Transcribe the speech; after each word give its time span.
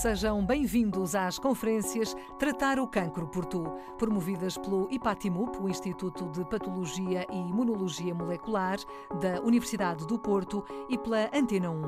Sejam 0.00 0.42
bem-vindos 0.42 1.14
às 1.14 1.38
conferências 1.38 2.16
Tratar 2.38 2.78
o 2.78 2.86
Cancro 2.86 3.28
por 3.28 3.44
Tu, 3.44 3.62
promovidas 3.98 4.56
pelo 4.56 4.88
IPATIMUP, 4.90 5.58
o 5.60 5.68
Instituto 5.68 6.26
de 6.30 6.42
Patologia 6.42 7.26
e 7.30 7.36
Imunologia 7.36 8.14
Molecular 8.14 8.78
da 9.20 9.42
Universidade 9.42 10.06
do 10.06 10.18
Porto, 10.18 10.64
e 10.88 10.96
pela 10.96 11.28
Antena 11.34 11.70
1. 11.70 11.82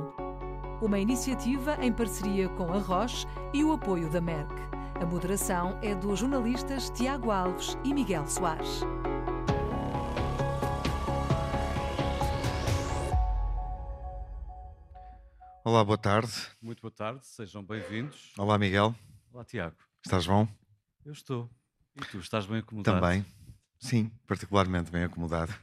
Uma 0.82 0.98
iniciativa 0.98 1.78
em 1.80 1.90
parceria 1.90 2.50
com 2.50 2.64
a 2.64 2.78
Roche 2.78 3.26
e 3.54 3.64
o 3.64 3.72
apoio 3.72 4.10
da 4.10 4.20
Merck. 4.20 4.52
A 5.00 5.06
moderação 5.06 5.78
é 5.80 5.94
dos 5.94 6.18
jornalistas 6.18 6.90
Tiago 6.90 7.30
Alves 7.30 7.78
e 7.82 7.94
Miguel 7.94 8.26
Soares. 8.26 8.82
Olá, 15.64 15.84
boa 15.84 15.96
tarde. 15.96 16.32
Muito 16.60 16.82
boa 16.82 16.90
tarde, 16.90 17.24
sejam 17.24 17.62
bem-vindos. 17.62 18.32
Olá, 18.36 18.58
Miguel. 18.58 18.92
Olá, 19.32 19.44
Tiago. 19.44 19.76
Estás 20.04 20.26
bom? 20.26 20.48
Eu 21.04 21.12
estou. 21.12 21.48
E 21.94 22.00
tu, 22.00 22.18
estás 22.18 22.46
bem 22.46 22.58
acomodado? 22.58 23.00
Também. 23.00 23.24
Sim, 23.78 24.10
particularmente 24.26 24.90
bem 24.90 25.04
acomodado. 25.04 25.54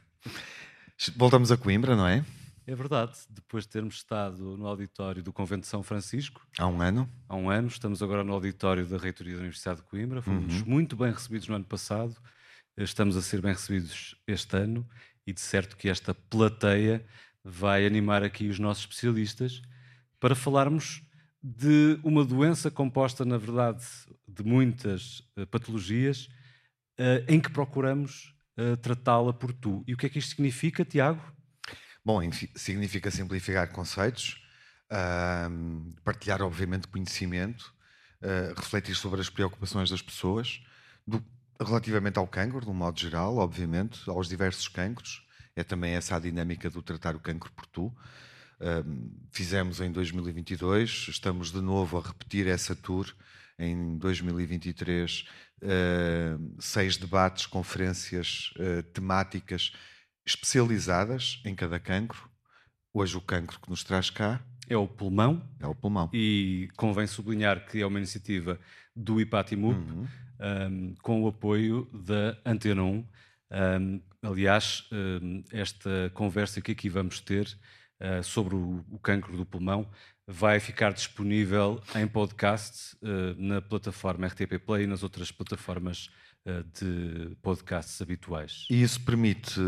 Voltamos 1.17 1.51
a 1.51 1.57
Coimbra, 1.57 1.97
não 1.97 2.07
é? 2.07 2.23
É 2.65 2.73
verdade. 2.73 3.11
Depois 3.29 3.65
de 3.65 3.71
termos 3.71 3.95
estado 3.95 4.55
no 4.55 4.67
auditório 4.67 5.21
do 5.21 5.33
Convento 5.33 5.63
de 5.63 5.67
São 5.67 5.83
Francisco. 5.83 6.47
Há 6.57 6.65
um 6.65 6.81
ano. 6.81 7.09
Há 7.27 7.35
um 7.35 7.49
ano. 7.49 7.67
Estamos 7.67 8.01
agora 8.01 8.23
no 8.23 8.31
auditório 8.31 8.85
da 8.85 8.97
Reitoria 8.97 9.33
da 9.33 9.39
Universidade 9.39 9.81
de 9.81 9.85
Coimbra. 9.85 10.21
Fomos 10.21 10.61
uhum. 10.61 10.65
muito 10.65 10.95
bem 10.95 11.11
recebidos 11.11 11.49
no 11.49 11.55
ano 11.55 11.65
passado. 11.65 12.15
Estamos 12.77 13.17
a 13.17 13.21
ser 13.21 13.41
bem 13.41 13.51
recebidos 13.51 14.15
este 14.25 14.55
ano. 14.55 14.87
E 15.27 15.33
de 15.33 15.41
certo 15.41 15.75
que 15.75 15.89
esta 15.89 16.15
plateia 16.15 17.05
vai 17.43 17.85
animar 17.85 18.23
aqui 18.23 18.47
os 18.47 18.59
nossos 18.59 18.83
especialistas 18.83 19.61
para 20.19 20.35
falarmos 20.35 21.01
de 21.41 21.99
uma 22.03 22.25
doença 22.25 22.69
composta, 22.69 23.23
na 23.23 23.37
verdade, 23.37 23.83
de 24.27 24.43
muitas 24.43 25.19
uh, 25.37 25.47
patologias 25.47 26.25
uh, 26.99 27.23
em 27.27 27.39
que 27.39 27.49
procuramos 27.49 28.35
uh, 28.57 28.75
tratá-la 28.77 29.31
por 29.31 29.53
tu. 29.53 29.83
E 29.87 29.93
o 29.93 29.97
que 29.97 30.05
é 30.05 30.09
que 30.09 30.19
isto 30.19 30.31
significa, 30.31 30.83
Tiago? 30.83 31.21
Bom, 32.03 32.19
significa 32.55 33.11
simplificar 33.11 33.71
conceitos, 33.71 34.41
partilhar, 36.03 36.41
obviamente, 36.41 36.87
conhecimento, 36.87 37.71
refletir 38.55 38.95
sobre 38.95 39.19
as 39.19 39.29
preocupações 39.29 39.89
das 39.91 40.01
pessoas, 40.01 40.63
do, 41.05 41.23
relativamente 41.61 42.17
ao 42.17 42.25
cancro, 42.25 42.61
de 42.61 42.69
um 42.69 42.73
modo 42.73 42.99
geral, 42.99 43.37
obviamente, 43.37 44.09
aos 44.09 44.27
diversos 44.27 44.67
cancros. 44.69 45.23
É 45.55 45.63
também 45.63 45.93
essa 45.93 46.15
a 46.15 46.19
dinâmica 46.19 46.69
do 46.69 46.81
tratar 46.81 47.15
o 47.15 47.19
cancro 47.19 47.51
por 47.51 47.67
tu 47.67 47.93
fizemos 49.31 49.79
em 49.79 49.91
2022, 49.91 51.07
estamos 51.09 51.51
de 51.51 51.61
novo 51.61 51.97
a 51.97 52.01
repetir 52.01 52.47
essa 52.47 52.75
tour 52.75 53.13
em 53.59 53.97
2023, 53.97 55.25
uh, 55.61 56.55
seis 56.59 56.95
debates, 56.95 57.45
conferências 57.45 58.53
uh, 58.57 58.81
temáticas 58.93 59.73
especializadas 60.25 61.41
em 61.45 61.53
cada 61.53 61.79
cancro. 61.79 62.29
Hoje 62.93 63.17
o 63.17 63.21
cancro 63.21 63.59
que 63.59 63.69
nos 63.69 63.83
traz 63.83 64.09
cá 64.09 64.41
é 64.67 64.77
o 64.77 64.87
pulmão. 64.87 65.43
É 65.59 65.67
o 65.67 65.75
pulmão. 65.75 66.09
E 66.13 66.69
convém 66.77 67.05
sublinhar 67.05 67.65
que 67.65 67.81
é 67.81 67.85
uma 67.85 67.97
iniciativa 67.97 68.59
do 68.95 69.19
IPATIMUP, 69.19 69.75
uhum. 69.75 70.07
um, 70.39 70.95
com 71.01 71.23
o 71.23 71.27
apoio 71.27 71.89
da 71.91 72.37
Antena 72.45 72.83
1. 72.83 73.05
Um, 73.51 74.01
aliás, 74.21 74.87
esta 75.51 76.11
conversa 76.13 76.61
que 76.61 76.71
aqui 76.71 76.87
vamos 76.87 77.19
ter 77.19 77.47
uh, 78.01 78.23
sobre 78.23 78.55
o, 78.55 78.83
o 78.89 78.99
cancro 78.99 79.35
do 79.35 79.45
pulmão 79.45 79.89
vai 80.27 80.59
ficar 80.59 80.93
disponível 80.93 81.81
em 81.95 82.07
podcast 82.07 82.95
uh, 83.01 83.35
na 83.37 83.61
plataforma 83.61 84.27
RTP 84.27 84.59
Play 84.63 84.83
e 84.83 84.87
nas 84.87 85.03
outras 85.03 85.31
plataformas 85.31 86.09
uh, 86.45 86.63
de 86.63 87.35
podcasts 87.41 88.01
habituais. 88.01 88.65
E 88.69 88.81
isso 88.81 89.01
permite 89.01 89.59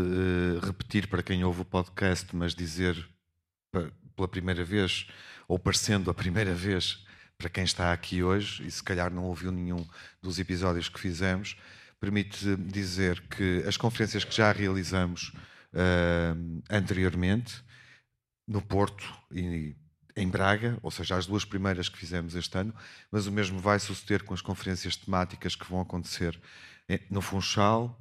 repetir 0.64 1.08
para 1.08 1.22
quem 1.22 1.44
ouve 1.44 1.62
o 1.62 1.64
podcast, 1.64 2.34
mas 2.34 2.54
dizer 2.54 3.08
pela 4.14 4.28
primeira 4.28 4.62
vez, 4.62 5.06
ou 5.48 5.58
parecendo 5.58 6.10
a 6.10 6.14
primeira 6.14 6.54
vez 6.54 7.04
para 7.38 7.48
quem 7.48 7.64
está 7.64 7.92
aqui 7.92 8.22
hoje, 8.22 8.64
e 8.66 8.70
se 8.70 8.82
calhar 8.82 9.12
não 9.12 9.24
ouviu 9.24 9.50
nenhum 9.50 9.84
dos 10.20 10.38
episódios 10.38 10.88
que 10.88 11.00
fizemos, 11.00 11.56
permite 11.98 12.54
dizer 12.56 13.20
que 13.22 13.64
as 13.66 13.76
conferências 13.76 14.22
que 14.22 14.34
já 14.34 14.52
realizamos 14.52 15.32
anteriormente 16.70 17.64
no 18.46 18.60
Porto 18.60 19.04
e 19.30 19.76
em 20.16 20.28
Braga, 20.28 20.78
ou 20.82 20.90
seja, 20.90 21.16
as 21.16 21.26
duas 21.26 21.44
primeiras 21.44 21.88
que 21.88 21.98
fizemos 21.98 22.34
este 22.34 22.56
ano, 22.58 22.74
mas 23.10 23.26
o 23.26 23.32
mesmo 23.32 23.58
vai 23.58 23.78
suceder 23.78 24.22
com 24.22 24.34
as 24.34 24.42
conferências 24.42 24.96
temáticas 24.96 25.54
que 25.56 25.68
vão 25.68 25.80
acontecer 25.80 26.38
no 27.10 27.22
Funchal, 27.22 27.98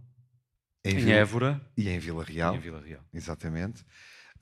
em, 0.84 0.96
em 0.96 0.98
Vila, 0.98 1.12
Évora 1.12 1.62
e 1.78 1.90
em 1.90 2.00
Vila 2.00 2.24
Real. 2.24 2.56
Em 2.56 2.60
Vila 2.60 2.82
Real. 2.82 3.02
Exatamente. 3.14 3.86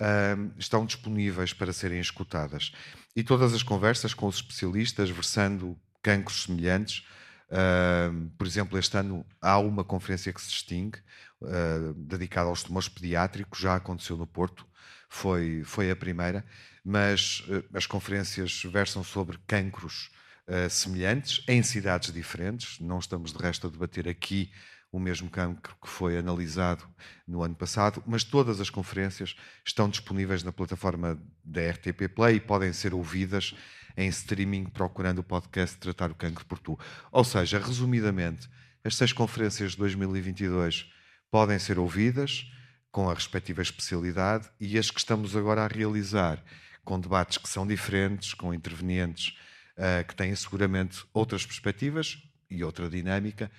Um, 0.02 0.52
estão 0.58 0.86
disponíveis 0.86 1.54
para 1.54 1.74
serem 1.74 2.00
escutadas. 2.00 2.72
E 3.16 3.24
todas 3.24 3.54
as 3.54 3.62
conversas 3.62 4.14
com 4.14 4.28
os 4.28 4.36
especialistas, 4.36 5.10
versando 5.10 5.78
cancros 6.02 6.44
semelhantes. 6.44 7.06
Uh, 7.50 8.30
por 8.38 8.48
exemplo, 8.48 8.78
este 8.78 8.96
ano 8.98 9.26
há 9.42 9.58
uma 9.60 9.84
conferência 9.84 10.32
que 10.32 10.42
se 10.42 10.50
distingue, 10.50 11.00
uh, 11.42 11.94
dedicada 11.96 12.48
aos 12.48 12.64
tumores 12.64 12.88
pediátricos, 12.88 13.60
já 13.60 13.76
aconteceu 13.76 14.16
no 14.16 14.26
Porto, 14.26 14.66
foi, 15.10 15.64
foi 15.66 15.90
a 15.90 15.96
primeira, 15.96 16.46
mas 16.86 17.44
uh, 17.50 17.66
as 17.74 17.86
conferências 17.86 18.64
versam 18.64 19.04
sobre 19.04 19.38
cancros 19.48 20.12
uh, 20.48 20.70
semelhantes 20.70 21.44
em 21.48 21.62
cidades 21.64 22.14
diferentes. 22.14 22.80
Não 22.80 23.00
estamos, 23.00 23.34
de 23.34 23.40
resto, 23.40 23.68
a 23.68 23.70
debater 23.70 24.08
aqui 24.08 24.52
o 24.92 25.00
mesmo 25.00 25.30
cancro 25.30 25.76
que 25.82 25.90
foi 25.90 26.18
analisado 26.18 26.84
no 27.28 27.44
ano 27.44 27.56
passado, 27.56 28.04
mas 28.08 28.24
todas 28.24 28.60
as 28.60 28.70
conferências 28.70 29.36
estão 29.66 29.90
disponíveis 29.90 30.44
na 30.44 30.52
plataforma 30.52 31.22
da 31.44 31.70
RTP 31.70 32.08
Play 32.14 32.38
e 32.38 32.40
podem 32.40 32.74
ser 32.74 32.94
ouvidas 32.94 33.54
em 33.96 34.08
streaming 34.08 34.66
procurando 34.66 35.20
o 35.20 35.24
podcast 35.24 35.78
Tratar 35.78 36.12
o 36.12 36.16
Cancro 36.16 36.46
por 36.46 36.58
Tu. 36.58 36.78
Ou 37.12 37.24
seja, 37.24 37.60
resumidamente, 37.60 38.50
as 38.84 38.96
seis 38.96 39.14
conferências 39.14 39.72
de 39.72 39.78
2022 39.78 40.92
podem 41.30 41.60
ser 41.60 41.78
ouvidas 41.78 42.50
com 42.92 43.10
a 43.10 43.14
respectiva 43.14 43.62
especialidade 43.62 44.50
e 44.60 44.78
as 44.78 44.90
que 44.90 45.00
estamos 45.00 45.36
agora 45.36 45.64
a 45.64 45.68
realizar 45.68 46.44
com 46.84 47.00
debates 47.00 47.38
que 47.38 47.48
são 47.48 47.68
diferentes, 47.68 48.34
com 48.34 48.54
intervenientes 48.54 49.38
uh, 49.78 50.08
que 50.08 50.16
têm 50.16 50.36
seguramente 50.36 51.06
outras 51.14 51.46
perspectivas 51.46 52.18
e 52.50 52.64
outra 52.64 52.90
dinâmica, 52.90 53.52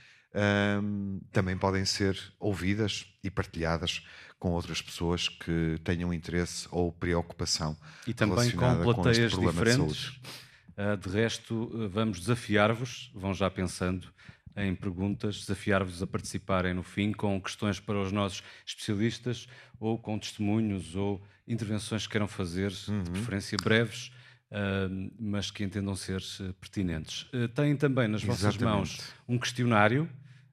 um, 0.82 1.20
também 1.32 1.56
podem 1.56 1.84
ser 1.84 2.16
ouvidas 2.38 3.06
e 3.22 3.30
partilhadas 3.30 4.04
com 4.38 4.50
outras 4.50 4.80
pessoas 4.80 5.28
que 5.28 5.78
tenham 5.84 6.12
interesse 6.12 6.66
ou 6.70 6.92
preocupação 6.92 7.76
e 8.06 8.14
também 8.14 8.50
com 8.52 8.82
plateias 8.82 9.34
com 9.34 9.46
diferentes. 9.46 10.12
De, 10.76 10.82
uh, 10.82 10.96
de 10.96 11.08
resto, 11.08 11.54
uh, 11.54 11.88
vamos 11.88 12.20
desafiar-vos, 12.20 13.12
vão 13.14 13.34
já 13.34 13.50
pensando 13.50 14.08
em 14.56 14.74
perguntas, 14.74 15.40
desafiar-vos 15.40 16.02
a 16.02 16.06
participarem 16.06 16.74
no 16.74 16.82
fim 16.82 17.12
com 17.12 17.40
questões 17.40 17.78
para 17.78 18.00
os 18.00 18.12
nossos 18.12 18.42
especialistas 18.66 19.46
ou 19.78 19.98
com 19.98 20.18
testemunhos 20.18 20.96
ou 20.96 21.22
intervenções 21.46 22.06
que 22.06 22.12
queiram 22.12 22.28
fazer, 22.28 22.72
uhum. 22.88 23.02
de 23.02 23.10
preferência 23.10 23.56
breves, 23.62 24.12
uh, 24.50 25.12
mas 25.18 25.50
que 25.50 25.64
entendam 25.64 25.94
ser 25.94 26.20
uh, 26.40 26.52
pertinentes. 26.54 27.22
Uh, 27.32 27.48
têm 27.48 27.76
também 27.76 28.08
nas 28.08 28.22
vossas 28.22 28.54
Exatamente. 28.54 28.76
mãos 28.76 29.14
um 29.28 29.38
questionário 29.38 30.08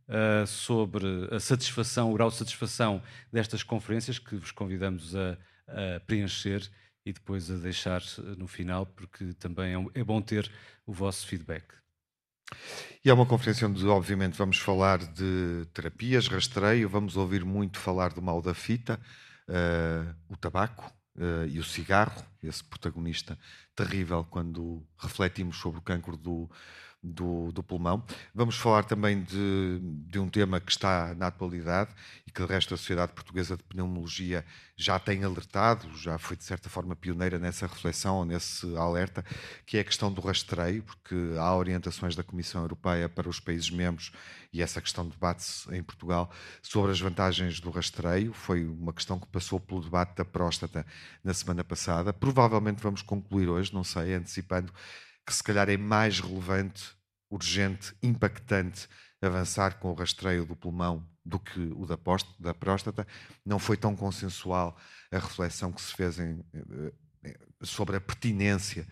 uh, 0.08 0.48
sobre 0.48 1.06
a 1.32 1.40
satisfação, 1.40 2.12
o 2.12 2.14
grau 2.14 2.30
de 2.30 2.36
satisfação 2.36 3.02
destas 3.32 3.64
conferências 3.64 4.20
que 4.20 4.36
vos 4.36 4.52
convidamos 4.52 5.16
a, 5.16 5.38
a 5.68 6.00
preencher 6.02 6.68
e 7.06 7.14
depois 7.14 7.50
a 7.50 7.56
deixar 7.56 8.02
no 8.38 8.48
final, 8.48 8.86
porque 8.86 9.34
também 9.36 9.74
é, 9.74 10.00
é 10.00 10.04
bom 10.04 10.22
ter 10.22 10.52
o 10.86 10.92
vosso 10.92 11.26
feedback. 11.26 11.64
E 13.04 13.10
é 13.10 13.14
uma 13.14 13.26
conferência 13.26 13.68
onde, 13.68 13.86
obviamente, 13.88 14.38
vamos 14.38 14.58
falar 14.58 15.00
de 15.00 15.66
terapias, 15.74 16.28
rastreio, 16.28 16.90
vamos 16.90 17.16
ouvir 17.16 17.46
muito 17.46 17.80
falar 17.80 18.14
do 18.14 18.22
mal 18.22 18.42
da 18.42 18.54
fita, 18.54 19.00
uh, 19.48 20.16
o 20.28 20.36
tabaco 20.36 20.92
uh, 21.16 21.48
e 21.48 21.60
o 21.60 21.64
cigarro, 21.64 22.24
esse 22.44 22.64
protagonista 22.64 23.38
terrível 23.76 24.26
quando 24.30 24.86
refletimos 24.98 25.58
sobre 25.58 25.80
o 25.80 25.84
cancro 25.84 26.18
do, 26.18 26.50
do, 27.08 27.52
do, 27.52 27.64
pulmão. 27.64 28.04
Vamos 28.34 28.58
falar 28.58 28.84
também 28.84 29.22
de, 29.24 29.80
de, 29.82 30.20
um 30.20 30.30
tema 30.30 30.60
que 30.60 30.72
está 30.72 31.14
na 31.16 31.28
atualidade 31.28 31.92
e 32.26 32.32
que, 32.32 32.42
de 32.42 32.48
resto, 32.48 32.74
a 32.74 32.78
Sociedade 32.78 33.14
Portuguesa 33.14 33.58
de 33.58 33.64
Pneumologia 33.64 34.46
já 34.76 35.00
tem 35.00 35.24
alertado, 35.24 35.90
já 35.98 36.18
foi, 36.18 36.38
de 36.38 36.44
certa 36.44 36.70
forma, 36.70 36.96
pioneira 36.96 37.40
nessa 37.40 37.66
reflexão 37.66 38.24
nesse 38.26 38.76
alerta, 38.78 39.26
que 39.66 39.78
é 39.78 39.80
a 39.82 39.84
questão 39.84 40.12
do 40.12 40.22
rastreio, 40.22 40.84
porque 40.84 41.16
há 41.40 41.56
orientações 41.56 42.16
da 42.16 42.24
Comissão 42.24 42.62
Europeia 42.62 43.10
para 43.10 43.28
os 43.28 43.40
países 43.40 43.70
membros 43.70 44.12
e 44.54 44.62
essa 44.62 44.82
questão 44.82 45.08
debate-se 45.08 45.74
em 45.76 45.84
Portugal 45.84 46.32
sobre 46.62 46.92
as 46.92 47.00
vantagens 47.00 47.60
do 47.60 47.70
rastreio. 47.70 48.34
Foi 48.34 48.66
uma 48.66 48.94
questão 48.94 49.20
que 49.20 49.28
passou 49.28 49.60
pelo 49.60 49.82
debate 49.82 50.16
da 50.16 50.26
próstata 50.26 50.86
na 51.24 51.34
semana 51.34 51.64
passada. 51.64 52.14
Provavelmente 52.14 52.82
vamos 52.82 53.02
concluir 53.02 53.50
hoje, 53.50 53.74
não 53.74 53.84
sei, 53.84 54.14
antecipando 54.14 54.72
que 55.28 55.34
se 55.34 55.44
calhar 55.44 55.70
é 55.70 55.76
mais 55.76 56.22
relevante, 56.22 56.97
urgente, 57.30 57.94
impactante 58.02 58.88
avançar 59.22 59.80
com 59.80 59.92
o 59.92 59.94
rastreio 59.94 60.46
do 60.46 60.56
pulmão 60.56 61.08
do 61.26 61.40
que 61.40 61.60
o 61.76 61.86
da, 61.86 61.98
da 62.40 62.54
próstata. 62.54 63.06
Não 63.46 63.60
foi 63.60 63.76
tão 63.76 63.96
consensual 63.96 64.78
a 65.12 65.20
reflexão 65.20 65.72
que 65.72 65.82
se 65.82 65.94
fez 65.94 66.20
em, 66.20 66.44
eh, 67.24 67.38
sobre 67.62 67.98
a 67.98 68.02
pertinência 68.02 68.88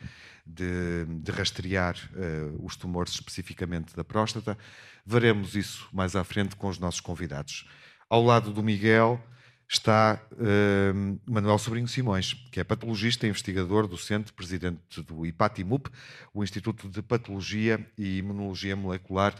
de, 0.46 1.06
de 1.22 1.32
rastrear 1.32 1.96
uh, 2.14 2.66
os 2.66 2.76
tumores 2.76 3.14
especificamente 3.14 3.96
da 3.96 4.04
próstata. 4.04 4.58
Veremos 5.06 5.56
isso 5.56 5.88
mais 5.94 6.16
à 6.16 6.24
frente 6.24 6.56
com 6.56 6.68
os 6.68 6.80
nossos 6.80 7.00
convidados. 7.00 7.68
Ao 8.10 8.24
lado 8.24 8.52
do 8.52 8.64
Miguel 8.64 9.24
está 9.68 10.22
uh, 10.32 11.20
Manuel 11.26 11.58
Sobrinho 11.58 11.88
Simões, 11.88 12.34
que 12.52 12.60
é 12.60 12.64
patologista 12.64 13.28
investigador, 13.28 13.88
docente, 13.88 14.32
presidente 14.32 15.02
do 15.02 15.26
IPATIMUP, 15.26 15.90
o 16.34 16.44
Instituto 16.44 16.88
de 16.88 17.02
Patologia 17.02 17.86
e 17.98 18.18
Imunologia 18.18 18.76
Molecular 18.76 19.34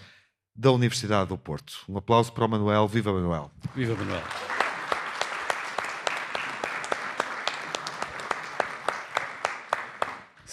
da 0.56 0.72
Universidade 0.72 1.30
do 1.30 1.38
Porto. 1.38 1.84
Um 1.88 1.98
aplauso 1.98 2.32
para 2.32 2.46
o 2.46 2.50
Manuel. 2.50 2.88
Viva 2.88 3.12
Manuel! 3.12 3.52
Viva 3.76 3.96
Manuel! 3.96 4.55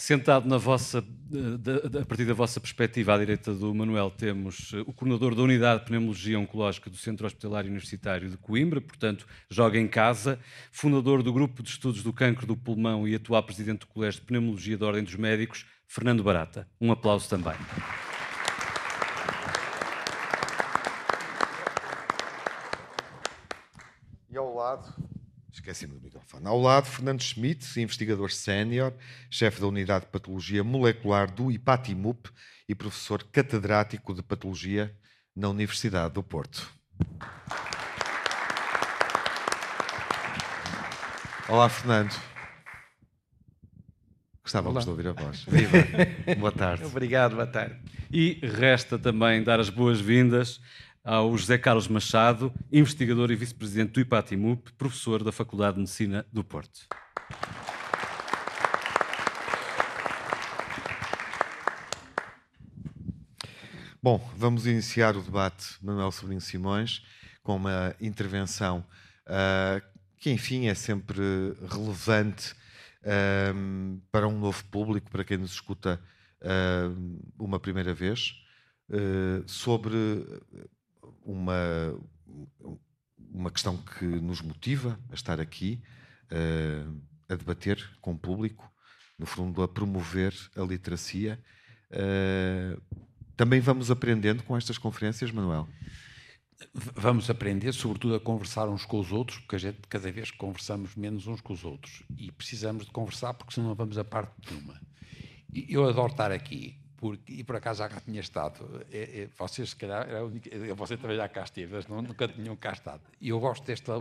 Sentado 0.03 0.49
na 0.49 0.59
vossa, 0.59 0.99
a 0.99 2.05
partir 2.05 2.25
da 2.25 2.35
vossa 2.35 2.59
perspectiva 2.59 3.15
à 3.15 3.19
direita 3.19 3.55
do 3.55 3.73
Manuel, 3.73 4.11
temos 4.11 4.73
eh, 4.75 4.81
o 4.81 4.93
coordenador 4.93 5.33
da 5.33 5.43
Unidade 5.43 5.79
de 5.79 5.87
Pneumologia 5.87 6.41
Oncológica 6.41 6.91
do 6.91 6.97
Centro 6.97 7.25
Hospitalar 7.25 7.65
Universitário 7.67 8.29
de 8.29 8.37
Coimbra, 8.37 8.81
portanto, 8.81 9.25
joga 9.49 9.79
em 9.79 9.87
casa, 9.87 10.41
fundador 10.73 11.23
do 11.23 11.33
Grupo 11.33 11.63
de 11.63 11.69
Estudos 11.69 12.03
do 12.03 12.13
Cancro 12.13 12.49
do 12.49 12.57
Pulmão 12.57 13.07
e 13.07 13.15
atual 13.15 13.45
presidente 13.45 13.83
do 13.83 13.87
Colégio 13.87 14.23
de 14.23 14.27
Pneumologia 14.27 14.77
da 14.77 14.87
Ordem 14.87 15.05
dos 15.05 15.15
Médicos, 15.15 15.67
Fernando 15.87 16.25
Barata. 16.25 16.69
Um 16.81 16.91
aplauso 16.91 17.29
também. 17.29 17.55
E 24.29 24.37
ao 24.37 24.53
lado, 24.53 25.12
esqueci-me 25.53 25.95
do 25.95 26.01
microfone, 26.01 26.47
ao 26.47 26.61
lado, 26.61 26.87
Fernando 26.87 27.23
Schmidt, 27.23 27.79
investigador 27.81 28.31
sénior, 28.31 28.93
chefe 29.31 29.61
da 29.61 29.67
Unidade 29.67 30.07
de 30.07 30.11
Patologia 30.11 30.65
Molecular 30.65 31.31
do 31.31 31.53
IPATIMUP 31.53 32.31
e 32.69 32.75
professor 32.75 33.23
catedrático 33.25 34.15
de 34.15 34.23
Patologia 34.23 34.97
na 35.37 35.49
Universidade 35.49 36.15
do 36.15 36.23
Porto. 36.23 36.73
Olá, 41.49 41.69
Fernando. 41.69 42.19
Gostávamos 44.43 44.77
Olá. 44.77 44.85
de 44.85 44.91
ouvir 44.91 45.09
a 45.09 45.13
voz. 45.13 45.45
Viva! 45.45 45.79
boa 46.39 46.53
tarde. 46.53 46.85
Obrigado, 46.87 47.35
boa 47.35 47.47
tarde. 47.47 47.79
E 48.11 48.41
resta 48.43 48.99
também 48.99 49.43
dar 49.43 49.61
as 49.61 49.69
boas-vindas 49.69 50.61
ao 51.05 51.37
José 51.37 51.59
Carlos 51.59 51.89
Machado, 51.89 52.53
investigador 52.71 53.31
e 53.31 53.37
vice-presidente 53.37 53.93
do 53.93 54.01
IPATIMUP, 54.01 54.73
professor 54.75 55.25
da 55.25 55.33
Faculdade 55.33 55.75
de 55.75 55.81
Medicina 55.81 56.25
do 56.33 56.45
Porto. 56.45 56.87
Bom, 64.01 64.19
vamos 64.37 64.67
iniciar 64.67 65.17
o 65.17 65.23
debate, 65.23 65.77
Manuel 65.83 66.11
Sobrinho 66.13 66.41
Simões, 66.41 67.05
com 67.43 67.57
uma 67.57 67.95
intervenção 68.01 68.85
uh, 69.27 69.83
que, 70.19 70.31
enfim, 70.31 70.67
é 70.67 70.75
sempre 70.75 71.23
relevante 71.69 72.53
uh, 73.03 74.01
para 74.11 74.29
um 74.29 74.39
novo 74.39 74.65
público, 74.67 75.11
para 75.11 75.25
quem 75.25 75.37
nos 75.37 75.53
escuta 75.53 76.01
uh, 76.41 77.21
uma 77.39 77.59
primeira 77.59 77.93
vez, 77.93 78.41
sobre 79.47 79.97
uma, 81.25 81.99
uma 83.33 83.51
questão 83.51 83.77
que 83.77 84.05
nos 84.05 84.41
motiva 84.41 84.99
a 85.11 85.15
estar 85.15 85.41
aqui, 85.41 85.83
uh, 86.31 87.03
a 87.29 87.35
debater 87.35 87.79
com 88.01 88.13
o 88.13 88.19
público, 88.19 88.71
no 89.19 89.27
fundo, 89.27 89.63
a 89.63 89.69
promover 89.69 90.35
a 90.57 90.63
literacia. 90.63 91.43
Uh, 91.91 92.81
também 93.37 93.61
vamos 93.61 93.91
aprendendo 93.91 94.43
com 94.43 94.57
estas 94.57 94.79
conferências, 94.79 95.31
Manuel? 95.31 95.69
Vamos 96.75 97.29
aprender, 97.29 97.73
sobretudo, 97.73 98.15
a 98.15 98.21
conversar 98.21 98.69
uns 98.69 98.85
com 98.85 99.01
os 99.01 99.11
outros, 99.11 99.39
porque 99.39 99.57
a 99.57 99.59
gente, 99.59 99.81
cada 99.89 100.13
vez 100.13 100.31
conversamos 100.31 100.95
menos 100.95 101.27
uns 101.27 101.41
com 101.41 101.53
os 101.53 101.65
outros. 101.65 102.03
E 102.17 102.31
precisamos 102.31 102.87
de 102.87 102.93
conversar, 102.93 103.35
porque 103.35 103.55
senão 103.55 103.69
não 103.69 103.75
vamos 103.75 103.99
a 103.99 104.05
parte 104.05 104.33
nenhuma. 104.49 104.81
Eu 105.53 105.89
adoro 105.89 106.13
estar 106.13 106.31
aqui 106.31 106.82
porque, 107.03 107.33
e 107.33 107.43
por 107.43 107.57
acaso 107.57 107.81
já 107.81 107.89
cá 107.89 108.01
tinha 108.01 108.21
estado. 108.21 108.87
É, 108.89 109.23
é, 109.23 109.29
vocês, 109.37 109.71
se 109.71 109.75
calhar, 109.75 110.09
era 110.09 110.21
a 110.21 110.25
única, 110.25 110.49
você 110.77 110.97
também 110.97 111.17
já 111.17 111.29
cá 111.29 111.43
esteve, 111.43 111.75
mas 111.75 111.89
nunca 111.89 112.29
tinham 112.29 112.55
cá 112.55 112.73
estado. 112.73 113.03
E 113.21 113.31
eu 113.31 113.41
gosto 113.41 113.65
desta. 113.67 113.93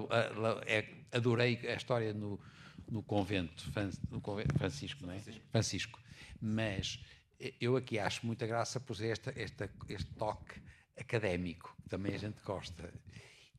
É, 0.67 0.87
adorei 1.11 1.59
a 1.67 1.73
história 1.73 2.13
no, 2.13 2.39
no 2.87 3.01
convento, 3.01 3.65
no 4.11 4.21
convento 4.21 4.55
Francisco, 4.55 5.03
não 5.03 5.13
é? 5.13 5.19
Francisco. 5.51 5.99
Mas 6.39 6.99
eu 7.59 7.75
aqui 7.75 7.97
acho 7.97 8.23
muita 8.23 8.45
graça 8.45 8.79
por 8.79 8.95
esta, 9.03 9.33
esta, 9.35 9.67
este 9.89 10.13
toque 10.13 10.61
académico, 10.95 11.75
que 11.81 11.89
também 11.89 12.13
a 12.13 12.19
gente 12.19 12.39
gosta. 12.45 12.93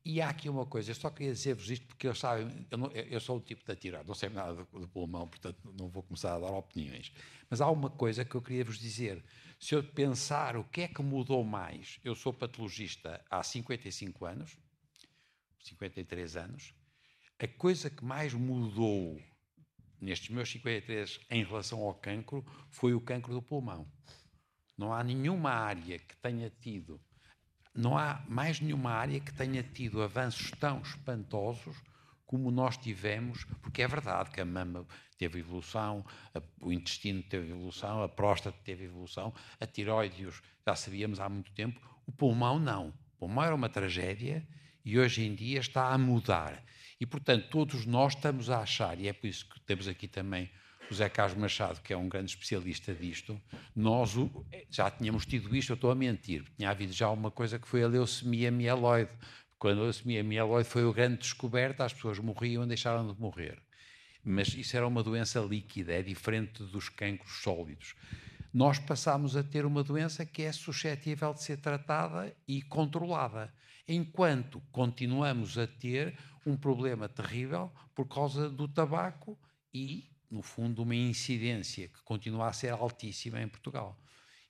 E 0.05 0.21
há 0.21 0.29
aqui 0.29 0.49
uma 0.49 0.65
coisa, 0.65 0.91
eu 0.91 0.95
só 0.95 1.09
queria 1.09 1.31
dizer-vos 1.31 1.69
isto 1.69 1.87
porque 1.87 2.07
eu, 2.07 2.13
sabe, 2.13 2.67
eu, 2.69 2.77
não, 2.77 2.91
eu 2.91 3.19
sou 3.21 3.37
o 3.37 3.41
tipo 3.41 3.63
de 3.63 3.71
atirar, 3.71 4.05
não 4.05 4.13
sei 4.13 4.27
nada 4.27 4.53
do, 4.53 4.87
pulmão, 4.89 5.27
portanto 5.27 5.73
não 5.79 5.87
vou 5.87 6.03
começar 6.03 6.35
a 6.35 6.39
dar 6.39 6.51
opiniões. 6.51 7.13
Mas 7.49 7.61
há 7.61 7.69
uma 7.69 7.89
coisa 7.89 8.25
que 8.25 8.35
eu 8.35 8.41
queria 8.41 8.65
vos 8.65 8.77
dizer. 8.77 9.23
Se 9.57 9.75
eu 9.75 9.81
pensar 9.81 10.57
o 10.57 10.63
que 10.65 10.81
é 10.81 10.87
que 10.89 11.01
mudou 11.01 11.41
mais, 11.45 12.01
eu 12.03 12.15
sou 12.15 12.33
patologista 12.33 13.23
há 13.29 13.41
55 13.41 14.25
anos, 14.25 14.57
53 15.63 16.35
anos, 16.35 16.73
a 17.39 17.47
coisa 17.47 17.89
que 17.89 18.03
mais 18.03 18.33
mudou 18.33 19.21
nestes 20.01 20.29
meus 20.29 20.51
53 20.51 21.21
em 21.29 21.45
relação 21.45 21.79
ao 21.79 21.93
cancro 21.93 22.45
foi 22.69 22.93
o 22.93 22.99
cancro 22.99 23.33
do 23.33 23.41
pulmão. 23.41 23.89
Não 24.77 24.91
há 24.93 25.01
nenhuma 25.01 25.51
área 25.51 25.97
que 25.97 26.15
tenha 26.17 26.49
tido 26.49 26.99
não 27.75 27.97
há 27.97 28.23
mais 28.27 28.59
nenhuma 28.59 28.91
área 28.91 29.19
que 29.19 29.33
tenha 29.33 29.63
tido 29.63 30.01
avanços 30.01 30.51
tão 30.59 30.81
espantosos 30.81 31.75
como 32.25 32.49
nós 32.49 32.77
tivemos, 32.77 33.45
porque 33.61 33.81
é 33.81 33.87
verdade 33.87 34.31
que 34.31 34.41
a 34.41 34.45
mama 34.45 34.87
teve 35.17 35.39
evolução, 35.39 36.05
a, 36.33 36.41
o 36.61 36.71
intestino 36.71 37.21
teve 37.21 37.51
evolução, 37.51 38.01
a 38.01 38.09
próstata 38.09 38.57
teve 38.63 38.85
evolução, 38.85 39.33
a 39.59 39.67
tiroide 39.67 40.27
já 40.65 40.75
sabíamos 40.75 41.19
há 41.19 41.29
muito 41.29 41.51
tempo, 41.51 41.79
o 42.05 42.11
pulmão 42.11 42.59
não. 42.59 42.89
O 43.15 43.19
pulmão 43.19 43.43
era 43.43 43.55
uma 43.55 43.69
tragédia 43.69 44.45
e 44.83 44.97
hoje 44.97 45.23
em 45.23 45.35
dia 45.35 45.59
está 45.59 45.93
a 45.93 45.97
mudar. 45.97 46.63
E, 46.99 47.05
portanto, 47.05 47.49
todos 47.49 47.85
nós 47.85 48.15
estamos 48.15 48.49
a 48.49 48.59
achar, 48.59 48.99
e 48.99 49.07
é 49.07 49.13
por 49.13 49.27
isso 49.27 49.47
que 49.47 49.59
temos 49.61 49.87
aqui 49.87 50.07
também 50.07 50.49
José 50.93 51.09
Carlos 51.09 51.35
Machado, 51.35 51.81
que 51.81 51.91
é 51.91 51.97
um 51.97 52.07
grande 52.07 52.29
especialista 52.29 52.93
disto, 52.93 53.41
nós 53.75 54.11
já 54.69 54.91
tínhamos 54.91 55.25
tido 55.25 55.55
isto, 55.55 55.71
eu 55.71 55.75
estou 55.75 55.89
a 55.89 55.95
mentir, 55.95 56.43
tinha 56.55 56.69
havido 56.69 56.93
já 56.93 57.09
uma 57.09 57.31
coisa 57.31 57.57
que 57.57 57.67
foi 57.67 57.83
a 57.83 57.87
leucemia 57.87 58.51
mieloide. 58.51 59.09
Quando 59.57 59.79
a 59.79 59.83
leucemia 59.83 60.23
mieloide 60.23 60.69
foi 60.69 60.85
o 60.85 60.93
grande 60.93 61.17
descoberta, 61.17 61.83
as 61.83 61.93
pessoas 61.93 62.19
morriam 62.19 62.63
e 62.63 62.67
deixaram 62.67 63.11
de 63.11 63.19
morrer. 63.19 63.59
Mas 64.23 64.49
isso 64.49 64.77
era 64.77 64.87
uma 64.87 65.01
doença 65.01 65.39
líquida, 65.39 65.93
é 65.93 66.03
diferente 66.03 66.63
dos 66.63 66.89
cancros 66.89 67.41
sólidos. 67.41 67.95
Nós 68.53 68.77
passámos 68.77 69.35
a 69.35 69.43
ter 69.43 69.65
uma 69.65 69.83
doença 69.83 70.23
que 70.23 70.43
é 70.43 70.51
suscetível 70.51 71.33
de 71.33 71.41
ser 71.41 71.57
tratada 71.57 72.31
e 72.47 72.61
controlada, 72.61 73.51
enquanto 73.87 74.61
continuamos 74.71 75.57
a 75.57 75.65
ter 75.65 76.15
um 76.45 76.55
problema 76.55 77.09
terrível 77.09 77.71
por 77.95 78.07
causa 78.07 78.47
do 78.47 78.67
tabaco 78.67 79.35
e 79.73 80.12
no 80.33 80.41
fundo, 80.41 80.81
uma 80.81 80.95
incidência 80.95 81.87
que 81.87 82.01
continua 82.01 82.47
a 82.47 82.53
ser 82.53 82.73
altíssima 82.73 83.41
em 83.41 83.47
Portugal. 83.47 83.97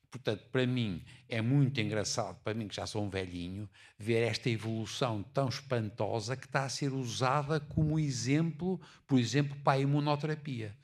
Portanto, 0.09 0.45
para 0.51 0.65
mim, 0.65 1.03
é 1.27 1.41
muito 1.41 1.81
engraçado, 1.81 2.39
para 2.43 2.53
mim 2.53 2.67
que 2.67 2.75
já 2.75 2.85
sou 2.85 3.03
um 3.03 3.09
velhinho, 3.09 3.67
ver 3.97 4.21
esta 4.21 4.49
evolução 4.49 5.23
tão 5.23 5.49
espantosa 5.49 6.37
que 6.37 6.45
está 6.45 6.63
a 6.63 6.69
ser 6.69 6.93
usada 6.93 7.59
como 7.59 7.99
exemplo, 7.99 8.79
por 9.07 9.19
exemplo, 9.19 9.57
para 9.61 9.73
a 9.73 9.81
imunoterapia. 9.81 10.77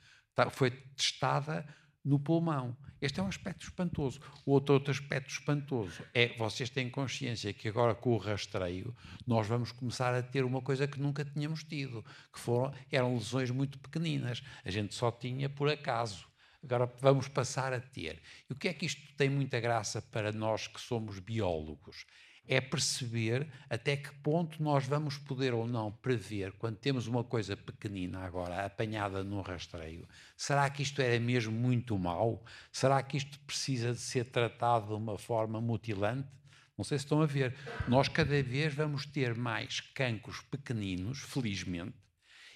foi 0.50 0.70
testada 0.70 1.66
no 2.04 2.18
pulmão. 2.18 2.76
Este 3.00 3.18
é 3.18 3.22
um 3.22 3.28
aspecto 3.28 3.62
espantoso. 3.62 4.20
O 4.44 4.52
outro, 4.52 4.74
outro 4.74 4.90
aspecto 4.90 5.30
espantoso 5.30 6.04
é 6.12 6.36
vocês 6.36 6.68
têm 6.68 6.90
consciência 6.90 7.52
que 7.52 7.68
agora 7.68 7.94
com 7.94 8.10
o 8.10 8.18
rastreio 8.18 8.94
nós 9.26 9.46
vamos 9.46 9.72
começar 9.72 10.14
a 10.14 10.22
ter 10.22 10.44
uma 10.44 10.60
coisa 10.60 10.86
que 10.86 11.00
nunca 11.00 11.24
tínhamos 11.24 11.64
tido, 11.64 12.04
que 12.32 12.38
foram, 12.38 12.74
eram 12.92 13.14
lesões 13.14 13.50
muito 13.50 13.78
pequeninas. 13.78 14.42
A 14.64 14.70
gente 14.70 14.94
só 14.94 15.10
tinha 15.10 15.48
por 15.48 15.68
acaso. 15.70 16.28
Agora 16.62 16.92
vamos 17.00 17.26
passar 17.26 17.72
a 17.72 17.80
ter. 17.80 18.20
E 18.48 18.52
o 18.52 18.56
que 18.56 18.68
é 18.68 18.74
que 18.74 18.84
isto 18.84 19.00
tem 19.16 19.30
muita 19.30 19.58
graça 19.60 20.02
para 20.02 20.30
nós 20.30 20.66
que 20.66 20.80
somos 20.80 21.18
biólogos? 21.18 22.04
É 22.46 22.60
perceber 22.60 23.48
até 23.68 23.96
que 23.96 24.12
ponto 24.16 24.62
nós 24.62 24.86
vamos 24.86 25.16
poder 25.16 25.54
ou 25.54 25.66
não 25.66 25.92
prever, 25.92 26.52
quando 26.52 26.76
temos 26.76 27.06
uma 27.06 27.22
coisa 27.22 27.56
pequenina 27.56 28.20
agora, 28.20 28.64
apanhada 28.64 29.22
num 29.22 29.40
rastreio, 29.40 30.08
será 30.36 30.68
que 30.68 30.82
isto 30.82 31.00
era 31.00 31.18
mesmo 31.20 31.52
muito 31.52 31.96
mau? 31.98 32.44
Será 32.72 33.02
que 33.02 33.16
isto 33.16 33.38
precisa 33.40 33.92
de 33.92 34.00
ser 34.00 34.24
tratado 34.24 34.88
de 34.88 34.94
uma 34.94 35.16
forma 35.16 35.60
mutilante? 35.60 36.28
Não 36.76 36.84
sei 36.84 36.98
se 36.98 37.04
estão 37.04 37.20
a 37.20 37.26
ver. 37.26 37.54
Nós 37.86 38.08
cada 38.08 38.42
vez 38.42 38.74
vamos 38.74 39.04
ter 39.04 39.34
mais 39.36 39.80
cancros 39.80 40.40
pequeninos, 40.40 41.20
felizmente, 41.20 41.94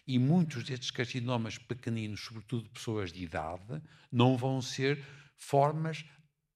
e 0.06 0.18
muitos 0.18 0.64
destes 0.64 0.90
carcinomas 0.90 1.58
pequeninos, 1.58 2.24
sobretudo 2.24 2.68
pessoas 2.70 3.12
de 3.12 3.22
idade, 3.22 3.82
não 4.10 4.36
vão 4.36 4.60
ser 4.60 5.04
formas 5.36 6.04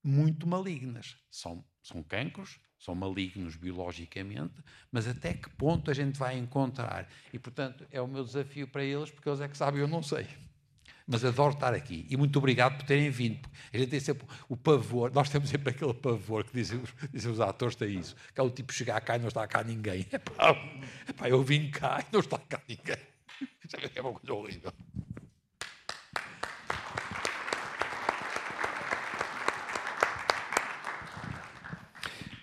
muito 0.02 0.46
malignas. 0.46 1.16
São, 1.30 1.64
são 1.82 2.02
cancros, 2.02 2.58
são 2.78 2.94
malignos 2.94 3.56
biologicamente, 3.56 4.62
mas 4.90 5.06
até 5.06 5.34
que 5.34 5.50
ponto 5.50 5.90
a 5.90 5.94
gente 5.94 6.18
vai 6.18 6.38
encontrar? 6.38 7.08
E, 7.32 7.38
portanto, 7.38 7.86
é 7.90 8.00
o 8.00 8.06
meu 8.06 8.24
desafio 8.24 8.68
para 8.68 8.84
eles, 8.84 9.10
porque 9.10 9.28
eles 9.28 9.40
é 9.40 9.48
que 9.48 9.56
sabem, 9.56 9.80
eu 9.80 9.88
não 9.88 10.02
sei 10.02 10.26
mas 11.08 11.24
adoro 11.24 11.54
estar 11.54 11.72
aqui. 11.72 12.06
E 12.10 12.16
muito 12.18 12.38
obrigado 12.38 12.76
por 12.76 12.86
terem 12.86 13.08
vindo. 13.08 13.48
A 13.72 13.78
gente 13.78 13.88
tem 13.88 13.98
sempre 13.98 14.28
o 14.46 14.54
pavor, 14.54 15.10
nós 15.10 15.30
temos 15.30 15.48
sempre 15.48 15.70
aquele 15.70 15.94
pavor 15.94 16.44
que 16.44 16.52
dizem, 16.52 16.82
dizem 17.10 17.32
os 17.32 17.40
atores, 17.40 17.74
tem 17.74 17.98
isso, 17.98 18.14
que 18.34 18.38
é 18.38 18.44
o 18.44 18.50
tipo 18.50 18.72
chegar 18.74 19.00
cá 19.00 19.16
e 19.16 19.18
não 19.18 19.28
está 19.28 19.46
cá 19.48 19.64
ninguém. 19.64 20.06
Epá, 20.12 20.54
epá, 21.08 21.28
eu 21.28 21.42
vim 21.42 21.70
cá 21.70 22.04
e 22.06 22.12
não 22.12 22.20
está 22.20 22.38
cá 22.38 22.60
ninguém. 22.68 22.98
É 23.94 24.00
uma 24.00 24.14
coisa 24.14 24.32
horrível. 24.32 24.72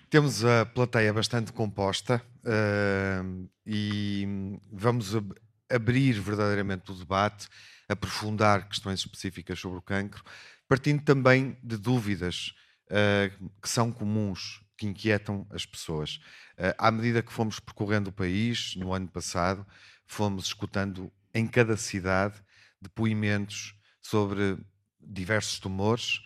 Temos 0.09 0.45
a 0.45 0.65
plateia 0.65 1.11
bastante 1.11 1.51
composta 1.51 2.21
uh, 2.43 3.49
e 3.65 4.59
vamos 4.71 5.15
ab 5.15 5.33
abrir 5.67 6.13
verdadeiramente 6.21 6.91
o 6.91 6.95
debate 6.95 7.47
aprofundar 7.89 8.69
questões 8.69 8.99
específicas 8.99 9.59
sobre 9.59 9.79
o 9.79 9.81
cancro, 9.81 10.23
partindo 10.67 11.03
também 11.03 11.57
de 11.63 11.75
dúvidas 11.75 12.53
uh, 12.85 13.49
que 13.59 13.67
são 13.67 13.91
comuns, 13.91 14.61
que 14.77 14.85
inquietam 14.85 15.47
as 15.49 15.65
pessoas. 15.65 16.17
Uh, 16.57 16.75
à 16.77 16.91
medida 16.91 17.23
que 17.23 17.33
fomos 17.33 17.59
percorrendo 17.59 18.11
o 18.11 18.13
país, 18.13 18.75
no 18.75 18.93
ano 18.93 19.07
passado, 19.07 19.65
fomos 20.05 20.45
escutando 20.45 21.11
em 21.33 21.47
cada 21.47 21.75
cidade 21.75 22.35
depoimentos 22.79 23.75
sobre 24.01 24.57
diversos 25.01 25.59
tumores 25.59 26.21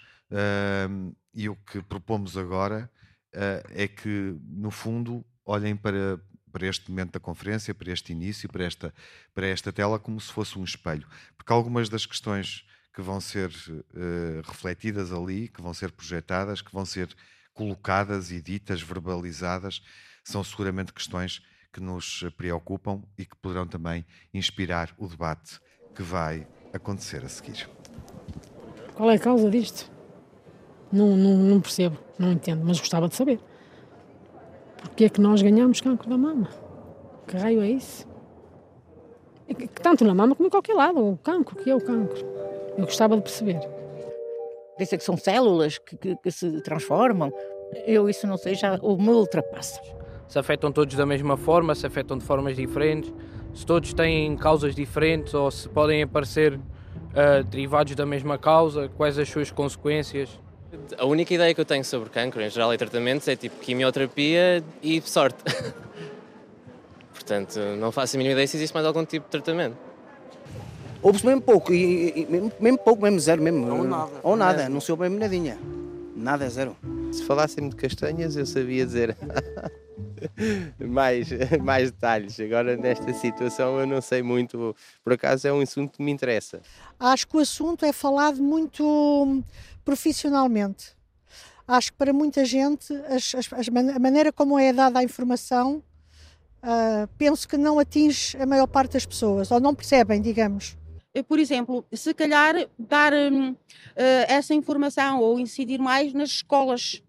e 1.34 1.50
o 1.50 1.56
que 1.56 1.82
propomos 1.82 2.38
agora 2.38 2.90
é 3.34 3.88
que, 3.88 4.36
no 4.48 4.72
fundo, 4.72 5.26
olhem 5.46 5.76
para, 5.76 6.20
para 6.52 6.68
este 6.68 6.90
momento 6.90 7.14
da 7.14 7.20
conferência, 7.20 7.74
para 7.74 7.92
este 7.92 8.12
início, 8.12 8.50
para 8.50 8.64
esta, 8.64 8.94
para 9.34 9.48
esta 9.48 9.72
tela, 9.72 10.00
como 10.00 10.20
se 10.20 10.32
fosse 10.32 10.58
um 10.58 10.64
espelho. 10.64 11.08
Porque 11.38 11.52
algumas 11.52 11.90
das 11.90 12.06
questões 12.06 12.66
que 12.94 13.02
vão 13.02 13.22
ser 13.22 13.50
uh, 13.50 14.42
refletidas 14.46 15.12
ali, 15.14 15.48
que 15.48 15.62
vão 15.62 15.74
ser 15.74 15.92
projetadas, 15.92 16.62
que 16.62 16.72
vão 16.72 16.86
ser 16.86 17.16
colocadas 17.54 18.32
e 18.32 18.42
ditas, 18.42 18.82
verbalizadas, 18.82 19.82
são 20.24 20.44
seguramente 20.44 20.94
questões 20.94 21.42
que 21.72 21.80
nos 21.80 22.24
preocupam 22.36 23.04
e 23.18 23.26
que 23.26 23.36
poderão 23.36 23.68
também 23.68 24.06
inspirar 24.34 24.94
o 24.98 25.08
debate 25.08 25.60
que 25.96 26.02
vai 26.02 26.48
acontecer 26.74 27.24
a 27.24 27.30
seguir. 27.30 27.70
Qual 28.96 29.10
é 29.10 29.16
a 29.16 29.20
causa 29.20 29.50
disto? 29.50 29.99
Não, 30.92 31.16
não, 31.16 31.36
não 31.36 31.62
percebo, 31.62 31.98
não 32.18 32.32
entendo, 32.32 32.64
mas 32.66 32.80
gostava 32.80 33.08
de 33.08 33.16
saber. 33.16 33.40
Porque 34.82 35.06
é 35.06 35.10
que 35.10 35.22
nós 35.22 35.42
ganhamos 35.42 35.82
cancro 35.82 36.10
da 36.10 36.18
mama? 36.18 36.50
Que 37.28 37.38
raio 37.38 37.62
é 37.62 37.70
isso? 37.70 38.08
É 39.48 39.54
que, 39.54 39.68
tanto 39.68 40.06
na 40.06 40.14
mama 40.14 40.36
como 40.36 40.48
em 40.48 40.50
qualquer 40.50 40.74
lado. 40.74 41.00
O 41.00 41.18
cancro, 41.18 41.60
o 41.60 41.64
que 41.64 41.70
é 41.70 41.76
o 41.76 41.82
cancro? 41.82 42.20
Eu 42.78 42.86
gostava 42.86 43.16
de 43.16 43.22
perceber. 43.22 43.60
Disse 44.78 44.98
que 44.98 45.04
são 45.04 45.18
células 45.18 45.78
que, 45.78 45.98
que, 45.98 46.16
que, 46.16 46.32
se 46.32 46.62
transformam. 46.62 47.32
Eu 47.86 48.10
isso 48.10 48.26
não 48.26 48.38
sei, 48.38 48.56
já 48.56 48.78
me 48.78 49.10
ultrapassa. 49.10 49.82
Se 50.28 50.40
afetam 50.40 50.72
todos 50.72 50.96
da 50.96 51.06
mesma 51.06 51.36
forma, 51.36 51.76
se 51.76 51.86
afetam 51.86 52.18
de 52.18 52.24
formas 52.24 52.56
diferentes, 52.56 53.12
se 53.54 53.66
todos 53.66 53.94
têm 53.94 54.38
causas 54.38 54.76
diferentes 54.76 55.34
ou 55.34 55.50
se 55.52 55.68
podem 55.68 56.04
aparecer 56.04 56.54
uh, 56.56 57.44
derivados 57.50 57.96
da 57.96 58.06
mesma 58.06 58.38
causa, 58.38 58.90
quais 58.90 59.18
as 59.18 59.28
suas 59.28 59.52
consequências. 59.52 60.40
A 60.98 61.06
única 61.06 61.34
ideia 61.34 61.54
que 61.54 61.62
eu 61.62 61.66
tenho 61.66 61.84
sobre 61.84 62.10
cancro, 62.10 62.42
em 62.42 62.50
geral, 62.50 62.74
e 62.74 62.78
tratamentos 62.78 63.28
é 63.28 63.36
tipo 63.36 63.60
quimioterapia 63.60 64.64
e 64.82 65.02
sorte. 65.02 65.44
Portanto, 67.14 67.60
não 67.78 67.92
faço 67.92 68.16
a 68.16 68.18
mínima 68.18 68.34
ideia 68.34 68.48
se 68.48 68.58
existe 68.58 68.74
mais 68.74 68.86
algum 68.86 69.06
tipo 69.06 69.26
de 69.26 69.32
tratamento. 69.32 69.78
Houve-se 71.02 71.26
mesmo 71.26 71.42
pouco, 71.42 71.74
e, 71.74 72.22
e, 72.22 72.26
mesmo, 72.30 72.52
mesmo, 72.60 72.78
pouco, 72.78 73.02
mesmo 73.02 73.20
zero, 73.20 73.42
mesmo. 73.42 73.72
Ou 73.72 73.84
nada. 73.84 74.12
Ou 74.24 74.36
nada, 74.36 74.70
não 74.70 74.82
se 74.82 74.92
ouve 74.92 75.04
mesmo 75.04 75.20
nadinha. 75.20 75.58
Nada 76.16 76.46
é 76.46 76.50
zero. 76.50 76.76
Se 77.12 77.24
falassem 77.24 77.70
de 77.70 77.76
castanhas, 77.76 78.36
eu 78.36 78.46
sabia 78.46 78.86
dizer 78.86 79.16
mais, 80.80 81.30
mais 81.64 81.92
detalhes. 81.92 82.40
Agora, 82.40 82.76
nesta 82.76 83.14
situação, 83.14 83.80
eu 83.80 83.88
não 83.88 84.02
sei 84.02 84.22
muito. 84.22 84.76
Por 85.04 85.14
acaso, 85.14 85.48
é 85.48 85.54
um 85.54 85.62
assunto 85.62 85.94
que 85.94 86.04
me 86.04 86.12
interessa. 86.12 86.62
Acho 87.00 87.28
que 87.28 87.38
o 87.38 87.40
assunto 87.40 87.86
é 87.86 87.94
falado 87.94 88.44
muito 88.44 89.42
profissionalmente. 89.84 90.98
Acho 91.68 91.92
que 91.92 91.98
para 91.98 92.12
muita 92.12 92.46
gente 92.46 92.94
as, 93.08 93.36
as, 93.36 93.70
a 93.70 94.00
maneira 94.00 94.32
como 94.32 94.58
é 94.58 94.74
dada 94.74 95.00
a 95.00 95.04
informação 95.04 95.84
uh, 96.64 97.08
penso 97.18 97.48
que 97.48 97.58
não 97.58 97.80
atinge 97.80 98.38
a 98.38 98.46
maior 98.46 98.68
parte 98.68 98.94
das 98.94 99.06
pessoas, 99.06 99.52
ou 99.52 99.60
não 99.60 99.76
percebem, 99.76 100.22
digamos. 100.22 100.78
Por 101.28 101.40
exemplo, 101.40 101.86
se 101.92 102.14
calhar 102.14 102.56
dar 102.78 103.14
uh, 103.14 103.56
essa 104.28 104.54
informação 104.54 105.20
ou 105.20 105.40
incidir 105.40 105.80
mais 105.80 106.14
nas 106.14 106.30
escolas, 106.30 107.02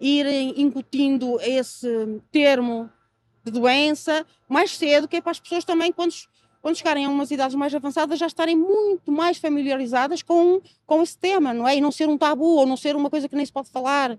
irem 0.00 0.60
incutindo 0.60 1.40
esse 1.40 2.20
termo 2.30 2.90
de 3.42 3.50
doença 3.50 4.26
mais 4.48 4.76
cedo, 4.76 5.08
que 5.08 5.16
é 5.16 5.20
para 5.20 5.32
as 5.32 5.40
pessoas 5.40 5.64
também, 5.64 5.92
quando 5.92 6.12
quando 6.66 6.78
chegarem 6.78 7.04
a 7.04 7.08
umas 7.08 7.30
idades 7.30 7.54
mais 7.54 7.72
avançadas, 7.72 8.18
já 8.18 8.26
estarem 8.26 8.56
muito 8.56 9.12
mais 9.12 9.38
familiarizadas 9.38 10.20
com, 10.20 10.60
com 10.84 11.00
esse 11.00 11.16
tema, 11.16 11.54
não 11.54 11.68
é? 11.68 11.76
E 11.76 11.80
não 11.80 11.92
ser 11.92 12.08
um 12.08 12.18
tabu 12.18 12.56
ou 12.56 12.66
não 12.66 12.76
ser 12.76 12.96
uma 12.96 13.08
coisa 13.08 13.28
que 13.28 13.36
nem 13.36 13.46
se 13.46 13.52
pode 13.52 13.70
falar. 13.70 14.18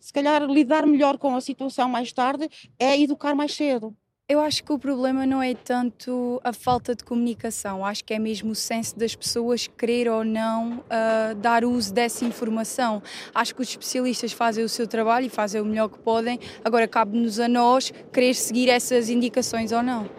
Se 0.00 0.12
calhar 0.12 0.42
lidar 0.46 0.84
melhor 0.84 1.16
com 1.16 1.32
a 1.36 1.40
situação 1.40 1.88
mais 1.88 2.12
tarde 2.12 2.50
é 2.76 3.00
educar 3.00 3.36
mais 3.36 3.54
cedo. 3.54 3.94
Eu 4.28 4.40
acho 4.40 4.64
que 4.64 4.72
o 4.72 4.80
problema 4.80 5.24
não 5.24 5.40
é 5.40 5.54
tanto 5.54 6.40
a 6.42 6.52
falta 6.52 6.92
de 6.92 7.04
comunicação, 7.04 7.86
acho 7.86 8.04
que 8.04 8.14
é 8.14 8.18
mesmo 8.18 8.50
o 8.50 8.54
senso 8.56 8.98
das 8.98 9.14
pessoas 9.14 9.68
querer 9.68 10.10
ou 10.10 10.24
não 10.24 10.78
uh, 10.78 11.36
dar 11.36 11.64
uso 11.64 11.94
dessa 11.94 12.24
informação. 12.24 13.00
Acho 13.32 13.54
que 13.54 13.62
os 13.62 13.68
especialistas 13.68 14.32
fazem 14.32 14.64
o 14.64 14.68
seu 14.68 14.88
trabalho 14.88 15.26
e 15.26 15.28
fazem 15.28 15.60
o 15.60 15.64
melhor 15.64 15.88
que 15.88 16.00
podem, 16.00 16.40
agora 16.64 16.88
cabe-nos 16.88 17.38
a 17.38 17.46
nós 17.46 17.92
querer 18.12 18.34
seguir 18.34 18.68
essas 18.68 19.08
indicações 19.08 19.70
ou 19.70 19.84
não 19.84 20.10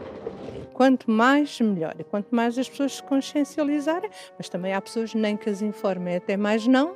quanto 0.73 1.09
mais, 1.09 1.59
melhor. 1.59 1.95
E 1.99 2.03
quanto 2.03 2.33
mais 2.33 2.57
as 2.57 2.69
pessoas 2.69 2.93
se 2.93 3.03
consciencializarem, 3.03 4.09
mas 4.37 4.49
também 4.49 4.73
há 4.73 4.81
pessoas 4.81 5.13
nem 5.13 5.37
que 5.37 5.49
as 5.49 5.61
informem, 5.61 6.15
até 6.15 6.35
mais 6.37 6.67
não, 6.67 6.95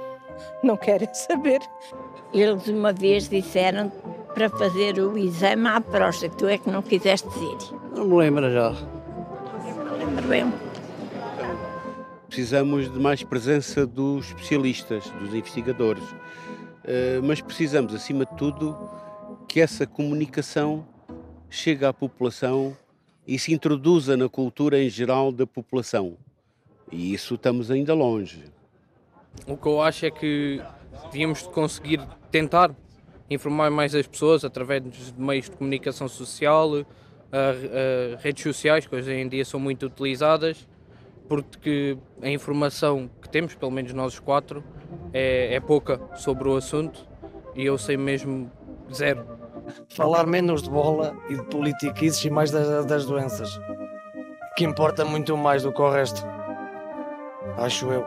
não 0.62 0.76
querem 0.76 1.12
saber. 1.12 1.60
Eles 2.32 2.66
uma 2.68 2.92
vez 2.92 3.28
disseram 3.28 3.90
para 4.34 4.50
fazer 4.50 4.98
o 4.98 5.16
exame 5.16 5.66
à 5.66 5.80
próstata, 5.80 6.36
tu 6.36 6.46
é 6.46 6.58
que 6.58 6.70
não 6.70 6.82
quiseste 6.82 7.28
ir. 7.28 7.96
Não 7.96 8.06
me 8.06 8.16
lembro 8.16 8.50
já. 8.50 8.70
Não 8.70 9.96
lembro 9.98 10.28
bem. 10.28 10.52
Precisamos 12.28 12.92
de 12.92 12.98
mais 12.98 13.22
presença 13.22 13.86
dos 13.86 14.26
especialistas, 14.26 15.08
dos 15.20 15.32
investigadores, 15.32 16.04
eh, 16.84 17.20
mas 17.22 17.40
precisamos, 17.40 17.94
acima 17.94 18.26
de 18.26 18.36
tudo, 18.36 18.76
que 19.48 19.60
essa 19.60 19.86
comunicação 19.86 20.84
chegue 21.48 21.84
à 21.84 21.92
população 21.92 22.76
e 23.26 23.38
se 23.38 23.52
introduza 23.52 24.16
na 24.16 24.28
cultura 24.28 24.80
em 24.82 24.88
geral 24.88 25.32
da 25.32 25.46
população. 25.46 26.16
E 26.92 27.12
isso 27.12 27.34
estamos 27.34 27.70
ainda 27.70 27.92
longe. 27.92 28.44
O 29.46 29.56
que 29.56 29.66
eu 29.66 29.82
acho 29.82 30.06
é 30.06 30.10
que 30.10 30.62
devíamos 31.04 31.42
conseguir 31.42 32.00
tentar 32.30 32.74
informar 33.28 33.70
mais 33.70 33.94
as 33.94 34.06
pessoas 34.06 34.44
através 34.44 34.82
de 34.82 35.14
meios 35.18 35.50
de 35.50 35.56
comunicação 35.56 36.08
social, 36.08 36.70
uh, 36.70 36.80
uh, 36.82 38.16
redes 38.20 38.42
sociais, 38.42 38.86
que 38.86 38.94
hoje 38.94 39.12
em 39.12 39.28
dia 39.28 39.44
são 39.44 39.58
muito 39.58 39.86
utilizadas, 39.86 40.66
porque 41.28 41.98
a 42.22 42.30
informação 42.30 43.10
que 43.20 43.28
temos, 43.28 43.54
pelo 43.54 43.72
menos 43.72 43.92
nós 43.92 44.18
quatro, 44.20 44.62
é, 45.12 45.54
é 45.54 45.60
pouca 45.60 46.00
sobre 46.16 46.48
o 46.48 46.56
assunto 46.56 47.04
e 47.56 47.64
eu 47.64 47.76
sei 47.76 47.96
mesmo 47.96 48.50
zero 48.92 49.26
falar 49.88 50.26
menos 50.26 50.62
de 50.62 50.70
bola 50.70 51.16
e 51.28 51.36
de 51.36 51.42
politiquices 51.44 52.24
e 52.24 52.30
mais 52.30 52.50
das, 52.50 52.84
das 52.86 53.06
doenças, 53.06 53.58
que 54.56 54.64
importa 54.64 55.04
muito 55.04 55.36
mais 55.36 55.62
do 55.62 55.72
que 55.72 55.80
o 55.80 55.90
resto. 55.90 56.24
Acho 57.56 57.90
eu. 57.90 58.04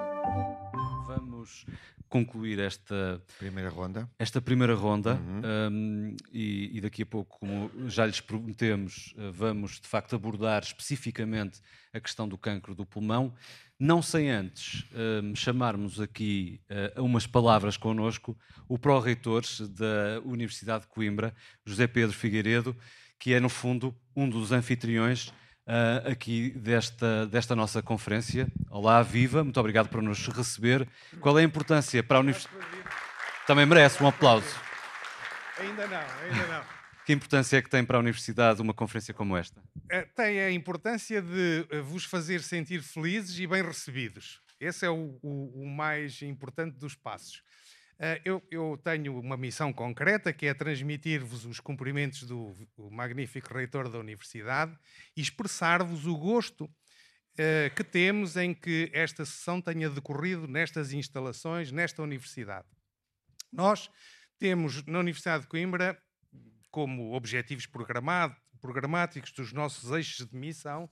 Vamos 1.07 1.65
concluir 2.09 2.59
esta 2.59 3.21
primeira 3.37 3.69
ronda, 3.69 4.09
esta 4.17 4.41
primeira 4.41 4.73
ronda 4.73 5.13
uhum. 5.13 5.41
um, 5.71 6.15
e, 6.33 6.77
e, 6.77 6.81
daqui 6.81 7.03
a 7.03 7.05
pouco, 7.05 7.39
como 7.39 7.71
já 7.87 8.05
lhes 8.05 8.19
prometemos, 8.19 9.13
uh, 9.15 9.31
vamos 9.31 9.79
de 9.79 9.87
facto 9.87 10.15
abordar 10.15 10.63
especificamente 10.63 11.61
a 11.93 11.99
questão 11.99 12.27
do 12.27 12.37
cancro 12.37 12.73
do 12.73 12.85
pulmão. 12.85 13.33
Não 13.79 14.01
sem 14.01 14.29
antes 14.29 14.83
um, 14.93 15.33
chamarmos 15.33 16.01
aqui 16.01 16.59
uh, 16.97 17.01
umas 17.01 17.25
palavras 17.25 17.77
connosco 17.77 18.37
o 18.67 18.77
pró-reitor 18.77 19.43
da 19.69 20.19
Universidade 20.25 20.81
de 20.81 20.89
Coimbra, 20.89 21.33
José 21.65 21.87
Pedro 21.87 22.13
Figueiredo, 22.13 22.75
que 23.17 23.33
é 23.33 23.39
no 23.39 23.47
fundo 23.47 23.95
um 24.13 24.27
dos 24.29 24.51
anfitriões 24.51 25.27
uh, 25.65 26.11
aqui 26.11 26.49
desta, 26.49 27.25
desta 27.27 27.55
nossa 27.55 27.81
conferência. 27.81 28.49
Olá, 28.69 29.01
viva, 29.01 29.45
muito 29.45 29.59
obrigado 29.61 29.87
por 29.87 30.01
nos 30.01 30.27
receber. 30.27 30.85
Qual 31.21 31.39
é 31.39 31.41
a 31.41 31.45
importância 31.45 32.03
para 32.03 32.17
a 32.17 32.19
Universidade? 32.19 32.57
Também 33.47 33.65
merece 33.65 34.03
um 34.03 34.07
aplauso. 34.07 34.57
Ainda 35.57 35.87
não, 35.87 35.97
ainda 35.97 36.47
não. 36.47 36.78
Que 37.09 37.13
importância 37.13 37.57
é 37.57 37.61
que 37.63 37.71
tem 37.71 37.83
para 37.83 37.97
a 37.97 38.01
Universidade 38.01 38.61
uma 38.61 38.71
conferência 38.71 39.15
como 39.15 39.35
esta? 39.35 39.59
É, 39.89 40.03
tem 40.03 40.41
a 40.41 40.51
importância 40.51 41.19
de 41.19 41.65
eh, 41.71 41.81
vos 41.81 42.05
fazer 42.05 42.39
sentir 42.43 42.83
felizes 42.83 43.39
e 43.39 43.47
bem 43.47 43.63
recebidos. 43.63 44.39
Esse 44.59 44.85
é 44.85 44.91
o, 44.91 45.17
o, 45.23 45.63
o 45.63 45.67
mais 45.67 46.21
importante 46.21 46.77
dos 46.77 46.93
passos. 46.93 47.41
Eh, 47.97 48.21
eu, 48.23 48.43
eu, 48.51 48.79
tenho 48.83 49.19
uma 49.19 49.35
missão 49.35 49.73
concreta 49.73 50.31
que 50.31 50.45
é 50.45 50.53
transmitir-vos 50.53 51.45
os 51.45 51.59
cumprimentos 51.59 52.27
do 52.27 52.55
magnífico 52.91 53.51
reitor 53.55 53.89
da 53.89 53.97
Universidade 53.97 54.77
e 55.17 55.21
expressar-vos 55.21 56.05
o 56.05 56.15
gosto 56.15 56.65
uh, 56.65 57.75
que 57.75 57.83
temos 57.83 58.37
em 58.37 58.53
que 58.53 58.91
esta 58.93 59.25
sessão 59.25 59.59
tenha 59.59 59.89
decorrido 59.89 60.47
nestas 60.47 60.93
instalações, 60.93 61.71
nesta 61.71 62.03
Universidade. 62.03 62.67
Nós 63.51 63.89
temos 64.37 64.85
na 64.85 64.99
Universidade 64.99 65.45
de 65.45 65.49
Coimbra, 65.49 65.99
como 66.71 67.13
objetivos 67.13 67.65
programáticos 67.65 69.31
dos 69.31 69.53
nossos 69.53 69.91
eixos 69.91 70.27
de 70.27 70.35
missão, 70.35 70.89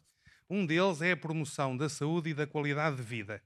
um 0.50 0.66
deles 0.66 1.02
é 1.02 1.12
a 1.12 1.18
promoção 1.18 1.76
da 1.76 1.90
saúde 1.90 2.30
e 2.30 2.34
da 2.34 2.48
qualidade 2.48 2.98
de 2.98 3.04
vida. 3.04 3.42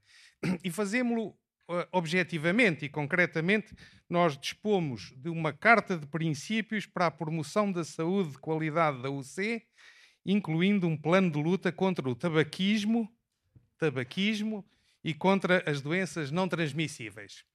E 0.63 0.71
fazemos-lo 0.71 1.35
eh, 1.71 1.87
objetivamente 1.91 2.85
e 2.85 2.89
concretamente, 2.89 3.73
nós 4.09 4.37
dispomos 4.37 5.13
de 5.15 5.29
uma 5.29 5.53
carta 5.53 5.97
de 5.97 6.05
princípios 6.05 6.85
para 6.85 7.05
a 7.05 7.11
promoção 7.11 7.71
da 7.71 7.85
saúde 7.85 8.31
de 8.31 8.37
qualidade 8.37 9.01
da 9.01 9.09
UC, 9.09 9.63
incluindo 10.25 10.85
um 10.85 10.97
plano 10.97 11.31
de 11.31 11.41
luta 11.41 11.71
contra 11.71 12.07
o 12.09 12.15
tabaquismo, 12.15 13.09
tabaquismo 13.77 14.65
e 15.01 15.13
contra 15.13 15.63
as 15.65 15.81
doenças 15.81 16.29
não 16.29 16.47
transmissíveis. 16.47 17.45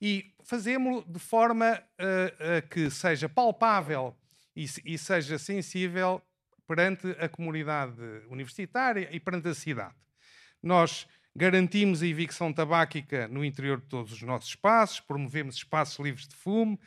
E 0.00 0.32
fazemos-lo 0.44 1.04
de 1.10 1.18
forma 1.18 1.82
uh, 1.98 2.68
que 2.68 2.88
seja 2.90 3.28
palpável 3.28 4.16
e, 4.54 4.66
e 4.84 4.98
seja 4.98 5.38
sensível 5.38 6.22
perante 6.66 7.10
a 7.20 7.28
comunidade 7.28 8.00
universitária 8.28 9.08
e 9.12 9.20
perante 9.20 9.48
a 9.48 9.54
cidade. 9.54 9.94
Nós 10.62 11.06
Garantimos 11.36 12.00
a 12.00 12.06
evicção 12.06 12.52
tabáquica 12.52 13.26
no 13.26 13.44
interior 13.44 13.80
de 13.80 13.88
todos 13.88 14.12
os 14.12 14.22
nossos 14.22 14.50
espaços, 14.50 15.00
promovemos 15.00 15.56
espaços 15.56 15.98
livres 15.98 16.28
de 16.28 16.36
fumo, 16.36 16.78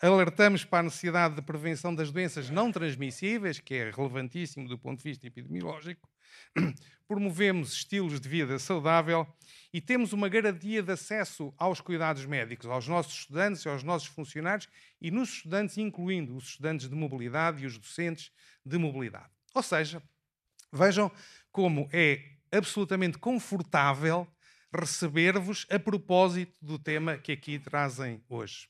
alertamos 0.00 0.64
para 0.64 0.78
a 0.78 0.82
necessidade 0.84 1.34
de 1.34 1.42
prevenção 1.42 1.92
das 1.92 2.12
doenças 2.12 2.48
não 2.48 2.70
transmissíveis, 2.70 3.58
que 3.58 3.74
é 3.74 3.90
relevantíssimo 3.90 4.68
do 4.68 4.78
ponto 4.78 4.98
de 4.98 5.02
vista 5.10 5.26
epidemiológico, 5.26 6.08
promovemos 7.06 7.72
estilos 7.72 8.20
de 8.20 8.28
vida 8.28 8.58
saudável 8.58 9.26
e 9.72 9.80
temos 9.80 10.12
uma 10.12 10.28
garantia 10.28 10.82
de 10.82 10.92
acesso 10.92 11.54
aos 11.56 11.80
cuidados 11.80 12.24
médicos, 12.24 12.66
aos 12.66 12.88
nossos 12.88 13.20
estudantes 13.20 13.64
e 13.64 13.68
aos 13.68 13.82
nossos 13.82 14.08
funcionários 14.08 14.68
e 15.00 15.10
nos 15.10 15.34
estudantes, 15.34 15.76
incluindo 15.78 16.36
os 16.36 16.44
estudantes 16.44 16.88
de 16.88 16.94
mobilidade 16.94 17.62
e 17.62 17.66
os 17.66 17.78
docentes 17.78 18.32
de 18.64 18.78
mobilidade. 18.78 19.30
Ou 19.54 19.62
seja, 19.62 20.02
vejam 20.72 21.10
como 21.52 21.88
é 21.92 22.36
absolutamente 22.50 23.18
confortável 23.18 24.26
receber-vos 24.74 25.66
a 25.70 25.78
propósito 25.78 26.56
do 26.60 26.78
tema 26.78 27.16
que 27.16 27.32
aqui 27.32 27.58
trazem 27.58 28.22
hoje. 28.28 28.68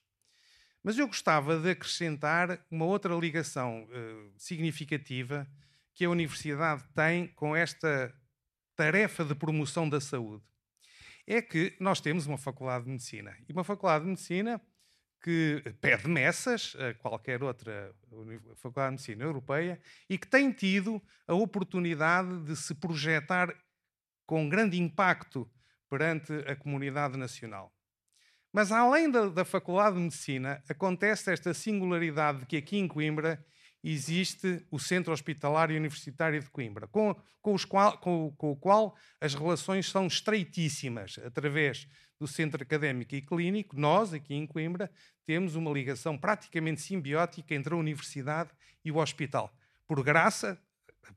Mas 0.83 0.97
eu 0.99 1.07
gostava 1.09 1.59
de 1.59 1.71
acrescentar 1.71 2.65
uma 2.71 2.85
outra 2.85 3.15
ligação 3.15 3.85
uh, 3.85 4.33
significativa 4.37 5.49
que 5.97 6.05
a 6.05 6.11
Universidade 6.11 6.85
tem 6.95 7.27
com 7.29 7.57
esta 7.57 8.15
tarefa 8.77 9.25
de 9.25 9.35
promoção 9.35 9.89
da 9.89 9.99
saúde. 9.99 10.45
É 11.27 11.41
que 11.41 11.75
nós 11.81 12.03
temos 12.03 12.27
uma 12.27 12.37
Faculdade 12.37 12.85
de 12.85 12.91
Medicina. 12.91 13.35
E 13.49 13.53
uma 13.53 13.65
Faculdade 13.65 14.05
de 14.05 14.11
Medicina 14.11 14.61
que 15.23 15.65
pede 15.81 16.07
messas 16.07 16.77
a 16.79 16.93
qualquer 16.95 17.43
outra 17.43 17.97
Faculdade 18.57 18.89
de 18.89 18.93
Medicina 18.93 19.25
europeia 19.25 19.81
e 20.09 20.19
que 20.19 20.27
tem 20.27 20.53
tido 20.53 21.03
a 21.27 21.35
oportunidade 21.35 22.45
de 22.45 22.55
se 22.55 22.75
projetar 22.75 23.49
com 24.27 24.51
grande 24.51 24.79
impacto 24.79 25.51
perante 25.89 26.33
a 26.47 26.55
comunidade 26.55 27.17
nacional. 27.17 27.75
Mas 28.53 28.71
além 28.71 29.11
da, 29.11 29.29
da, 29.29 29.45
Faculdade 29.47 29.97
de 29.97 30.03
Medicina, 30.03 30.63
acontece 30.69 31.33
esta 31.33 31.55
singularidade 31.55 32.41
de 32.41 32.47
que 32.47 32.57
aqui 32.59 32.77
em 32.77 32.87
Coimbra 32.87 33.43
existe 33.93 34.67
o 34.71 34.79
Centro 34.79 35.13
Hospitalário 35.13 35.77
Universitário 35.77 36.41
de 36.41 36.51
Coimbra, 36.51 36.89
com, 36.89 37.15
com, 37.41 37.57
qual, 37.69 37.99
com, 37.99 38.35
com 38.37 38.51
o 38.51 38.57
qual 38.57 38.97
as 39.21 39.35
relações 39.35 39.89
são 39.89 40.07
estreitíssimas. 40.07 41.19
Através 41.25 41.87
do 42.19 42.27
Centro 42.27 42.63
Académico 42.63 43.15
e 43.15 43.23
Clínico, 43.23 43.79
nós, 43.79 44.13
aqui 44.13 44.35
em 44.35 44.47
Coimbra, 44.47 44.91
temos 45.25 45.55
uma 45.55 45.71
ligação 45.71 46.19
praticamente 46.19 46.81
simbiótica 46.81 47.55
entre 47.55 47.75
a 47.75 47.77
universidade 47.77 48.51
e 48.85 48.91
o 48.91 48.97
hospital. 48.97 49.55
Por 49.87 50.03
graça 50.03 50.61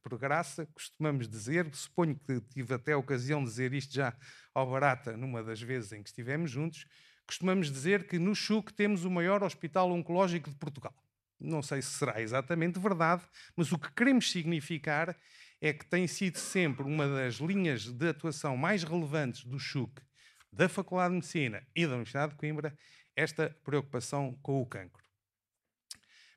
por 0.04 0.18
graça, 0.20 0.68
costumamos 0.68 1.28
dizer, 1.28 1.68
suponho 1.74 2.16
que 2.16 2.40
tive 2.42 2.76
até 2.76 2.94
a 2.94 2.98
ocasião 2.98 3.44
de 3.44 3.50
dizer 3.50 3.74
isto 3.74 3.92
já 3.92 4.16
ao 4.54 4.70
Barata 4.70 5.18
numa 5.18 5.44
das 5.44 5.60
vezes 5.60 5.92
em 5.92 6.04
que 6.04 6.10
estivemos 6.10 6.52
juntos, 6.52 6.86
costumamos 7.26 7.72
dizer 7.72 8.08
que 8.08 8.20
no 8.20 8.36
CHUC 8.36 8.72
temos 8.74 9.04
o 9.04 9.10
maior 9.10 9.42
hospital 9.44 9.92
oncológico 9.92 10.50
de 10.50 10.56
Portugal. 10.58 10.94
Não 11.40 11.62
sei 11.62 11.82
se 11.82 11.92
será 11.92 12.22
exatamente 12.22 12.80
verdade, 12.80 13.24
mas 13.56 13.72
o 13.72 13.80
que 13.80 13.92
queremos 13.94 14.30
significar 14.30 15.16
é 15.62 15.74
que 15.74 15.86
tem 15.86 16.08
sido 16.08 16.38
sempre 16.38 16.84
uma 16.84 17.08
das 17.08 17.36
linhas 17.36 17.86
de 17.86 18.10
atuação 18.10 18.58
mais 18.58 18.84
relevantes 18.84 19.44
do 19.44 19.60
CHUC, 19.60 20.02
da 20.52 20.68
Faculdade 20.68 21.10
de 21.10 21.16
Medicina 21.16 21.66
e 21.76 21.86
da 21.86 21.94
Universidade 21.94 22.34
de 22.34 22.38
Coimbra, 22.38 22.78
esta 23.16 23.56
preocupação 23.64 24.38
com 24.42 24.62
o 24.62 24.66
cancro. 24.66 25.04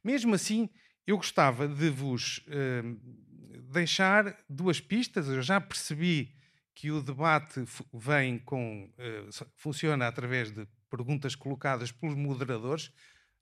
Mesmo 0.02 0.34
assim, 0.34 0.68
eu 1.06 1.16
gostava 1.16 1.68
de 1.68 1.90
vos 1.90 2.38
uh, 2.38 3.62
deixar 3.72 4.36
duas 4.48 4.80
pistas. 4.80 5.28
Eu 5.28 5.42
já 5.42 5.60
percebi 5.60 6.34
que 6.74 6.90
o 6.90 7.02
debate 7.02 7.64
vem 7.92 8.38
com 8.38 8.84
uh, 8.84 9.46
funciona 9.56 10.06
através 10.08 10.50
de 10.50 10.66
perguntas 10.90 11.34
colocadas 11.34 11.92
pelos 11.92 12.16
moderadores. 12.16 12.92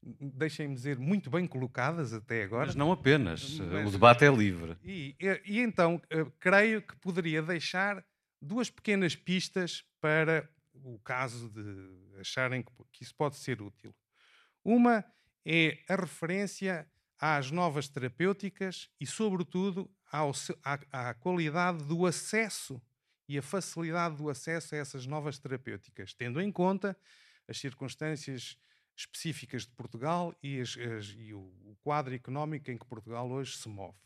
Deixem-me 0.03 0.75
dizer, 0.75 0.99
muito 0.99 1.29
bem 1.29 1.47
colocadas 1.47 2.13
até 2.13 2.43
agora. 2.43 2.67
Mas 2.67 2.75
não 2.75 2.91
apenas, 2.91 3.59
Mas, 3.59 3.89
o 3.89 3.91
debate 3.91 4.25
é 4.25 4.31
livre. 4.31 4.77
E, 4.83 5.15
e, 5.21 5.43
e 5.45 5.61
então, 5.61 5.97
uh, 5.97 6.31
creio 6.39 6.81
que 6.81 6.97
poderia 6.97 7.43
deixar 7.43 8.03
duas 8.41 8.71
pequenas 8.71 9.15
pistas 9.15 9.85
para 10.01 10.49
o 10.73 10.99
caso 11.01 11.51
de 11.51 12.19
acharem 12.19 12.63
que, 12.63 12.73
que 12.93 13.03
isso 13.03 13.15
pode 13.15 13.37
ser 13.37 13.61
útil. 13.61 13.95
Uma 14.65 15.05
é 15.45 15.79
a 15.89 15.97
referência 15.97 16.89
às 17.19 17.51
novas 17.51 17.89
terapêuticas 17.89 18.89
e, 18.99 19.07
sobretudo, 19.07 19.91
ao, 20.11 20.33
à, 20.65 21.11
à 21.11 21.15
qualidade 21.15 21.85
do 21.85 22.07
acesso 22.07 22.81
e 23.29 23.39
a 23.39 23.43
facilidade 23.43 24.17
do 24.17 24.29
acesso 24.29 24.75
a 24.75 24.79
essas 24.79 25.07
novas 25.07 25.39
terapêuticas, 25.39 26.15
tendo 26.15 26.41
em 26.41 26.51
conta 26.51 26.97
as 27.47 27.59
circunstâncias 27.59 28.57
específicas 28.97 29.67
de 29.67 29.73
Portugal 29.73 30.35
e, 30.43 30.61
as, 30.61 30.77
as, 30.77 31.07
e 31.17 31.33
o, 31.33 31.41
o 31.41 31.77
quadro 31.83 32.15
económico 32.15 32.71
em 32.71 32.79
que 32.79 32.87
Portugal 32.87 33.31
hoje 33.31 33.57
se 33.57 33.69
move. 33.69 33.99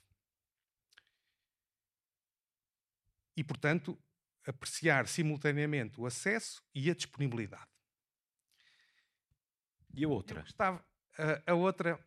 E, 3.37 3.43
portanto, 3.43 3.99
apreciar 4.47 5.09
simultaneamente 5.09 6.01
o 6.01 6.07
acesso 6.07 6.63
e 6.75 6.91
a 6.91 6.95
disponibilidade. 6.95 7.69
E 9.93 10.05
a 10.05 10.09
outra? 10.09 10.43
Estava, 10.43 10.85
a, 11.19 11.53
a 11.53 11.55
outra 11.55 11.99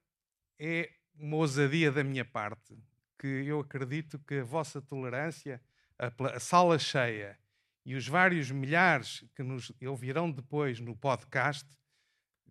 é 0.60 0.94
uma 1.16 1.38
ousadia 1.38 1.92
da 1.92 2.04
minha 2.04 2.26
parte, 2.26 2.78
que 3.20 3.28
eu 3.28 3.60
acredito 3.60 4.20
que 4.20 4.36
a 4.36 4.44
vossa 4.44 4.82
tolerância, 4.82 5.62
a, 5.98 6.12
a 6.36 6.40
sala 6.40 6.78
cheia 6.78 7.38
e 7.86 7.96
os 7.96 8.08
vários 8.08 8.52
milhares 8.52 9.24
que 9.34 9.42
nos 9.42 9.72
ouvirão 9.82 10.30
depois 10.30 10.80
no 10.80 10.96
podcast, 10.96 11.66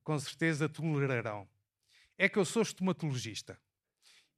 com 0.06 0.16
certeza 0.20 0.68
tolerarão. 0.68 1.48
É 2.16 2.28
que 2.28 2.38
eu 2.38 2.44
sou 2.44 2.62
estomatologista. 2.62 3.58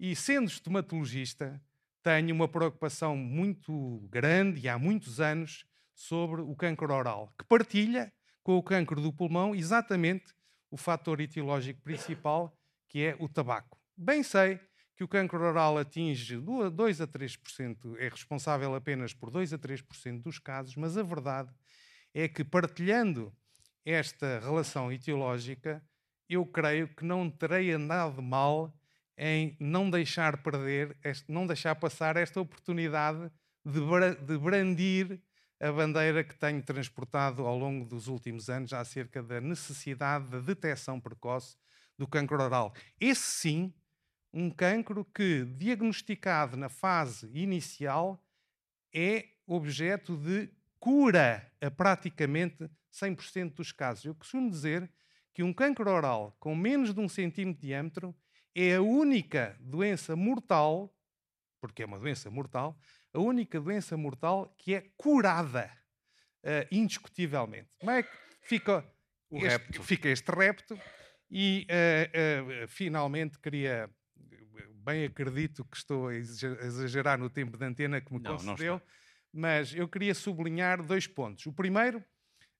E 0.00 0.16
sendo 0.16 0.48
estomatologista, 0.48 1.60
tenho 2.02 2.34
uma 2.34 2.48
preocupação 2.48 3.14
muito 3.14 3.98
grande 4.08 4.62
e 4.62 4.68
há 4.68 4.78
muitos 4.78 5.20
anos 5.20 5.66
sobre 5.94 6.40
o 6.40 6.56
câncer 6.56 6.90
oral, 6.90 7.34
que 7.38 7.44
partilha 7.44 8.10
com 8.42 8.56
o 8.56 8.62
cancro 8.62 8.98
do 8.98 9.12
pulmão 9.12 9.54
exatamente 9.54 10.34
o 10.70 10.78
fator 10.78 11.20
etiológico 11.20 11.82
principal, 11.82 12.56
que 12.88 13.04
é 13.04 13.14
o 13.20 13.28
tabaco. 13.28 13.78
Bem 13.94 14.22
sei 14.22 14.58
que 14.96 15.04
o 15.04 15.08
cancro 15.08 15.38
oral 15.38 15.76
atinge 15.76 16.38
2 16.38 17.00
a 17.02 17.06
3%, 17.06 17.94
é 17.98 18.08
responsável 18.08 18.74
apenas 18.74 19.12
por 19.12 19.30
2 19.30 19.52
a 19.52 19.58
3% 19.58 20.22
dos 20.22 20.38
casos, 20.38 20.76
mas 20.76 20.96
a 20.96 21.02
verdade 21.02 21.52
é 22.14 22.26
que 22.26 22.42
partilhando 22.42 23.36
esta 23.90 24.38
relação 24.40 24.92
etiológica, 24.92 25.82
eu 26.28 26.44
creio 26.44 26.88
que 26.88 27.04
não 27.04 27.30
terei 27.30 27.72
andado 27.72 28.20
mal 28.20 28.74
em 29.16 29.56
não 29.58 29.88
deixar 29.88 30.42
perder, 30.42 30.94
não 31.26 31.46
deixar 31.46 31.74
passar 31.74 32.16
esta 32.16 32.38
oportunidade 32.38 33.32
de 33.64 34.38
brandir 34.38 35.20
a 35.58 35.72
bandeira 35.72 36.22
que 36.22 36.36
tenho 36.36 36.62
transportado 36.62 37.46
ao 37.46 37.58
longo 37.58 37.84
dos 37.84 38.08
últimos 38.08 38.50
anos 38.50 38.72
acerca 38.72 39.22
da 39.22 39.40
necessidade 39.40 40.28
da 40.28 40.38
detecção 40.38 41.00
precoce 41.00 41.56
do 41.96 42.06
cancro 42.06 42.40
oral. 42.40 42.74
Esse 43.00 43.22
sim, 43.22 43.74
um 44.32 44.50
cancro 44.50 45.02
que, 45.02 45.44
diagnosticado 45.44 46.56
na 46.58 46.68
fase 46.68 47.28
inicial, 47.32 48.22
é 48.94 49.24
objeto 49.46 50.14
de 50.16 50.50
cura 50.78 51.50
a 51.60 51.70
praticamente 51.70 52.70
100% 53.00 53.54
dos 53.54 53.72
casos. 53.72 54.04
Eu 54.04 54.14
costumo 54.14 54.50
dizer 54.50 54.90
que 55.34 55.42
um 55.42 55.52
cancro 55.52 55.90
oral 55.90 56.36
com 56.40 56.54
menos 56.54 56.92
de 56.92 57.00
um 57.00 57.08
centímetro 57.08 57.60
de 57.60 57.68
diâmetro 57.68 58.16
é 58.54 58.74
a 58.74 58.82
única 58.82 59.56
doença 59.60 60.16
mortal, 60.16 60.92
porque 61.60 61.82
é 61.82 61.86
uma 61.86 61.98
doença 61.98 62.30
mortal, 62.30 62.78
a 63.12 63.20
única 63.20 63.60
doença 63.60 63.96
mortal 63.96 64.54
que 64.58 64.74
é 64.74 64.90
curada 64.96 65.70
uh, 66.44 66.66
indiscutivelmente. 66.70 67.68
Como 67.78 67.90
é 67.92 68.02
que 68.02 68.10
fica, 68.42 68.84
este, 69.30 69.82
fica 69.82 70.08
este 70.08 70.30
repto? 70.30 70.78
E 71.30 71.66
uh, 71.70 72.64
uh, 72.64 72.68
finalmente 72.68 73.38
queria, 73.38 73.88
bem 74.84 75.04
acredito 75.04 75.64
que 75.64 75.76
estou 75.76 76.08
a 76.08 76.14
exagerar 76.16 77.18
no 77.18 77.30
tempo 77.30 77.56
de 77.56 77.64
antena 77.64 78.00
que 78.00 78.12
me 78.12 78.20
não, 78.20 78.36
concedeu, 78.36 78.74
não 78.74 78.82
mas 79.32 79.74
eu 79.74 79.86
queria 79.88 80.14
sublinhar 80.14 80.82
dois 80.82 81.06
pontos. 81.06 81.46
O 81.46 81.52
primeiro 81.52 82.02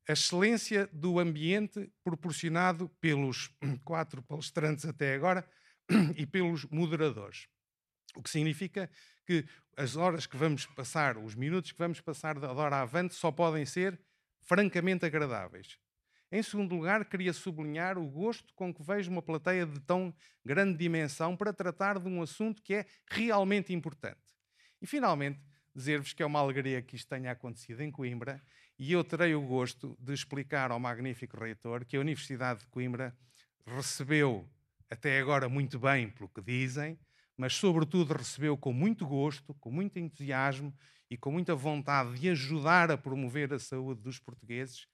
a 0.09 0.13
excelência 0.13 0.89
do 0.91 1.19
ambiente 1.19 1.93
proporcionado 2.03 2.89
pelos 2.99 3.51
quatro 3.85 4.23
palestrantes 4.23 4.87
até 4.87 5.15
agora 5.15 5.47
e 6.17 6.27
pelos 6.27 6.65
moderadores. 6.65 7.47
O 8.17 8.23
que 8.23 8.31
significa 8.31 8.91
que 9.27 9.45
as 9.77 9.97
horas 9.97 10.27
que 10.27 10.37
vamos 10.37 10.65
passar, 10.65 11.19
os 11.19 11.35
minutos 11.35 11.73
que 11.73 11.79
vamos 11.79 12.01
passar 12.01 12.39
da 12.39 12.51
hora 12.51 12.81
avante, 12.81 13.15
só 13.15 13.31
podem 13.31 13.67
ser 13.67 14.01
francamente 14.41 15.05
agradáveis. 15.05 15.79
Em 16.33 16.43
segundo 16.43 16.75
lugar, 16.75 17.05
queria 17.05 17.33
sublinhar 17.35 17.99
o 17.99 18.09
gosto 18.09 18.53
com 18.55 18.73
que 18.73 18.83
vejo 18.83 19.11
uma 19.11 19.23
plateia 19.23 19.67
de 19.67 19.79
tão 19.81 20.15
grande 20.43 20.79
dimensão 20.79 21.37
para 21.37 21.53
tratar 21.53 21.99
de 21.99 22.09
um 22.09 22.23
assunto 22.23 22.63
que 22.63 22.75
é 22.75 22.87
realmente 23.11 23.75
importante. 23.75 24.21
E, 24.81 24.87
finalmente, 24.87 25.41
dizer-vos 25.75 26.13
que 26.13 26.23
é 26.23 26.27
uma 26.27 26.41
alegria 26.41 26.83
que 26.83 26.97
isto 26.97 27.09
tenha 27.09 27.31
acontecido 27.31 27.83
em 27.83 27.91
Coimbra 27.91 28.43
e 28.79 28.93
eu 28.93 29.03
terei 29.03 29.35
o 29.35 29.43
gosto 29.43 29.97
de 29.99 30.13
explicar 30.13 30.71
ao 30.71 30.79
magnífico 30.79 31.37
reitor 31.37 31.85
que 31.85 31.97
a 31.97 32.01
Universidade 32.01 32.61
de 32.61 32.67
Coimbra 32.69 33.17
recebeu, 33.67 34.49
até 34.89 35.19
agora 35.19 35.49
muito 35.49 35.79
bem, 35.79 36.09
pelo 36.11 36.29
que 36.29 36.41
dizem, 36.41 36.99
mas 37.37 37.55
sobretudo 37.55 38.15
recebeu 38.15 38.57
com 38.57 38.73
muito 38.73 39.07
gosto, 39.07 39.55
com 39.55 39.71
muito 39.71 39.99
entusiasmo 39.99 40.73
e 41.11 41.17
com 41.17 41.33
muita 41.33 41.55
vontade 41.55 42.19
de 42.19 42.31
ajudar 42.31 42.91
a 42.91 42.97
promover 42.97 43.53
a 43.53 43.59
saúde 43.59 44.01
dos 44.01 44.19
portugueses, 44.19 44.87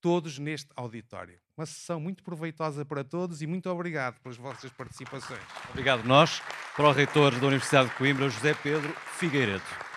todos 0.00 0.38
neste 0.38 0.68
auditório. 0.76 1.38
Uma 1.56 1.66
sessão 1.66 2.00
muito 2.00 2.22
proveitosa 2.22 2.84
para 2.84 3.04
todos 3.04 3.42
e 3.42 3.46
muito 3.46 3.68
obrigado 3.70 4.20
pelas 4.20 4.36
vossas 4.36 4.70
participações. 4.72 5.42
Obrigado 5.70 6.04
nós, 6.04 6.40
para 6.76 6.88
o 6.88 6.92
reitor 6.92 7.32
da 7.38 7.46
Universidade 7.46 7.90
de 7.90 7.94
Coimbra, 7.96 8.28
José 8.28 8.54
Pedro 8.54 8.92
Figueiredo. 9.18 9.91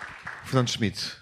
Fernando 0.46 0.68
Schmidt, 0.68 1.12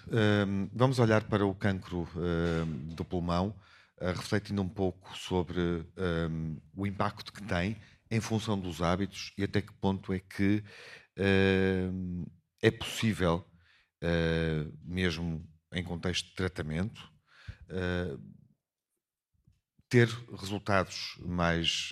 um, 0.47 0.69
vamos 0.71 0.99
olhar 0.99 1.23
para 1.23 1.43
o 1.43 1.55
cancro 1.55 2.07
um, 2.15 2.89
do 2.93 3.03
pulmão, 3.03 3.59
uh, 3.99 4.11
refletindo 4.15 4.61
um 4.61 4.69
pouco 4.69 5.17
sobre 5.17 5.59
um, 6.29 6.61
o 6.75 6.85
impacto 6.85 7.33
que 7.33 7.41
tem 7.41 7.75
em 8.11 8.21
função 8.21 8.57
dos 8.57 8.83
hábitos 8.83 9.33
e 9.35 9.43
até 9.43 9.63
que 9.63 9.73
ponto 9.73 10.13
é 10.13 10.19
que 10.19 10.63
é 12.61 12.69
possível, 12.69 13.43
uh, 14.03 14.77
mesmo 14.83 15.43
em 15.73 15.83
contexto 15.83 16.29
de 16.29 16.35
tratamento, 16.35 17.01
uh, 17.71 18.21
ter 19.89 20.07
resultados 20.39 21.17
mais 21.25 21.91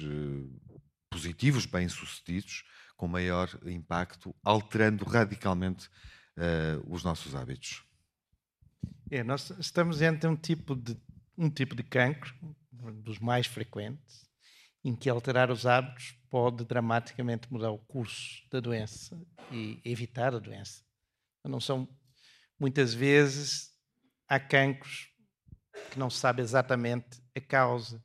positivos, 1.10 1.66
bem-sucedidos, 1.66 2.64
com 2.96 3.08
maior 3.08 3.50
impacto, 3.66 4.36
alterando 4.44 5.04
radicalmente 5.04 5.90
uh, 6.38 6.94
os 6.94 7.04
nossos 7.04 7.36
hábitos? 7.36 7.84
É, 9.10 9.24
nós 9.24 9.50
estamos 9.60 10.02
entre 10.02 10.28
um 10.28 10.36
tipo 10.36 10.76
de 10.76 10.98
um 11.38 11.50
tipo 11.50 11.76
de 11.76 11.84
cancro, 11.84 12.34
dos 13.04 13.20
mais 13.20 13.48
frequentes, 13.48 14.30
em 14.84 14.96
que 14.96 15.10
alterar 15.10 15.50
os 15.50 15.66
hábitos 15.66 16.16
pode 16.30 16.66
dramaticamente 16.66 17.52
mudar 17.52 17.72
o 17.72 17.78
curso 17.78 18.44
da 18.52 18.60
doença 18.60 19.20
e 19.52 19.80
evitar 19.86 20.36
a 20.36 20.40
doença. 20.40 20.84
Não 21.44 21.60
são 21.60 21.88
muitas 22.60 22.94
vezes 22.94 23.72
há 24.28 24.40
cancros 24.40 25.10
que 25.92 26.00
não 26.00 26.10
se 26.10 26.20
sabe 26.20 26.42
exatamente 26.42 27.22
a 27.36 27.42
causa 27.42 28.04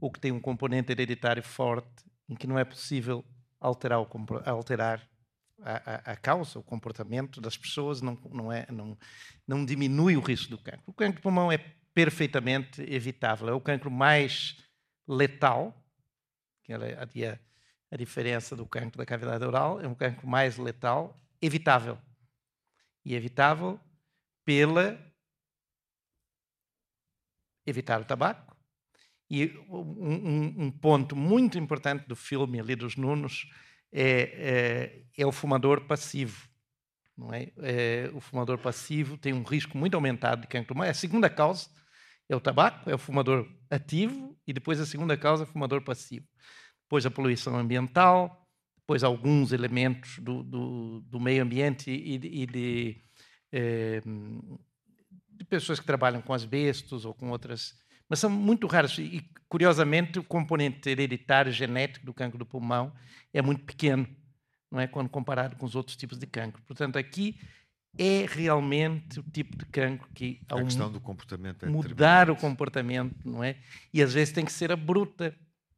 ou 0.00 0.10
que 0.10 0.20
tem 0.20 0.32
um 0.32 0.40
componente 0.40 0.92
hereditário 0.92 1.42
forte 1.42 2.04
em 2.28 2.34
que 2.34 2.46
não 2.46 2.58
é 2.58 2.64
possível 2.64 3.24
alterar, 3.60 3.98
alterar 4.44 5.08
a, 5.64 6.12
a, 6.12 6.16
causa, 6.16 6.58
o 6.58 6.62
comportamento 6.62 7.40
das 7.40 7.56
pessoas, 7.56 8.02
não, 8.02 8.18
não, 8.30 8.52
é, 8.52 8.66
não, 8.70 8.96
não 9.46 9.64
diminui 9.64 10.16
o 10.16 10.20
risco 10.20 10.50
do 10.50 10.58
cancro. 10.58 10.82
O 10.86 10.92
cancro 10.92 11.16
de 11.16 11.22
pulmão 11.22 11.50
é 11.50 11.58
perfeitamente 11.94 12.82
evitável. 12.82 13.48
É 13.48 13.52
o 13.52 13.60
cancro 13.60 13.90
mais 13.90 14.56
letal, 15.08 15.74
que 16.62 16.72
é 16.72 16.76
a, 16.76 17.38
a 17.90 17.96
diferença 17.96 18.54
do 18.54 18.66
cancro 18.66 18.98
da 18.98 19.06
cavidade 19.06 19.44
oral, 19.44 19.80
é 19.80 19.88
um 19.88 19.94
cancro 19.94 20.26
mais 20.26 20.58
letal, 20.58 21.18
evitável. 21.40 21.98
E 23.04 23.14
evitável 23.14 23.80
pela 24.44 24.98
evitar 27.66 28.00
o 28.00 28.04
tabaco. 28.04 28.54
E 29.30 29.46
um, 29.68 30.64
um, 30.64 30.70
ponto 30.70 31.16
muito 31.16 31.58
importante 31.58 32.06
do 32.06 32.14
filme 32.14 32.60
ali 32.60 32.76
dos 32.76 32.96
Nunos 32.96 33.50
é, 33.94 35.02
é, 35.16 35.22
é 35.22 35.26
o 35.26 35.30
fumador 35.30 35.86
passivo. 35.86 36.48
Não 37.16 37.32
é? 37.32 37.52
é? 37.58 38.10
O 38.12 38.20
fumador 38.20 38.58
passivo 38.58 39.16
tem 39.16 39.32
um 39.32 39.44
risco 39.44 39.78
muito 39.78 39.94
aumentado 39.94 40.42
de 40.42 40.48
cancro 40.48 40.68
pulmonar. 40.68 40.90
A 40.90 40.94
segunda 40.94 41.30
causa 41.30 41.68
é 42.28 42.34
o 42.34 42.40
tabaco, 42.40 42.90
é 42.90 42.94
o 42.94 42.98
fumador 42.98 43.48
ativo, 43.70 44.36
e 44.46 44.52
depois 44.52 44.80
a 44.80 44.86
segunda 44.86 45.16
causa 45.16 45.44
é 45.44 45.46
o 45.46 45.48
fumador 45.48 45.82
passivo. 45.82 46.26
Depois 46.82 47.06
a 47.06 47.10
poluição 47.10 47.56
ambiental, 47.56 48.44
depois 48.76 49.04
alguns 49.04 49.52
elementos 49.52 50.18
do, 50.18 50.42
do, 50.42 51.00
do 51.02 51.20
meio 51.20 51.42
ambiente 51.42 51.90
e, 51.90 52.14
e 52.14 52.46
de, 52.46 53.02
é, 53.52 54.00
de, 55.30 55.44
pessoas 55.44 55.78
que 55.78 55.86
trabalham 55.86 56.20
com 56.20 56.34
asbestos 56.34 57.04
ou 57.04 57.14
com 57.14 57.30
outras. 57.30 57.74
Mas 58.08 58.18
são 58.18 58.30
muito 58.30 58.66
raros. 58.66 58.98
E, 58.98 59.22
curiosamente, 59.48 60.18
o 60.18 60.24
componente 60.24 60.88
hereditário 60.88 61.52
genético 61.52 62.06
do 62.06 62.14
cancro 62.14 62.38
do 62.38 62.46
pulmão 62.46 62.92
é 63.32 63.40
muito 63.40 63.64
pequeno, 63.64 64.06
não 64.70 64.80
é? 64.80 64.86
Quando 64.86 65.08
comparado 65.08 65.56
com 65.56 65.66
os 65.66 65.74
outros 65.74 65.96
tipos 65.96 66.18
de 66.18 66.26
cancro. 66.26 66.62
Portanto, 66.62 66.96
aqui 66.96 67.38
é 67.96 68.26
realmente 68.28 69.20
o 69.20 69.22
tipo 69.22 69.56
de 69.56 69.64
cancro 69.66 70.08
que 70.14 70.40
a 70.48 70.62
questão 70.62 70.90
do 70.90 71.00
comportamento 71.00 71.64
é 71.64 71.68
mudar 71.68 72.28
o 72.28 72.36
comportamento, 72.36 73.16
não 73.24 73.42
é? 73.42 73.56
E 73.92 74.02
às 74.02 74.12
vezes 74.12 74.34
tem 74.34 74.44
que 74.44 74.52
ser 74.52 74.72
abrupta, 74.72 75.34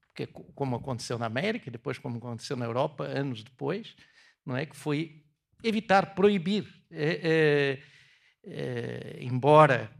porque 0.09 0.23
é 0.23 0.27
como 0.27 0.77
aconteceu 0.77 1.19
na 1.19 1.27
América, 1.27 1.71
depois 1.71 1.99
como 1.99 2.17
aconteceu 2.17 2.57
na 2.57 2.65
Europa 2.65 3.05
anos 3.05 3.45
depois, 3.45 3.95
não 4.45 4.57
é? 4.57 4.65
Que 4.65 4.77
foi 4.77 5.23
evitar, 5.63 6.15
proibir, 6.15 6.67
é, 6.91 7.21
é, 7.23 7.83
é, 8.45 9.19
embora 9.21 9.91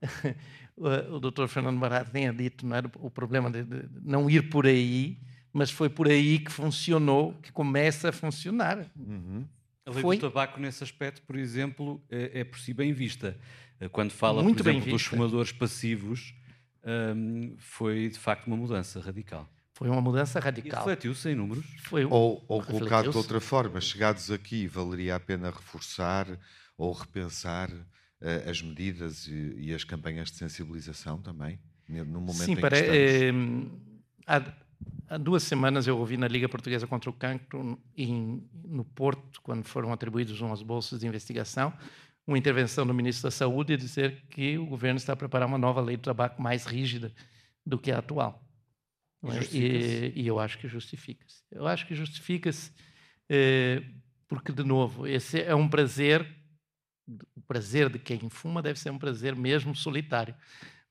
o 0.76 1.18
Dr. 1.18 1.46
Fernando 1.48 1.78
Barato 1.78 2.10
tenha 2.10 2.32
dito, 2.32 2.66
não 2.66 2.76
era 2.76 2.90
o 2.98 3.10
problema 3.10 3.50
de, 3.50 3.64
não 4.02 4.28
ir 4.28 4.50
por 4.50 4.66
aí, 4.66 5.18
mas 5.52 5.70
foi 5.70 5.88
por 5.88 6.06
aí 6.06 6.38
que 6.38 6.52
funcionou, 6.52 7.32
que 7.42 7.50
começa 7.50 8.10
a 8.10 8.12
funcionar. 8.12 8.86
Uhum. 8.94 9.46
A 9.86 9.90
lei 9.90 10.02
foi... 10.02 10.16
do 10.18 10.28
tabaco, 10.28 10.60
nesse 10.60 10.84
aspecto, 10.84 11.22
por 11.22 11.36
exemplo, 11.36 12.02
é, 12.10 12.40
é 12.40 12.44
por 12.44 12.58
si 12.58 12.74
bem 12.74 12.92
vista. 12.92 13.38
Eh, 13.80 13.88
quando 13.88 14.10
fala, 14.10 14.42
Muito 14.42 14.62
por 14.62 14.70
exemplo, 14.70 14.90
dos 14.90 15.02
fumadores 15.02 15.52
passivos, 15.52 16.34
um, 16.84 17.54
foi 17.58 18.08
de 18.08 18.18
facto 18.18 18.46
uma 18.46 18.56
mudança 18.56 19.00
radical. 19.00 19.48
Foi 19.74 19.88
uma 19.88 20.00
mudança 20.00 20.40
radical. 20.40 20.80
refletiu-se 20.80 21.28
em 21.28 21.34
números? 21.34 21.66
Foi 21.84 22.04
ou, 22.04 22.44
ou 22.48 22.62
colocado 22.62 23.10
de 23.10 23.16
outra 23.16 23.40
forma, 23.40 23.80
chegados 23.80 24.30
aqui, 24.30 24.66
valeria 24.66 25.16
a 25.16 25.20
pena 25.20 25.50
reforçar 25.50 26.26
ou 26.78 26.92
repensar 26.92 27.70
uh, 27.70 27.84
as 28.48 28.62
medidas 28.62 29.26
e, 29.26 29.54
e, 29.58 29.74
as 29.74 29.84
campanhas 29.84 30.30
de 30.30 30.36
sensibilização 30.36 31.20
também? 31.20 31.58
no 31.88 32.20
momento 32.20 32.44
Sim, 32.44 32.52
em 32.52 32.60
para, 32.60 32.82
que 32.82 32.88
estamos. 32.88 33.70
há, 34.26 34.42
há, 35.08 35.16
duas 35.18 35.44
semanas 35.44 35.86
eu 35.86 35.96
ouvi 35.96 36.16
na 36.16 36.26
Liga 36.26 36.48
Portuguesa 36.48 36.86
contra 36.86 37.08
o 37.08 37.12
Cancro, 37.12 37.80
em, 37.96 38.42
no 38.64 38.84
Porto, 38.84 39.40
quando 39.40 39.64
foram 39.64 39.92
atribuídos 39.92 40.40
umas 40.40 40.62
bolsas 40.62 40.98
de 40.98 41.06
investigação, 41.06 41.72
uma 42.26 42.36
intervenção 42.36 42.84
do 42.84 42.92
Ministro 42.92 43.24
da 43.24 43.30
Saúde 43.30 43.76
dizer 43.76 44.24
que 44.30 44.58
o 44.58 44.66
governo 44.66 44.96
está 44.96 45.12
a 45.12 45.16
preparar 45.16 45.46
uma 45.46 45.58
nova 45.58 45.80
lei 45.80 45.96
do 45.96 46.02
tabaco 46.02 46.42
mais 46.42 46.66
rígida 46.66 47.12
do 47.64 47.78
que 47.78 47.92
a 47.92 47.98
atual. 47.98 48.42
E, 49.52 49.58
e, 49.58 50.22
e 50.22 50.26
eu 50.26 50.38
acho 50.38 50.58
que 50.58 50.66
justifica-se. 50.68 51.42
Eu 51.50 51.66
acho 51.66 51.86
que 51.86 51.94
justifica-se 51.94 52.72
eh, 53.28 53.82
porque, 54.28 54.52
de 54.52 54.64
novo, 54.64 55.06
esse 55.06 55.40
é 55.40 55.54
um 55.54 55.68
prazer, 55.68 56.26
o 57.34 57.40
prazer 57.42 57.88
de 57.88 57.98
quem 57.98 58.28
fuma 58.28 58.60
deve 58.60 58.78
ser 58.78 58.90
um 58.90 58.98
prazer 58.98 59.34
mesmo 59.36 59.74
solitário 59.74 60.34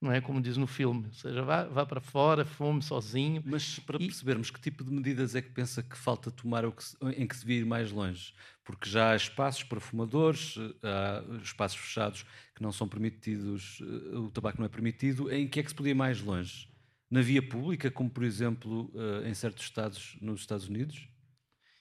não 0.06 0.12
é 0.12 0.22
como 0.22 0.42
diz 0.42 0.58
no 0.58 0.68
filme, 0.68 1.08
ou 1.08 1.14
seja, 1.14 1.42
vá, 1.42 1.64
vá 1.64 1.86
para 1.86 2.00
fora, 2.02 2.46
fume 2.46 2.82
sozinho. 2.82 3.42
Mas 3.46 3.80
para 3.80 3.98
e... 3.98 4.08
percebermos 4.08 4.52
que 4.52 4.60
tipo 4.60 4.84
de 4.84 4.92
medidas 4.92 5.36
é 5.36 5.42
que 5.42 5.50
pensa 5.50 5.82
que 5.82 5.98
falta 5.98 6.30
tomar 6.30 6.70
que 6.72 6.84
se, 6.84 6.96
em 7.18 7.26
que 7.26 7.36
se 7.36 7.42
devia 7.42 7.62
ir 7.62 7.66
mais 7.66 7.92
longe, 7.92 8.34
porque 8.64 8.90
já 8.90 9.12
há 9.12 9.16
espaços 9.16 9.64
para 9.64 9.80
fumadores, 9.80 10.56
há 10.84 11.24
espaços 11.42 11.80
fechados 11.80 12.26
que 12.54 12.62
não 12.62 12.72
são 12.72 12.88
permitidos, 12.88 13.80
eh, 13.82 14.18
o 14.18 14.30
tabaco 14.30 14.60
não 14.60 14.66
é 14.66 14.70
permitido, 14.70 15.32
em 15.32 15.48
que 15.48 15.60
é 15.60 15.64
que 15.64 15.70
se 15.70 15.76
podia 15.76 15.92
ir 15.92 15.96
mais 15.96 16.22
longe? 16.22 16.70
Na 17.10 17.22
via 17.22 17.42
pública, 17.42 17.90
como 17.90 18.10
por 18.10 18.24
exemplo 18.24 18.92
eh, 18.96 19.30
em 19.30 19.34
certos 19.34 19.64
estados 19.64 20.18
nos 20.22 20.42
Estados 20.42 20.68
Unidos? 20.68 21.08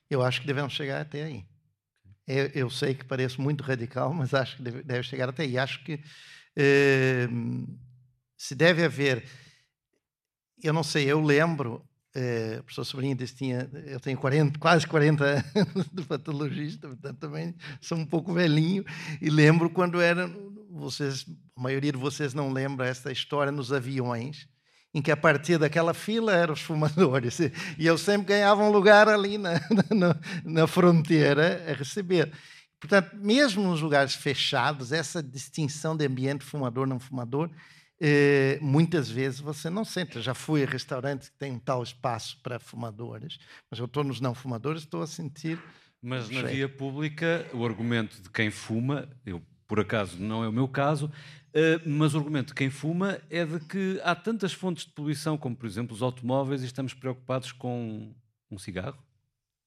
Eu 0.09 0.23
acho 0.23 0.41
que 0.41 0.47
devemos 0.47 0.73
chegar 0.73 1.01
até 1.01 1.25
aí. 1.25 1.45
Eu, 2.27 2.47
eu 2.55 2.71
sei 2.71 2.95
que 2.95 3.05
parece 3.05 3.41
muito 3.41 3.63
radical, 3.63 4.13
mas 4.15 4.33
acho 4.33 4.57
que 4.57 4.63
deve, 4.63 4.83
deve 4.83 5.03
chegar 5.03 5.29
até 5.29 5.43
aí. 5.43 5.59
Acho 5.59 5.83
que 5.85 6.01
eh, 6.57 7.29
se 8.37 8.55
deve 8.55 8.85
haver. 8.85 9.25
Eu 10.63 10.73
não 10.73 10.83
sei, 10.83 11.05
eu 11.11 11.21
lembro, 11.21 11.87
eh, 12.15 12.57
a 12.59 12.63
professora 12.63 12.85
Sobrinha 12.87 13.15
disse 13.15 13.35
tinha, 13.35 13.69
eu 13.87 14.01
tenho 14.01 14.17
40, 14.17 14.59
quase 14.59 14.87
40 14.87 15.25
anos 15.55 15.89
de 15.93 16.03
patologista, 16.05 16.89
portanto 16.89 17.19
também 17.19 17.55
sou 17.81 17.99
um 17.99 18.07
pouco 18.07 18.33
velhinho, 18.33 18.85
e 19.21 19.29
lembro 19.29 19.69
quando 19.69 20.01
era, 20.01 20.27
vocês, 20.71 21.27
a 21.57 21.61
maioria 21.61 21.93
de 21.93 21.99
vocês 21.99 22.33
não 22.33 22.53
lembra 22.53 22.87
essa 22.87 23.13
história 23.13 23.53
nos 23.53 23.73
aviões, 23.73 24.49
em 24.95 25.03
que 25.03 25.11
a 25.11 25.17
partir 25.17 25.59
daquela 25.59 25.93
fila 25.93 26.33
eram 26.33 26.55
os 26.55 26.63
fumadores, 26.63 27.41
e 27.77 27.87
eu 27.87 27.99
sempre 27.99 28.29
ganhava 28.29 28.63
um 28.63 28.71
lugar 28.71 29.09
ali 29.09 29.37
na, 29.37 29.61
na, 29.95 30.17
na 30.45 30.67
fronteira 30.67 31.65
a 31.69 31.73
receber. 31.73 32.33
Portanto, 32.79 33.11
mesmo 33.15 33.63
nos 33.63 33.81
lugares 33.81 34.15
fechados, 34.15 34.93
essa 34.93 35.23
distinção 35.23 35.97
de 35.97 36.07
ambiente 36.07 36.45
fumador-não 36.45 37.01
fumador 37.01 37.51
eh, 38.01 38.59
muitas 38.61 39.09
vezes 39.09 39.41
você 39.41 39.71
não 39.71 39.85
sente. 39.85 40.17
Eu 40.17 40.23
já 40.23 40.35
fui 40.35 40.63
a 40.63 40.67
restaurantes 40.67 41.29
que 41.29 41.39
têm 41.39 41.53
um 41.53 41.59
tal 41.59 41.83
espaço 41.83 42.39
para 42.43 42.59
fumadores, 42.59 43.39
mas 43.71 43.79
eu 43.79 43.87
estou 43.87 44.05
nos 44.05 44.21
não 44.21 44.35
fumadores, 44.35 44.83
estou 44.83 45.03
a 45.03 45.07
sentir. 45.07 45.59
Mas 46.03 46.29
na 46.29 46.43
via 46.43 46.69
pública, 46.69 47.47
o 47.55 47.65
argumento 47.65 48.21
de 48.21 48.29
quem 48.29 48.51
fuma, 48.51 49.09
eu 49.25 49.43
por 49.67 49.81
acaso 49.81 50.19
não 50.19 50.45
é 50.45 50.49
o 50.49 50.53
meu 50.53 50.69
caso, 50.69 51.11
eh, 51.53 51.81
mas 51.87 52.15
o 52.15 52.19
argumento 52.19 52.49
de 52.49 52.55
quem 52.55 52.71
fuma 52.71 53.21
é 53.31 53.45
de 53.45 53.61
que 53.61 54.01
há 54.03 54.15
tantas 54.15 54.53
fontes 54.53 54.85
de 54.85 54.93
poluição, 54.93 55.39
como 55.39 55.57
por 55.57 55.67
exemplo 55.67 55.95
os 55.95 56.03
automóveis, 56.03 56.63
e 56.63 56.67
estamos 56.67 56.95
preocupados 56.95 57.53
com 57.53 58.15
um 58.51 58.59
cigarro? 58.59 58.99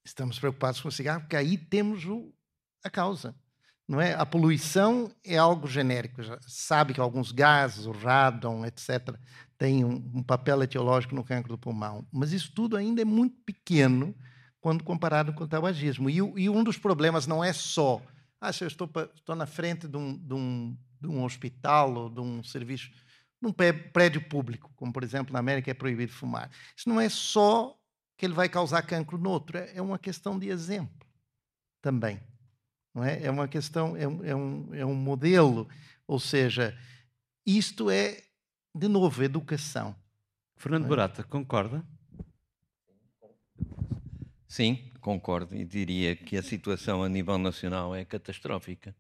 Estamos 0.06 0.40
preocupados 0.40 0.80
com 0.80 0.88
o 0.90 0.92
cigarro, 0.92 1.22
porque 1.22 1.36
aí 1.36 1.58
temos 1.58 2.06
o, 2.06 2.34
a 2.84 2.90
causa 2.90 3.36
não 3.88 4.02
é? 4.02 4.14
A 4.14 4.26
poluição 4.26 5.10
é 5.24 5.38
algo 5.38 5.68
genérico. 5.68 6.22
Já 6.22 6.38
sabe 6.42 6.94
que 6.94 7.00
alguns 7.00 7.32
gases, 7.32 7.86
o 7.86 7.92
radon, 7.92 8.66
etc., 8.66 9.16
têm 9.58 9.86
um, 9.86 9.96
um, 10.16 10.24
papel 10.24 10.62
etiológico 10.62 11.16
no 11.16 11.24
cancro 11.24 11.54
do 11.54 11.58
pulmão, 11.58 12.06
mas 12.12 12.32
isso 12.32 12.52
tudo 12.54 12.76
ainda 12.76 13.02
é 13.02 13.06
muito 13.06 13.38
pequeno 13.46 14.14
quando 14.60 14.84
comparado 14.84 15.34
com 15.34 15.46
o 15.46 15.48
tabagismo. 15.48 16.10
E, 16.10 16.18
e 16.18 16.50
um 16.50 16.64
dos 16.64 16.78
problemas 16.78 17.26
não 17.26 17.44
é 17.44 17.54
só, 17.54 18.02
ah, 18.40 18.54
se 18.54 18.64
eu 18.64 18.68
estou, 18.68 18.90
estou 19.16 19.36
na 19.36 19.46
frente 19.46 19.88
de 19.88 19.98
um, 19.98 20.16
de, 20.18 20.34
um, 20.34 20.78
de 21.02 21.08
um 21.08 21.24
hospital 21.24 21.94
ou 21.94 22.10
de 22.10 22.20
um 22.20 22.44
serviço, 22.44 22.92
num 23.42 23.52
prédio 23.52 24.22
público, 24.28 24.72
como 24.76 24.94
por 24.94 25.04
exemplo 25.04 25.34
na 25.34 25.40
América 25.40 25.72
é 25.72 25.74
proibido 25.74 26.12
fumar. 26.12 26.50
Isso 26.76 26.88
não 26.88 27.00
é 27.00 27.10
só 27.10 27.78
que 28.18 28.26
ele 28.26 28.34
vai 28.34 28.50
causar 28.50 28.82
cancro 28.82 29.18
no 29.18 29.30
outro, 29.30 29.58
é, 29.58 29.76
é 29.76 29.82
uma 29.82 30.00
questão 30.00 30.38
de 30.38 30.50
exemplo 30.50 31.08
também. 31.82 32.20
Não 32.94 33.04
é? 33.04 33.24
é 33.24 33.30
uma 33.30 33.48
questão, 33.48 33.96
é 33.96 34.08
um, 34.08 34.26
é, 34.26 34.36
um, 34.36 34.74
é 34.74 34.86
um 34.86 34.96
modelo, 34.96 35.68
ou 36.08 36.20
seja, 36.20 36.78
isto 37.46 37.92
é, 37.92 38.24
de 38.74 38.88
novo, 38.88 39.24
educação. 39.24 39.96
Fernando 40.56 40.86
é? 40.86 40.90
Barata, 40.90 41.24
concorda? 41.24 41.86
Sim, 44.48 44.92
concordo 45.02 45.56
e 45.56 45.66
diria 45.66 46.16
que 46.16 46.38
a 46.38 46.44
situação 46.44 47.04
a 47.04 47.10
nível 47.10 47.38
nacional 47.38 47.94
é 47.94 48.06
catastrófica. 48.06 48.96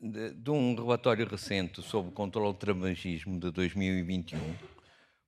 De 0.00 0.50
um 0.50 0.74
relatório 0.74 1.26
recente 1.28 1.82
sobre 1.82 2.10
o 2.10 2.14
controle 2.14 2.52
do 2.52 2.58
tabagismo 2.58 3.38
de 3.38 3.50
2021, 3.50 4.38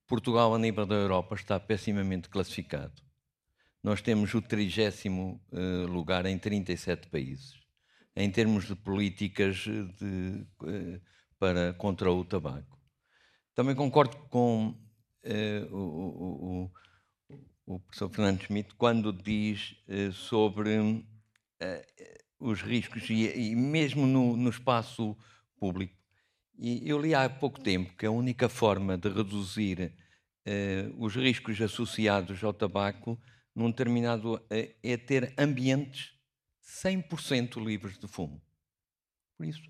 Portugal, 0.07 0.55
a 0.55 0.59
nível 0.59 0.87
da 0.87 0.94
Europa, 0.94 1.35
está 1.35 1.61
pessimamente 1.61 2.29
classificado. 2.29 3.03
Nós 3.83 4.01
temos 4.01 4.33
o 4.33 4.40
trigésimo 4.40 5.40
uh, 5.53 5.87
lugar 5.87 6.25
em 6.25 6.38
37 6.38 7.09
países, 7.09 7.61
em 8.16 8.31
termos 8.31 8.66
de 8.66 8.75
políticas 8.75 9.57
de, 9.59 10.47
uh, 10.62 11.01
para, 11.38 11.75
contra 11.75 12.11
o 12.11 12.25
tabaco. 12.25 12.81
Também 13.55 13.75
concordo 13.75 14.16
com 14.31 14.68
uh, 14.68 15.75
o, 15.75 15.79
o, 15.79 16.62
o, 16.64 16.73
professor 17.64 18.11
Fernando 18.11 18.42
Schmidt 18.42 18.74
quando 18.74 19.12
diz 19.12 19.77
sobre 20.12 21.05
os 22.38 22.61
riscos, 22.61 23.09
e, 23.09 23.50
e 23.50 23.57
mesmo 23.57 24.07
no, 24.07 24.37
no 24.37 24.50
espaço 24.50 25.16
público. 25.59 25.94
E 26.59 26.88
eu 26.88 27.00
li 27.00 27.14
há 27.14 27.29
pouco 27.29 27.61
tempo 27.61 27.96
que 27.96 28.07
a 28.07 28.11
única 28.11 28.48
forma 28.48 28.98
de 28.98 29.09
reduzir 29.09 29.92
os 30.98 31.16
riscos 31.16 31.61
associados 31.61 32.44
ao 32.44 32.53
tabaco 32.53 33.18
num 33.55 33.70
determinado. 33.70 34.40
é, 34.50 34.96
ter 34.96 35.33
ambientes 35.38 36.14
100% 36.62 37.64
livres 37.64 37.98
de 37.98 38.07
fumo. 38.07 38.42
Por 39.37 39.46
isso, 39.46 39.62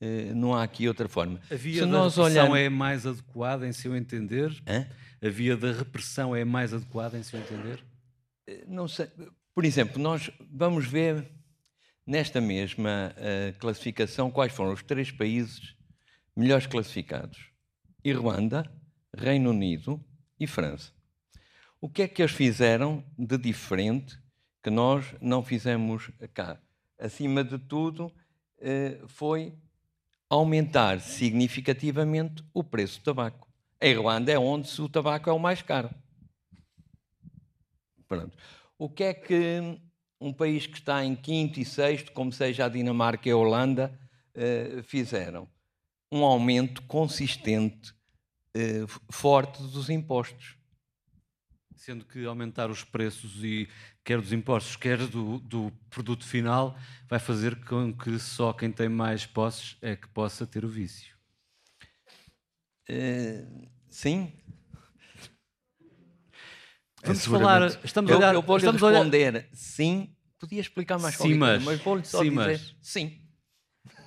eh, 0.00 0.32
não 0.34 0.54
há 0.54 0.62
aqui 0.62 0.88
outra 0.88 1.08
forma. 1.08 1.40
A 1.50 1.54
via 1.54 1.82
Se 1.82 1.90
da 1.90 1.98
repressão 1.98 2.24
olharmos... 2.24 2.58
é 2.58 2.68
mais 2.68 3.06
adequada, 3.06 3.66
em 3.66 3.72
seu 3.72 3.96
entender? 3.96 4.50
Hã? 4.66 4.86
A 5.24 5.28
via 5.30 5.56
da 5.56 5.72
repressão 5.72 6.36
é 6.36 6.44
mais 6.44 6.74
adequada, 6.74 7.16
em 7.16 7.22
seu 7.22 7.40
entender? 7.40 7.82
Eh, 8.46 8.64
não 8.68 8.86
sei. 8.86 9.08
Por 9.54 9.64
exemplo, 9.64 9.98
nós 9.98 10.30
vamos 10.50 10.86
ver 10.86 11.26
nesta 12.06 12.42
mesma 12.42 13.14
uh, 13.16 13.58
classificação 13.58 14.30
quais 14.30 14.52
foram 14.52 14.74
os 14.74 14.82
três 14.82 15.10
países 15.10 15.74
melhores 16.36 16.66
classificados: 16.66 17.38
Irlanda, 18.04 18.70
Reino 19.16 19.48
Unido 19.48 20.04
e 20.38 20.46
França. 20.46 20.92
O 21.80 21.88
que 21.88 22.02
é 22.02 22.08
que 22.08 22.20
eles 22.20 22.32
fizeram 22.32 23.02
de 23.16 23.38
diferente 23.38 24.18
que 24.62 24.68
nós 24.68 25.06
não 25.22 25.42
fizemos 25.42 26.10
cá? 26.34 26.60
Acima 26.98 27.42
de 27.42 27.58
tudo, 27.58 28.14
eh, 28.58 29.00
foi 29.06 29.54
aumentar 30.28 31.00
significativamente 31.00 32.44
o 32.52 32.62
preço 32.62 33.00
do 33.00 33.04
tabaco. 33.04 33.53
A 33.80 33.86
Irlanda 33.86 34.32
é 34.32 34.38
onde 34.38 34.80
o 34.80 34.88
tabaco 34.88 35.28
é 35.28 35.32
o 35.32 35.38
mais 35.38 35.62
caro. 35.62 35.90
Pronto. 38.08 38.36
O 38.78 38.88
que 38.88 39.04
é 39.04 39.14
que 39.14 39.78
um 40.20 40.32
país 40.32 40.66
que 40.66 40.78
está 40.78 41.04
em 41.04 41.14
quinto 41.14 41.60
e 41.60 41.64
sexto, 41.64 42.12
como 42.12 42.32
seja 42.32 42.64
a 42.64 42.68
Dinamarca 42.68 43.28
e 43.28 43.32
a 43.32 43.36
Holanda, 43.36 43.98
eh, 44.34 44.82
fizeram? 44.82 45.48
Um 46.10 46.24
aumento 46.24 46.82
consistente, 46.82 47.94
eh, 48.54 48.84
forte 49.10 49.62
dos 49.62 49.90
impostos 49.90 50.56
sendo 51.84 52.06
que 52.06 52.24
aumentar 52.24 52.70
os 52.70 52.82
preços 52.82 53.44
e 53.44 53.68
quer 54.02 54.18
dos 54.18 54.32
impostos, 54.32 54.74
quer 54.74 54.96
do, 55.06 55.38
do, 55.40 55.70
produto 55.90 56.24
final, 56.24 56.78
vai 57.06 57.18
fazer 57.18 57.62
com 57.66 57.92
que 57.92 58.18
só 58.18 58.54
quem 58.54 58.72
tem 58.72 58.88
mais 58.88 59.26
posses 59.26 59.76
é 59.82 59.94
que 59.94 60.08
possa 60.08 60.46
ter 60.46 60.64
o 60.64 60.68
vício. 60.68 61.13
Uh, 62.88 63.68
sim. 63.88 64.32
Vamos 67.04 67.26
é 67.26 67.30
falar. 67.30 67.84
Estamos 67.84 68.10
eu, 68.10 68.16
a 68.16 68.18
olhar, 68.18 68.34
eu 68.34 68.42
vou 68.42 68.56
lhe 68.56 68.70
responder 68.70 69.28
olhar... 69.28 69.44
sim. 69.52 70.14
Podia 70.38 70.60
explicar 70.60 70.98
mais 70.98 71.14
sim, 71.14 71.34
mas, 71.34 71.62
mas 71.62 71.80
vou-lhe 71.80 72.04
só 72.04 72.18
sim, 72.18 72.30
dizer 72.30 72.34
mas. 72.34 72.76
sim. 72.82 73.20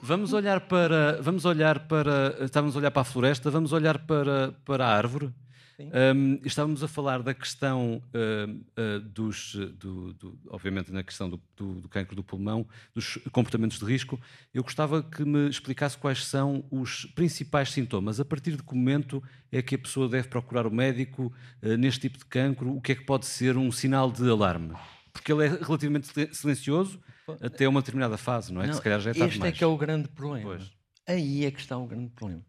Vamos 0.02 0.34
olhar 0.34 0.62
para, 0.62 1.20
vamos 1.22 1.46
olhar 1.46 1.88
para, 1.88 2.38
estávamos 2.46 2.76
a 2.76 2.80
olhar 2.80 2.92
para 2.92 3.02
a 3.02 3.06
floresta, 3.06 3.50
vamos 3.50 3.74
olhar 3.74 4.06
para, 4.06 4.52
para 4.64 4.86
a 4.86 4.96
árvore 4.96 5.34
Um, 5.80 6.40
estávamos 6.44 6.84
a 6.84 6.88
falar 6.88 7.22
da 7.22 7.36
questão 7.36 8.02
uh, 8.08 8.52
uh, 8.52 9.00
dos, 9.00 9.54
do, 9.78 10.12
do, 10.14 10.40
obviamente 10.50 10.92
na 10.92 11.04
questão 11.04 11.30
do, 11.30 11.40
do, 11.56 11.82
do 11.82 11.88
cancro 11.88 12.16
do 12.16 12.24
pulmão, 12.24 12.68
dos 12.96 13.20
comportamentos 13.32 13.78
de 13.78 13.86
risco. 13.86 14.20
Eu 14.52 14.64
gostava 14.64 15.04
que 15.04 15.24
me 15.24 15.48
explicasse 15.48 15.96
quais 15.96 16.26
são 16.26 16.66
os 16.72 17.06
principais 17.06 17.72
sintomas. 17.72 18.20
A 18.20 18.26
partir 18.26 18.56
de 18.56 18.64
que 18.64 18.74
momento 18.74 19.22
é 19.52 19.62
que 19.62 19.76
a 19.76 19.78
pessoa 19.78 20.10
deve 20.10 20.28
procurar 20.28 20.66
o 20.66 20.72
médico 20.72 21.32
uh, 21.62 21.78
neste 21.78 22.02
tipo 22.02 22.18
de 22.18 22.26
cancro? 22.26 22.76
O 22.76 22.82
que 22.82 22.94
é 22.94 22.96
que 22.96 23.06
pode 23.06 23.28
ser 23.28 23.56
um 23.56 23.72
sinal 23.72 24.12
de 24.12 24.28
alarme? 24.28 24.74
Porque 25.14 25.32
ele 25.32 25.46
é 25.46 25.50
relativamente 25.50 26.08
silencioso 26.34 27.00
até 27.40 27.68
uma 27.68 27.82
determinada 27.82 28.18
fase, 28.18 28.52
não 28.52 28.62
é? 28.62 28.66
Não, 28.66 28.72
que 28.72 28.78
se 28.78 28.84
calhar 28.84 29.00
já 29.00 29.12
é 29.12 29.14
tarde 29.14 29.30
Este 29.30 29.40
mais. 29.40 29.54
é 29.54 29.58
que 29.58 29.64
é 29.64 29.68
o 29.68 29.78
grande 29.78 30.10
problema. 30.10 30.50
Pois. 30.50 30.72
Aí 31.08 31.46
é 31.46 31.52
que 31.52 31.60
está 31.60 31.78
o 31.78 31.86
grande 31.86 32.10
problema. 32.12 32.44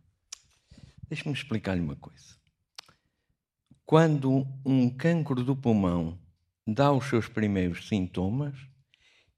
Deixe-me 1.08 1.34
explicar-lhe 1.34 1.80
uma 1.80 1.96
coisa. 1.96 2.37
Quando 3.88 4.46
um 4.66 4.94
cancro 4.94 5.42
do 5.42 5.56
pulmão 5.56 6.20
dá 6.66 6.92
os 6.92 7.06
seus 7.06 7.26
primeiros 7.26 7.88
sintomas, 7.88 8.54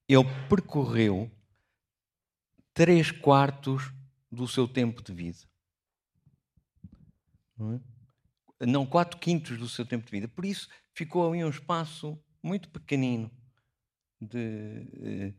ele 0.08 0.24
percorreu 0.48 1.30
três 2.74 3.12
quartos 3.12 3.92
do 4.28 4.48
seu 4.48 4.66
tempo 4.66 5.04
de 5.04 5.12
vida. 5.12 5.38
Não, 7.56 8.82
é? 8.82 8.86
quatro 8.86 9.20
quintos 9.20 9.56
do 9.56 9.68
seu 9.68 9.86
tempo 9.86 10.06
de 10.06 10.10
vida. 10.10 10.26
Por 10.26 10.44
isso 10.44 10.68
ficou 10.92 11.28
ali 11.28 11.44
um 11.44 11.50
espaço 11.50 12.20
muito 12.42 12.68
pequenino 12.70 13.30
de, 14.20 14.88
eh, 15.00 15.34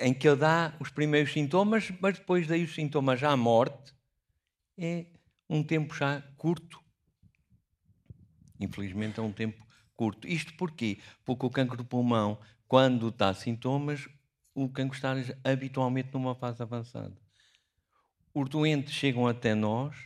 em 0.00 0.12
que 0.12 0.26
ele 0.26 0.38
dá 0.38 0.76
os 0.80 0.90
primeiros 0.90 1.32
sintomas, 1.32 1.92
mas 2.00 2.18
depois 2.18 2.48
daí 2.48 2.64
os 2.64 2.74
sintomas 2.74 3.20
já 3.20 3.30
à 3.30 3.36
morte 3.36 3.94
é 4.76 5.06
um 5.48 5.62
tempo 5.62 5.94
já 5.94 6.20
curto. 6.36 6.87
Infelizmente 8.60 9.20
é 9.20 9.22
um 9.22 9.32
tempo 9.32 9.66
curto. 9.94 10.26
Isto 10.26 10.54
porquê? 10.54 10.98
Porque 11.24 11.46
o 11.46 11.50
cancro 11.50 11.76
do 11.76 11.84
pulmão, 11.84 12.38
quando 12.66 13.10
dá 13.10 13.32
sintomas, 13.34 14.08
o 14.54 14.68
cancro 14.68 14.96
está 14.96 15.14
habitualmente 15.44 16.10
numa 16.12 16.34
fase 16.34 16.62
avançada. 16.62 17.16
Os 18.34 18.48
doentes 18.48 18.92
chegam 18.92 19.26
até 19.26 19.54
nós 19.54 19.96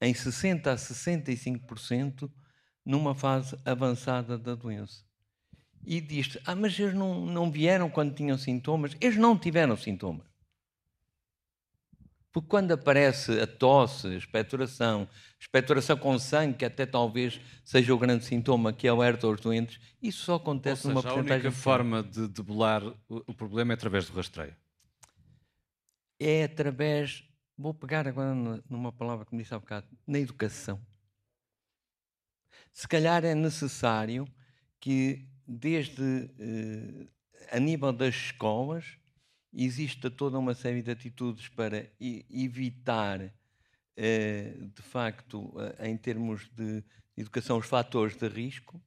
em 0.00 0.14
60 0.14 0.72
a 0.72 0.76
65% 0.76 2.30
numa 2.84 3.14
fase 3.14 3.56
avançada 3.64 4.38
da 4.38 4.54
doença. 4.54 5.04
E 5.84 6.00
diz 6.00 6.38
ah, 6.46 6.54
mas 6.54 6.78
eles 6.78 6.94
não, 6.94 7.26
não 7.26 7.50
vieram 7.50 7.90
quando 7.90 8.14
tinham 8.14 8.36
sintomas? 8.38 8.96
Eles 9.00 9.16
não 9.16 9.38
tiveram 9.38 9.76
sintomas. 9.76 10.29
Porque 12.32 12.48
quando 12.48 12.70
aparece 12.72 13.40
a 13.40 13.46
tosse, 13.46 14.06
a 14.06 14.14
expectoração, 14.14 15.08
expectoração 15.38 15.96
com 15.96 16.16
sangue, 16.18 16.58
que 16.58 16.64
até 16.64 16.86
talvez 16.86 17.40
seja 17.64 17.92
o 17.92 17.98
grande 17.98 18.24
sintoma, 18.24 18.72
que 18.72 18.86
é 18.86 18.92
o 18.92 19.02
herto 19.02 19.26
aos 19.26 19.40
doentes, 19.40 19.80
isso 20.00 20.24
só 20.24 20.36
acontece 20.36 20.86
Ou 20.86 20.94
seja, 20.94 20.94
numa 20.94 21.02
porcentagem... 21.02 21.32
A 21.32 21.48
única 21.48 21.50
forma 21.50 22.02
de 22.04 22.28
debelar 22.28 22.82
o 23.08 23.34
problema 23.34 23.72
é 23.72 23.74
através 23.74 24.08
do 24.08 24.14
rastreio. 24.14 24.54
É 26.20 26.44
através, 26.44 27.24
vou 27.58 27.74
pegar 27.74 28.06
agora 28.06 28.32
numa 28.68 28.92
palavra 28.92 29.24
que 29.24 29.34
me 29.34 29.42
disse 29.42 29.54
há 29.54 29.58
bocado, 29.58 29.88
na 30.06 30.20
educação. 30.20 30.80
Se 32.72 32.86
calhar 32.86 33.24
é 33.24 33.34
necessário 33.34 34.28
que, 34.78 35.26
desde 35.48 36.30
eh, 36.38 37.08
a 37.50 37.58
nível 37.58 37.92
das 37.92 38.14
escolas, 38.14 38.99
existe 39.52 40.08
toda 40.10 40.38
uma 40.38 40.54
série 40.54 40.82
de 40.82 40.90
atitudes 40.90 41.48
para 41.48 41.90
evitar, 41.98 43.32
eh, 43.96 44.56
de 44.74 44.82
facto, 44.82 45.52
eh, 45.58 45.88
em 45.88 45.96
termos 45.96 46.48
de 46.50 46.84
educação, 47.16 47.58
os 47.58 47.66
fatores 47.66 48.16
de 48.16 48.28
risco, 48.28 48.82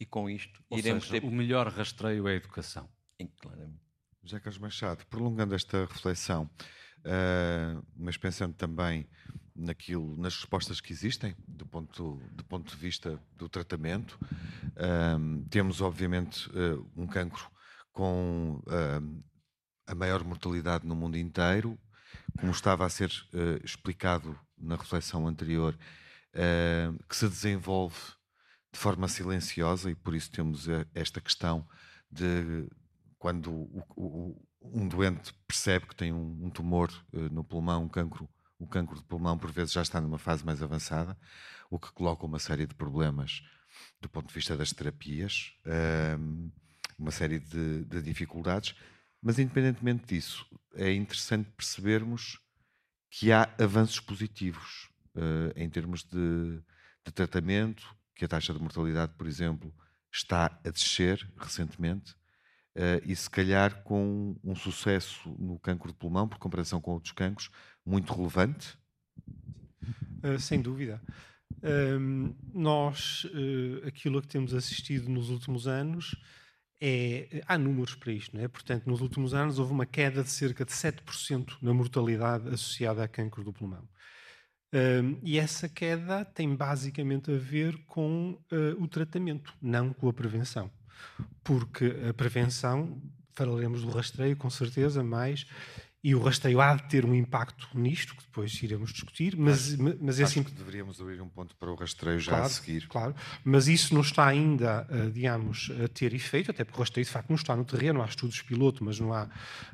e 0.00 0.06
com 0.06 0.30
isto 0.30 0.62
Ou 0.70 0.78
iremos 0.78 1.06
seja, 1.06 1.20
ter. 1.20 1.26
O 1.26 1.30
melhor 1.30 1.68
rastreio 1.68 2.28
é 2.28 2.32
a 2.32 2.36
educação. 2.36 2.88
Claramente. 3.40 3.80
José 4.22 4.40
Carlos 4.40 4.58
Machado, 4.58 5.06
prolongando 5.06 5.54
esta 5.54 5.80
reflexão, 5.86 6.48
uh, 6.98 7.84
mas 7.96 8.16
pensando 8.16 8.54
também 8.54 9.08
naquilo, 9.54 10.16
nas 10.16 10.36
respostas 10.36 10.80
que 10.80 10.92
existem 10.92 11.34
do 11.46 11.66
ponto, 11.66 12.20
do 12.32 12.44
ponto 12.44 12.70
de 12.70 12.76
vista 12.76 13.20
do 13.36 13.48
tratamento, 13.48 14.18
uh, 14.22 15.48
temos 15.50 15.80
obviamente 15.80 16.48
uh, 16.50 16.88
um 16.96 17.06
cancro 17.06 17.50
com 17.92 18.62
a 19.88 19.94
maior 19.94 20.22
mortalidade 20.22 20.86
no 20.86 20.94
mundo 20.94 21.16
inteiro, 21.16 21.78
como 22.38 22.52
estava 22.52 22.86
a 22.86 22.88
ser 22.88 23.10
explicado 23.64 24.38
na 24.56 24.76
reflexão 24.76 25.26
anterior, 25.26 25.76
que 27.08 27.16
se 27.16 27.28
desenvolve 27.28 27.96
de 28.72 28.78
forma 28.78 29.08
silenciosa 29.08 29.90
e 29.90 29.94
por 29.94 30.14
isso 30.14 30.30
temos 30.30 30.66
esta 30.94 31.20
questão 31.20 31.66
de 32.10 32.68
quando 33.18 33.50
o, 33.50 33.84
o, 33.96 34.48
um 34.60 34.86
doente 34.86 35.32
percebe 35.46 35.86
que 35.86 35.96
tem 35.96 36.12
um, 36.12 36.46
um 36.46 36.50
tumor 36.50 36.90
uh, 37.12 37.20
no 37.32 37.44
pulmão, 37.44 37.84
um 37.84 37.88
cancro, 37.88 38.28
o 38.58 38.66
cancro 38.66 38.96
de 38.96 39.04
pulmão 39.04 39.38
por 39.38 39.50
vezes 39.50 39.72
já 39.72 39.82
está 39.82 40.00
numa 40.00 40.18
fase 40.18 40.44
mais 40.44 40.62
avançada, 40.62 41.16
o 41.70 41.78
que 41.78 41.92
coloca 41.92 42.24
uma 42.24 42.38
série 42.38 42.66
de 42.66 42.74
problemas 42.74 43.42
do 44.00 44.08
ponto 44.08 44.28
de 44.28 44.34
vista 44.34 44.56
das 44.56 44.72
terapias, 44.72 45.52
uh, 45.66 46.50
uma 46.98 47.10
série 47.10 47.38
de, 47.38 47.84
de, 47.84 48.02
dificuldades, 48.02 48.74
mas 49.22 49.38
independentemente 49.38 50.06
disso, 50.06 50.46
é 50.74 50.92
interessante 50.92 51.50
percebermos 51.50 52.38
que 53.10 53.32
há 53.32 53.52
avanços 53.58 54.00
positivos 54.00 54.90
uh, 55.14 55.52
em 55.56 55.68
termos 55.68 56.04
de, 56.04 56.60
de 57.04 57.12
tratamento, 57.12 57.96
que 58.14 58.24
a 58.24 58.28
taxa 58.28 58.52
de 58.52 58.60
mortalidade, 58.60 59.14
por 59.16 59.26
exemplo, 59.26 59.74
está 60.12 60.60
a 60.64 60.70
descer 60.70 61.28
recentemente, 61.38 62.18
Uh, 62.78 63.02
e 63.04 63.16
se 63.16 63.28
calhar 63.28 63.82
com 63.82 64.36
um 64.44 64.54
sucesso 64.54 65.28
no 65.36 65.58
cancro 65.58 65.90
de 65.90 65.98
pulmão, 65.98 66.28
por 66.28 66.38
comparação 66.38 66.80
com 66.80 66.92
outros 66.92 67.10
cancros, 67.10 67.50
muito 67.84 68.14
relevante? 68.14 68.78
Uh, 70.22 70.38
sem 70.38 70.62
dúvida. 70.62 71.02
Uh, 71.54 72.32
nós, 72.54 73.26
aquilo 73.84 74.18
a 74.18 74.22
que 74.22 74.28
temos 74.28 74.54
assistido 74.54 75.08
nos 75.08 75.28
últimos 75.28 75.66
anos, 75.66 76.14
é, 76.80 77.42
há 77.46 77.58
números 77.58 77.94
para 77.94 78.12
isto, 78.12 78.36
não 78.36 78.42
é? 78.42 78.48
Portanto, 78.48 78.86
nos 78.86 79.00
últimos 79.00 79.34
anos 79.34 79.58
houve 79.58 79.72
uma 79.72 79.86
queda 79.86 80.22
de 80.22 80.30
cerca 80.30 80.64
de 80.64 80.72
7% 80.72 81.58
na 81.60 81.74
mortalidade 81.74 82.48
associada 82.48 83.02
a 83.02 83.08
cancro 83.08 83.42
do 83.42 83.52
pulmão. 83.52 83.88
e 85.22 85.38
essa 85.38 85.68
queda 85.68 86.24
tem 86.24 86.54
basicamente 86.54 87.30
a 87.30 87.36
ver 87.36 87.76
com 87.86 88.38
o 88.78 88.86
tratamento, 88.86 89.54
não 89.60 89.92
com 89.92 90.08
a 90.08 90.12
prevenção 90.12 90.70
porque 91.42 91.94
a 92.08 92.14
prevenção, 92.14 93.00
falaremos 93.32 93.82
do 93.82 93.90
rastreio 93.90 94.36
com 94.36 94.50
certeza, 94.50 95.02
mais 95.02 95.46
e 96.02 96.14
o 96.14 96.22
rastreio 96.22 96.60
há 96.60 96.74
de 96.76 96.88
ter 96.88 97.04
um 97.04 97.14
impacto 97.14 97.68
nisto, 97.74 98.14
que 98.14 98.22
depois 98.22 98.62
iremos 98.62 98.92
discutir, 98.92 99.36
mas, 99.36 99.74
mas, 99.76 99.96
mas 100.00 100.20
é 100.20 100.22
assim 100.22 100.44
que 100.44 100.52
deveríamos 100.52 101.00
abrir 101.00 101.20
um 101.20 101.28
ponto 101.28 101.56
para 101.56 101.70
o 101.70 101.74
rastreio 101.74 102.20
já 102.20 102.32
claro, 102.32 102.46
a 102.46 102.48
seguir. 102.48 102.88
Claro, 102.88 103.14
mas 103.44 103.66
isso 103.66 103.92
não 103.94 104.02
está 104.02 104.26
ainda, 104.26 104.86
digamos, 105.12 105.72
a 105.84 105.88
ter 105.88 106.14
efeito, 106.14 106.52
até 106.52 106.64
porque 106.64 106.78
o 106.78 106.80
rastreio 106.80 107.04
de 107.04 107.10
facto 107.10 107.28
não 107.30 107.36
está 107.36 107.56
no 107.56 107.64
terreno, 107.64 108.00
há 108.00 108.06
estudos 108.06 108.40
piloto, 108.42 108.84
mas 108.84 109.00
não 109.00 109.12
há, 109.12 109.28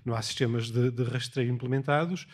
não 0.05 0.15
há 0.15 0.23
sistemas 0.23 0.71
de, 0.71 0.91
de 0.91 1.05
rastreio 1.05 1.53
implementados. 1.53 2.27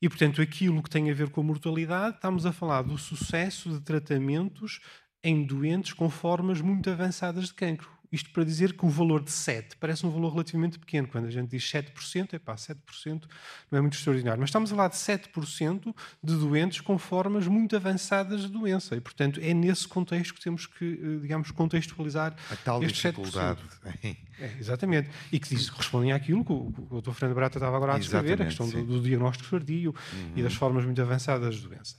E, 0.00 0.08
portanto, 0.08 0.42
aquilo 0.42 0.82
que 0.82 0.90
tem 0.90 1.10
a 1.10 1.14
ver 1.14 1.30
com 1.30 1.40
a 1.40 1.44
mortalidade, 1.44 2.16
estamos 2.16 2.44
a 2.46 2.52
falar 2.52 2.82
do 2.82 2.98
sucesso 2.98 3.70
de 3.70 3.80
tratamentos 3.80 4.80
em 5.22 5.44
doentes 5.44 5.92
com 5.92 6.10
formas 6.10 6.60
muito 6.60 6.90
avançadas 6.90 7.46
de 7.46 7.54
cancro. 7.54 7.93
Isto 8.14 8.30
para 8.30 8.44
dizer 8.44 8.74
que 8.74 8.86
o 8.86 8.88
valor 8.88 9.24
de 9.24 9.32
7 9.32 9.76
parece 9.76 10.06
um 10.06 10.10
valor 10.10 10.30
relativamente 10.30 10.78
pequeno. 10.78 11.08
Quando 11.08 11.26
a 11.26 11.30
gente 11.30 11.48
diz 11.48 11.64
7%, 11.64 12.34
é 12.34 12.38
pá, 12.38 12.54
7% 12.54 13.24
não 13.68 13.78
é 13.78 13.80
muito 13.80 13.94
extraordinário. 13.94 14.40
Mas 14.40 14.50
estamos 14.50 14.70
a 14.70 14.76
falar 14.76 14.88
de 14.88 14.94
7% 14.94 15.92
de 16.22 16.36
doentes 16.36 16.80
com 16.80 16.96
formas 16.96 17.48
muito 17.48 17.74
avançadas 17.74 18.42
de 18.42 18.48
doença. 18.48 18.94
E, 18.94 19.00
portanto, 19.00 19.40
é 19.42 19.52
nesse 19.52 19.88
contexto 19.88 20.32
que 20.32 20.40
temos 20.40 20.64
que, 20.64 20.84
eh, 20.84 21.20
digamos, 21.22 21.50
contextualizar 21.50 22.36
a 22.48 22.56
tal 22.56 22.84
estes 22.84 23.02
dificuldade. 23.02 23.60
7%. 23.84 24.16
É, 24.38 24.56
exatamente. 24.60 25.10
E 25.32 25.40
que 25.40 25.48
diz, 25.48 25.68
respondem 25.68 26.12
àquilo 26.12 26.44
que 26.44 26.52
o, 26.52 26.72
o 26.90 27.00
Dr. 27.00 27.10
Fernando 27.12 27.34
Barata 27.34 27.58
estava 27.58 27.76
agora 27.76 27.94
a 27.94 27.98
descrever, 27.98 28.42
a 28.42 28.44
questão 28.44 28.68
do, 28.68 28.84
do, 28.84 29.00
diagnóstico 29.00 29.50
tardio 29.50 29.90
uhum. 29.90 30.32
e 30.36 30.42
das 30.42 30.54
formas 30.54 30.84
muito 30.84 31.02
avançadas 31.02 31.56
de 31.56 31.62
doença. 31.62 31.96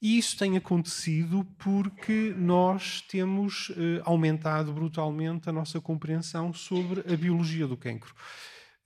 E 0.00 0.16
isso 0.16 0.36
tem 0.36 0.56
acontecido 0.56 1.44
porque 1.58 2.32
nós 2.36 3.00
temos 3.02 3.72
eh, 3.76 4.00
aumentado 4.04 4.72
brutalmente 4.72 5.48
a 5.48 5.52
nossa 5.52 5.80
compreensão 5.80 6.52
sobre 6.52 7.00
a 7.12 7.16
biologia 7.16 7.66
do 7.66 7.76
cancro. 7.76 8.14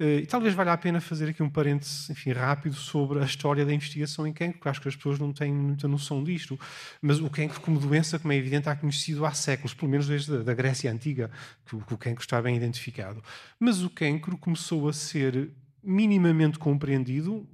Eh, 0.00 0.20
e 0.20 0.26
talvez 0.26 0.54
valha 0.54 0.72
a 0.72 0.76
pena 0.76 1.00
fazer 1.00 1.28
aqui 1.28 1.42
um 1.42 1.50
parênteses 1.50 2.08
enfim, 2.08 2.32
rápido 2.32 2.74
sobre 2.74 3.20
a 3.20 3.24
história 3.24 3.64
da 3.64 3.74
investigação 3.74 4.26
em 4.26 4.32
cancro, 4.32 4.54
porque 4.54 4.68
acho 4.70 4.80
que 4.80 4.88
as 4.88 4.96
pessoas 4.96 5.18
não 5.18 5.32
têm 5.32 5.52
muita 5.52 5.86
noção 5.86 6.24
disto. 6.24 6.58
Mas 7.00 7.20
o 7.20 7.28
cancro, 7.28 7.60
como 7.60 7.78
doença, 7.78 8.18
como 8.18 8.32
é 8.32 8.36
evidente, 8.36 8.68
há 8.68 8.74
conhecido 8.74 9.26
há 9.26 9.32
séculos, 9.32 9.74
pelo 9.74 9.90
menos 9.90 10.08
desde 10.08 10.34
a 10.34 10.54
Grécia 10.54 10.90
Antiga, 10.90 11.30
que 11.66 11.76
o, 11.76 11.80
que 11.82 11.94
o 11.94 11.98
cancro 11.98 12.22
está 12.22 12.40
bem 12.40 12.56
identificado. 12.56 13.22
Mas 13.60 13.82
o 13.82 13.90
cancro 13.90 14.38
começou 14.38 14.88
a 14.88 14.92
ser 14.92 15.50
minimamente 15.82 16.58
compreendido 16.58 17.46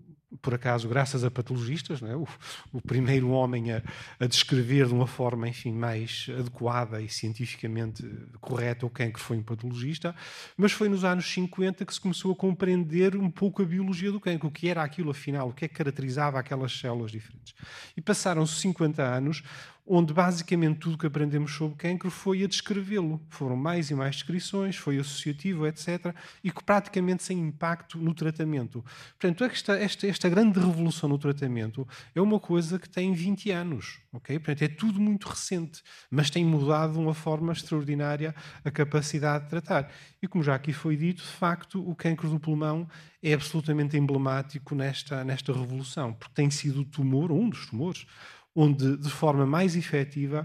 por 0.42 0.52
acaso, 0.52 0.88
graças 0.88 1.24
a 1.24 1.30
patologistas, 1.30 2.02
é? 2.02 2.14
o, 2.14 2.28
o, 2.72 2.82
primeiro 2.82 3.30
homem 3.30 3.72
a, 3.72 3.82
a, 4.20 4.26
descrever 4.26 4.86
de 4.86 4.92
uma 4.92 5.06
forma, 5.06 5.48
enfim, 5.48 5.72
mais 5.72 6.26
adequada 6.38 7.00
e 7.00 7.08
cientificamente 7.08 8.04
correta 8.40 8.84
o 8.84 8.90
cancro 8.90 9.22
foi 9.22 9.38
um 9.38 9.42
patologista, 9.42 10.14
mas 10.56 10.72
foi 10.72 10.88
nos 10.88 11.02
anos 11.02 11.26
50 11.32 11.84
que 11.84 11.94
se 11.94 12.00
começou 12.00 12.32
a 12.32 12.36
compreender 12.36 13.16
um 13.16 13.30
pouco 13.30 13.62
a 13.62 13.64
biologia 13.64 14.12
do 14.12 14.20
cancro, 14.20 14.48
o 14.48 14.52
que 14.52 14.68
era 14.68 14.82
aquilo 14.82 15.10
afinal, 15.10 15.48
o 15.48 15.52
que 15.52 15.64
é 15.64 15.68
que 15.68 15.74
caracterizava 15.74 16.38
aquelas 16.38 16.78
células 16.78 17.10
diferentes. 17.10 17.54
E 17.96 18.00
passaram-se 18.02 18.60
50 18.60 19.02
anos, 19.02 19.42
onde 19.88 20.12
basicamente 20.12 20.80
tudo 20.80 20.98
que 20.98 21.06
aprendemos 21.06 21.52
sobre 21.54 21.76
cancro 21.76 22.10
foi 22.10 22.44
a 22.44 22.46
descrevê-lo. 22.46 23.20
Foram 23.30 23.56
mais 23.56 23.90
e 23.90 23.94
mais 23.94 24.16
descrições, 24.16 24.76
foi 24.76 24.98
associativo, 24.98 25.66
etc. 25.66 26.14
E 26.44 26.50
que 26.50 26.62
praticamente 26.62 27.22
sem 27.22 27.38
impacto 27.38 27.98
no 27.98 28.12
tratamento. 28.14 28.84
Portanto, 29.18 29.44
esta, 29.44 29.72
esta, 29.78 30.06
esta 30.06 30.28
grande 30.28 30.60
revolução 30.60 31.08
no 31.08 31.18
tratamento 31.18 31.88
é 32.14 32.20
uma 32.20 32.38
coisa 32.38 32.78
que 32.78 32.88
tem 32.88 33.12
20 33.12 33.50
anos. 33.50 34.00
Okay? 34.12 34.38
Portanto, 34.38 34.62
é 34.62 34.68
tudo 34.68 35.00
muito 35.00 35.28
recente, 35.28 35.82
mas 36.10 36.30
tem 36.30 36.44
mudado 36.44 36.92
de 36.92 36.98
uma 36.98 37.14
forma 37.14 37.52
extraordinária 37.52 38.34
a 38.64 38.70
capacidade 38.70 39.44
de 39.44 39.50
tratar. 39.50 39.90
E 40.20 40.28
como 40.28 40.44
já 40.44 40.54
aqui 40.54 40.72
foi 40.72 40.96
dito, 40.96 41.22
de 41.22 41.28
facto, 41.28 41.86
o 41.88 41.94
cancro 41.94 42.28
do 42.28 42.38
pulmão 42.38 42.88
é 43.22 43.32
absolutamente 43.32 43.96
emblemático 43.96 44.74
nesta, 44.74 45.24
nesta 45.24 45.52
revolução, 45.52 46.12
porque 46.12 46.34
tem 46.34 46.50
sido 46.50 46.80
o 46.80 46.84
tumor, 46.84 47.32
um 47.32 47.48
dos 47.48 47.66
tumores, 47.66 48.06
onde 48.60 48.96
de 48.96 49.08
forma 49.08 49.46
mais 49.46 49.76
efetiva 49.76 50.44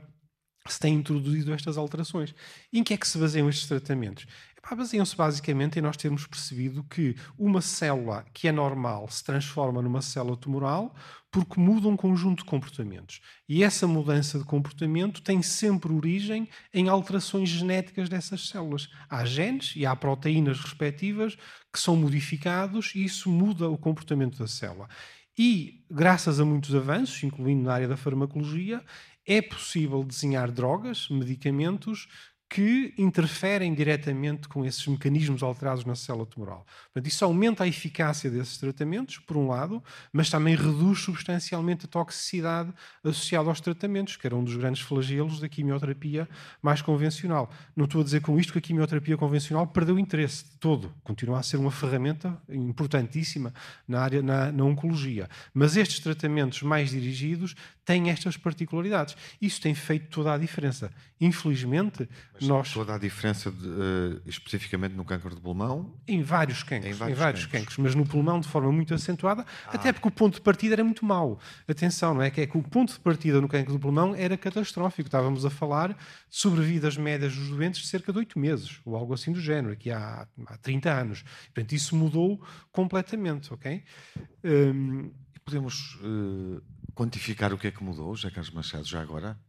se 0.67 0.79
têm 0.79 0.93
introduzido 0.93 1.51
estas 1.51 1.77
alterações. 1.79 2.33
Em 2.71 2.83
que 2.83 2.93
é 2.93 2.97
que 2.97 3.07
se 3.07 3.17
baseiam 3.17 3.49
estes 3.49 3.67
tratamentos? 3.67 4.27
Baseiam-se 4.75 5.15
basicamente 5.15 5.77
em 5.77 5.81
nós 5.81 5.97
termos 5.97 6.25
percebido 6.25 6.83
que 6.85 7.15
uma 7.37 7.59
célula 7.59 8.25
que 8.33 8.47
é 8.47 8.51
normal 8.51 9.07
se 9.09 9.23
transforma 9.23 9.81
numa 9.81 10.01
célula 10.01 10.37
tumoral 10.37 10.95
porque 11.29 11.59
muda 11.59 11.87
um 11.87 11.97
conjunto 11.97 12.43
de 12.43 12.49
comportamentos. 12.49 13.19
E 13.49 13.63
essa 13.63 13.87
mudança 13.87 14.39
de 14.39 14.45
comportamento 14.45 15.21
tem 15.21 15.41
sempre 15.41 15.91
origem 15.91 16.47
em 16.73 16.87
alterações 16.87 17.49
genéticas 17.49 18.07
dessas 18.07 18.47
células. 18.47 18.87
Há 19.09 19.25
genes 19.25 19.73
e 19.75 19.85
há 19.85 19.95
proteínas 19.95 20.59
respectivas 20.59 21.35
que 21.71 21.79
são 21.79 21.95
modificados 21.95 22.93
e 22.95 23.03
isso 23.03 23.29
muda 23.29 23.67
o 23.67 23.77
comportamento 23.77 24.37
da 24.37 24.47
célula. 24.47 24.87
E, 25.37 25.83
graças 25.89 26.39
a 26.39 26.45
muitos 26.45 26.75
avanços, 26.75 27.23
incluindo 27.23 27.63
na 27.63 27.73
área 27.73 27.87
da 27.87 27.97
farmacologia, 27.97 28.83
é 29.25 29.41
possível 29.41 30.03
desenhar 30.03 30.51
drogas, 30.51 31.09
medicamentos 31.09 32.07
que 32.53 32.93
interferem 32.99 33.73
diretamente 33.73 34.47
com 34.47 34.63
esses 34.63 34.85
mecanismos 34.85 35.41
alterados 35.41 35.85
na 35.85 35.95
célula 35.95 36.27
tumoral. 36.27 36.67
Portanto, 36.83 37.07
isso 37.07 37.25
aumenta 37.25 37.63
a 37.63 37.67
eficácia 37.67 38.29
desses 38.29 38.59
tratamentos, 38.59 39.17
por 39.17 39.35
um 39.35 39.47
lado, 39.47 39.81
mas 40.11 40.29
também 40.29 40.55
reduz 40.55 40.99
substancialmente 40.99 41.85
a 41.85 41.87
toxicidade 41.87 42.71
associada 43.03 43.49
aos 43.49 43.59
tratamentos, 43.59 44.17
que 44.17 44.27
era 44.27 44.35
um 44.35 44.43
dos 44.43 44.55
grandes 44.55 44.83
flagelos 44.83 45.39
da 45.39 45.49
quimioterapia 45.49 46.29
mais 46.61 46.79
convencional. 46.79 47.51
Não 47.75 47.85
estou 47.85 48.01
a 48.01 48.03
dizer 48.03 48.21
com 48.21 48.39
isto 48.39 48.53
que 48.53 48.59
a 48.59 48.61
quimioterapia 48.61 49.17
convencional 49.17 49.65
perdeu 49.65 49.97
interesse 49.97 50.45
todo, 50.59 50.93
continua 51.03 51.39
a 51.39 51.43
ser 51.43 51.57
uma 51.57 51.71
ferramenta 51.71 52.39
importantíssima 52.47 53.51
na 53.87 53.99
área 53.99 54.21
na, 54.21 54.51
na 54.51 54.63
oncologia, 54.63 55.27
mas 55.55 55.75
estes 55.75 55.99
tratamentos 56.01 56.61
mais 56.61 56.91
dirigidos 56.91 57.55
têm 57.85 58.09
estas 58.09 58.37
particularidades. 58.37 59.15
Isso 59.41 59.61
tem 59.61 59.73
feito 59.75 60.07
toda 60.07 60.33
a 60.33 60.37
diferença. 60.37 60.91
Infelizmente, 61.19 62.07
Mas 62.33 62.47
nós. 62.47 62.73
Toda 62.73 62.95
a 62.95 62.97
diferença, 62.97 63.51
de, 63.51 63.67
uh, 63.67 64.21
especificamente 64.25 64.93
no 64.95 65.05
câncer 65.05 65.33
de 65.33 65.41
pulmão? 65.41 65.95
Em 66.07 66.21
vários 66.21 66.63
cancros. 66.63 66.93
Em 66.93 66.97
vários, 66.97 67.17
em 67.17 67.19
vários 67.19 67.45
cancros. 67.45 67.77
mas 67.77 67.95
no 67.95 68.05
pulmão 68.05 68.39
de 68.39 68.47
forma 68.47 68.71
muito 68.71 68.93
acentuada, 68.93 69.45
ah. 69.65 69.71
até 69.73 69.91
porque 69.91 70.07
o 70.07 70.11
ponto 70.11 70.35
de 70.35 70.41
partida 70.41 70.75
era 70.75 70.83
muito 70.83 71.05
mau. 71.05 71.39
Atenção, 71.67 72.13
não 72.13 72.21
é? 72.21 72.29
Que 72.29 72.41
é 72.41 72.47
que 72.47 72.57
o 72.57 72.63
ponto 72.63 72.93
de 72.93 72.99
partida 72.99 73.39
no 73.39 73.47
câncer 73.47 73.71
do 73.71 73.79
pulmão 73.79 74.15
era 74.15 74.37
catastrófico. 74.37 75.07
Estávamos 75.07 75.45
a 75.45 75.49
falar 75.49 75.89
de 75.89 75.95
sobrevidas 76.29 76.97
médias 76.97 77.35
dos 77.35 77.49
doentes 77.49 77.81
de 77.81 77.87
cerca 77.87 78.11
de 78.11 78.19
oito 78.19 78.39
meses, 78.39 78.79
ou 78.85 78.95
algo 78.95 79.13
assim 79.13 79.31
do 79.31 79.39
género, 79.39 79.73
aqui 79.73 79.91
há, 79.91 80.27
há 80.47 80.57
30 80.57 80.91
anos. 80.91 81.23
Portanto, 81.53 81.73
isso 81.73 81.95
mudou 81.95 82.41
completamente, 82.71 83.53
ok? 83.53 83.83
Um, 84.43 85.11
Podemos. 85.45 85.99
Uh 86.01 86.61
quantificar 86.93 87.53
o 87.53 87.57
que 87.57 87.67
é 87.67 87.71
que 87.71 87.83
mudou, 87.83 88.15
José 88.15 88.29
Carlos 88.29 88.53
Machado, 88.53 88.85
já 88.85 89.01
agora? 89.01 89.39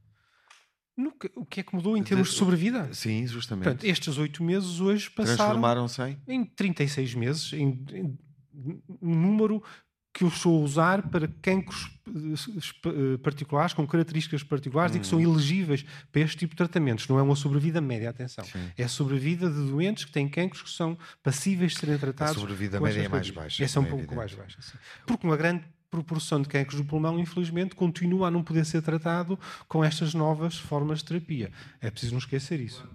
No, 0.96 1.12
o 1.36 1.44
que 1.44 1.60
é 1.60 1.62
que 1.62 1.74
mudou 1.74 1.96
em 1.96 2.02
termos 2.02 2.30
de 2.30 2.36
sobrevida? 2.36 2.92
Sim, 2.94 3.26
justamente. 3.26 3.64
Portanto, 3.64 3.84
estes 3.84 4.16
oito 4.16 4.44
meses 4.44 4.80
hoje 4.80 5.10
passaram. 5.10 5.36
Transformaram-se 5.36 6.02
em? 6.02 6.22
Em 6.28 6.44
36 6.44 7.14
meses, 7.14 7.52
em, 7.52 7.84
em 7.92 8.18
um 9.02 9.14
número 9.14 9.62
que 10.14 10.22
eu 10.22 10.28
estou 10.28 10.60
a 10.60 10.64
usar 10.64 11.10
para 11.10 11.26
cancros 11.42 11.90
eh, 12.06 13.18
particulares, 13.20 13.74
com 13.74 13.84
características 13.84 14.44
particulares 14.44 14.94
hum. 14.94 14.98
e 14.98 15.00
que 15.00 15.06
são 15.08 15.18
hum. 15.18 15.22
elegíveis 15.22 15.84
para 16.12 16.22
este 16.22 16.36
tipo 16.36 16.52
de 16.52 16.58
tratamentos. 16.58 17.08
Não 17.08 17.18
é 17.18 17.22
uma 17.22 17.34
sobrevida 17.34 17.80
média, 17.80 18.10
atenção. 18.10 18.44
Sim. 18.44 18.70
É 18.78 18.86
sobrevida 18.86 19.50
de 19.50 19.56
doentes 19.56 20.04
que 20.04 20.12
têm 20.12 20.28
cancros 20.28 20.62
que 20.62 20.70
são 20.70 20.96
passíveis 21.20 21.72
de 21.72 21.80
serem 21.80 21.98
tratados. 21.98 22.36
A 22.36 22.40
sobrevida 22.40 22.80
média 22.80 23.02
é 23.02 23.08
mais 23.08 23.28
baixa. 23.28 23.64
Essa 23.64 23.80
é 23.80 23.82
um 23.82 23.86
é 23.86 23.88
pouco 23.88 24.02
evidente. 24.02 24.16
mais 24.16 24.34
baixa. 24.34 24.62
Sim. 24.62 24.78
Porque 25.04 25.26
uma 25.26 25.36
grande 25.36 25.64
proporção 25.94 26.42
de 26.42 26.48
cancros 26.48 26.80
do 26.80 26.84
pulmão, 26.84 27.18
infelizmente, 27.18 27.76
continua 27.76 28.28
a 28.28 28.30
não 28.30 28.42
poder 28.42 28.64
ser 28.66 28.82
tratado 28.82 29.38
com 29.68 29.84
estas 29.84 30.12
novas 30.12 30.58
formas 30.58 30.98
de 30.98 31.04
terapia. 31.04 31.52
É 31.80 31.90
preciso 31.90 32.12
não 32.12 32.18
esquecer 32.18 32.58
isso. 32.58 32.88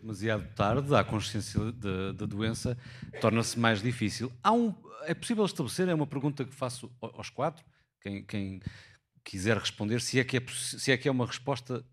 Demasiado 0.00 0.46
tarde, 0.54 0.94
a 0.94 1.04
consciência 1.04 1.72
da 2.12 2.26
doença 2.26 2.76
torna-se 3.20 3.58
mais 3.58 3.80
difícil. 3.80 4.30
Há 4.42 4.52
um, 4.52 4.74
é 5.06 5.14
possível 5.14 5.44
estabelecer, 5.44 5.88
é 5.88 5.94
uma 5.94 6.06
pergunta 6.06 6.44
que 6.44 6.54
faço 6.54 6.90
aos 7.00 7.30
quatro, 7.30 7.64
quem, 8.02 8.22
quem 8.24 8.60
quiser 9.22 9.56
responder, 9.56 10.00
se 10.00 10.18
é, 10.18 10.24
que 10.24 10.36
é, 10.36 10.42
se 10.50 10.92
é 10.92 10.96
que 10.96 11.08
é 11.08 11.10
uma 11.10 11.26
resposta 11.26 11.84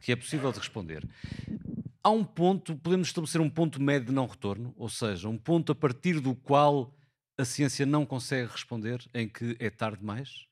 que 0.00 0.12
é 0.12 0.16
possível 0.16 0.50
de 0.52 0.58
responder. 0.58 1.06
Há 2.02 2.10
um 2.10 2.24
ponto, 2.24 2.76
podemos 2.76 3.08
estabelecer 3.08 3.40
um 3.40 3.50
ponto 3.50 3.82
médio 3.82 4.06
de 4.06 4.12
não 4.12 4.26
retorno, 4.26 4.72
ou 4.76 4.88
seja, 4.88 5.28
um 5.28 5.36
ponto 5.36 5.72
a 5.72 5.74
partir 5.74 6.20
do 6.20 6.34
qual 6.34 6.94
a 7.40 7.44
ciência 7.44 7.86
não 7.86 8.04
consegue 8.04 8.50
responder 8.50 9.00
em 9.14 9.28
que 9.28 9.56
é 9.58 9.70
tarde 9.70 9.98
demais? 10.00 10.46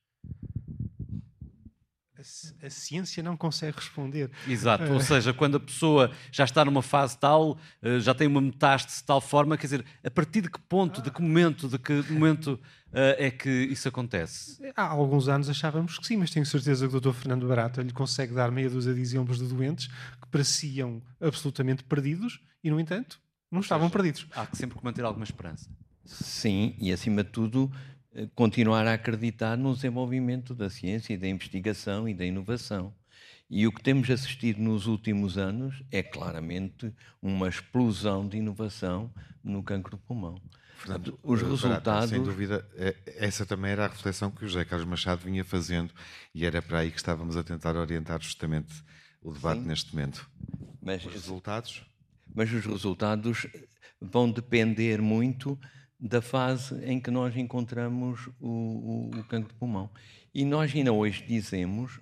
A, 2.17 2.67
a, 2.67 2.71
ciência 2.71 3.23
não 3.23 3.37
consegue 3.37 3.77
responder. 3.77 4.29
Exato, 4.49 4.93
ou 4.93 5.01
seja, 5.01 5.33
quando 5.33 5.57
a 5.57 5.61
pessoa 5.61 6.11
já 6.33 6.43
está 6.43 6.65
numa 6.65 6.83
fase 6.83 7.17
tal, 7.17 7.53
uh, 7.53 8.01
já 8.01 8.13
tem 8.13 8.27
uma 8.27 8.41
metástase 8.41 8.99
de 8.99 9.05
tal 9.05 9.21
forma, 9.21 9.57
quer 9.57 9.67
dizer, 9.67 9.85
a 10.03 10.11
partir 10.11 10.41
de 10.41 10.51
que 10.51 10.59
ponto, 10.59 11.01
de 11.01 11.13
que 11.13 11.23
momento, 11.23 11.69
de 11.69 11.79
que 11.79 11.93
momento 12.11 12.55
uh, 12.55 13.15
é 13.19 13.31
que 13.31 13.49
isso 13.49 13.87
acontece? 13.87 14.59
Há 14.75 14.89
alguns 14.89 15.29
anos 15.29 15.49
achávamos 15.49 15.97
que 15.97 16.07
sim, 16.07 16.17
mas 16.17 16.31
tenho 16.31 16.45
certeza 16.45 16.89
que 16.89 16.97
o 16.97 17.01
Dr. 17.01 17.13
Fernando 17.13 17.47
Barata 17.47 17.83
lhe 17.83 17.93
consegue 17.93 18.35
dar 18.35 18.51
meia 18.51 18.69
dúzia 18.69 18.93
de 18.93 19.01
exemplos 19.01 19.39
de 19.39 19.47
doentes 19.47 19.87
que 19.87 20.29
pareciam 20.29 21.01
absolutamente 21.21 21.85
perdidos 21.85 22.41
e, 22.65 22.71
no 22.71 22.81
entanto, 22.81 23.21
não 23.49 23.61
estavam 23.61 23.87
seja, 23.87 23.97
perdidos. 23.97 24.27
Há 24.35 24.45
que 24.45 24.57
sempre 24.57 24.77
manter 24.83 25.05
alguma 25.05 25.25
esperança. 25.25 25.71
Sim, 26.09 26.75
e 26.81 26.91
acima 26.91 27.23
de 27.23 27.31
tudo, 27.31 27.71
eh, 28.15 28.27
continuar 28.35 28.87
a 28.87 28.95
acreditar 28.95 29.59
no 29.59 29.75
desenvolvimento 29.75 30.55
da 30.55 30.71
ciência 30.71 31.13
e 31.13 31.19
da 31.19 31.29
investigação 31.29 32.09
e 32.09 32.15
da 32.15 32.25
inovação. 32.25 32.95
E 33.51 33.67
o 33.67 33.73
que 33.73 33.83
temos 33.83 34.11
assistido 34.11 34.59
nos 34.59 34.87
últimos 34.87 35.37
anos 35.37 35.83
é 35.91 36.03
claramente 36.03 36.93
uma 37.21 37.49
explosão 37.49 38.27
de 38.27 38.39
inovação 38.39 39.13
no 39.45 39.63
cancro 39.63 39.97
do 39.97 39.99
pulmão. 39.99 40.41
Portanto, 40.79 41.19
os 41.23 41.43
resultados. 41.43 42.11
Sem 42.11 42.23
dúvida, 42.23 42.67
é, 42.75 42.95
essa 43.17 43.45
também 43.45 43.73
era 43.73 43.85
a 43.85 43.89
reflexão 43.89 44.31
que 44.31 44.45
o 44.45 44.49
José 44.49 44.65
Carlos 44.65 44.89
Machado 44.89 45.23
vinha 45.25 45.45
fazendo 45.45 45.93
e 46.35 46.47
era 46.47 46.63
para 46.63 46.79
aí 46.79 46.91
que 46.91 46.99
estávamos 46.99 47.37
a 47.37 47.45
tentar 47.45 47.77
orientar 47.77 48.23
justamente 48.23 48.83
o 49.21 49.33
debate 49.33 49.61
Sim. 49.61 49.67
neste 49.67 49.95
momento. 49.95 50.31
Mas, 50.81 51.05
os 51.05 51.13
resultados? 51.13 51.83
Mas 52.35 52.53
os 52.53 52.65
resultados 52.65 53.47
vão 54.01 54.31
depender 54.31 55.03
muito 55.03 55.59
da 55.99 56.23
fase 56.23 56.75
em 56.85 57.01
que 57.01 57.11
nós 57.11 57.37
encontramos 57.37 58.29
o, 58.39 58.49
o, 58.49 59.11
o 59.19 59.25
cancro 59.25 59.53
de 59.53 59.59
pulmão. 59.59 59.91
E 60.33 60.45
nós 60.45 60.73
ainda 60.75 60.93
hoje 60.93 61.25
dizemos 61.27 62.01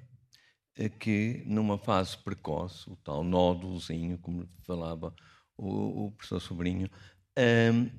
eh, 0.76 0.88
que 0.88 1.42
numa 1.46 1.78
fase 1.78 2.18
precoce, 2.18 2.90
o 2.90 2.96
tal 2.96 3.24
nódulozinho, 3.24 4.18
como 4.18 4.46
falava 4.66 5.14
o, 5.56 6.06
o 6.06 6.12
professor 6.12 6.40
Sobrinho, 6.40 6.90
um, 7.38 7.90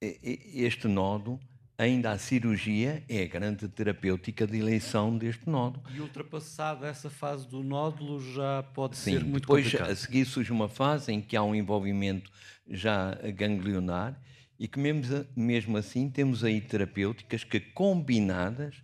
este 0.00 0.88
nódulo, 0.88 1.38
ainda 1.76 2.12
a 2.12 2.18
cirurgia 2.18 3.04
é 3.08 3.22
a 3.22 3.26
grande 3.26 3.68
terapêutica 3.68 4.46
de 4.46 4.58
eleição 4.58 5.16
deste 5.16 5.48
nódulo. 5.48 5.84
E 5.94 6.00
ultrapassada 6.00 6.86
essa 6.86 7.10
fase 7.10 7.46
do 7.46 7.62
nódulo 7.62 8.20
já 8.32 8.62
pode 8.74 8.96
Sim, 8.96 9.12
ser 9.12 9.24
muito 9.24 9.42
depois, 9.42 9.64
complicado. 9.64 9.90
a 9.90 9.96
seguir 9.96 10.24
surge 10.24 10.50
uma 10.50 10.68
fase 10.68 11.12
em 11.12 11.20
que 11.20 11.36
há 11.36 11.42
um 11.42 11.54
envolvimento 11.54 12.30
já 12.68 13.14
ganglionar 13.34 14.18
e 14.58 14.68
que 14.68 14.78
mesmo, 14.78 15.26
mesmo 15.36 15.76
assim 15.76 16.08
temos 16.08 16.44
aí 16.44 16.60
terapêuticas 16.60 17.44
que 17.44 17.60
combinadas, 17.60 18.82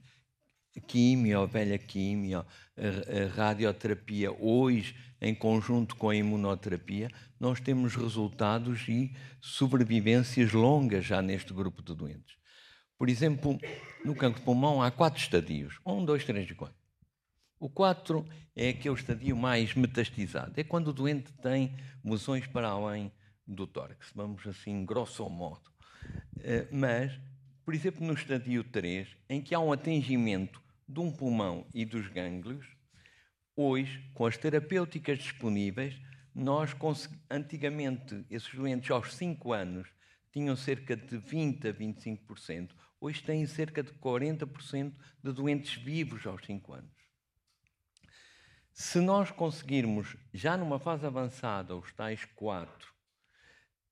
químio, 0.86 1.46
velha 1.46 1.78
químio, 1.78 2.40
a, 2.40 2.44
a 2.44 3.28
radioterapia, 3.34 4.30
hoje 4.32 4.94
em 5.20 5.34
conjunto 5.34 5.96
com 5.96 6.10
a 6.10 6.16
imunoterapia, 6.16 7.10
nós 7.40 7.60
temos 7.60 7.96
resultados 7.96 8.86
e 8.88 9.12
sobrevivências 9.40 10.52
longas 10.52 11.04
já 11.04 11.20
neste 11.20 11.52
grupo 11.52 11.82
de 11.82 11.94
doentes. 11.94 12.36
Por 12.96 13.08
exemplo, 13.08 13.58
no 14.04 14.14
cancro 14.14 14.40
de 14.40 14.44
pulmão 14.44 14.82
há 14.82 14.90
quatro 14.90 15.20
estadios: 15.20 15.78
um, 15.84 16.04
dois, 16.04 16.24
três 16.24 16.48
e 16.50 16.54
quatro. 16.54 16.78
O 17.60 17.68
4 17.68 18.24
é 18.54 18.68
aquele 18.68 18.94
estadio 18.94 19.36
mais 19.36 19.74
metastizado. 19.74 20.52
É 20.56 20.62
quando 20.62 20.88
o 20.88 20.92
doente 20.92 21.32
tem 21.42 21.74
lesões 22.04 22.46
para 22.46 22.68
além 22.68 23.10
do 23.48 23.66
tórax, 23.66 24.12
vamos 24.14 24.46
assim, 24.46 24.84
grosso 24.84 25.28
modo. 25.28 25.72
Eh, 26.40 26.68
mas, 26.70 27.18
por 27.64 27.74
exemplo, 27.74 28.06
no 28.06 28.12
estadio 28.12 28.62
3, 28.62 29.08
em 29.28 29.40
que 29.40 29.54
há 29.54 29.58
um 29.58 29.72
atingimento 29.72 30.62
de 30.86 31.00
um 31.00 31.10
pulmão 31.10 31.66
e 31.74 31.84
dos 31.84 32.06
gânglios, 32.08 32.66
hoje, 33.56 34.08
com 34.14 34.26
as 34.26 34.36
terapêuticas 34.36 35.18
disponíveis, 35.18 35.98
nós 36.34 36.76
antigamente, 37.28 38.24
esses 38.30 38.54
doentes 38.54 38.90
aos 38.90 39.14
5 39.14 39.52
anos 39.52 39.88
tinham 40.30 40.54
cerca 40.54 40.94
de 40.94 41.16
20 41.16 41.68
a 41.68 41.74
25%, 41.74 42.70
hoje 43.00 43.22
têm 43.22 43.44
cerca 43.46 43.82
de 43.82 43.92
40% 43.94 44.92
de 45.22 45.32
doentes 45.32 45.82
vivos 45.82 46.26
aos 46.26 46.44
5 46.44 46.74
anos. 46.74 46.98
Se 48.72 49.00
nós 49.00 49.32
conseguirmos, 49.32 50.16
já 50.32 50.56
numa 50.56 50.78
fase 50.78 51.04
avançada, 51.04 51.74
os 51.74 51.92
tais 51.92 52.24
quatro, 52.24 52.94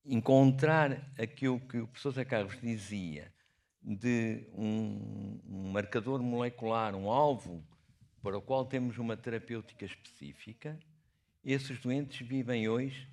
encontrar 0.07 1.12
aquilo 1.18 1.61
que 1.61 1.78
o 1.78 1.86
professor 1.88 2.12
Zé 2.12 2.24
Carlos 2.24 2.61
dizia 2.61 3.32
de 3.82 4.48
um, 4.54 5.40
um 5.48 5.70
marcador 5.70 6.22
molecular, 6.22 6.94
um 6.94 7.11
alvo 7.11 7.64
para 8.22 8.38
o 8.38 8.42
qual 8.42 8.64
temos 8.64 8.98
uma 8.98 9.16
terapêutica 9.16 9.84
específica, 9.84 10.78
esses 11.44 11.78
doentes 11.78 12.26
vivem 12.26 12.68
hoje 12.68 13.09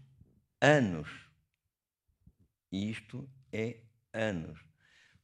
anos. 0.60 1.08
E 2.72 2.90
isto 2.90 3.30
é 3.52 3.78
anos. 4.12 4.60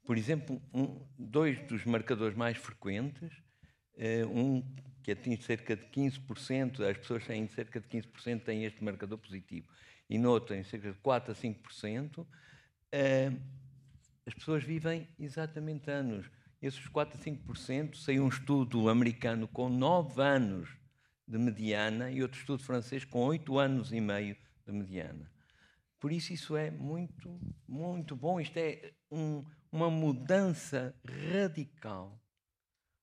Por 0.05 0.17
exemplo, 0.17 0.61
um, 0.73 1.03
dois 1.17 1.59
dos 1.67 1.85
marcadores 1.85 2.37
mais 2.37 2.57
frequentes, 2.57 3.31
uh, 3.95 4.27
um 4.27 4.63
que 5.01 5.11
atinge 5.11 5.41
cerca 5.41 5.75
de 5.75 5.85
15%, 5.87 6.81
as 6.81 6.97
pessoas 6.97 7.25
têm 7.25 7.47
cerca 7.47 7.79
de 7.79 7.87
15% 7.87 8.43
têm 8.43 8.65
este 8.65 8.83
marcador 8.83 9.17
positivo, 9.17 9.67
e 10.09 10.17
no 10.17 10.31
outro 10.31 10.55
têm 10.55 10.63
cerca 10.63 10.91
de 10.91 10.97
4 10.99 11.31
a 11.31 11.35
5%, 11.35 12.25
eh, 12.91 13.31
as 14.25 14.33
pessoas 14.33 14.63
vivem 14.63 15.07
exatamente 15.19 15.91
anos. 15.91 16.29
Esses 16.61 16.87
4 16.87 17.17
a 17.17 17.21
5% 17.21 17.95
saiu 17.95 18.23
um 18.25 18.29
estudo 18.29 18.89
americano 18.89 19.47
com 19.47 19.69
9 19.69 20.21
anos 20.21 20.69
de 21.27 21.37
mediana 21.37 22.09
e 22.11 22.21
outro 22.21 22.39
estudo 22.39 22.63
francês 22.63 23.05
com 23.05 23.19
8 23.19 23.57
anos 23.59 23.93
e 23.93 24.01
meio 24.01 24.35
de 24.65 24.71
mediana. 24.73 25.31
Por 25.99 26.11
isso, 26.11 26.33
isso 26.33 26.57
é 26.57 26.71
muito, 26.71 27.39
muito 27.67 28.15
bom. 28.15 28.39
Isto 28.39 28.57
é 28.57 28.93
um, 29.11 29.45
uma 29.71 29.91
mudança 29.91 30.95
radical. 31.31 32.19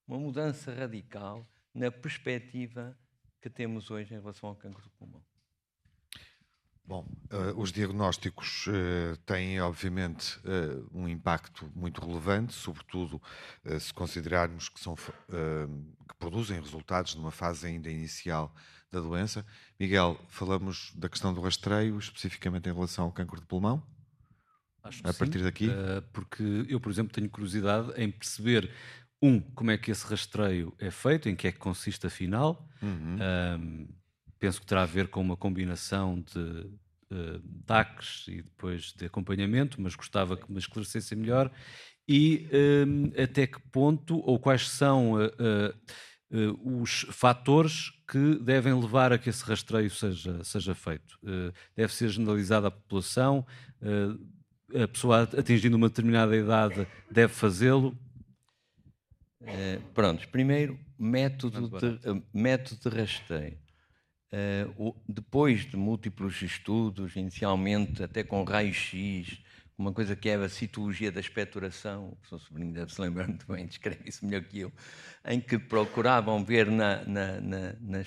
Uma 0.08 0.18
mudança 0.18 0.72
radical 0.74 1.46
na 1.74 1.90
perspectiva 1.90 2.98
que 3.40 3.50
temos 3.50 3.90
hoje 3.90 4.14
em 4.14 4.18
relação 4.18 4.48
ao 4.48 4.56
cancro 4.56 4.82
do 4.82 4.90
pulmão. 4.90 5.22
Bom, 6.86 7.04
uh, 7.32 7.60
os 7.60 7.72
diagnósticos 7.72 8.68
uh, 8.68 9.16
têm, 9.26 9.60
obviamente, 9.60 10.38
uh, 10.38 10.88
um 10.94 11.08
impacto 11.08 11.68
muito 11.74 12.00
relevante, 12.00 12.52
sobretudo 12.52 13.20
se 13.80 13.92
considerarmos 13.92 14.68
que, 14.68 14.78
são, 14.78 14.94
que 14.94 16.14
produzem 16.18 16.60
resultados 16.60 17.16
numa 17.16 17.32
fase 17.32 17.66
ainda 17.66 17.90
inicial 17.90 18.54
da 18.92 19.00
doença. 19.00 19.44
Miguel, 19.80 20.16
falamos 20.28 20.92
da 20.94 21.08
questão 21.08 21.34
do 21.34 21.40
rastreio, 21.40 21.98
especificamente 21.98 22.68
em 22.68 22.72
relação 22.72 23.06
ao 23.06 23.12
cancro 23.12 23.40
de 23.40 23.46
pulmão? 23.46 23.82
Acho 24.84 25.02
que 25.02 25.10
a 25.10 25.12
partir 25.12 25.38
sim, 25.38 25.44
daqui? 25.44 25.68
porque 26.12 26.64
eu, 26.68 26.78
por 26.78 26.92
exemplo, 26.92 27.12
tenho 27.12 27.28
curiosidade 27.28 27.92
em 28.00 28.08
perceber 28.08 28.70
um, 29.20 29.40
como 29.40 29.72
é 29.72 29.78
que 29.78 29.90
esse 29.90 30.06
rastreio 30.06 30.72
é 30.78 30.92
feito, 30.92 31.28
em 31.28 31.34
que 31.34 31.48
é 31.48 31.52
que 31.52 31.58
consiste 31.58 32.06
afinal. 32.06 32.68
Uhum. 32.80 33.18
Um, 33.20 33.88
penso 34.38 34.60
que 34.60 34.66
terá 34.66 34.82
a 34.82 34.86
ver 34.86 35.08
com 35.08 35.20
uma 35.20 35.36
combinação 35.36 36.20
de 36.20 36.40
uh, 36.40 37.40
DACs 37.66 38.26
e 38.28 38.42
depois 38.42 38.92
de 38.92 39.06
acompanhamento, 39.06 39.80
mas 39.80 39.94
gostava 39.94 40.36
que 40.36 40.50
me 40.50 40.58
esclarecessem 40.58 41.18
melhor. 41.18 41.50
E 42.08 42.48
um, 42.86 43.12
até 43.20 43.46
que 43.46 43.60
ponto 43.72 44.18
ou 44.18 44.38
quais 44.38 44.68
são 44.68 45.14
uh, 45.14 46.80
os 46.82 47.06
fatores 47.10 47.90
que 48.08 48.36
devem 48.36 48.74
levar 48.74 49.12
a 49.12 49.18
que 49.18 49.28
esse 49.28 49.44
rastreio 49.44 49.90
seja, 49.90 50.42
seja 50.42 50.74
feito? 50.74 51.18
deve 51.76 51.92
ser 51.92 52.08
generalizado 52.08 52.66
à 52.66 52.70
população? 52.70 53.46
a 54.74 54.88
pessoa 54.88 55.22
atingindo 55.22 55.76
uma 55.76 55.88
determinada 55.88 56.36
idade 56.36 56.86
deve 57.10 57.32
fazê-lo? 57.32 57.96
Uh, 59.40 59.80
prontos, 59.94 60.24
primeiro, 60.26 60.78
método 60.98 61.68
de, 61.78 62.22
método 62.34 62.90
de 62.90 62.96
rastreio. 62.96 63.58
O, 64.76 64.94
depois 65.08 65.64
de 65.64 65.76
múltiplos 65.76 66.42
estudos, 66.42 67.16
inicialmente 67.16 68.02
até 68.02 68.24
com 68.24 68.44
raio-x, 68.44 69.40
uma 69.78 69.92
coisa 69.92 70.16
que 70.16 70.28
é 70.28 70.34
a 70.34 70.48
citologia 70.48 71.12
da 71.12 71.20
expectoração, 71.20 72.08
o 72.08 72.16
professor 72.16 72.40
Sobrinho 72.40 72.72
deve 72.72 72.92
se 72.92 73.00
lembrar 73.00 73.28
muito 73.28 73.46
bem, 73.46 73.66
descreve 73.68 74.08
isso 74.08 74.24
melhor 74.24 74.42
que 74.42 74.60
eu, 74.60 74.72
em 75.24 75.40
que 75.40 75.58
procuravam 75.58 76.44
ver 76.44 76.70
na, 76.70 77.04
na, 77.04 77.40
na, 77.40 77.72
na 77.80 78.02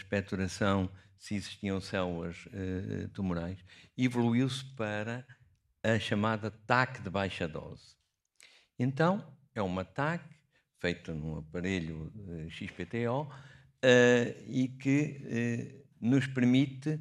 se 1.17 1.35
existiam 1.35 1.81
células 1.81 2.45
uh, 2.47 3.09
tumorais, 3.09 3.59
evoluiu-se 3.97 4.63
para 4.75 5.25
a 5.83 5.99
chamada 5.99 6.49
TAC 6.49 7.01
de 7.01 7.09
baixa 7.09 7.47
dose. 7.47 7.97
Então, 8.77 9.37
é 9.53 9.61
uma 9.61 9.83
TAC 9.83 10.23
feita 10.79 11.13
num 11.13 11.37
aparelho 11.37 12.11
uh, 12.15 12.49
XPTO 12.49 13.23
uh, 13.23 14.43
e 14.47 14.69
que 14.69 15.75
uh, 15.75 15.78
nos 15.99 16.27
permite, 16.27 16.99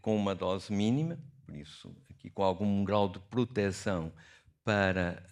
com 0.00 0.16
uma 0.16 0.34
dose 0.34 0.72
mínima, 0.72 1.18
por 1.46 1.54
isso 1.54 1.94
aqui 2.10 2.30
com 2.30 2.42
algum 2.42 2.84
grau 2.84 3.08
de 3.08 3.18
proteção 3.20 4.12
para 4.64 5.22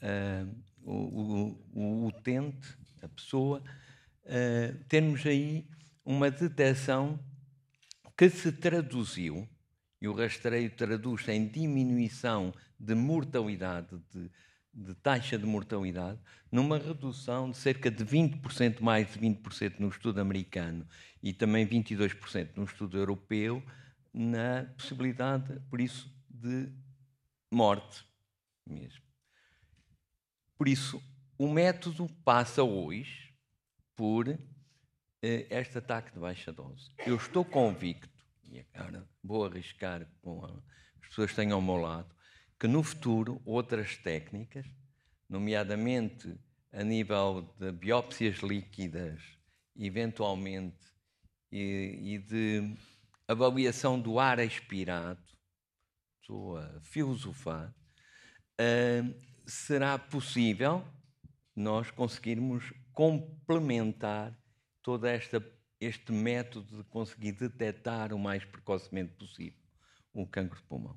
o, 0.84 1.56
o, 1.72 2.06
utente, 2.06 2.76
a 3.02 3.08
pessoa, 3.08 3.62
termos 4.88 5.24
aí 5.26 5.66
uma 6.04 6.30
detecção 6.30 7.18
que 8.16 8.28
se 8.28 8.52
traduziu, 8.52 9.48
e 10.00 10.08
o 10.08 10.14
rastreio 10.14 10.70
traduz 10.70 11.26
em 11.28 11.46
diminuição 11.46 12.52
de 12.78 12.94
mortalidade, 12.94 14.00
de 14.10 14.30
de 14.72 14.94
taxa 14.94 15.38
de 15.38 15.44
mortalidade, 15.44 16.18
numa 16.50 16.78
redução 16.78 17.50
de 17.50 17.56
cerca 17.56 17.90
de 17.90 18.04
20%, 18.04 18.80
mais 18.80 19.12
de 19.12 19.18
20% 19.18 19.78
no 19.78 19.88
estudo 19.88 20.20
americano 20.20 20.86
e 21.22 21.32
também 21.32 21.66
22% 21.66 22.56
no 22.56 22.64
estudo 22.64 22.96
europeu, 22.96 23.62
na 24.12 24.66
possibilidade, 24.76 25.60
por 25.68 25.80
isso, 25.80 26.10
de 26.28 26.72
morte 27.50 28.04
mesmo. 28.66 29.02
Por 30.56 30.68
isso, 30.68 31.02
o 31.38 31.48
método 31.48 32.08
passa 32.24 32.62
hoje 32.62 33.34
por 33.96 34.28
eh, 34.28 35.46
este 35.50 35.78
ataque 35.78 36.12
de 36.12 36.20
baixa 36.20 36.52
dose. 36.52 36.90
Eu 37.06 37.16
estou 37.16 37.44
convicto, 37.44 38.08
e 38.44 38.64
agora 38.74 39.06
vou 39.22 39.44
arriscar 39.44 40.06
com 40.20 40.44
as 40.44 41.08
pessoas 41.08 41.30
que 41.30 41.36
tenham 41.36 41.56
ao 41.56 41.62
meu 41.62 41.76
lado, 41.76 42.14
que 42.62 42.68
no 42.68 42.80
futuro 42.84 43.42
outras 43.44 43.96
técnicas, 43.96 44.64
nomeadamente 45.28 46.32
a 46.70 46.84
nível 46.84 47.52
de 47.58 47.72
biópsias 47.72 48.36
líquidas, 48.36 49.20
eventualmente, 49.76 50.78
e, 51.50 52.14
e 52.14 52.18
de 52.18 52.76
avaliação 53.26 54.00
do 54.00 54.20
ar 54.20 54.38
expirado, 54.38 55.20
estou 56.20 56.56
a 56.56 56.80
filosofar, 56.82 57.74
uh, 58.60 59.20
será 59.44 59.98
possível 59.98 60.86
nós 61.56 61.90
conseguirmos 61.90 62.72
complementar 62.92 64.40
todo 64.80 65.04
esta, 65.06 65.44
este 65.80 66.12
método 66.12 66.76
de 66.76 66.84
conseguir 66.84 67.32
detectar 67.32 68.14
o 68.14 68.20
mais 68.20 68.44
precocemente 68.44 69.14
possível 69.14 69.58
o 70.14 70.24
cancro 70.24 70.60
de 70.60 70.64
pulmão. 70.68 70.96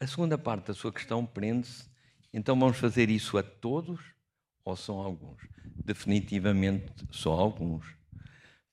A 0.00 0.06
segunda 0.06 0.36
parte 0.36 0.66
da 0.66 0.74
sua 0.74 0.92
questão 0.92 1.24
prende-se, 1.24 1.88
então 2.32 2.58
vamos 2.58 2.78
fazer 2.78 3.08
isso 3.08 3.38
a 3.38 3.42
todos 3.42 4.00
ou 4.64 4.76
são 4.76 4.98
alguns? 4.98 5.40
Definitivamente 5.84 6.92
só 7.10 7.32
alguns. 7.32 7.86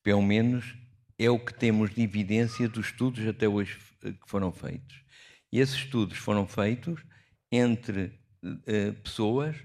Pelo 0.02 0.22
menos 0.22 0.76
é 1.18 1.30
o 1.30 1.38
que 1.38 1.54
temos 1.54 1.94
de 1.94 2.02
evidência 2.02 2.68
dos 2.68 2.86
estudos 2.86 3.26
até 3.26 3.46
hoje 3.46 3.78
que 4.00 4.28
foram 4.28 4.52
feitos. 4.52 5.02
E 5.52 5.60
esses 5.60 5.76
estudos 5.76 6.18
foram 6.18 6.46
feitos 6.46 7.04
entre 7.50 8.18
uh, 8.42 8.92
pessoas, 9.02 9.56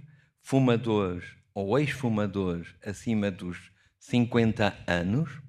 fumadores 0.41 1.25
ou 1.53 1.79
ex-fumadores 1.79 2.75
acima 2.85 3.31
dos 3.31 3.71
50 3.99 4.77
anos, 4.85 5.41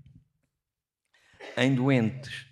em 1.57 1.75
doentes 1.75 2.48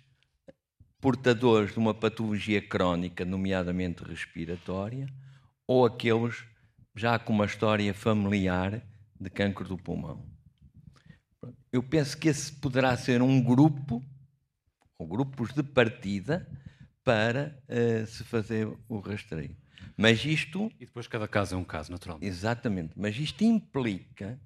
portadores 0.99 1.73
de 1.73 1.79
uma 1.79 1.93
patologia 1.93 2.61
crónica, 2.61 3.23
nomeadamente 3.23 4.03
respiratória, 4.03 5.07
ou 5.67 5.85
aqueles 5.85 6.43
já 6.95 7.19
com 7.19 7.33
uma 7.33 7.45
história 7.45 7.93
familiar 7.93 8.81
de 9.19 9.29
cancro 9.29 9.67
do 9.67 9.77
pulmão. 9.77 10.25
Eu 11.71 11.83
penso 11.83 12.17
que 12.17 12.27
esse 12.27 12.51
poderá 12.51 12.95
ser 12.97 13.21
um 13.21 13.41
grupo, 13.41 14.03
ou 14.97 15.07
grupos 15.07 15.53
de 15.53 15.61
partida, 15.61 16.49
para 17.03 17.57
uh, 17.69 18.05
se 18.07 18.23
fazer 18.23 18.67
o 18.89 18.99
rastreio. 18.99 19.55
Mas 19.95 20.25
isto. 20.25 20.71
E 20.79 20.85
depois 20.85 21.07
cada 21.07 21.27
caso 21.27 21.55
é 21.55 21.57
um 21.57 21.63
caso, 21.63 21.91
naturalmente. 21.91 22.27
Exatamente. 22.27 22.93
Mas 22.95 23.15
isto 23.17 23.43
implica 23.43 24.39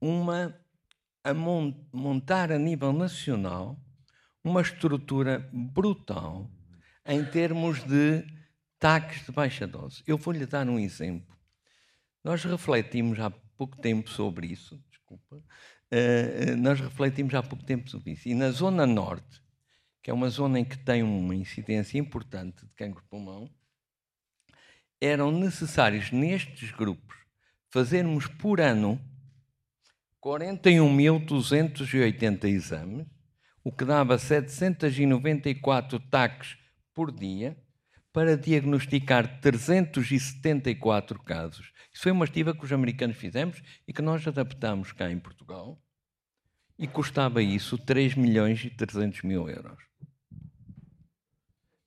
uma. 0.00 0.54
A 1.24 1.32
montar 1.32 2.50
a 2.50 2.58
nível 2.58 2.92
nacional 2.92 3.78
uma 4.44 4.60
estrutura 4.60 5.48
brutal 5.52 6.50
em 7.06 7.24
termos 7.24 7.82
de 7.84 8.24
taques 8.78 9.24
de 9.24 9.32
baixa 9.32 9.66
dose. 9.66 10.02
Eu 10.06 10.18
vou-lhe 10.18 10.46
dar 10.46 10.68
um 10.68 10.78
exemplo. 10.78 11.36
Nós 12.24 12.44
refletimos 12.44 13.18
há 13.20 13.30
pouco 13.30 13.80
tempo 13.80 14.10
sobre 14.10 14.48
isso, 14.48 14.82
desculpa, 14.90 15.36
uh, 15.36 16.56
nós 16.56 16.80
refletimos 16.80 17.34
há 17.34 17.42
pouco 17.42 17.64
tempo 17.64 17.90
sobre 17.90 18.12
isso. 18.12 18.28
E 18.28 18.34
na 18.34 18.50
Zona 18.50 18.86
Norte, 18.86 19.42
que 20.02 20.10
é 20.10 20.14
uma 20.14 20.28
zona 20.28 20.58
em 20.58 20.64
que 20.64 20.78
tem 20.78 21.02
uma 21.02 21.34
incidência 21.34 21.98
importante 21.98 22.66
de 22.66 22.74
cancro 22.74 23.02
de 23.02 23.08
pulmão, 23.08 23.50
eram 25.00 25.32
necessários 25.32 26.10
nestes 26.10 26.70
grupos 26.70 27.16
fazermos 27.70 28.26
por 28.26 28.60
ano 28.60 29.00
41.280 30.22 32.44
exames, 32.44 33.06
o 33.64 33.70
que 33.70 33.84
dava 33.84 34.18
794 34.18 36.00
taques 36.00 36.56
por 36.94 37.10
dia, 37.10 37.56
para 38.12 38.36
diagnosticar 38.36 39.40
374 39.40 41.22
casos. 41.22 41.72
Isso 41.92 42.02
foi 42.02 42.12
uma 42.12 42.26
estiva 42.26 42.54
que 42.54 42.64
os 42.64 42.72
americanos 42.72 43.16
fizemos 43.16 43.62
e 43.88 43.92
que 43.92 44.02
nós 44.02 44.26
adaptamos 44.26 44.92
cá 44.92 45.10
em 45.10 45.18
Portugal 45.18 45.80
e 46.78 46.86
custava 46.86 47.42
isso 47.42 47.78
3 47.78 48.14
milhões 48.14 48.64
e 48.64 48.70
300 48.70 49.22
mil 49.22 49.48
euros. 49.48 49.82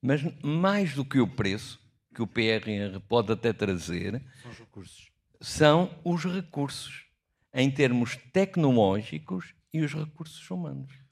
Mas 0.02 0.22
mais 0.42 0.94
do 0.94 1.04
que 1.04 1.20
o 1.20 1.28
preço, 1.28 1.80
que 2.14 2.22
o 2.22 2.26
PRR 2.26 2.98
pode 3.08 3.32
até 3.32 3.52
trazer, 3.52 4.22
são 4.42 4.50
os 4.50 4.58
recursos, 4.58 5.10
são 5.40 6.00
os 6.04 6.24
recursos 6.24 7.06
em 7.52 7.70
termos 7.70 8.16
tecnológicos 8.32 9.54
e 9.72 9.80
os 9.80 9.94
recursos 9.94 10.50
humanos. 10.50 11.05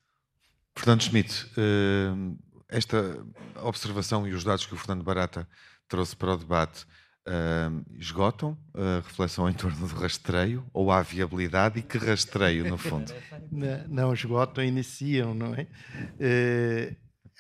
Portanto, 0.74 1.04
Schmidt, 1.04 1.46
uh, 1.56 2.36
esta 2.68 3.24
observação 3.62 4.26
e 4.26 4.32
os 4.32 4.42
dados 4.42 4.66
que 4.66 4.74
o 4.74 4.76
Fernando 4.76 5.04
Barata 5.04 5.48
trouxe 5.88 6.16
para 6.16 6.32
o 6.32 6.36
debate 6.36 6.84
uh, 7.28 7.84
esgotam 7.98 8.58
a 8.74 8.96
reflexão 8.96 9.48
em 9.48 9.52
torno 9.52 9.86
do 9.86 9.94
rastreio 9.94 10.64
ou 10.72 10.90
há 10.90 11.00
viabilidade 11.02 11.78
e 11.78 11.82
que 11.82 11.98
rastreio, 11.98 12.68
no 12.68 12.76
fundo? 12.76 13.12
não, 13.50 13.88
não 13.88 14.14
esgotam, 14.14 14.64
iniciam, 14.64 15.34
não 15.34 15.54
é? 15.54 15.66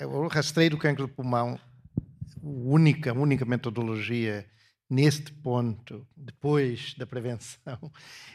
Uh, 0.00 0.06
o 0.06 0.28
rastreio 0.28 0.70
do 0.70 0.78
cancro 0.78 1.06
do 1.06 1.12
pulmão, 1.12 1.58
única, 2.42 3.12
única 3.12 3.44
metodologia 3.44 4.46
neste 4.88 5.32
ponto, 5.32 6.06
depois 6.16 6.94
da 6.94 7.06
prevenção, 7.06 7.92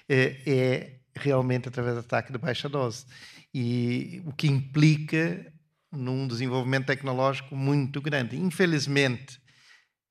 é, 0.08 0.42
é 0.46 1.00
realmente 1.16 1.68
através 1.68 1.96
do 1.96 2.02
ataque 2.02 2.32
de 2.32 2.38
baixa 2.38 2.70
dose. 2.70 3.06
E 3.54 4.22
o 4.26 4.34
que 4.34 4.48
implica 4.48 5.52
num 5.92 6.28
desenvolvimento 6.28 6.86
tecnológico 6.86 7.56
muito 7.56 8.02
grande. 8.02 8.38
Infelizmente, 8.38 9.42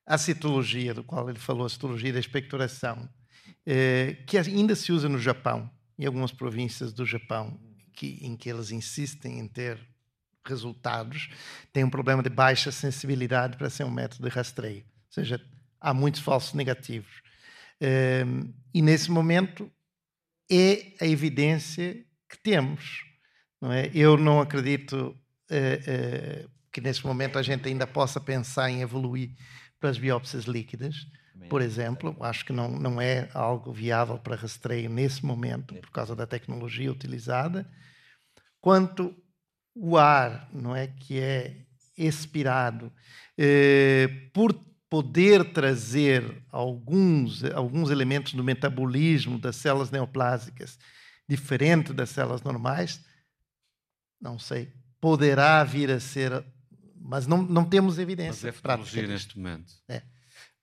a 0.06 0.18
citologia, 0.18 0.92
do 0.92 1.04
qual 1.04 1.28
ele 1.28 1.38
falou, 1.38 1.66
a 1.66 1.68
citologia 1.68 2.12
da 2.12 2.18
expectoração, 2.18 3.08
eh, 3.64 4.16
que 4.26 4.38
ainda 4.38 4.74
se 4.74 4.90
usa 4.90 5.08
no 5.08 5.18
Japão, 5.18 5.70
em 5.98 6.06
algumas 6.06 6.32
províncias 6.32 6.92
do 6.92 7.04
Japão, 7.04 7.60
que, 7.92 8.18
em 8.22 8.36
que 8.36 8.48
eles 8.48 8.70
insistem 8.70 9.38
em 9.38 9.46
ter 9.46 9.78
resultados, 10.46 11.28
tem 11.72 11.84
um 11.84 11.90
problema 11.90 12.22
de 12.22 12.30
baixa 12.30 12.72
sensibilidade 12.72 13.56
para 13.56 13.68
ser 13.68 13.84
um 13.84 13.90
método 13.90 14.28
de 14.28 14.34
rastreio. 14.34 14.84
Ou 14.84 15.12
seja, 15.12 15.40
há 15.80 15.94
muitos 15.94 16.20
falsos 16.20 16.54
negativos. 16.54 17.22
Eh, 17.80 18.24
e 18.74 18.82
nesse 18.82 19.10
momento 19.10 19.70
é 20.50 20.94
a 21.00 21.06
evidência 21.06 21.94
que 22.28 22.38
temos. 22.42 23.04
Não 23.60 23.72
é? 23.72 23.90
Eu 23.94 24.16
não 24.16 24.40
acredito 24.40 24.94
uh, 25.50 26.44
uh, 26.44 26.50
que 26.72 26.80
nesse 26.80 27.04
momento 27.04 27.38
a 27.38 27.42
gente 27.42 27.68
ainda 27.68 27.86
possa 27.86 28.20
pensar 28.20 28.70
em 28.70 28.82
evoluir 28.82 29.30
para 29.80 29.90
as 29.90 29.98
biópsias 29.98 30.44
líquidas, 30.44 30.94
por 31.48 31.60
exemplo. 31.60 32.16
Acho 32.20 32.44
que 32.44 32.52
não, 32.52 32.68
não 32.68 33.00
é 33.00 33.28
algo 33.34 33.72
viável 33.72 34.18
para 34.18 34.36
rastreio 34.36 34.88
nesse 34.88 35.24
momento, 35.24 35.74
por 35.74 35.90
causa 35.90 36.14
da 36.14 36.26
tecnologia 36.26 36.90
utilizada. 36.90 37.68
Quanto 38.60 39.14
o 39.74 39.96
ar, 39.96 40.48
não 40.52 40.74
é, 40.74 40.86
que 40.86 41.18
é 41.18 41.64
expirado, 41.96 42.92
eh, 43.36 44.08
por 44.32 44.52
poder 44.88 45.52
trazer 45.52 46.42
alguns, 46.50 47.44
alguns 47.44 47.90
elementos 47.90 48.34
do 48.34 48.42
metabolismo 48.42 49.38
das 49.38 49.56
células 49.56 49.90
neoplásicas 49.90 50.78
diferente 51.28 51.92
das 51.92 52.08
células 52.08 52.42
normais, 52.42 53.04
não 54.20 54.38
sei 54.38 54.72
poderá 55.00 55.62
vir 55.64 55.90
a 55.90 56.00
ser, 56.00 56.44
mas 57.00 57.26
não, 57.26 57.42
não 57.42 57.64
temos 57.64 57.98
evidência 57.98 58.32
mas 58.32 58.44
é 58.44 58.52
neste 59.06 59.38
momento. 59.38 59.72
É. 59.88 60.02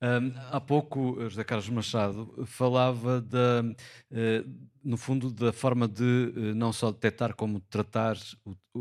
Um, 0.02 0.34
há 0.52 0.60
pouco, 0.60 1.18
José 1.22 1.44
Carlos 1.44 1.70
Machado 1.70 2.46
falava 2.46 3.22
da, 3.22 3.64
uh, 3.64 4.70
no 4.84 4.98
fundo 4.98 5.32
da 5.32 5.54
forma 5.54 5.88
de 5.88 6.04
uh, 6.04 6.54
não 6.54 6.74
só 6.74 6.92
detectar 6.92 7.34
como 7.34 7.60
tratar, 7.62 8.18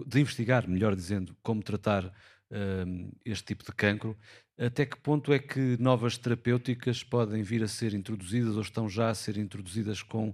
de 0.07 0.21
investigar, 0.21 0.69
melhor 0.69 0.95
dizendo, 0.95 1.37
como 1.41 1.63
tratar 1.63 2.05
uh, 2.07 3.17
este 3.25 3.45
tipo 3.45 3.65
de 3.65 3.73
cancro. 3.73 4.17
Até 4.59 4.87
que 4.87 4.97
ponto 4.97 5.33
é 5.33 5.39
que 5.39 5.77
novas 5.81 6.17
terapêuticas 6.17 7.03
podem 7.03 7.43
vir 7.43 7.63
a 7.63 7.69
ser 7.69 7.93
introduzidas 7.93 8.55
ou 8.57 8.63
estão 8.63 8.89
já 8.89 9.11
a 9.11 9.15
ser 9.15 9.37
introduzidas 9.37 10.03
com 10.03 10.33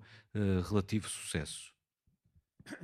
relativo 0.69 1.09
sucesso? 1.09 1.70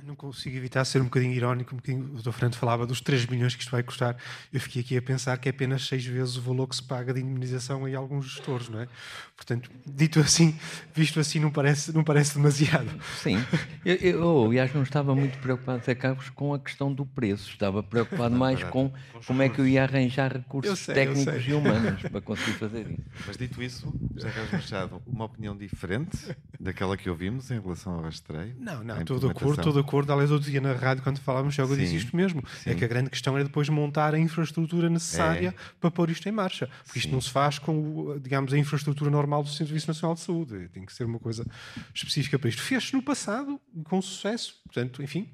Não 0.03 0.15
consigo 0.15 0.55
evitar 0.55 0.83
ser 0.85 1.01
um 1.01 1.05
bocadinho 1.05 1.33
irónico, 1.33 1.73
um 1.73 1.77
bocadinho, 1.77 2.05
o 2.15 2.21
Dr. 2.21 2.31
Fernando 2.31 2.55
falava 2.55 2.85
dos 2.85 3.01
3 3.01 3.25
milhões 3.25 3.55
que 3.55 3.61
isto 3.61 3.71
vai 3.71 3.83
custar. 3.83 4.15
Eu 4.51 4.59
fiquei 4.59 4.81
aqui 4.81 4.97
a 4.97 5.01
pensar 5.01 5.37
que 5.37 5.49
é 5.49 5.51
apenas 5.51 5.87
6 5.87 6.05
vezes 6.05 6.37
o 6.37 6.41
valor 6.41 6.67
que 6.67 6.75
se 6.75 6.83
paga 6.83 7.13
de 7.13 7.19
indemnização 7.19 7.87
em 7.87 7.95
alguns 7.95 8.25
gestores, 8.25 8.69
não 8.69 8.81
é? 8.81 8.87
Portanto, 9.35 9.69
dito 9.85 10.19
assim, 10.19 10.57
visto 10.93 11.19
assim, 11.19 11.39
não 11.39 11.51
parece, 11.51 11.93
não 11.93 12.03
parece 12.03 12.35
demasiado. 12.35 12.89
Sim. 13.21 13.37
Eu, 13.85 13.95
eu 13.95 14.45
aliás, 14.45 14.73
não 14.73 14.83
estava 14.83 15.15
muito 15.15 15.37
preocupado, 15.39 15.83
Zé 15.83 15.95
Carlos, 15.95 16.29
com 16.29 16.53
a 16.53 16.59
questão 16.59 16.91
do 16.91 17.05
preço. 17.05 17.49
Estava 17.51 17.83
preocupado 17.83 18.33
mais 18.35 18.63
com 18.63 18.91
como 19.25 19.41
é 19.41 19.49
que 19.49 19.59
eu 19.59 19.67
ia 19.67 19.83
arranjar 19.83 20.33
recursos 20.33 20.79
sei, 20.79 20.95
técnicos 20.95 21.47
e 21.47 21.53
humanos 21.53 22.01
para 22.01 22.21
conseguir 22.21 22.53
fazer 22.53 22.89
isso. 22.89 23.03
Mas 23.27 23.37
dito 23.37 23.61
isso, 23.61 23.93
José 24.15 24.31
Carlos 24.31 24.51
Machado, 24.51 25.01
uma 25.05 25.25
opinião 25.25 25.55
diferente 25.55 26.35
daquela 26.59 26.97
que 26.97 27.09
ouvimos 27.09 27.51
em 27.51 27.59
relação 27.59 27.93
ao 27.93 28.01
rastreio? 28.01 28.55
Não, 28.59 28.83
não, 28.83 28.95
acordo, 28.95 29.31
estou 29.51 29.73
de 29.79 29.87
acordo. 29.87 30.11
Aliás, 30.11 30.31
outro 30.31 30.49
dia 30.49 30.61
na 30.61 30.73
rádio, 30.73 31.03
quando 31.03 31.19
falávamos, 31.19 31.55
já 31.55 31.63
eu 31.63 31.75
disse 31.75 31.95
isto 31.95 32.15
mesmo. 32.15 32.41
É 32.45 32.57
sim. 32.57 32.69
É 32.71 32.75
que 32.75 32.83
a 32.83 32.87
grande 32.87 33.09
questão 33.09 33.37
é 33.37 33.43
depois 33.43 33.69
montar 33.69 34.13
a 34.13 34.19
infraestrutura 34.19 34.89
necessária 34.89 35.49
é. 35.49 35.75
para 35.79 35.91
pôr 35.91 36.09
isto 36.09 36.27
em 36.27 36.31
marcha. 36.31 36.67
Porque 36.83 36.99
sim. 36.99 37.05
isto 37.07 37.11
não 37.11 37.21
se 37.21 37.29
faz 37.29 37.59
com, 37.59 38.19
digamos, 38.19 38.53
a 38.53 38.57
infraestrutura 38.57 39.09
normal 39.09 39.43
do 39.43 39.49
Serviço 39.49 39.87
Nacional 39.87 40.15
de 40.15 40.21
Saúde. 40.21 40.69
Tem 40.69 40.85
que 40.85 40.93
ser 40.93 41.05
uma 41.05 41.19
coisa 41.19 41.45
específica 41.93 42.37
para 42.39 42.49
isto. 42.49 42.61
Fez-se 42.61 42.93
no 42.93 43.01
passado 43.01 43.59
com 43.85 44.01
sucesso. 44.01 44.55
Portanto, 44.65 45.01
enfim, 45.03 45.31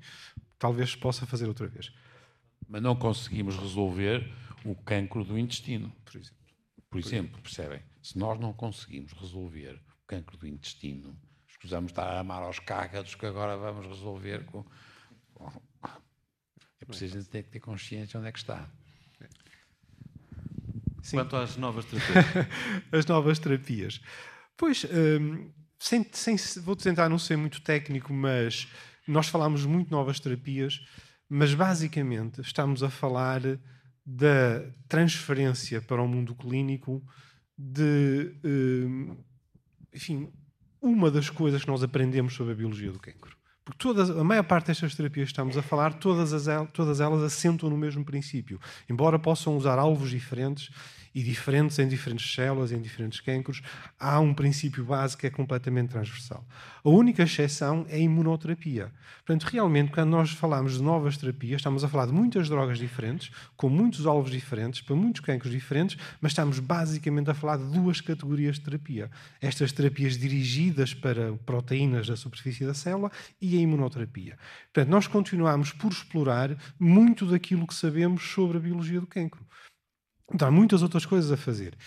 talvez 0.60 0.96
possa 0.96 1.26
fazer 1.26 1.48
outra 1.48 1.68
vez. 1.68 1.91
Mas 2.68 2.82
não 2.82 2.96
conseguimos 2.96 3.58
resolver 3.58 4.32
o 4.64 4.76
cancro 4.76 5.24
do 5.24 5.38
intestino, 5.38 5.94
por 6.06 6.16
exemplo. 6.16 6.44
Por 6.89 7.00
exemplo, 7.00 7.41
percebem? 7.41 7.82
Se 8.02 8.18
nós 8.18 8.39
não 8.39 8.54
conseguimos 8.54 9.14
resolver 9.14 9.74
o 9.74 10.08
cancro 10.08 10.38
do 10.38 10.48
intestino, 10.48 11.18
escusamos 11.64 11.91
estar 11.91 12.05
a 12.05 12.20
amar 12.20 12.43
aos 12.43 12.59
cágados 12.59 13.16
que 13.16 13.26
agora 13.26 13.55
vamos 13.55 13.88
resolver 13.88 14.43
com. 14.45 14.66
É 16.82 16.86
preciso 16.86 17.24
ter 17.30 17.43
que 17.43 17.51
ter 17.51 17.61
consciência 17.61 18.20
onde 18.20 18.28
é 18.28 18.32
que 18.34 18.39
está. 18.39 18.70
Sim. 21.01 21.18
Quanto 21.18 21.38
às 21.38 21.55
novas 21.55 21.86
terapias. 21.86 22.47
As 22.91 23.05
novas 23.05 23.39
terapias. 23.39 24.01
Pois, 24.57 24.86
hum, 24.86 25.51
sem, 25.80 26.05
sem, 26.11 26.36
vou 26.61 26.76
tentar 26.76 27.07
não 27.07 27.18
ser 27.18 27.38
muito 27.38 27.61
técnico, 27.61 28.14
mas 28.14 28.68
nós 29.07 29.28
falamos 29.28 29.66
muito 29.66 29.89
novas 29.89 30.20
terapias, 30.20 30.86
mas 31.30 31.53
basicamente 31.53 32.41
estamos 32.41 32.84
a 32.84 32.89
falar 32.89 33.41
da 34.05 34.70
transferência 34.89 35.82
para 35.82 36.01
o 36.01 36.07
mundo 36.07 36.36
clínico 36.36 37.01
de, 37.57 38.38
hum, 38.43 39.18
enfim, 39.93 40.32
uma 40.84 41.09
das 41.09 41.29
coisas 41.29 41.63
que 41.63 41.67
nós 41.69 41.81
aprendemos 41.81 42.34
sobre 42.34 42.51
a 42.51 42.55
biologia 42.55 42.91
do 42.91 42.99
cancro. 42.99 43.36
Porque 43.63 43.79
todas, 43.79 44.09
a 44.09 44.23
maior 44.23 44.43
parte 44.43 44.67
destas 44.67 44.93
terapias 44.93 45.27
que 45.27 45.31
estamos 45.31 45.57
a 45.57 45.61
falar, 45.61 45.93
todas, 45.93 46.34
as, 46.34 46.45
todas 46.73 46.99
elas 46.99 47.23
assentam 47.23 47.69
no 47.69 47.77
mesmo 47.77 48.03
princípio. 48.03 48.59
Embora 48.89 49.17
possam 49.17 49.55
usar 49.55 49.79
alvos 49.79 50.09
diferentes 50.09 50.69
e 51.14 51.22
diferentes 51.22 51.80
em 51.80 51.88
diferentes 51.88 52.34
células, 52.34 52.72
em 52.72 52.82
diferentes 52.82 53.20
cancros, 53.20 53.61
há 53.99 54.20
um 54.20 54.34
princípio 54.34 54.84
básico 54.84 55.22
que 55.22 55.28
é 55.28 55.30
completamente 55.30 55.89
transversal. 55.89 56.45
A 56.84 56.89
única 56.89 57.24
exceção 57.24 57.86
é 57.89 57.95
a 57.95 57.99
imunoterapia. 57.99 58.91
Portanto, 59.26 59.49
realmente, 59.49 59.91
quando 59.91 60.09
nós 60.09 60.32
falamos 60.32 60.74
de 60.74 60.84
novas 60.84 61.18
terapias, 61.18 61.59
estamos 61.59 61.84
a 61.84 61.88
falar 61.88 62.07
de 62.07 62.11
muitas 62.11 62.49
drogas 62.49 62.78
diferentes, 62.78 63.32
com 63.55 63.70
muitos 63.70 64.05
alvos 64.05 64.32
diferentes, 64.32 64.82
para 64.82 64.95
muitos 64.95 65.22
cancros 65.22 65.51
diferentes, 65.51 65.97
mas 66.20 66.32
estamos 66.32 66.59
basicamente 66.59 67.30
a 67.30 67.34
falar 67.34 67.57
de 67.57 67.66
duas 67.66 68.01
categorias 68.01 68.55
de 68.55 68.61
terapia. 68.61 69.09
Estas 69.41 69.72
terapias 69.72 70.18
dirigidas 70.18 70.93
para 70.93 71.34
proteínas 71.45 72.07
da 72.07 72.16
superfície 72.16 72.66
da 72.66 72.74
célula 72.74 73.11
e 73.41 73.57
a 73.57 73.61
imunoterapia. 73.61 74.38
Portanto, 74.74 74.89
nós 74.89 75.07
continuamos 75.07 75.72
por 75.72 75.91
explorar 75.91 76.55
muito 76.80 77.26
daquilo 77.26 77.68
que 77.68 77.74
sabemos 77.74 78.24
sobre 78.24 78.57
a 78.57 78.61
biologia 78.61 78.99
do 78.99 79.07
cancro. 79.07 79.45
Então, 80.34 80.47
há 80.47 80.51
muitas 80.51 80.81
outras 80.81 81.05
coisas 81.05 81.31
a 81.31 81.38
fazer. 81.38 81.77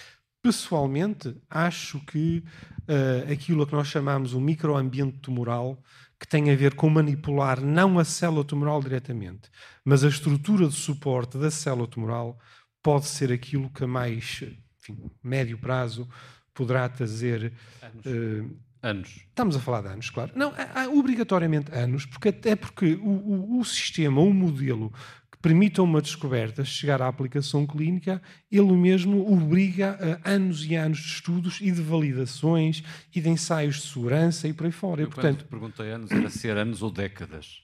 Pessoalmente, 0.42 1.34
acho 1.51 1.99
que 2.07 2.44
uh, 2.82 3.32
aquilo 3.32 3.62
a 3.62 3.66
que 3.66 3.72
nós 3.72 3.88
chamamos 3.88 4.32
o 4.32 4.40
microambiente 4.40 5.18
tumoral, 5.18 5.82
que 6.18 6.28
tem 6.28 6.51
a 6.51 6.57
ver 6.57 6.74
com 6.74 6.88
manipular 6.88 7.61
não 7.61 7.99
a 7.99 8.05
célula 8.05 8.44
tumoral 8.44 8.80
diretamente, 8.80 9.51
mas 9.84 10.05
a 10.05 10.09
estrutura 10.09 10.68
de 10.68 10.74
suporte 10.74 11.36
da 11.36 11.51
célula 11.51 11.88
tumoral, 11.88 12.38
pode 12.82 13.07
ser 13.07 13.32
aquilo 13.32 13.68
que 13.70 13.82
a 13.82 13.86
mais 13.88 14.44
enfim, 14.78 15.11
médio 15.22 15.59
prazo 15.59 16.09
poderá 16.55 16.88
trazer. 16.88 17.53
Anos. 17.82 18.07
Uh, 18.07 18.57
anos. 18.82 19.09
Estamos 19.28 19.57
a 19.57 19.61
falar 19.61 19.82
de 19.82 19.88
anos, 19.88 20.11
claro. 20.11 20.32
Não, 20.34 20.53
há, 20.57 20.82
há 20.82 20.88
obrigatoriamente 20.88 21.72
anos, 21.72 22.07
porque 22.07 22.28
até 22.28 22.55
porque 22.55 22.94
o, 22.94 23.09
o, 23.09 23.61
o 23.61 23.64
sistema, 23.64 24.20
o 24.20 24.32
modelo 24.32 24.92
permitam 25.47 25.84
uma 25.84 26.03
descoberta 26.03 26.64
chegar 26.64 27.01
à 27.01 27.07
aplicação 27.07 27.64
clínica, 27.64 28.20
ele 28.51 28.72
mesmo 28.72 29.32
obriga 29.32 30.18
a 30.24 30.28
anos 30.28 30.66
e 30.66 30.74
anos 30.74 30.99
de 30.99 31.07
estudos 31.07 31.61
e 31.61 31.70
de 31.70 31.80
validações 31.80 32.82
e 33.14 33.20
de 33.20 33.28
ensaios 33.28 33.76
de 33.76 33.82
segurança 33.82 34.49
e 34.49 34.53
por 34.53 34.66
aí 34.66 34.72
fora. 34.72 35.03
Eu, 35.03 35.07
e, 35.07 35.11
portanto, 35.11 35.44
perguntei 35.49 35.92
anos, 35.92 36.11
era 36.11 36.28
ser 36.30 36.57
anos 36.57 36.82
ou 36.82 36.90
décadas? 36.90 37.62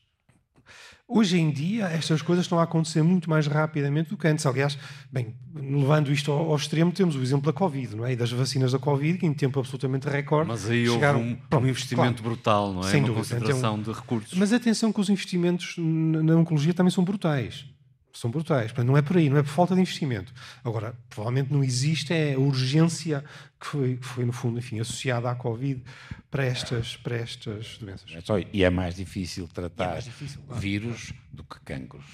Hoje 1.08 1.40
em 1.40 1.50
dia, 1.50 1.86
estas 1.86 2.22
coisas 2.22 2.44
estão 2.44 2.60
a 2.60 2.62
acontecer 2.62 3.02
muito 3.02 3.28
mais 3.28 3.48
rapidamente 3.48 4.10
do 4.10 4.16
que 4.16 4.28
antes. 4.28 4.46
Aliás, 4.46 4.78
bem, 5.10 5.34
levando 5.52 6.12
isto 6.12 6.30
ao, 6.30 6.50
ao 6.50 6.56
extremo, 6.56 6.92
temos 6.92 7.16
o 7.16 7.20
exemplo 7.20 7.46
da 7.46 7.52
Covid, 7.52 7.96
não 7.96 8.06
é? 8.06 8.12
E 8.12 8.16
das 8.16 8.30
vacinas 8.30 8.70
da 8.70 8.78
Covid, 8.78 9.18
que 9.18 9.26
em 9.26 9.34
tempo 9.34 9.58
absolutamente 9.58 10.08
recorde. 10.08 10.46
Mas 10.48 10.70
aí 10.70 10.86
chegaram, 10.86 11.18
houve 11.18 11.32
um, 11.32 11.36
pronto, 11.36 11.64
um 11.64 11.68
investimento 11.68 12.22
claro, 12.22 12.36
brutal, 12.36 12.72
não 12.72 12.82
é? 12.82 12.90
Sem 12.92 13.00
Uma 13.00 13.08
dúvida. 13.08 13.34
concentração 13.34 13.76
então, 13.76 13.92
de 13.92 14.00
recursos. 14.00 14.38
Mas 14.38 14.52
atenção 14.52 14.92
que 14.92 15.00
os 15.00 15.10
investimentos 15.10 15.74
na 15.76 16.36
oncologia 16.36 16.72
também 16.72 16.92
são 16.92 17.02
brutais 17.02 17.71
são 18.12 18.30
brutais. 18.30 18.72
Portanto, 18.72 18.86
não 18.86 18.96
é 18.96 19.02
por 19.02 19.16
aí, 19.16 19.28
não 19.28 19.36
é 19.36 19.42
por 19.42 19.48
falta 19.48 19.74
de 19.74 19.80
investimento. 19.80 20.32
Agora, 20.64 20.94
provavelmente 21.08 21.52
não 21.52 21.62
existe 21.62 22.12
é 22.12 22.34
a 22.34 22.38
urgência 22.38 23.24
que 23.58 23.66
foi, 23.66 23.96
que 23.96 24.06
foi 24.06 24.24
no 24.24 24.32
fundo, 24.32 24.58
enfim, 24.58 24.80
associada 24.80 25.30
à 25.30 25.34
Covid 25.34 25.82
para 26.30 26.44
estas, 26.44 26.96
para 26.96 27.16
estas 27.16 27.78
doenças. 27.78 28.10
É 28.12 28.20
só, 28.20 28.38
e 28.38 28.64
é 28.64 28.70
mais 28.70 28.94
difícil 28.94 29.48
tratar 29.48 29.84
é 29.84 29.92
mais 29.92 30.04
difícil, 30.04 30.40
claro. 30.46 30.60
vírus 30.60 31.12
do 31.32 31.44
que 31.44 31.60
cancros. 31.60 32.06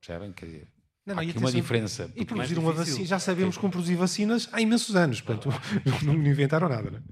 Percebem? 0.00 0.32
Quer 0.32 0.46
dizer, 0.46 0.68
não, 1.06 1.14
não, 1.14 1.22
há 1.22 1.26
aqui 1.26 1.38
uma 1.38 1.52
diferença. 1.52 2.10
E 2.14 2.24
produzir 2.24 2.58
uma 2.58 2.72
vacina, 2.72 3.06
já 3.06 3.18
sabemos 3.18 3.56
como 3.56 3.72
produzir 3.72 3.96
vacinas 3.96 4.48
há 4.52 4.60
imensos 4.60 4.94
anos, 4.96 5.20
portanto, 5.20 5.48
não, 6.04 6.14
não 6.14 6.26
inventaram 6.26 6.68
nada. 6.68 6.90
Não 6.90 6.98
é? 6.98 7.02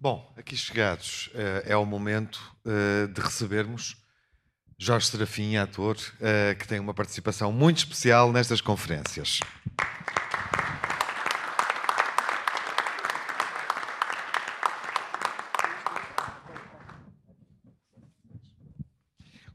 Bom, 0.00 0.32
aqui 0.36 0.56
chegados, 0.56 1.28
eh, 1.34 1.64
é 1.66 1.76
o 1.76 1.84
momento 1.84 2.40
eh, 2.64 3.08
de 3.08 3.20
recebermos 3.20 3.96
Jorge 4.80 5.08
Serafim, 5.08 5.56
ator, 5.56 5.96
uh, 5.96 6.56
que 6.56 6.68
tem 6.68 6.78
uma 6.78 6.94
participação 6.94 7.50
muito 7.50 7.78
especial 7.78 8.32
nestas 8.32 8.60
conferências. 8.60 9.40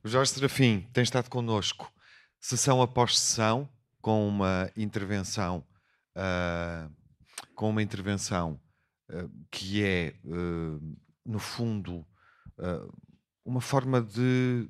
O 0.03 0.09
Jorge 0.09 0.31
Serafim 0.31 0.85
tem 0.91 1.03
estado 1.03 1.29
connosco 1.29 1.89
sessão 2.37 2.81
após 2.81 3.17
sessão, 3.17 3.69
com 4.01 4.27
uma 4.27 4.69
intervenção, 4.75 5.65
uh, 6.17 6.93
com 7.55 7.69
uma 7.69 7.81
intervenção 7.81 8.59
uh, 9.09 9.31
que 9.49 9.85
é, 9.85 10.15
no 11.25 11.39
fundo, 11.39 12.05
uma 13.45 13.61
forma 13.61 14.01
de 14.01 14.69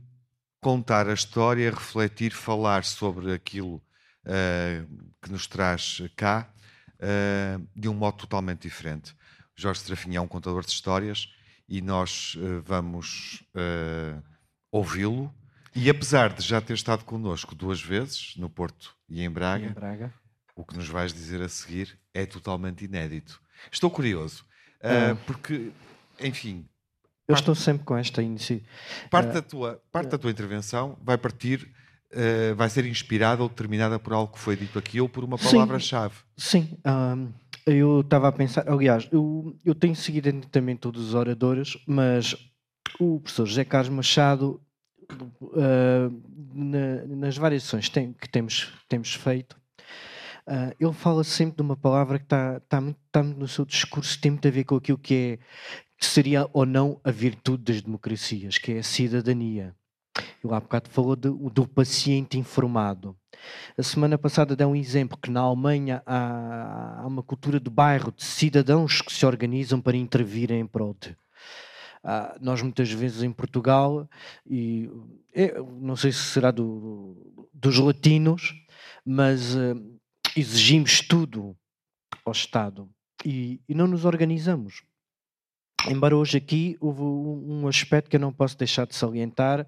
contar 0.64 1.10
a 1.10 1.14
história, 1.14 1.70
refletir, 1.70 2.32
falar 2.32 2.86
sobre 2.86 3.34
aquilo 3.34 3.84
uh, 4.26 5.12
que 5.22 5.30
nos 5.30 5.46
traz 5.46 6.02
cá 6.16 6.50
uh, 6.96 7.68
de 7.76 7.90
um 7.90 7.94
modo 7.94 8.18
totalmente 8.18 8.62
diferente. 8.62 9.14
Jorge 9.54 9.82
Serafim 9.82 10.16
é 10.16 10.22
um 10.22 10.28
contador 10.28 10.66
de 10.66 10.72
histórias 10.72 11.28
e 11.68 11.82
nós 11.82 12.36
uh, 12.36 12.62
vamos 12.64 13.44
ouvi-lo. 14.72 15.32
E 15.76 15.90
apesar 15.90 16.32
de 16.32 16.42
já 16.42 16.62
ter 16.62 16.74
estado 16.74 17.04
connosco 17.04 17.54
duas 17.54 17.82
vezes, 17.82 18.36
no 18.38 18.50
Porto 18.50 18.96
e 19.10 19.22
em 19.22 19.30
Braga, 19.30 19.66
e 19.66 19.70
em 19.70 19.74
Braga. 19.74 20.14
o 20.56 20.64
que 20.64 20.78
nos 20.78 20.88
vais 20.88 21.14
dizer 21.14 21.42
a 21.42 21.50
seguir 21.50 22.00
é 22.14 22.26
totalmente 22.26 22.86
inédito. 22.86 23.42
Estou 23.72 23.92
curioso, 23.92 24.46
porque, 25.26 25.72
enfim, 26.20 26.68
eu 27.28 27.36
estou 27.36 27.56
sempre 27.56 27.86
com 27.86 27.96
esta 27.98 28.22
iniciativa. 28.22 28.68
Parte, 29.10 29.34
da, 29.34 29.42
tua, 29.42 29.82
parte 29.92 30.10
da 30.10 30.18
tua 30.18 30.32
intervenção 30.32 30.98
vai 31.02 31.18
partir, 31.18 31.70
uh, 32.14 32.56
vai 32.56 32.70
ser 32.70 32.86
inspirada 32.86 33.44
ou 33.44 33.50
determinada 33.50 34.00
por 34.00 34.14
algo 34.14 34.34
que 34.34 34.40
foi 34.40 34.56
dito 34.56 34.78
aqui 34.78 35.00
ou 35.00 35.08
por 35.08 35.24
uma 35.24 35.38
palavra-chave. 35.38 36.16
Sim, 36.38 36.68
sim 36.68 37.34
eu 37.66 38.02
estava 38.02 38.28
a 38.28 38.32
pensar, 38.32 38.68
aliás, 38.70 39.08
eu, 39.12 39.56
eu 39.64 39.74
tenho 39.74 39.96
seguido 39.96 40.30
atentamente 40.30 40.82
todos 40.82 41.02
os 41.08 41.14
oradores, 41.14 41.78
mas 41.88 42.36
o 43.00 43.22
professor 43.22 43.46
José 43.46 43.64
Carlos 43.64 43.90
Machado, 43.90 44.62
uh, 45.42 46.24
na, 46.54 47.06
nas 47.16 47.38
várias 47.38 47.64
sessões 47.64 47.88
tem, 47.88 48.12
que 48.14 48.30
temos, 48.30 48.74
temos 48.90 49.14
feito, 49.14 49.56
Uh, 50.46 50.76
ele 50.78 50.92
fala 50.92 51.24
sempre 51.24 51.56
de 51.56 51.62
uma 51.62 51.78
palavra 51.78 52.20
que 52.20 52.26
está 52.26 52.60
tá 52.68 52.82
muito, 52.82 53.00
tá 53.10 53.24
muito 53.24 53.40
no 53.40 53.48
seu 53.48 53.64
discurso, 53.64 54.20
tem 54.20 54.32
muito 54.32 54.46
a 54.46 54.52
ver 54.52 54.66
com 54.66 54.76
aquilo 54.76 54.98
que 54.98 55.40
é, 55.40 55.40
seria 56.06 56.50
ou 56.54 56.66
não 56.66 57.00
a 57.04 57.12
virtude 57.12 57.64
das 57.64 57.82
democracias, 57.82 58.58
que 58.58 58.74
é 58.74 58.80
a 58.80 58.84
cidadania. 58.84 59.76
Ele 60.44 60.54
há 60.54 60.60
bocado 60.60 60.90
falou 60.90 61.16
de, 61.16 61.30
do 61.30 61.68
paciente 61.68 62.38
informado. 62.38 63.16
A 63.78 63.84
semana 63.84 64.18
passada 64.18 64.56
deu 64.56 64.70
um 64.70 64.76
exemplo 64.76 65.18
que 65.18 65.32
na 65.32 65.42
Alemanha 65.42 66.04
há, 66.06 67.02
há, 67.02 67.08
uma 67.08 67.24
cultura 67.24 67.60
de 67.60 67.70
bairro 67.70 68.12
de 68.12 68.24
cidadãos 68.24 69.02
que 69.02 69.12
se 69.12 69.26
organizam 69.26 69.82
para 69.82 69.98
intervir 69.98 70.52
em 70.52 70.66
prol. 70.66 70.96
Uh, 72.04 72.38
nós 72.42 72.62
muitas 72.62 72.92
vezes 72.92 73.24
em 73.24 73.32
Portugal, 73.32 74.08
e 74.46 74.90
é, 75.34 75.58
não 75.60 75.96
sei 75.96 76.12
se 76.12 76.20
será 76.20 76.52
do, 76.52 77.16
dos 77.54 77.80
latinos, 77.80 78.54
mas 79.06 79.56
uh, 79.56 80.00
exigimos 80.36 81.00
tudo 81.02 81.56
ao 82.26 82.34
Estado 82.34 82.90
e, 83.26 83.62
e 83.68 83.74
não 83.74 83.88
nos 83.88 84.06
organizamos. 84.06 84.84
Embora 85.90 86.16
hoje 86.16 86.38
aqui 86.38 86.78
houve 86.80 87.02
um 87.02 87.68
aspecto 87.68 88.10
que 88.10 88.16
eu 88.16 88.20
não 88.20 88.32
posso 88.32 88.58
deixar 88.58 88.88
de 88.88 88.96
salientar, 88.96 89.68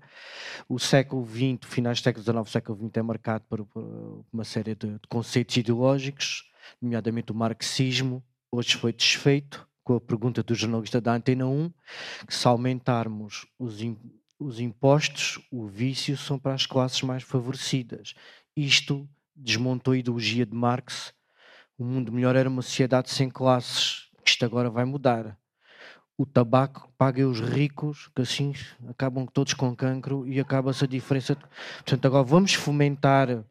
o 0.69 0.79
século 0.79 1.25
XX, 1.25 1.59
finais 1.65 1.99
do 1.99 2.03
século 2.03 2.23
XIX, 2.23 2.49
século 2.49 2.77
XX 2.77 2.97
é 2.97 3.01
marcado 3.01 3.43
por, 3.49 3.67
uma 4.31 4.43
série 4.45 4.75
de, 4.75 4.97
conceitos 5.09 5.57
ideológicos, 5.57 6.49
nomeadamente 6.81 7.31
o 7.31 7.35
marxismo, 7.35 8.23
hoje 8.49 8.77
foi 8.77 8.93
desfeito 8.93 9.67
com 9.83 9.95
a 9.95 10.01
pergunta 10.01 10.41
do 10.41 10.55
jornalista 10.55 11.01
da 11.01 11.13
Antena 11.13 11.47
1, 11.47 11.71
que 12.27 12.33
se 12.33 12.47
aumentarmos 12.47 13.45
os, 13.59 13.75
os 14.39 14.59
impostos, 14.59 15.39
o 15.51 15.67
vício 15.67 16.17
são 16.17 16.39
para 16.39 16.53
as 16.53 16.65
classes 16.65 17.01
mais 17.01 17.23
favorecidas. 17.23 18.13
Isto 18.55 19.07
desmontou 19.35 19.93
a 19.93 19.97
ideologia 19.97 20.45
de 20.45 20.55
Marx, 20.55 21.13
o 21.77 21.83
mundo 21.83 22.11
melhor 22.11 22.37
era 22.37 22.47
uma 22.47 22.61
sociedade 22.61 23.09
sem 23.09 23.29
classes, 23.29 24.09
isto 24.25 24.45
agora 24.45 24.69
vai 24.69 24.85
mudar 24.85 25.37
o 26.17 26.25
tabaco 26.25 26.89
paga 26.97 27.27
os 27.27 27.39
ricos, 27.39 28.09
que 28.15 28.21
assim 28.21 28.53
acabam 28.87 29.25
todos 29.25 29.53
com 29.53 29.75
cancro 29.75 30.27
e 30.27 30.39
acaba-se 30.39 30.83
a 30.83 30.87
diferença. 30.87 31.35
Portanto, 31.35 32.05
agora 32.05 32.23
vamos 32.23 32.53
fomentar 32.53 33.43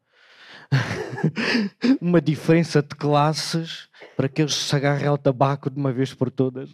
uma 2.01 2.19
diferença 2.19 2.81
de 2.81 2.95
classes 2.95 3.87
para 4.17 4.27
que 4.27 4.41
eles 4.41 4.55
se 4.55 4.75
agarrem 4.75 5.07
ao 5.07 5.17
tabaco 5.17 5.69
de 5.69 5.77
uma 5.77 5.93
vez 5.93 6.13
por 6.13 6.31
todas. 6.31 6.71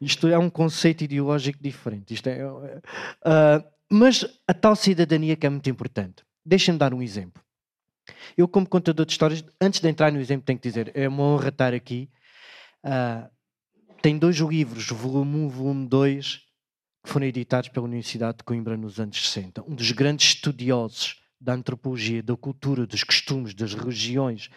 Isto 0.00 0.28
é 0.28 0.38
um 0.38 0.48
conceito 0.48 1.04
ideológico 1.04 1.62
diferente. 1.62 2.14
Isto 2.14 2.28
é, 2.28 2.50
uh, 2.50 3.64
mas 3.90 4.26
a 4.48 4.54
tal 4.54 4.74
cidadania 4.74 5.36
que 5.36 5.46
é 5.46 5.50
muito 5.50 5.68
importante. 5.68 6.24
Deixem-me 6.44 6.78
dar 6.78 6.94
um 6.94 7.02
exemplo. 7.02 7.42
Eu, 8.36 8.48
como 8.48 8.68
contador 8.68 9.06
de 9.06 9.12
histórias, 9.12 9.44
antes 9.60 9.78
de 9.78 9.88
entrar 9.88 10.10
no 10.10 10.18
exemplo, 10.18 10.44
tenho 10.44 10.58
que 10.58 10.68
dizer: 10.68 10.90
é 10.94 11.06
uma 11.06 11.22
honra 11.22 11.50
estar 11.50 11.74
aqui. 11.74 12.10
Uh, 12.84 13.30
tem 14.02 14.18
dois 14.18 14.36
livros, 14.38 14.88
volume 14.88 15.36
1 15.36 15.48
volume 15.48 15.86
2, 15.86 16.42
que 17.04 17.08
foram 17.08 17.24
editados 17.24 17.68
pela 17.68 17.86
Universidade 17.86 18.38
de 18.38 18.44
Coimbra 18.44 18.76
nos 18.76 18.98
anos 18.98 19.30
60. 19.30 19.62
Um 19.62 19.76
dos 19.76 19.92
grandes 19.92 20.34
estudiosos 20.34 21.22
da 21.40 21.54
antropologia, 21.54 22.20
da 22.20 22.36
cultura, 22.36 22.84
dos 22.84 23.04
costumes, 23.04 23.54
das 23.54 23.74
religiões, 23.74 24.50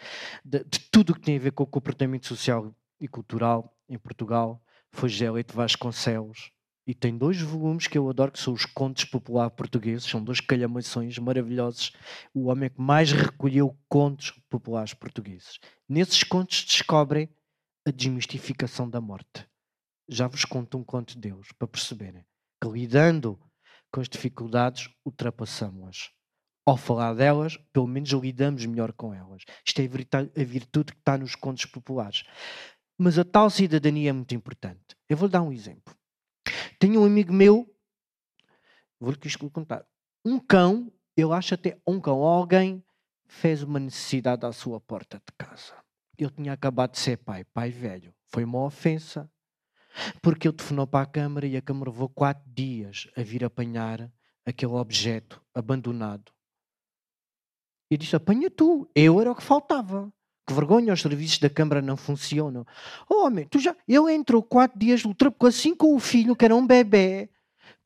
de, 0.44 0.64
de 0.64 0.80
tudo 0.90 1.10
o 1.10 1.14
que 1.14 1.20
tem 1.20 1.36
a 1.36 1.40
ver 1.40 1.52
com 1.52 1.62
o 1.62 1.66
comportamento 1.66 2.26
social 2.26 2.74
e 3.00 3.06
cultural 3.06 3.72
em 3.88 3.96
Portugal, 3.96 4.60
foi 4.90 5.08
Gélito 5.08 5.54
Vasconcelos. 5.54 6.50
E 6.84 6.92
tem 6.92 7.16
dois 7.16 7.40
volumes 7.40 7.86
que 7.86 7.98
eu 7.98 8.08
adoro, 8.10 8.32
que 8.32 8.40
são 8.40 8.52
os 8.52 8.64
Contos 8.64 9.04
Popular 9.04 9.50
Portugueses, 9.50 10.08
são 10.08 10.22
dois 10.22 10.40
calhamações 10.40 11.18
maravilhosos. 11.18 11.92
O 12.34 12.46
homem 12.46 12.68
que 12.68 12.80
mais 12.80 13.12
recolheu 13.12 13.76
contos 13.88 14.32
populares 14.50 14.92
portugueses. 14.92 15.60
Nesses 15.88 16.24
contos 16.24 16.64
descobrem 16.64 17.28
a 17.86 17.90
desmistificação 17.92 18.90
da 18.90 19.00
morte. 19.00 19.48
Já 20.08 20.26
vos 20.26 20.44
conto 20.44 20.76
um 20.76 20.82
conto 20.82 21.14
de 21.14 21.20
Deus, 21.20 21.52
para 21.52 21.68
perceberem 21.68 22.24
que 22.60 22.68
lidando 22.68 23.38
com 23.92 24.00
as 24.00 24.08
dificuldades, 24.08 24.90
ultrapassamos-las. 25.04 26.10
Ao 26.66 26.76
falar 26.76 27.14
delas, 27.14 27.56
pelo 27.72 27.86
menos 27.86 28.10
lidamos 28.10 28.66
melhor 28.66 28.92
com 28.92 29.14
elas. 29.14 29.44
Isto 29.64 29.80
é 29.80 29.84
a 29.84 30.44
virtude 30.44 30.92
que 30.92 30.98
está 30.98 31.16
nos 31.16 31.36
contos 31.36 31.64
populares. 31.64 32.24
Mas 32.98 33.20
a 33.20 33.24
tal 33.24 33.48
cidadania 33.48 34.10
é 34.10 34.12
muito 34.12 34.34
importante. 34.34 34.96
Eu 35.08 35.16
vou 35.16 35.28
dar 35.28 35.42
um 35.42 35.52
exemplo. 35.52 35.94
Tenho 36.80 37.02
um 37.02 37.04
amigo 37.04 37.32
meu, 37.32 37.72
vou-lhe 38.98 39.18
contar. 39.52 39.86
Um 40.24 40.40
cão, 40.40 40.92
eu 41.16 41.32
acho 41.32 41.54
até 41.54 41.80
um 41.86 42.00
cão, 42.00 42.18
alguém 42.22 42.84
fez 43.28 43.62
uma 43.62 43.78
necessidade 43.78 44.44
à 44.44 44.52
sua 44.52 44.80
porta 44.80 45.18
de 45.18 45.32
casa. 45.38 45.85
Eu 46.18 46.30
tinha 46.30 46.52
acabado 46.52 46.92
de 46.92 46.98
ser 46.98 47.18
pai, 47.18 47.44
pai 47.44 47.70
velho. 47.70 48.14
Foi 48.26 48.44
uma 48.44 48.64
ofensa. 48.64 49.30
Porque 50.20 50.48
ele 50.48 50.56
telefonou 50.56 50.86
para 50.86 51.04
a 51.04 51.06
Câmara 51.06 51.46
e 51.46 51.56
a 51.56 51.62
Câmara 51.62 51.90
levou 51.90 52.08
quatro 52.08 52.44
dias 52.46 53.08
a 53.16 53.22
vir 53.22 53.44
apanhar 53.44 54.10
aquele 54.44 54.72
objeto 54.72 55.42
abandonado. 55.54 56.32
E 57.90 57.96
disse: 57.96 58.16
apanha 58.16 58.50
tu. 58.50 58.88
Eu 58.94 59.20
era 59.20 59.30
o 59.30 59.34
que 59.34 59.42
faltava. 59.42 60.12
Que 60.46 60.54
vergonha, 60.54 60.92
os 60.92 61.00
serviços 61.00 61.38
da 61.38 61.50
Câmara 61.50 61.82
não 61.82 61.96
funcionam. 61.96 62.64
Oh, 63.08 63.26
homem, 63.26 63.46
tu 63.48 63.58
já. 63.58 63.76
Ele 63.88 64.12
entrou 64.12 64.42
quatro 64.42 64.78
dias, 64.78 65.04
ultrapou 65.04 65.48
assim 65.48 65.74
com 65.74 65.94
o 65.94 65.98
filho, 65.98 66.36
que 66.36 66.44
era 66.44 66.54
um 66.54 66.66
bebê. 66.66 67.28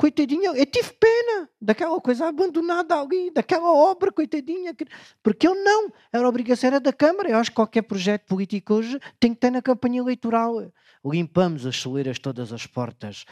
Coitadinho, 0.00 0.56
eu 0.56 0.64
tive 0.64 0.94
pena 0.94 1.46
daquela 1.60 2.00
coisa 2.00 2.26
abandonada 2.26 2.98
ali, 2.98 3.30
daquela 3.30 3.70
obra, 3.70 4.10
coitadinha. 4.10 4.74
Porque 5.22 5.46
eu 5.46 5.54
não. 5.54 5.92
Era 6.10 6.26
obrigação 6.26 6.68
era 6.68 6.80
da 6.80 6.90
Câmara. 6.90 7.28
Eu 7.28 7.36
acho 7.36 7.50
que 7.50 7.56
qualquer 7.56 7.82
projeto 7.82 8.24
político 8.24 8.72
hoje 8.72 8.98
tem 9.20 9.34
que 9.34 9.40
ter 9.40 9.50
na 9.50 9.60
campanha 9.60 9.98
eleitoral. 9.98 10.72
Limpamos 11.04 11.66
as 11.66 11.76
soleiras 11.76 12.18
todas 12.18 12.50
as 12.50 12.66
portas. 12.66 13.26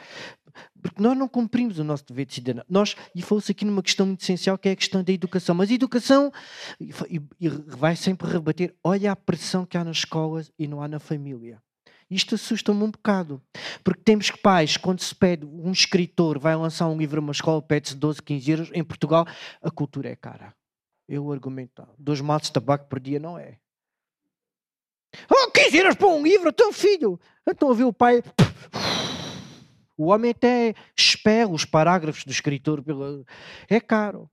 Porque 0.79 1.01
nós 1.01 1.16
não 1.16 1.27
cumprimos 1.27 1.79
o 1.79 1.85
nosso 1.85 2.05
dever 2.05 2.27
de 2.27 2.35
cidadão. 2.35 2.62
Nós, 2.69 2.95
e 3.14 3.23
falou-se 3.23 3.51
aqui 3.51 3.64
numa 3.64 3.83
questão 3.83 4.05
muito 4.05 4.21
essencial, 4.21 4.59
que 4.59 4.69
é 4.69 4.73
a 4.73 4.77
questão 4.77 5.03
da 5.03 5.11
educação. 5.11 5.55
Mas 5.55 5.71
a 5.71 5.73
educação 5.73 6.31
e, 6.79 7.19
e 7.41 7.49
vai 7.49 7.97
sempre 7.97 8.31
rebater. 8.31 8.75
Olha 8.85 9.12
a 9.12 9.16
pressão 9.16 9.64
que 9.64 9.79
há 9.79 9.83
nas 9.83 9.97
escolas 9.97 10.53
e 10.59 10.69
não 10.69 10.83
há 10.83 10.89
na 10.89 10.99
família. 10.99 11.62
Isto 12.11 12.36
assusta-me 12.36 12.82
um 12.82 12.90
bocado. 12.90 13.42
Porque 13.84 14.02
temos 14.02 14.30
pais, 14.30 14.76
quando 14.76 15.00
se 15.00 15.14
pede 15.14 15.44
um 15.44 15.70
escritor 15.70 16.38
vai 16.38 16.56
lançar 16.56 16.88
um 16.88 16.96
livro 16.96 17.20
uma 17.20 17.32
escola, 17.32 17.61
pede-se 17.61 17.94
12, 17.94 18.22
15 18.22 18.50
euros. 18.50 18.70
Em 18.72 18.82
Portugal, 18.82 19.26
a 19.62 19.70
cultura 19.70 20.09
é 20.09 20.16
cara. 20.16 20.54
Eu 21.09 21.30
argumento, 21.32 21.86
dois 21.98 22.20
maços 22.20 22.48
de 22.48 22.54
tabaco 22.54 22.88
por 22.88 23.00
dia 23.00 23.18
não 23.18 23.38
é. 23.38 23.59
Oh, 25.30 25.50
15 25.50 25.76
euros 25.76 25.94
para 25.96 26.09
um 26.09 26.22
livro, 26.22 26.52
teu 26.52 26.72
filho! 26.72 27.18
Então 27.46 27.68
ouviu 27.68 27.88
o 27.88 27.92
pai. 27.92 28.22
O 29.96 30.06
homem 30.12 30.30
até 30.30 30.74
espera 30.96 31.48
os 31.48 31.64
parágrafos 31.64 32.24
do 32.24 32.30
escritor. 32.30 32.82
Pela... 32.82 33.24
É 33.68 33.80
caro. 33.80 34.30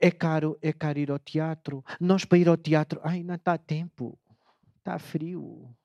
É 0.00 0.10
caro, 0.10 0.56
é 0.62 0.72
caro 0.72 0.98
ir 0.98 1.10
ao 1.10 1.18
teatro. 1.18 1.84
Nós 2.00 2.24
para 2.24 2.38
ir 2.38 2.48
ao 2.48 2.56
teatro, 2.56 3.00
ai, 3.02 3.22
não 3.22 3.34
está 3.34 3.58
tempo. 3.58 4.18
Está 4.78 4.98
frio. 4.98 5.76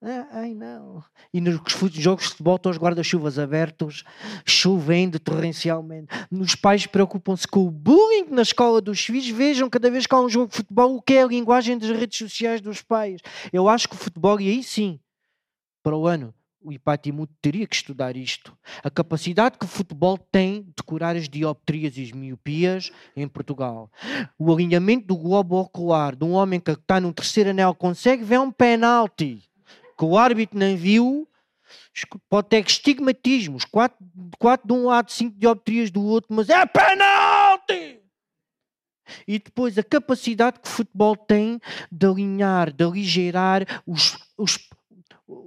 Ah, 0.00 0.28
ai 0.30 0.54
não. 0.54 1.02
E 1.34 1.40
nos 1.40 1.60
jogos 1.94 2.24
de 2.24 2.30
futebol 2.30 2.54
estão 2.54 2.70
os 2.70 2.78
guarda-chuvas 2.78 3.36
abertos, 3.36 4.04
chovendo 4.46 5.18
torrencialmente. 5.18 6.06
Os 6.30 6.54
pais 6.54 6.86
preocupam-se 6.86 7.48
com 7.48 7.66
o 7.66 7.70
bullying 7.70 8.26
na 8.30 8.42
escola 8.42 8.80
dos 8.80 9.00
filhos. 9.00 9.28
Vejam 9.28 9.68
cada 9.68 9.90
vez 9.90 10.06
que 10.06 10.14
há 10.14 10.20
um 10.20 10.28
jogo 10.28 10.50
de 10.50 10.56
futebol 10.56 10.96
o 10.96 11.02
que 11.02 11.14
é 11.14 11.22
a 11.22 11.26
linguagem 11.26 11.76
das 11.76 11.90
redes 11.90 12.16
sociais 12.16 12.60
dos 12.60 12.80
pais. 12.80 13.20
Eu 13.52 13.68
acho 13.68 13.88
que 13.88 13.96
o 13.96 13.98
futebol, 13.98 14.40
e 14.40 14.48
aí 14.48 14.62
sim, 14.62 15.00
para 15.82 15.96
o 15.96 16.06
ano, 16.06 16.32
o 16.62 16.72
Ipatimuto 16.72 17.32
teria 17.42 17.66
que 17.66 17.74
estudar 17.74 18.16
isto. 18.16 18.56
A 18.84 18.90
capacidade 18.90 19.58
que 19.58 19.64
o 19.64 19.68
futebol 19.68 20.16
tem 20.16 20.62
de 20.76 20.82
curar 20.84 21.16
as 21.16 21.28
dioptrias 21.28 21.96
e 21.96 22.04
as 22.04 22.12
miopias 22.12 22.92
em 23.16 23.26
Portugal. 23.26 23.90
O 24.38 24.52
alinhamento 24.52 25.08
do 25.08 25.16
globo 25.16 25.56
ocular 25.56 26.14
de 26.14 26.24
um 26.24 26.32
homem 26.32 26.60
que 26.60 26.70
está 26.70 27.00
num 27.00 27.12
terceiro 27.12 27.50
anel 27.50 27.74
consegue 27.74 28.22
ver 28.22 28.38
um 28.38 28.50
penalti 28.52 29.47
que 29.98 30.04
o 30.04 30.16
árbitro 30.16 30.56
não 30.56 30.76
viu, 30.76 31.28
pode 32.30 32.48
ter 32.48 32.64
estigmatismos, 32.64 33.64
quatro, 33.64 33.98
quatro 34.38 34.66
de 34.66 34.72
um 34.72 34.86
lado, 34.86 35.10
cinco 35.10 35.36
dioptrias 35.36 35.90
do 35.90 36.02
outro, 36.02 36.34
mas 36.34 36.48
é 36.48 36.64
penalti! 36.64 38.00
E 39.26 39.38
depois 39.38 39.76
a 39.76 39.82
capacidade 39.82 40.60
que 40.60 40.68
o 40.68 40.70
futebol 40.70 41.16
tem 41.16 41.60
de 41.90 42.06
alinhar, 42.06 42.72
de 42.72 42.84
aligeirar 42.84 43.82
os, 43.86 44.18
os, 44.36 44.58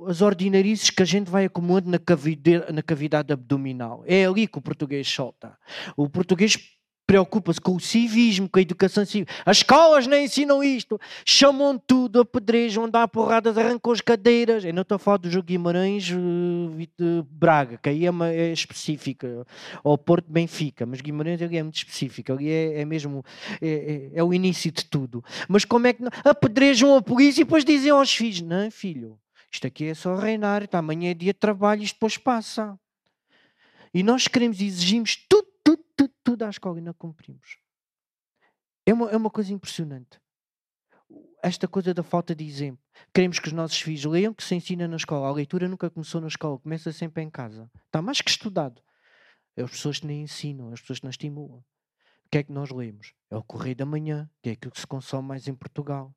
as 0.07 0.21
ordinarices 0.21 0.89
que 0.89 1.03
a 1.03 1.05
gente 1.05 1.29
vai 1.29 1.45
acumulando 1.45 1.89
na 1.89 1.99
cavidade, 1.99 2.73
na 2.73 2.81
cavidade 2.81 3.31
abdominal. 3.31 4.03
É 4.05 4.25
ali 4.25 4.47
que 4.47 4.57
o 4.57 4.61
português 4.61 5.07
solta. 5.07 5.57
O 5.95 6.09
português 6.09 6.57
preocupa-se 7.11 7.59
com 7.59 7.75
o 7.75 7.79
civismo, 7.79 8.47
com 8.47 8.57
a 8.57 8.61
educação 8.61 9.05
civil. 9.05 9.25
As 9.45 9.57
escolas 9.57 10.07
nem 10.07 10.23
ensinam 10.23 10.63
isto. 10.63 10.97
Chamam 11.25 11.77
tudo, 11.77 12.21
apedrejam, 12.21 12.89
dá 12.89 13.05
porradas, 13.05 13.57
arrancam 13.57 13.91
as 13.91 13.99
cadeiras. 13.99 14.63
Eu 14.63 14.73
não 14.73 14.83
estou 14.83 14.95
a 14.95 14.99
falar 14.99 15.17
do 15.17 15.29
jogo 15.29 15.47
Guimarães 15.47 16.09
uh, 16.09 17.23
Braga, 17.29 17.77
que 17.83 17.89
aí 17.89 18.05
é, 18.05 18.09
uma, 18.09 18.29
é 18.29 18.53
específica. 18.53 19.45
Ou 19.83 19.97
Porto 19.97 20.31
Benfica, 20.31 20.85
mas 20.85 21.01
Guimarães 21.01 21.41
é 21.41 21.61
muito 21.61 21.75
específico. 21.75 22.31
Ali 22.31 22.49
é, 22.49 22.79
é 22.79 22.85
mesmo 22.85 23.25
é, 23.61 23.67
é, 24.13 24.19
é, 24.19 24.23
o 24.23 24.33
início 24.33 24.71
de 24.71 24.85
tudo. 24.85 25.21
Mas 25.49 25.65
como 25.65 25.87
é 25.87 25.91
que 25.91 26.01
não? 26.01 26.11
apedrejam 26.23 26.95
a 26.95 27.01
polícia 27.01 27.41
e 27.41 27.43
depois 27.43 27.65
dizem 27.65 27.91
aos 27.91 28.15
filhos: 28.15 28.39
Não, 28.39 28.71
filho, 28.71 29.19
isto 29.51 29.67
aqui 29.67 29.87
é 29.87 29.93
só 29.93 30.15
reinar, 30.15 30.65
tá, 30.65 30.77
amanhã 30.77 31.11
é 31.11 31.13
dia 31.13 31.33
de 31.33 31.39
trabalho, 31.39 31.83
isto 31.83 31.95
depois 31.95 32.17
passa. 32.17 32.79
E 33.93 34.01
nós 34.01 34.29
queremos, 34.29 34.61
exigimos 34.61 35.17
tudo 35.27 35.51
tudo, 35.63 35.83
tudo, 35.95 36.10
tudo 36.23 36.43
à 36.43 36.49
escola 36.49 36.79
e 36.79 36.81
não 36.81 36.93
cumprimos. 36.93 37.57
É 38.85 38.93
uma, 38.93 39.09
é 39.09 39.17
uma 39.17 39.29
coisa 39.29 39.53
impressionante. 39.53 40.19
Esta 41.43 41.67
coisa 41.67 41.93
da 41.93 42.03
falta 42.03 42.35
de 42.35 42.45
exemplo. 42.45 42.83
Queremos 43.13 43.39
que 43.39 43.47
os 43.47 43.53
nossos 43.53 43.79
filhos 43.79 44.05
leiam, 44.05 44.33
que 44.33 44.43
se 44.43 44.55
ensina 44.55 44.87
na 44.87 44.95
escola. 44.95 45.27
A 45.27 45.33
leitura 45.33 45.67
nunca 45.67 45.89
começou 45.89 46.21
na 46.21 46.27
escola, 46.27 46.59
começa 46.59 46.91
sempre 46.91 47.23
em 47.23 47.29
casa. 47.29 47.69
Está 47.85 48.01
mais 48.01 48.21
que 48.21 48.29
estudado. 48.29 48.81
É 49.55 49.63
as 49.63 49.71
pessoas 49.71 49.99
que 49.99 50.07
nem 50.07 50.23
ensinam, 50.23 50.71
as 50.71 50.79
pessoas 50.81 50.99
que 50.99 51.05
não 51.05 51.09
estimulam. 51.09 51.63
Que 52.31 52.37
é 52.37 52.43
que 52.43 52.51
nós 52.53 52.69
lemos? 52.69 53.13
É 53.29 53.35
o 53.35 53.43
Correio 53.43 53.75
da 53.75 53.85
Manhã, 53.85 54.29
que 54.41 54.49
é 54.49 54.53
aquilo 54.53 54.71
que 54.71 54.79
se 54.79 54.87
consome 54.87 55.27
mais 55.27 55.49
em 55.49 55.53
Portugal. 55.53 56.15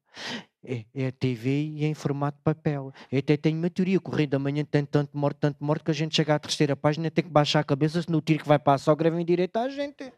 É, 0.62 0.84
é 0.94 1.08
a 1.08 1.12
TV 1.12 1.50
e 1.50 1.84
é 1.84 1.88
em 1.88 1.94
formato 1.94 2.38
de 2.38 2.44
papel. 2.44 2.92
Eu 3.10 3.18
até 3.18 3.36
tenho 3.36 3.58
uma 3.58 3.68
teoria. 3.68 3.98
O 3.98 4.00
Correio 4.00 4.28
da 4.28 4.38
Manhã 4.38 4.64
tem 4.64 4.84
tanto 4.84 5.18
morto, 5.18 5.38
tanto 5.38 5.62
morto, 5.62 5.84
que 5.84 5.90
a 5.90 5.94
gente 5.94 6.14
chega 6.14 6.36
à 6.36 6.38
terceira 6.38 6.76
página 6.76 7.10
tem 7.10 7.24
que 7.24 7.30
baixar 7.30 7.60
a 7.60 7.64
cabeça, 7.64 8.00
se 8.00 8.08
no 8.08 8.20
tiro 8.20 8.44
que 8.44 8.48
vai 8.48 8.60
para 8.60 8.74
a 8.74 8.78
sogra 8.78 9.10
vem 9.10 9.24
direito 9.24 9.56
à 9.56 9.68
gente. 9.68 10.12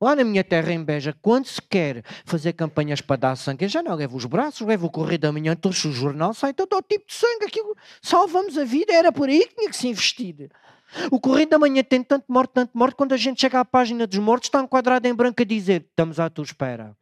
Lá 0.00 0.16
na 0.16 0.24
minha 0.24 0.42
terra, 0.42 0.72
em 0.72 0.82
Beja, 0.82 1.16
quando 1.22 1.46
se 1.46 1.62
quer 1.62 2.04
fazer 2.24 2.52
campanhas 2.52 3.00
para 3.00 3.16
dar 3.16 3.36
sangue, 3.36 3.68
já 3.68 3.82
não 3.82 3.94
levo 3.94 4.16
os 4.16 4.26
braços, 4.26 4.66
levo 4.66 4.88
o 4.88 4.90
Correio 4.90 5.20
da 5.20 5.32
Manhã, 5.32 5.54
trouxe 5.54 5.86
o 5.86 5.92
jornal, 5.92 6.34
sai 6.34 6.52
todo 6.52 6.76
o 6.76 6.82
tipo 6.82 7.06
de 7.06 7.14
sangue. 7.14 7.46
Aquilo, 7.46 7.74
salvamos 8.02 8.58
a 8.58 8.64
vida, 8.64 8.92
era 8.92 9.12
por 9.12 9.28
aí 9.28 9.46
que 9.46 9.54
tinha 9.54 9.70
que 9.70 9.76
se 9.76 9.88
investir. 9.88 10.50
O 11.10 11.20
Correio 11.20 11.48
da 11.48 11.58
Manhã 11.58 11.82
tem 11.82 12.02
tanto 12.02 12.24
morto, 12.28 12.52
tanto 12.52 12.76
morto, 12.76 12.96
quando 12.96 13.12
a 13.12 13.16
gente 13.16 13.40
chega 13.40 13.60
à 13.60 13.64
página 13.64 14.06
dos 14.06 14.18
mortos, 14.18 14.48
está 14.48 14.60
enquadrado 14.60 15.06
em 15.06 15.14
branco 15.14 15.42
a 15.42 15.44
dizer: 15.44 15.86
estamos 15.88 16.20
à 16.20 16.30
tua 16.30 16.44
espera 16.44 16.96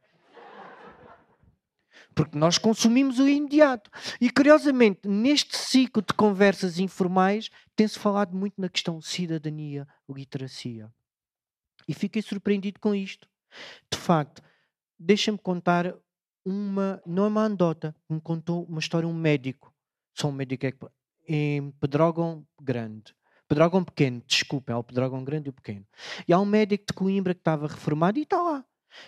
porque 2.15 2.37
nós 2.37 2.57
consumimos 2.57 3.19
o 3.19 3.27
imediato. 3.27 3.91
E 4.21 4.31
curiosamente, 4.31 5.07
neste 5.07 5.57
ciclo 5.57 6.01
de 6.01 6.13
conversas 6.13 6.79
informais, 6.79 7.49
tem-se 7.75 7.99
falado 7.99 8.35
muito 8.35 8.59
na 8.59 8.69
questão 8.69 9.01
cidadania, 9.01 9.85
literacia. 10.09 10.89
E 11.87 11.93
fiquei 11.93 12.21
surpreendido 12.21 12.79
com 12.79 12.95
isto. 12.95 13.27
De 13.91 13.99
facto, 13.99 14.41
deixa-me 14.97 15.37
contar 15.37 15.93
uma, 16.45 17.01
não 17.05 17.25
é 17.25 17.27
uma 17.27 17.43
andota, 17.43 17.93
me 18.09 18.21
contou 18.21 18.63
uma 18.63 18.79
história 18.79 19.07
um 19.07 19.13
médico. 19.13 19.73
Só 20.13 20.29
um 20.29 20.31
médico 20.31 20.65
é 20.65 20.73
em 21.27 21.71
Pedrógão 21.71 22.47
Grande. 22.61 23.13
Pedrógão 23.47 23.83
Pequeno, 23.83 24.21
desculpem, 24.27 24.73
é 24.73 24.77
o 24.77 24.83
Pedrógão 24.83 25.23
Grande 25.23 25.47
e 25.47 25.51
o 25.51 25.53
Pequeno. 25.53 25.85
E 26.27 26.33
há 26.33 26.39
um 26.39 26.45
médico 26.45 26.85
de 26.87 26.93
Coimbra 26.93 27.33
que 27.33 27.41
estava 27.41 27.67
reformado 27.67 28.17
e 28.17 28.23
está 28.23 28.41
lá. 28.41 28.65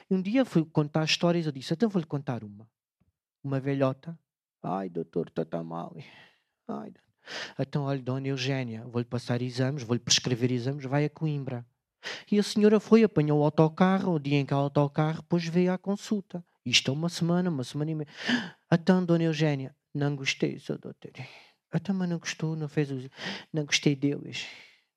E 0.10 0.14
um 0.14 0.22
dia 0.22 0.46
fui 0.46 0.66
contar 0.66 1.04
histórias, 1.06 1.46
eu 1.46 1.52
disse, 1.52 1.74
então 1.74 1.90
vou-lhe 1.90 2.06
contar 2.06 2.44
uma 2.44 2.68
uma 3.48 3.60
velhota. 3.60 4.20
Ai, 4.62 4.90
doutor, 4.90 5.28
está 5.28 5.46
tão 5.46 5.64
mal. 5.64 5.96
Ai, 6.68 6.94
então, 7.60 7.84
olha, 7.84 8.02
dona 8.02 8.28
Eugénia, 8.28 8.86
vou-lhe 8.86 9.06
passar 9.06 9.42
exames, 9.42 9.84
vou-lhe 9.84 10.00
prescrever 10.00 10.52
exames, 10.52 10.86
vai 10.86 11.06
a 11.06 11.10
Coimbra. 11.10 11.66
E 12.32 12.40
a 12.40 12.44
senhora 12.44 12.80
foi, 12.80 13.04
apanhou 13.04 13.42
o 13.42 13.44
autocarro, 13.44 14.14
o 14.14 14.20
dia 14.20 14.38
em 14.38 14.46
que 14.46 14.54
o 14.54 14.58
autocarro, 14.58 15.22
depois 15.22 15.46
veio 15.46 15.74
à 15.74 15.78
consulta. 15.78 16.44
Isto 16.66 16.92
é 16.92 16.94
uma 16.94 17.10
semana, 17.10 17.50
uma 17.50 17.64
semana 17.64 17.92
e 17.92 17.96
meia. 17.96 18.08
Então, 18.72 19.04
dona 19.04 19.24
Eugénia, 19.24 19.76
não 19.94 20.16
gostei, 20.16 20.60
seu 20.60 20.78
doutor. 20.78 21.12
Então, 21.78 21.96
mas 21.96 22.10
não 22.10 22.18
gostou, 22.18 22.56
não 22.56 22.68
fez 22.68 22.92
o... 22.92 23.10
Não 23.54 23.66
gostei 23.66 23.96
deles. 23.96 24.46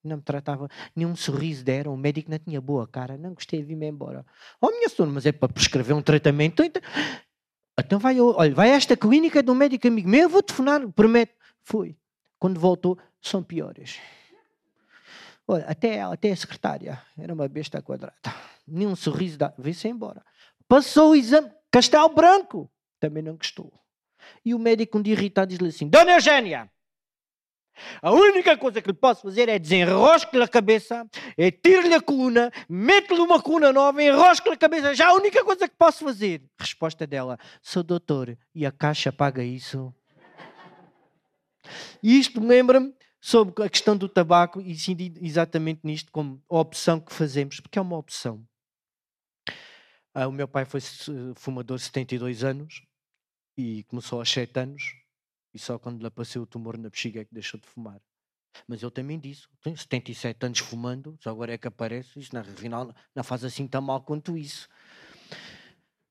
Não 0.02 0.16
me 0.16 0.22
tratava, 0.22 0.68
nenhum 0.96 1.14
sorriso 1.14 1.62
deram, 1.62 1.92
o 1.92 1.96
médico 1.96 2.30
não 2.30 2.38
tinha 2.38 2.60
boa 2.60 2.88
cara, 2.88 3.18
não 3.18 3.34
gostei, 3.34 3.62
vim-me 3.62 3.86
embora. 3.86 4.24
Oh, 4.60 4.70
minha 4.70 4.88
senhora, 4.88 5.12
mas 5.12 5.26
é 5.26 5.32
para 5.32 5.52
prescrever 5.52 5.94
um 5.94 6.00
tratamento. 6.00 6.62
Então, 6.62 6.82
então 7.78 7.98
vai, 7.98 8.18
olha, 8.18 8.54
vai 8.54 8.72
a 8.72 8.76
esta 8.76 8.96
clínica 8.96 9.42
de 9.42 9.50
um 9.50 9.54
médico 9.54 9.86
amigo 9.86 10.08
meu, 10.08 10.22
eu 10.22 10.28
vou 10.28 10.42
telefonar, 10.42 10.88
prometo. 10.92 11.34
Fui. 11.62 11.96
Quando 12.38 12.58
voltou, 12.58 12.98
são 13.20 13.42
piores. 13.42 13.98
Olha, 15.46 15.66
até 15.66 16.00
até 16.00 16.30
a 16.30 16.36
secretária, 16.36 17.02
era 17.18 17.34
uma 17.34 17.46
besta 17.46 17.82
quadrada. 17.82 18.14
Nenhum 18.66 18.96
sorriso, 18.96 19.36
dá, 19.36 19.52
veio-se 19.58 19.88
embora. 19.88 20.24
Passou 20.66 21.10
o 21.10 21.16
exame, 21.16 21.50
Castelo 21.70 22.08
Branco, 22.08 22.70
também 22.98 23.22
não 23.22 23.36
gostou. 23.36 23.70
E 24.44 24.54
o 24.54 24.58
médico, 24.58 24.98
um 24.98 25.02
dia 25.02 25.14
irritado, 25.14 25.48
diz-lhe 25.48 25.68
assim: 25.68 25.88
Dona 25.88 26.12
Eugénia, 26.12 26.70
a 28.02 28.12
única 28.12 28.56
coisa 28.56 28.80
que 28.80 28.88
lhe 28.88 28.96
posso 28.96 29.22
fazer 29.22 29.48
é 29.48 29.58
desenrosque-lhe 29.58 30.42
a 30.42 30.48
cabeça, 30.48 31.06
é 31.36 31.50
tire-lhe 31.50 31.94
a 31.94 32.00
coluna, 32.00 32.50
mete-lhe 32.68 33.20
uma 33.20 33.40
coluna 33.40 33.72
nova, 33.72 34.02
enrosque-lhe 34.02 34.54
a 34.54 34.58
cabeça. 34.58 34.94
Já 34.94 35.08
a 35.08 35.14
única 35.14 35.44
coisa 35.44 35.68
que 35.68 35.76
posso 35.76 36.04
fazer. 36.04 36.42
Resposta 36.58 37.06
dela: 37.06 37.38
Sou 37.62 37.82
doutor, 37.82 38.36
e 38.54 38.66
a 38.66 38.72
caixa 38.72 39.12
paga 39.12 39.42
isso? 39.42 39.94
E 42.02 42.18
isto 42.18 42.44
lembra-me 42.44 42.94
sobre 43.20 43.64
a 43.64 43.68
questão 43.68 43.96
do 43.96 44.08
tabaco 44.08 44.60
e 44.60 44.72
incidi 44.72 45.12
exatamente 45.20 45.80
nisto 45.84 46.10
como 46.10 46.42
a 46.48 46.58
opção 46.58 46.98
que 46.98 47.12
fazemos, 47.12 47.60
porque 47.60 47.78
é 47.78 47.82
uma 47.82 47.98
opção. 47.98 48.42
Ah, 50.12 50.26
o 50.26 50.32
meu 50.32 50.48
pai 50.48 50.64
foi 50.64 50.80
fumador 51.36 51.76
de 51.76 51.84
72 51.84 52.42
anos 52.42 52.82
e 53.60 53.84
começou 53.84 54.18
aos 54.18 54.30
7 54.30 54.58
anos 54.58 54.94
e 55.52 55.58
só 55.58 55.78
quando 55.78 56.00
lhe 56.00 56.06
apareceu 56.06 56.42
o 56.42 56.46
tumor 56.46 56.78
na 56.78 56.88
bexiga 56.88 57.20
é 57.20 57.24
que 57.24 57.34
deixou 57.34 57.60
de 57.60 57.66
fumar. 57.66 58.00
Mas 58.66 58.82
ele 58.82 58.90
também 58.90 59.18
disse, 59.18 59.46
tem 59.62 59.76
77 59.76 60.46
anos 60.46 60.58
fumando, 60.60 61.16
só 61.20 61.30
agora 61.30 61.54
é 61.54 61.58
que 61.58 61.68
aparece, 61.68 62.18
isso 62.18 62.34
na 62.34 62.42
final 62.42 62.94
não 63.14 63.22
faz 63.22 63.44
assim 63.44 63.66
tão 63.66 63.82
mal 63.82 64.00
quanto 64.00 64.36
isso. 64.36 64.68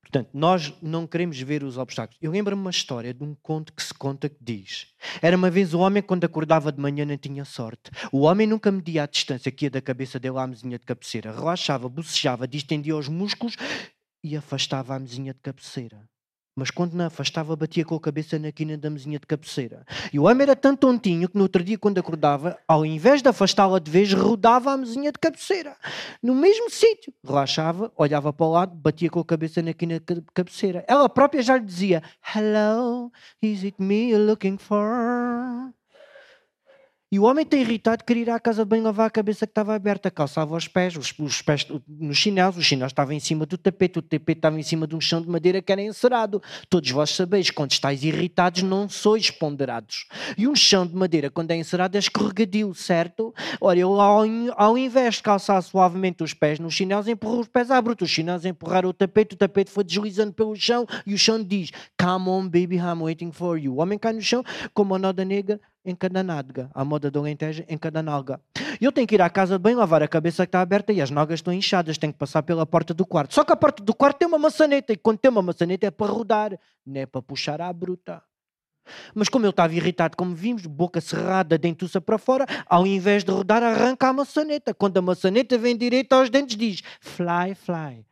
Portanto, 0.00 0.30
nós 0.32 0.74
não 0.82 1.06
queremos 1.06 1.40
ver 1.40 1.62
os 1.62 1.76
obstáculos. 1.76 2.18
Eu 2.20 2.32
lembro-me 2.32 2.60
uma 2.60 2.70
história 2.70 3.14
de 3.14 3.22
um 3.22 3.34
conto 3.36 3.72
que 3.72 3.82
se 3.82 3.94
conta 3.94 4.28
que 4.28 4.38
diz: 4.40 4.88
Era 5.22 5.36
uma 5.36 5.48
vez 5.48 5.72
o 5.72 5.78
homem, 5.78 6.02
quando 6.02 6.24
acordava 6.24 6.72
de 6.72 6.80
manhã, 6.80 7.04
não 7.04 7.16
tinha 7.16 7.44
sorte. 7.44 7.92
O 8.10 8.22
homem 8.22 8.44
nunca 8.44 8.72
media 8.72 9.04
a 9.04 9.06
distância 9.06 9.52
que 9.52 9.66
ia 9.66 9.70
da 9.70 9.80
cabeça 9.80 10.18
dele 10.18 10.38
à 10.38 10.46
mesinha 10.48 10.80
de 10.80 10.84
cabeceira. 10.84 11.30
Relaxava, 11.30 11.88
bocejava, 11.88 12.48
distendia 12.48 12.96
os 12.96 13.06
músculos 13.06 13.54
e 14.24 14.36
afastava 14.36 14.96
a 14.96 14.98
mesinha 14.98 15.32
de 15.32 15.38
cabeceira 15.38 16.08
mas 16.54 16.70
quando 16.70 16.94
não 16.94 17.06
afastava, 17.06 17.56
batia 17.56 17.84
com 17.84 17.94
a 17.94 18.00
cabeça 18.00 18.38
na 18.38 18.52
quina 18.52 18.76
da 18.76 18.90
mesinha 18.90 19.18
de 19.18 19.26
cabeceira. 19.26 19.84
E 20.12 20.18
o 20.18 20.24
homem 20.24 20.42
era 20.42 20.56
tão 20.56 20.76
tontinho 20.76 21.28
que 21.28 21.36
no 21.36 21.42
outro 21.42 21.62
dia, 21.62 21.78
quando 21.78 21.98
acordava, 21.98 22.58
ao 22.66 22.84
invés 22.84 23.22
de 23.22 23.28
afastá-la 23.28 23.78
de 23.78 23.90
vez, 23.90 24.12
rodava 24.12 24.72
a 24.72 24.76
mesinha 24.76 25.12
de 25.12 25.18
cabeceira. 25.18 25.76
No 26.22 26.34
mesmo 26.34 26.70
sítio. 26.70 27.12
Relaxava, 27.24 27.92
olhava 27.96 28.32
para 28.32 28.46
o 28.46 28.50
lado, 28.50 28.76
batia 28.76 29.10
com 29.10 29.20
a 29.20 29.24
cabeça 29.24 29.62
na 29.62 29.72
quina 29.72 30.00
de 30.00 30.22
cabeceira. 30.34 30.84
Ela 30.86 31.08
própria 31.08 31.42
já 31.42 31.56
lhe 31.56 31.64
dizia: 31.64 32.02
Hello, 32.34 33.10
is 33.40 33.64
it 33.64 33.76
me 33.78 34.10
you're 34.10 34.24
looking 34.24 34.58
for? 34.58 35.72
E 37.12 37.18
o 37.18 37.24
homem 37.24 37.42
está 37.42 37.56
irritado, 37.56 38.04
queria 38.04 38.22
ir 38.22 38.30
à 38.30 38.38
casa 38.38 38.62
de 38.62 38.68
banho 38.68 38.84
lavar 38.84 39.08
a 39.08 39.10
cabeça 39.10 39.44
que 39.44 39.50
estava 39.50 39.74
aberta, 39.74 40.12
calçava 40.12 40.54
os 40.54 40.68
pés, 40.68 40.94
os, 40.96 41.12
os 41.18 41.42
pés 41.42 41.66
nos 41.88 42.16
chinelos, 42.16 42.56
os 42.56 42.64
chinelos 42.64 42.92
estavam 42.92 43.12
em 43.12 43.18
cima 43.18 43.44
do 43.44 43.58
tapete, 43.58 43.98
o 43.98 44.02
tapete 44.02 44.38
estava 44.38 44.60
em 44.60 44.62
cima 44.62 44.86
de 44.86 44.94
um 44.94 45.00
chão 45.00 45.20
de 45.20 45.28
madeira 45.28 45.60
que 45.60 45.72
era 45.72 45.82
encerado. 45.82 46.40
Todos 46.68 46.88
vós 46.92 47.10
sabeis, 47.10 47.50
quando 47.50 47.72
estáis 47.72 48.04
irritados, 48.04 48.62
não 48.62 48.88
sois 48.88 49.28
ponderados. 49.28 50.06
E 50.38 50.46
um 50.46 50.54
chão 50.54 50.86
de 50.86 50.94
madeira, 50.94 51.28
quando 51.28 51.50
é 51.50 51.56
encerado, 51.56 51.96
é 51.96 51.98
escorregadio, 51.98 52.72
certo? 52.74 53.34
Ora, 53.60 53.76
eu, 53.76 54.00
ao, 54.00 54.22
ao 54.56 54.78
invés 54.78 55.16
de 55.16 55.24
calçar 55.24 55.60
suavemente 55.62 56.22
os 56.22 56.32
pés 56.32 56.60
nos 56.60 56.74
chinelos, 56.74 57.08
empurrou 57.08 57.40
os 57.40 57.48
pés 57.48 57.72
à 57.72 57.82
bruta. 57.82 58.04
Os 58.04 58.10
chinelos 58.10 58.44
empurraram 58.44 58.88
o 58.88 58.92
tapete, 58.92 59.34
o 59.34 59.36
tapete 59.36 59.72
foi 59.72 59.82
deslizando 59.82 60.32
pelo 60.32 60.54
chão 60.54 60.86
e 61.04 61.12
o 61.12 61.18
chão 61.18 61.42
diz: 61.42 61.72
Come 62.00 62.28
on, 62.28 62.44
baby, 62.44 62.76
I'm 62.76 63.02
waiting 63.02 63.32
for 63.32 63.58
you. 63.58 63.74
O 63.74 63.80
homem 63.80 63.98
cai 63.98 64.12
no 64.12 64.22
chão, 64.22 64.44
como 64.72 64.94
a 64.94 64.98
noda 64.98 65.24
negra, 65.24 65.60
em 65.84 65.94
cada 65.94 66.22
nádega. 66.22 66.70
A 66.74 66.84
moda 66.84 67.10
do 67.10 67.18
Alentejo 67.18 67.64
em 67.68 67.78
cada 67.78 68.02
nalga. 68.02 68.40
Eu 68.80 68.92
tenho 68.92 69.06
que 69.06 69.14
ir 69.14 69.22
à 69.22 69.30
casa 69.30 69.58
de 69.58 69.62
banho, 69.62 69.78
lavar 69.78 70.02
a 70.02 70.08
cabeça 70.08 70.44
que 70.44 70.48
está 70.48 70.60
aberta 70.60 70.92
e 70.92 71.00
as 71.00 71.10
nalgas 71.10 71.38
estão 71.38 71.52
inchadas. 71.52 71.98
Tenho 71.98 72.12
que 72.12 72.18
passar 72.18 72.42
pela 72.42 72.66
porta 72.66 72.94
do 72.94 73.06
quarto. 73.06 73.34
Só 73.34 73.44
que 73.44 73.52
a 73.52 73.56
porta 73.56 73.82
do 73.82 73.94
quarto 73.94 74.18
tem 74.18 74.28
uma 74.28 74.38
maçaneta 74.38 74.92
e 74.92 74.96
quando 74.96 75.18
tem 75.18 75.30
uma 75.30 75.42
maçaneta 75.42 75.86
é 75.86 75.90
para 75.90 76.12
rodar, 76.12 76.58
não 76.84 77.00
é 77.00 77.06
para 77.06 77.22
puxar 77.22 77.60
à 77.60 77.72
bruta. 77.72 78.22
Mas 79.14 79.28
como 79.28 79.46
eu 79.46 79.50
estava 79.50 79.74
irritado, 79.74 80.16
como 80.16 80.34
vimos, 80.34 80.66
boca 80.66 81.00
cerrada, 81.00 81.56
dentuça 81.58 82.00
para 82.00 82.18
fora, 82.18 82.46
ao 82.66 82.86
invés 82.86 83.24
de 83.24 83.30
rodar, 83.30 83.62
arranca 83.62 84.08
a 84.08 84.12
maçaneta. 84.12 84.74
Quando 84.74 84.96
a 84.96 85.02
maçaneta 85.02 85.56
vem 85.58 85.76
direito 85.76 86.12
aos 86.12 86.30
dentes, 86.30 86.56
diz 86.56 86.82
fly, 87.00 87.54
fly. 87.54 88.04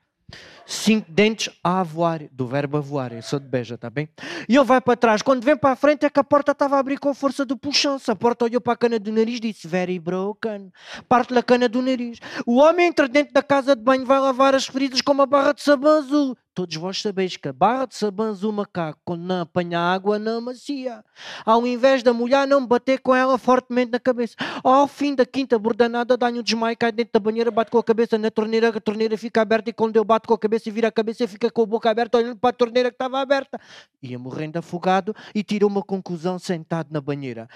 Cinco 0.70 1.10
dentes 1.10 1.48
a 1.64 1.82
voar, 1.82 2.28
do 2.30 2.46
verbo 2.46 2.76
a 2.76 2.80
voar, 2.80 3.14
eu 3.14 3.22
sou 3.22 3.40
de 3.40 3.48
Beja, 3.48 3.76
está 3.76 3.88
bem? 3.88 4.06
E 4.46 4.54
ele 4.54 4.64
vai 4.66 4.82
para 4.82 4.98
trás, 4.98 5.22
quando 5.22 5.42
vem 5.42 5.56
para 5.56 5.70
a 5.70 5.76
frente 5.76 6.04
é 6.04 6.10
que 6.10 6.20
a 6.20 6.24
porta 6.24 6.52
estava 6.52 6.76
a 6.76 6.78
abrir 6.78 6.98
com 6.98 7.14
força 7.14 7.42
do. 7.42 7.58
Se 7.72 8.10
a 8.10 8.14
porta 8.14 8.44
olhou 8.44 8.60
para 8.60 8.74
a 8.74 8.76
cana 8.76 8.98
do 8.98 9.10
nariz, 9.10 9.40
disse 9.40 9.66
very 9.66 9.98
broken, 9.98 10.70
parte-lhe 11.08 11.38
a 11.38 11.42
cana 11.42 11.70
do 11.70 11.80
nariz. 11.80 12.18
O 12.46 12.56
homem 12.56 12.88
entra 12.88 13.08
dentro 13.08 13.32
da 13.32 13.42
casa 13.42 13.74
de 13.74 13.82
banho, 13.82 14.04
vai 14.04 14.20
lavar 14.20 14.54
as 14.54 14.66
feridas 14.66 15.00
com 15.00 15.12
uma 15.12 15.24
barra 15.24 15.54
de 15.54 15.62
sabão 15.62 16.00
azul. 16.00 16.36
Todos 16.54 16.74
vós 16.74 17.00
sabeis 17.00 17.36
que 17.36 17.46
a 17.46 17.52
barra 17.52 17.86
de 17.86 17.94
sabão 17.94 18.26
azul 18.26 18.50
macaco, 18.50 18.98
quando 19.04 19.22
não 19.22 19.42
apanha 19.42 19.78
água, 19.78 20.18
não 20.18 20.40
macia. 20.40 21.04
Ao 21.46 21.64
invés 21.64 22.02
da 22.02 22.12
mulher 22.12 22.48
não 22.48 22.66
bater 22.66 22.98
com 22.98 23.14
ela 23.14 23.38
fortemente 23.38 23.92
na 23.92 24.00
cabeça. 24.00 24.34
Ao 24.64 24.88
fim 24.88 25.14
da 25.14 25.24
quinta 25.24 25.56
bordanada, 25.56 26.16
dá-lhe 26.16 26.40
um 26.40 26.42
desmaio, 26.42 26.76
cai 26.76 26.90
dentro 26.90 27.12
da 27.12 27.20
banheira, 27.20 27.50
bate 27.52 27.70
com 27.70 27.78
a 27.78 27.84
cabeça 27.84 28.18
na 28.18 28.28
torneira, 28.28 28.70
a 28.70 28.80
torneira 28.80 29.16
fica 29.16 29.40
aberta 29.40 29.70
e 29.70 29.72
quando 29.72 29.94
eu 29.96 30.04
bato 30.04 30.26
com 30.26 30.34
a 30.34 30.38
cabeça 30.38 30.57
e 30.66 30.70
vira 30.70 30.88
a 30.88 30.92
cabeça, 30.92 31.26
fica 31.28 31.50
com 31.50 31.62
a 31.62 31.66
boca 31.66 31.90
aberta, 31.90 32.18
olhando 32.18 32.36
para 32.36 32.50
a 32.50 32.52
torneira 32.52 32.90
que 32.90 32.94
estava 32.94 33.20
aberta. 33.20 33.60
Ia 34.02 34.18
morrendo 34.18 34.58
afogado 34.58 35.14
e 35.34 35.42
tirou 35.42 35.68
uma 35.68 35.82
conclusão 35.82 36.38
sentado 36.38 36.92
na 36.92 37.00
banheira. 37.00 37.48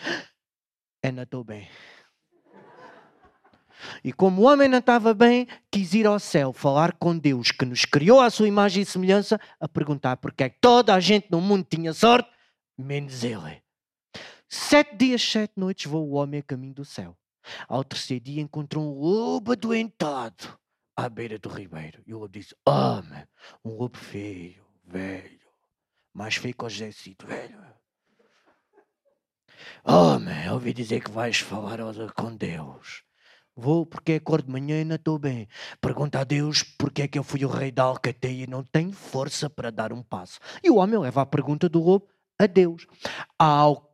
É, 1.02 1.08
estou 1.08 1.42
bem. 1.42 1.68
E 4.04 4.12
como 4.12 4.42
o 4.42 4.44
homem 4.44 4.68
não 4.68 4.78
estava 4.78 5.12
bem, 5.12 5.48
quis 5.70 5.92
ir 5.94 6.06
ao 6.06 6.18
céu 6.18 6.52
falar 6.52 6.92
com 6.92 7.18
Deus, 7.18 7.50
que 7.50 7.64
nos 7.64 7.84
criou 7.84 8.20
à 8.20 8.30
sua 8.30 8.46
imagem 8.46 8.82
e 8.82 8.86
semelhança, 8.86 9.40
a 9.60 9.68
perguntar 9.68 10.16
porque 10.18 10.44
é 10.44 10.48
que 10.48 10.58
toda 10.60 10.94
a 10.94 11.00
gente 11.00 11.26
no 11.30 11.40
mundo 11.40 11.66
tinha 11.68 11.92
sorte, 11.92 12.30
menos 12.78 13.24
ele. 13.24 13.62
Sete 14.48 14.96
dias, 14.96 15.22
sete 15.22 15.54
noites 15.56 15.90
voou 15.90 16.10
o 16.10 16.14
homem 16.14 16.40
a 16.40 16.42
caminho 16.42 16.74
do 16.74 16.84
céu. 16.84 17.16
Ao 17.68 17.82
terceiro 17.82 18.24
dia 18.24 18.42
encontrou 18.42 18.84
um 18.84 19.00
lobo 19.00 19.52
adoentado 19.52 20.61
à 21.02 21.08
beira 21.08 21.38
do 21.38 21.48
ribeiro. 21.48 22.02
E 22.06 22.14
o 22.14 22.18
lobo 22.18 22.32
disse: 22.32 22.54
Homem, 22.66 23.24
oh, 23.62 23.68
um 23.68 23.76
lobo 23.76 23.98
feio, 23.98 24.64
velho, 24.84 25.40
mais 26.12 26.36
feio 26.36 26.54
que 26.54 26.64
o 26.64 26.68
José 26.68 26.92
Cito, 26.92 27.26
velho. 27.26 27.60
Homem, 29.84 30.48
oh, 30.50 30.54
ouvi 30.54 30.72
dizer 30.72 31.02
que 31.02 31.10
vais 31.10 31.38
falar 31.38 31.78
com 32.14 32.34
Deus. 32.34 33.02
Vou 33.54 33.84
porque 33.84 34.12
é 34.12 34.20
cor 34.20 34.40
de 34.40 34.50
manhã 34.50 34.80
e 34.80 34.84
não 34.84 34.96
estou 34.96 35.18
bem. 35.18 35.46
Pergunta 35.80 36.20
a 36.20 36.24
Deus 36.24 36.62
porque 36.62 37.02
é 37.02 37.08
que 37.08 37.18
eu 37.18 37.22
fui 37.22 37.44
o 37.44 37.48
rei 37.48 37.70
da 37.70 37.82
Alcateia 37.82 38.44
e 38.44 38.46
não 38.46 38.64
tenho 38.64 38.92
força 38.92 39.50
para 39.50 39.70
dar 39.70 39.92
um 39.92 40.02
passo. 40.02 40.38
E 40.62 40.70
o 40.70 40.76
homem 40.76 40.98
leva 40.98 41.20
a 41.20 41.26
pergunta 41.26 41.68
do 41.68 41.82
lobo 41.82 42.08
a 42.38 42.46
Deus. 42.46 42.86
Ao 43.38 43.91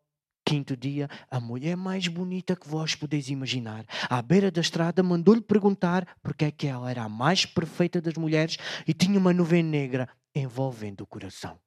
quinto 0.49 0.75
dia, 0.75 1.11
a 1.31 1.39
mulher 1.39 1.77
mais 1.77 2.09
bonita 2.09 2.57
que 2.57 2.67
vós 2.67 2.95
podeis 2.95 3.29
imaginar, 3.29 3.85
à 4.09 4.23
beira 4.23 4.51
da 4.51 4.63
estrada, 4.63 5.03
mandou-lhe 5.03 5.43
perguntar 5.43 6.17
porque 6.23 6.47
é 6.47 6.51
que 6.51 6.67
ela 6.67 6.91
era 6.91 7.03
a 7.03 7.09
mais 7.09 7.45
perfeita 7.45 8.01
das 8.01 8.15
mulheres 8.15 8.57
e 8.87 8.95
tinha 8.95 9.19
uma 9.19 9.35
nuvem 9.35 9.63
negra 9.63 10.09
envolvendo 10.35 11.03
o 11.03 11.07
coração. 11.07 11.61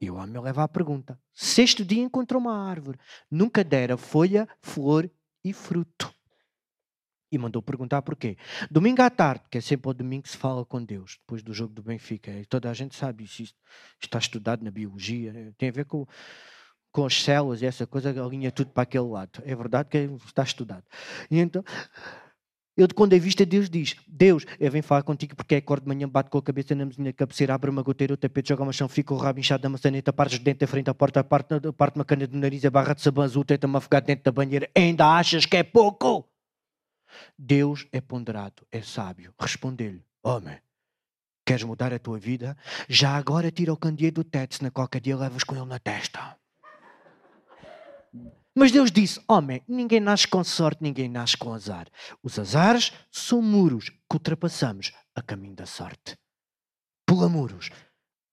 E 0.00 0.10
o 0.10 0.14
homem 0.14 0.40
leva 0.40 0.64
a 0.64 0.68
pergunta. 0.68 1.20
Sexto 1.34 1.84
dia 1.84 2.02
encontrou 2.02 2.40
uma 2.40 2.56
árvore. 2.56 2.98
Nunca 3.30 3.62
dera 3.62 3.98
folha, 3.98 4.48
flor 4.62 5.10
e 5.44 5.52
fruto. 5.52 6.10
E 7.30 7.36
mandou 7.36 7.60
perguntar 7.60 8.00
porquê. 8.00 8.38
Domingo 8.70 9.02
à 9.02 9.10
tarde, 9.10 9.44
que 9.50 9.58
é 9.58 9.60
sempre 9.60 9.90
o 9.90 9.92
domingo 9.92 10.22
que 10.22 10.30
se 10.30 10.38
fala 10.38 10.64
com 10.64 10.82
Deus, 10.82 11.18
depois 11.20 11.42
do 11.42 11.52
jogo 11.52 11.74
do 11.74 11.82
Benfica. 11.82 12.30
E 12.30 12.46
toda 12.46 12.70
a 12.70 12.72
gente 12.72 12.96
sabe 12.96 13.24
isso. 13.24 13.54
Está 14.00 14.18
estudado 14.18 14.64
na 14.64 14.70
biologia. 14.70 15.52
Tem 15.58 15.68
a 15.68 15.72
ver 15.72 15.84
com, 15.84 16.06
com 16.98 17.06
as 17.06 17.22
células 17.22 17.62
e 17.62 17.66
essa 17.66 17.86
coisa, 17.86 18.10
alinha 18.10 18.50
tudo 18.50 18.70
para 18.70 18.82
aquele 18.82 19.04
lado. 19.04 19.40
É 19.44 19.54
verdade 19.54 19.88
que 19.88 19.98
está 20.26 20.42
estudado. 20.42 20.82
E 21.30 21.38
então, 21.38 21.62
eu 22.76 22.88
de 22.88 22.94
quando 22.94 23.12
é 23.12 23.20
vista, 23.20 23.46
Deus 23.46 23.70
diz: 23.70 23.94
Deus, 24.08 24.44
eu 24.58 24.68
venho 24.68 24.82
falar 24.82 25.04
contigo 25.04 25.36
porque 25.36 25.54
é 25.54 25.60
cor 25.60 25.78
de 25.78 25.86
manhã, 25.86 26.08
bate 26.08 26.28
com 26.28 26.38
a 26.38 26.42
cabeça 26.42 26.74
na 26.74 26.84
mesinha 26.84 27.12
cabeceira, 27.12 27.54
abre 27.54 27.70
uma 27.70 27.82
goteira, 27.82 28.14
o 28.14 28.16
tapete, 28.16 28.48
joga 28.48 28.64
uma 28.64 28.72
chão, 28.72 28.88
fica 28.88 29.14
o 29.14 29.16
rabo 29.16 29.38
inchado 29.38 29.62
da 29.62 29.68
maçaneta, 29.68 30.12
parte 30.12 30.32
os 30.32 30.38
dentes 30.40 30.58
da 30.58 30.66
frente 30.66 30.90
à 30.90 30.94
porta, 30.94 31.22
parte, 31.22 31.54
parte 31.76 31.94
uma 31.94 32.04
cana 32.04 32.26
do 32.26 32.36
nariz, 32.36 32.64
a 32.64 32.70
barra 32.70 32.94
de 32.94 33.00
sabão 33.00 33.22
azul, 33.22 33.44
tenta-me 33.44 33.76
afogar 33.76 34.02
dentro 34.02 34.24
da 34.24 34.32
banheira. 34.32 34.68
Ainda 34.74 35.06
achas 35.06 35.46
que 35.46 35.56
é 35.56 35.62
pouco? 35.62 36.28
Deus 37.38 37.86
é 37.92 38.00
ponderado, 38.00 38.66
é 38.72 38.82
sábio. 38.82 39.32
Respondeu-lhe: 39.38 40.02
Homem, 40.20 40.58
queres 41.46 41.62
mudar 41.62 41.94
a 41.94 41.98
tua 42.00 42.18
vida? 42.18 42.56
Já 42.88 43.16
agora 43.16 43.52
tira 43.52 43.72
o 43.72 43.76
candeeiro 43.76 44.16
do 44.16 44.24
teto, 44.24 44.56
senão 44.56 44.72
qualquer 44.72 45.00
dia 45.00 45.16
levas 45.16 45.44
com 45.44 45.54
ele 45.54 45.64
na 45.64 45.78
testa. 45.78 46.36
Mas 48.58 48.72
Deus 48.72 48.90
disse: 48.90 49.20
Homem, 49.28 49.62
ninguém 49.68 50.00
nasce 50.00 50.26
com 50.26 50.42
sorte, 50.42 50.82
ninguém 50.82 51.08
nasce 51.08 51.36
com 51.36 51.54
azar. 51.54 51.86
Os 52.20 52.40
azares 52.40 52.92
são 53.08 53.40
muros 53.40 53.88
que 53.88 54.14
ultrapassamos 54.14 54.90
a 55.14 55.22
caminho 55.22 55.54
da 55.54 55.64
sorte. 55.64 56.18
Pula 57.06 57.28
muros. 57.28 57.70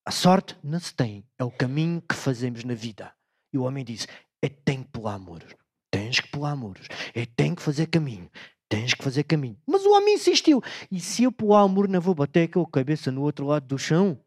A 0.04 0.10
sorte 0.10 0.58
não 0.64 0.80
se 0.80 0.92
tem, 0.92 1.24
é 1.38 1.44
o 1.44 1.50
caminho 1.50 2.02
que 2.02 2.16
fazemos 2.16 2.64
na 2.64 2.74
vida. 2.74 3.14
E 3.52 3.58
o 3.58 3.62
homem 3.62 3.84
disse: 3.84 4.08
É 4.42 4.48
tem 4.48 4.82
que 4.82 4.90
pular 4.90 5.16
muros. 5.16 5.54
Tens 5.92 6.18
que 6.18 6.28
pular 6.28 6.56
muros. 6.56 6.88
É 7.14 7.24
tem 7.24 7.54
que 7.54 7.62
fazer 7.62 7.86
caminho. 7.86 8.28
Tens 8.68 8.94
que 8.94 9.04
fazer 9.04 9.22
caminho. 9.22 9.56
Mas 9.64 9.86
o 9.86 9.92
homem 9.92 10.16
insistiu. 10.16 10.60
E 10.90 10.98
se 10.98 11.22
eu 11.22 11.30
pular 11.30 11.64
o 11.64 11.68
muro, 11.68 11.88
não 11.88 12.00
vou 12.00 12.16
bater 12.16 12.50
com 12.50 12.62
a 12.62 12.68
cabeça 12.68 13.12
no 13.12 13.22
outro 13.22 13.46
lado 13.46 13.68
do 13.68 13.78
chão? 13.78 14.20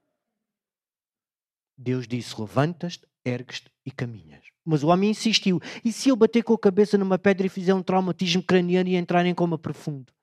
Deus 1.78 2.08
disse: 2.08 2.40
Levantas-te, 2.40 3.06
ergues-te 3.26 3.70
e 3.86 3.92
caminhas. 3.92 4.49
Mas 4.66 4.84
o 4.84 4.88
homem 4.88 5.12
insistiu. 5.12 5.60
E 5.84 5.92
se 5.92 6.10
eu 6.10 6.16
bater 6.16 6.44
com 6.44 6.54
a 6.54 6.60
cabeça 6.60 6.98
numa 6.98 7.18
pedra 7.18 7.48
e 7.48 7.50
fizer 7.50 7.74
um 7.74 7.82
traumatismo 7.82 8.44
craniano 8.44 8.90
e 8.90 8.96
entrar 8.96 9.26
em 9.26 9.34
coma 9.34 9.58
profundo? 9.58 10.14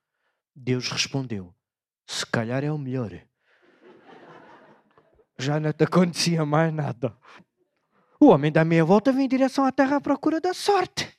Deus 0.54 0.90
respondeu: 0.90 1.54
Se 2.06 2.24
calhar 2.24 2.62
é 2.62 2.70
o 2.70 2.78
melhor. 2.78 3.20
Já 5.38 5.60
não 5.60 5.72
te 5.72 5.84
acontecia 5.84 6.46
mais 6.46 6.72
nada. 6.72 7.16
O 8.18 8.28
homem 8.28 8.50
dá 8.50 8.64
meia 8.64 8.84
volta 8.84 9.12
vem 9.12 9.26
em 9.26 9.28
direção 9.28 9.64
à 9.64 9.72
terra 9.72 9.96
à 9.96 10.00
procura 10.00 10.40
da 10.40 10.54
sorte. 10.54 11.12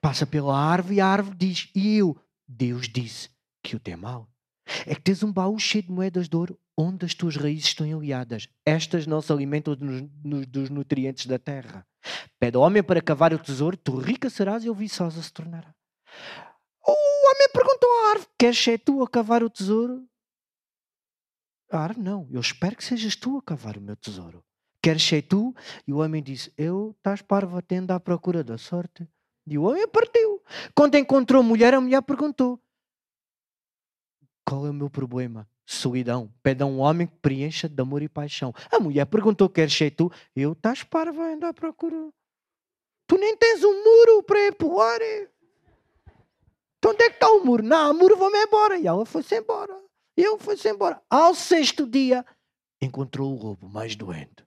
Passa 0.00 0.26
pela 0.26 0.58
árvore 0.58 0.96
e 0.96 1.00
a 1.00 1.06
árvore 1.06 1.36
diz: 1.36 1.70
E 1.74 1.96
eu? 1.96 2.16
Deus 2.48 2.88
disse 2.88 3.30
que 3.62 3.76
o 3.76 3.80
tem 3.80 3.96
mal. 3.96 4.28
É 4.84 4.94
que 4.94 5.00
tens 5.00 5.22
um 5.22 5.32
baú 5.32 5.58
cheio 5.58 5.84
de 5.84 5.92
moedas 5.92 6.28
de 6.28 6.36
ouro 6.36 6.58
onde 6.76 7.06
as 7.06 7.14
tuas 7.14 7.36
raízes 7.36 7.66
estão 7.66 7.86
enliadas. 7.86 8.48
Estas 8.64 9.06
não 9.06 9.22
se 9.22 9.32
alimentam 9.32 9.74
dos, 9.74 10.46
dos 10.46 10.70
nutrientes 10.70 11.26
da 11.26 11.38
terra. 11.38 11.86
Pede 12.38 12.56
ao 12.56 12.62
homem 12.62 12.82
para 12.82 13.00
cavar 13.00 13.32
o 13.32 13.38
tesouro, 13.38 13.76
tu 13.76 13.96
rica 13.96 14.28
serás 14.28 14.62
e 14.64 14.66
eu 14.66 14.74
viçosa 14.74 15.22
se 15.22 15.32
tornará. 15.32 15.74
O 16.86 16.92
homem 17.30 17.48
perguntou 17.52 17.90
à 17.90 18.10
árvore: 18.10 18.28
Queres 18.38 18.58
ser 18.58 18.78
tu 18.78 19.02
a 19.02 19.08
cavar 19.08 19.42
o 19.42 19.50
tesouro? 19.50 20.06
A 21.70 21.78
árvore, 21.78 22.04
não. 22.04 22.28
Eu 22.30 22.40
espero 22.40 22.76
que 22.76 22.84
sejas 22.84 23.16
tu 23.16 23.38
a 23.38 23.42
cavar 23.42 23.76
o 23.76 23.80
meu 23.80 23.96
tesouro. 23.96 24.44
Queres 24.80 25.02
ser 25.02 25.22
tu? 25.22 25.54
E 25.86 25.92
o 25.92 25.98
homem 25.98 26.22
disse: 26.22 26.52
Eu, 26.56 26.94
estás 26.96 27.22
parvo, 27.22 27.56
atendo 27.56 27.92
à 27.92 27.98
procura 27.98 28.44
da 28.44 28.56
sorte. 28.56 29.08
E 29.46 29.58
o 29.58 29.64
homem 29.64 29.88
partiu. 29.88 30.42
Quando 30.74 30.96
encontrou 30.96 31.40
a 31.40 31.44
mulher, 31.44 31.74
a 31.74 31.80
mulher 31.80 32.02
perguntou: 32.02 32.60
Qual 34.44 34.66
é 34.66 34.70
o 34.70 34.74
meu 34.74 34.88
problema? 34.88 35.48
Solidão. 35.66 36.32
Pede 36.42 36.62
a 36.62 36.66
um 36.66 36.78
homem 36.78 37.08
que 37.08 37.16
preencha 37.16 37.68
de 37.68 37.82
amor 37.82 38.00
e 38.00 38.08
paixão. 38.08 38.54
A 38.70 38.78
mulher 38.78 39.04
perguntou: 39.06 39.48
Queres 39.48 39.74
ser 39.74 39.90
tu? 39.90 40.10
Eu, 40.34 40.52
estás 40.52 40.84
parvo, 40.84 41.20
ainda 41.20 41.48
à 41.48 41.52
procura. 41.52 42.08
Tu 43.08 43.18
nem 43.18 43.36
tens 43.36 43.64
um 43.64 43.84
muro 43.84 44.22
para 44.22 44.52
pular. 44.52 45.00
Então 46.78 46.92
onde 46.92 47.02
é 47.02 47.08
que 47.10 47.16
está 47.16 47.28
o 47.30 47.44
muro? 47.44 47.62
Não, 47.62 47.90
o 47.90 47.94
muro 47.94 48.16
vou-me 48.16 48.38
embora. 48.38 48.78
E 48.78 48.86
ela 48.86 49.04
foi-se 49.04 49.36
embora. 49.36 49.76
E 50.16 50.22
ele 50.22 50.38
foi-se 50.38 50.68
embora. 50.68 51.02
Ao 51.10 51.34
sexto 51.34 51.86
dia, 51.86 52.24
encontrou 52.80 53.32
o 53.32 53.42
lobo 53.42 53.68
mais 53.68 53.96
doente. 53.96 54.46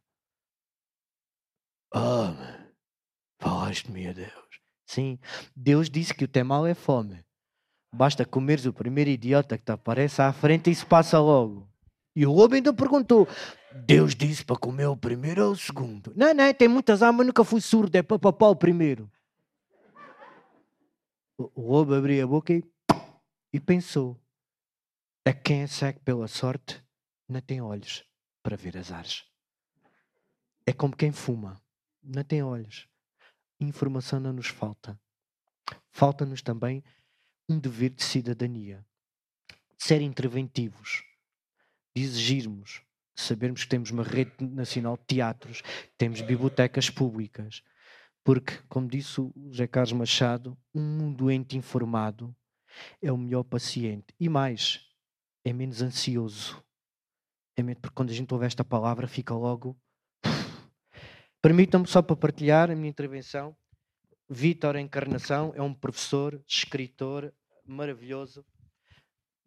Ah, 1.94 2.70
falaste-me 3.42 4.08
a 4.08 4.14
Deus. 4.14 4.62
Sim, 4.86 5.20
Deus 5.56 5.90
disse 5.90 6.14
que 6.14 6.24
o 6.24 6.28
teu 6.28 6.46
mal 6.46 6.66
é 6.66 6.74
fome. 6.74 7.24
Basta 7.92 8.26
comeres 8.26 8.66
o 8.66 8.74
primeiro 8.74 9.10
idiota 9.10 9.58
que 9.58 9.66
te 9.66 9.72
aparece 9.72 10.22
à 10.22 10.32
frente 10.32 10.70
e 10.70 10.74
isso 10.74 10.86
passa 10.86 11.20
logo. 11.20 11.68
E 12.16 12.26
o 12.26 12.32
lobo 12.32 12.56
ainda 12.56 12.74
perguntou: 12.74 13.28
Deus 13.86 14.16
disse 14.16 14.44
para 14.46 14.56
comer 14.56 14.88
o 14.88 14.98
primeiro 14.98 15.46
ou 15.46 15.52
o 15.52 15.58
segundo? 15.58 16.14
Não, 16.16 16.34
não, 16.34 16.54
tem 16.54 16.68
muitas 16.68 17.02
armas, 17.02 17.26
nunca 17.26 17.44
fui 17.44 17.62
surdo, 17.62 17.96
é 17.96 18.04
para 18.04 18.20
papar 18.20 18.50
o 18.50 18.56
primeiro. 18.56 19.12
O 21.38 21.72
lobo 21.72 21.94
abriu 21.94 22.24
a 22.24 22.28
boca 22.28 22.54
e, 22.54 22.64
e 23.54 23.60
pensou: 23.60 24.20
É 25.26 25.34
quem 25.34 25.62
é 25.62 25.68
cego 25.68 26.00
pela 26.02 26.28
sorte 26.28 26.84
não 27.28 27.42
tem 27.42 27.62
olhos 27.62 28.04
para 28.44 28.58
ver 28.58 28.78
as 28.78 28.92
ares. 28.92 29.24
É 30.66 30.74
como 30.74 30.96
quem 30.96 31.12
fuma, 31.12 31.60
não 32.04 32.24
tem 32.24 32.44
olhos 32.44 32.90
informação 33.60 34.20
não 34.20 34.34
nos 34.34 34.48
falta. 34.48 35.00
Falta-nos 35.92 36.42
também 36.42 36.84
um 37.50 37.60
dever 37.60 37.90
de 37.90 38.04
cidadania, 38.04 38.86
de 39.78 39.84
ser 39.84 40.02
interventivos, 40.02 41.04
de 41.96 42.04
exigirmos, 42.04 42.82
de 43.16 43.22
sabermos 43.22 43.64
que 43.64 43.70
temos 43.70 43.92
uma 43.92 44.04
rede 44.04 44.32
nacional 44.40 44.98
de 44.98 45.04
teatros, 45.06 45.62
temos 45.98 46.22
bibliotecas 46.22 46.90
públicas, 46.90 47.64
porque, 48.24 48.58
como 48.70 48.88
disse 48.88 49.20
o 49.20 49.34
José 49.50 49.68
Carlos 49.68 49.94
Machado, 49.94 50.58
um 50.74 51.12
doente 51.12 51.58
informado 51.58 52.36
é 53.02 53.12
o 53.12 53.18
melhor 53.18 53.44
paciente. 53.44 54.14
E 54.20 54.30
mais, 54.30 54.86
é 55.44 55.52
menos 55.52 55.82
ansioso. 55.82 56.64
É 57.58 57.64
menos, 57.64 57.82
porque 57.82 57.96
quando 57.96 58.12
a 58.12 58.14
gente 58.14 58.32
ouve 58.34 58.46
esta 58.46 58.64
palavra, 58.64 59.08
fica 59.08 59.34
logo 59.34 59.76
Permitam-me 61.42 61.88
só 61.88 62.02
para 62.02 62.18
partilhar 62.18 62.70
a 62.70 62.76
minha 62.76 62.90
intervenção. 62.90 63.56
Vítor 64.30 64.76
Encarnação 64.76 65.54
é 65.56 65.62
um 65.62 65.74
professor, 65.74 66.42
escritor 66.46 67.34
maravilhoso, 67.70 68.46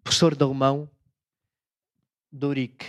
professor 0.03 0.35
de 0.35 0.43
alemão, 0.43 0.91
Doric, 2.31 2.85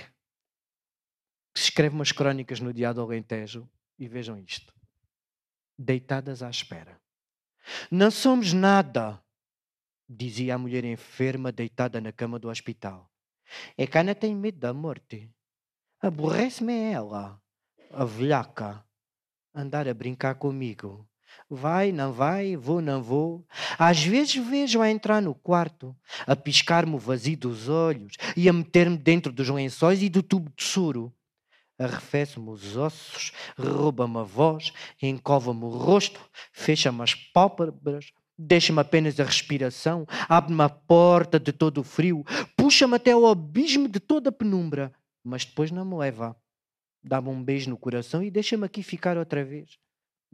que 1.54 1.60
escreve 1.60 1.96
umas 1.96 2.12
crónicas 2.12 2.60
no 2.60 2.74
Diário 2.74 2.96
do 2.96 3.02
Alentejo 3.02 3.70
e 4.00 4.08
vejam 4.08 4.40
isto. 4.40 4.74
Deitadas 5.78 6.42
à 6.42 6.50
espera. 6.50 7.00
Não 7.90 8.12
somos 8.12 8.54
nada, 8.54 9.24
dizia 10.08 10.56
a 10.56 10.58
mulher 10.58 10.84
enferma 10.84 11.52
deitada 11.52 12.00
na 12.00 12.12
cama 12.12 12.40
do 12.40 12.50
hospital. 12.50 13.12
É 13.78 13.86
que 13.86 13.98
Ana 13.98 14.16
tem 14.16 14.36
medo 14.36 14.60
da 14.60 14.74
morte. 14.74 15.30
Aborrece-me 16.02 16.74
ela, 16.92 17.42
a 17.92 18.06
velhaca 18.06 18.86
andar 19.54 19.88
a 19.88 19.94
brincar 19.94 20.36
comigo. 20.36 21.08
Vai, 21.50 21.92
não 21.92 22.12
vai, 22.12 22.56
vou, 22.56 22.82
não 22.82 23.02
vou. 23.02 23.46
Às 23.78 24.04
vezes 24.04 24.36
vejo 24.36 24.82
a 24.82 24.90
entrar 24.90 25.22
no 25.22 25.36
quarto, 25.36 25.96
a 26.26 26.36
piscar-me 26.36 26.96
o 26.96 27.00
vazio 27.00 27.38
dos 27.38 27.70
olhos 27.70 28.14
e 28.36 28.50
a 28.50 28.54
meter-me 28.54 28.98
dentro 28.98 29.32
dos 29.32 29.50
lençóis 29.50 30.02
e 30.02 30.10
do 30.10 30.24
tubo 30.24 30.52
de 30.56 30.64
soro. 30.64 31.14
Arrefece-me 31.78 32.50
os 32.50 32.78
ossos, 32.78 33.32
rouba-me 33.58 34.20
a 34.20 34.24
voz, 34.24 34.72
encova-me 35.02 35.64
o 35.64 35.70
rosto, 35.70 36.22
fecha-me 36.52 37.02
as 37.02 37.16
pálpebras, 37.16 38.12
deixa-me 38.38 38.80
apenas 38.80 39.20
a 39.20 39.24
respiração, 39.24 40.06
abre-me 40.30 40.62
a 40.62 40.70
porta 40.70 41.40
de 41.40 41.52
todo 41.52 41.80
o 41.80 41.84
frio, 41.84 42.24
puxa-me 42.56 42.96
até 42.96 43.12
ao 43.12 43.26
abismo 43.26 43.88
de 43.88 44.00
toda 44.00 44.30
a 44.30 44.34
penumbra, 44.34 44.94
mas 45.24 45.46
depois 45.46 45.72
não 45.72 45.84
me 45.84 45.96
leva 45.96 46.36
dá-me 47.04 47.28
um 47.28 47.44
beijo 47.44 47.70
no 47.70 47.78
coração 47.78 48.24
e 48.24 48.32
deixa-me 48.32 48.66
aqui 48.66 48.82
ficar 48.82 49.18
outra 49.18 49.44
vez. 49.44 49.78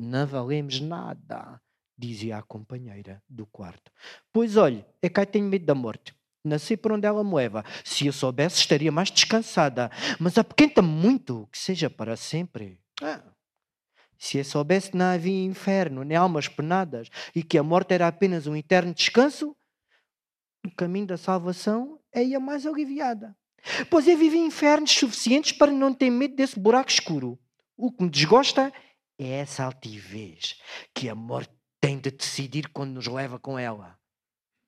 Não 0.01 0.25
valemos 0.25 0.79
nada, 0.79 1.59
dizia 1.97 2.37
a 2.37 2.41
companheira 2.41 3.21
do 3.27 3.45
quarto. 3.45 3.91
Pois 4.31 4.55
olhe, 4.55 4.85
é 5.01 5.09
que 5.09 5.25
tenho 5.25 5.45
medo 5.45 5.65
da 5.65 5.75
morte. 5.75 6.15
Nasci 6.41 6.77
por 6.77 6.93
onde 6.93 7.05
ela 7.05 7.21
me 7.21 7.35
leva. 7.35 7.65
Se 7.83 8.07
eu 8.07 8.13
soubesse, 8.13 8.55
estaria 8.61 8.93
mais 8.93 9.11
descansada. 9.11 9.91
Mas 10.17 10.37
apequenta 10.37 10.81
muito, 10.81 11.49
que 11.51 11.57
seja 11.57 11.89
para 11.89 12.15
sempre. 12.15 12.79
Ah. 13.01 13.21
Se 14.17 14.37
eu 14.37 14.45
soubesse 14.45 14.91
que 14.91 14.97
não 14.97 15.07
havia 15.07 15.43
inferno, 15.43 16.05
nem 16.05 16.15
almas 16.15 16.47
penadas, 16.47 17.09
e 17.35 17.43
que 17.43 17.57
a 17.57 17.63
morte 17.63 17.93
era 17.93 18.07
apenas 18.07 18.47
um 18.47 18.55
eterno 18.55 18.93
descanso, 18.93 19.53
o 20.65 20.71
caminho 20.71 21.07
da 21.07 21.17
salvação 21.17 21.99
é 22.13 22.23
a 22.33 22.39
mais 22.39 22.65
aliviada. 22.65 23.35
Pois 23.89 24.07
eu 24.07 24.17
vivi 24.17 24.37
infernos 24.37 24.91
suficientes 24.91 25.51
para 25.51 25.73
não 25.73 25.93
ter 25.93 26.09
medo 26.09 26.37
desse 26.37 26.57
buraco 26.57 26.89
escuro. 26.89 27.37
O 27.75 27.91
que 27.91 28.03
me 28.03 28.09
desgosta 28.09 28.67
é 28.67 28.88
essa 29.27 29.65
altivez 29.65 30.59
que 30.93 31.09
a 31.09 31.15
morte 31.15 31.53
tem 31.81 31.99
de 31.99 32.11
decidir 32.11 32.69
quando 32.69 32.93
nos 32.93 33.07
leva 33.07 33.39
com 33.39 33.57
ela. 33.57 33.99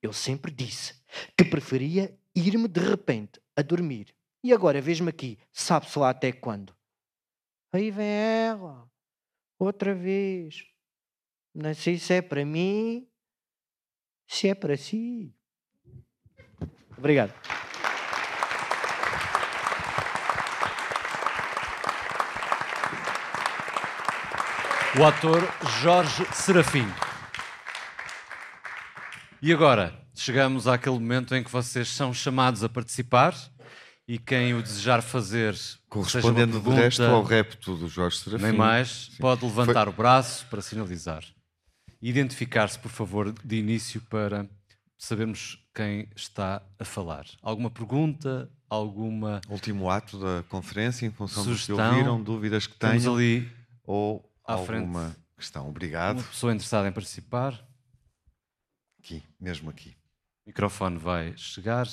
Eu 0.01 0.11
sempre 0.11 0.51
disse 0.51 1.01
que 1.37 1.45
preferia 1.45 2.17
ir-me 2.35 2.67
de 2.67 2.79
repente 2.79 3.41
a 3.55 3.61
dormir. 3.61 4.15
E 4.43 4.51
agora 4.51 4.81
vejo-me 4.81 5.09
aqui, 5.09 5.37
sabe-se 5.51 5.97
lá 5.99 6.09
até 6.09 6.31
quando. 6.31 6.75
Aí 7.71 7.91
vem 7.91 8.07
ela, 8.07 8.89
outra 9.59 9.93
vez. 9.93 10.65
Não 11.53 11.73
sei 11.73 11.97
se 11.99 12.13
é 12.13 12.21
para 12.21 12.43
mim, 12.43 13.07
se 14.27 14.47
é 14.47 14.55
para 14.55 14.75
si. 14.75 15.35
Obrigado. 16.97 17.33
O 24.99 25.05
ator 25.05 25.41
Jorge 25.81 26.25
Serafim. 26.33 26.85
E 29.41 29.53
agora, 29.53 29.97
chegamos 30.13 30.67
àquele 30.67 30.99
momento 30.99 31.33
em 31.33 31.41
que 31.41 31.49
vocês 31.49 31.87
são 31.87 32.13
chamados 32.13 32.61
a 32.61 32.67
participar 32.67 33.33
e 34.05 34.19
quem 34.19 34.53
o 34.53 34.61
desejar 34.61 35.01
fazer. 35.01 35.55
Correspondendo 35.87 36.53
pergunta, 36.53 36.75
de 36.75 36.81
resto 36.81 37.03
ao 37.03 37.23
repto 37.23 37.75
do 37.75 37.87
Jorge 37.87 38.17
Serafim. 38.17 38.43
Nem 38.43 38.53
mais, 38.53 39.09
Sim. 39.11 39.17
pode 39.19 39.45
levantar 39.45 39.85
Foi... 39.85 39.93
o 39.93 39.95
braço 39.95 40.45
para 40.47 40.61
sinalizar. 40.61 41.23
Identificar-se, 42.01 42.77
por 42.77 42.91
favor, 42.91 43.33
de 43.43 43.55
início 43.55 44.01
para 44.09 44.45
sabermos 44.97 45.57
quem 45.73 46.09
está 46.15 46.61
a 46.77 46.83
falar. 46.83 47.25
Alguma 47.41 47.69
pergunta? 47.69 48.49
Alguma. 48.69 49.39
Último 49.47 49.89
ato 49.89 50.19
da 50.19 50.43
conferência, 50.49 51.05
em 51.05 51.11
função 51.11 51.43
sugestão, 51.45 51.77
do 51.77 51.81
que 51.81 51.89
ouviram, 51.89 52.21
dúvidas 52.21 52.67
que 52.67 52.75
tenham. 52.75 53.15
ali 53.15 53.49
ou 53.83 54.30
à 54.51 54.55
alguma 54.55 55.09
frente. 55.09 55.19
questão. 55.37 55.69
Obrigado. 55.69 56.17
Uma 56.19 56.27
pessoa 56.27 56.53
interessada 56.53 56.87
em 56.87 56.91
participar. 56.91 57.67
Aqui, 58.99 59.23
mesmo 59.39 59.69
aqui. 59.69 59.95
O 60.45 60.49
microfone 60.49 60.97
vai 60.97 61.35
chegar. 61.37 61.87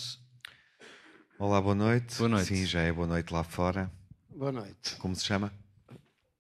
Olá, 1.39 1.61
boa 1.61 1.75
noite. 1.75 2.17
Boa 2.19 2.29
noite. 2.29 2.49
Sim, 2.49 2.67
já 2.67 2.81
é 2.83 2.93
boa 2.93 3.07
noite 3.07 3.33
lá 3.33 3.45
fora. 3.45 3.91
Boa 4.29 4.53
noite. 4.53 4.97
Como 4.97 5.15
se 5.15 5.25
chama? 5.25 5.53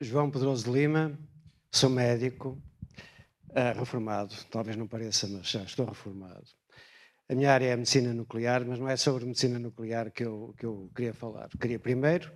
João 0.01 0.31
Pedroso 0.31 0.65
de 0.65 0.71
Lima, 0.71 1.19
sou 1.73 1.91
médico, 1.91 2.61
uh, 3.51 3.79
reformado. 3.79 4.35
Talvez 4.51 4.77
não 4.77 4.87
pareça, 4.87 5.27
mas 5.27 5.49
já 5.49 5.63
estou 5.63 5.87
reformado. 5.87 6.45
A 7.29 7.35
minha 7.35 7.53
área 7.53 7.67
é 7.67 7.73
a 7.73 7.77
medicina 7.77 8.15
nuclear, 8.15 8.65
mas 8.65 8.79
não 8.79 8.89
é 8.89 8.97
sobre 8.97 9.25
medicina 9.25 9.59
nuclear 9.59 10.11
que 10.11 10.25
eu, 10.25 10.55
que 10.57 10.65
eu 10.65 10.91
queria 10.95 11.13
falar. 11.13 11.49
Queria 11.61 11.79
primeiro 11.79 12.33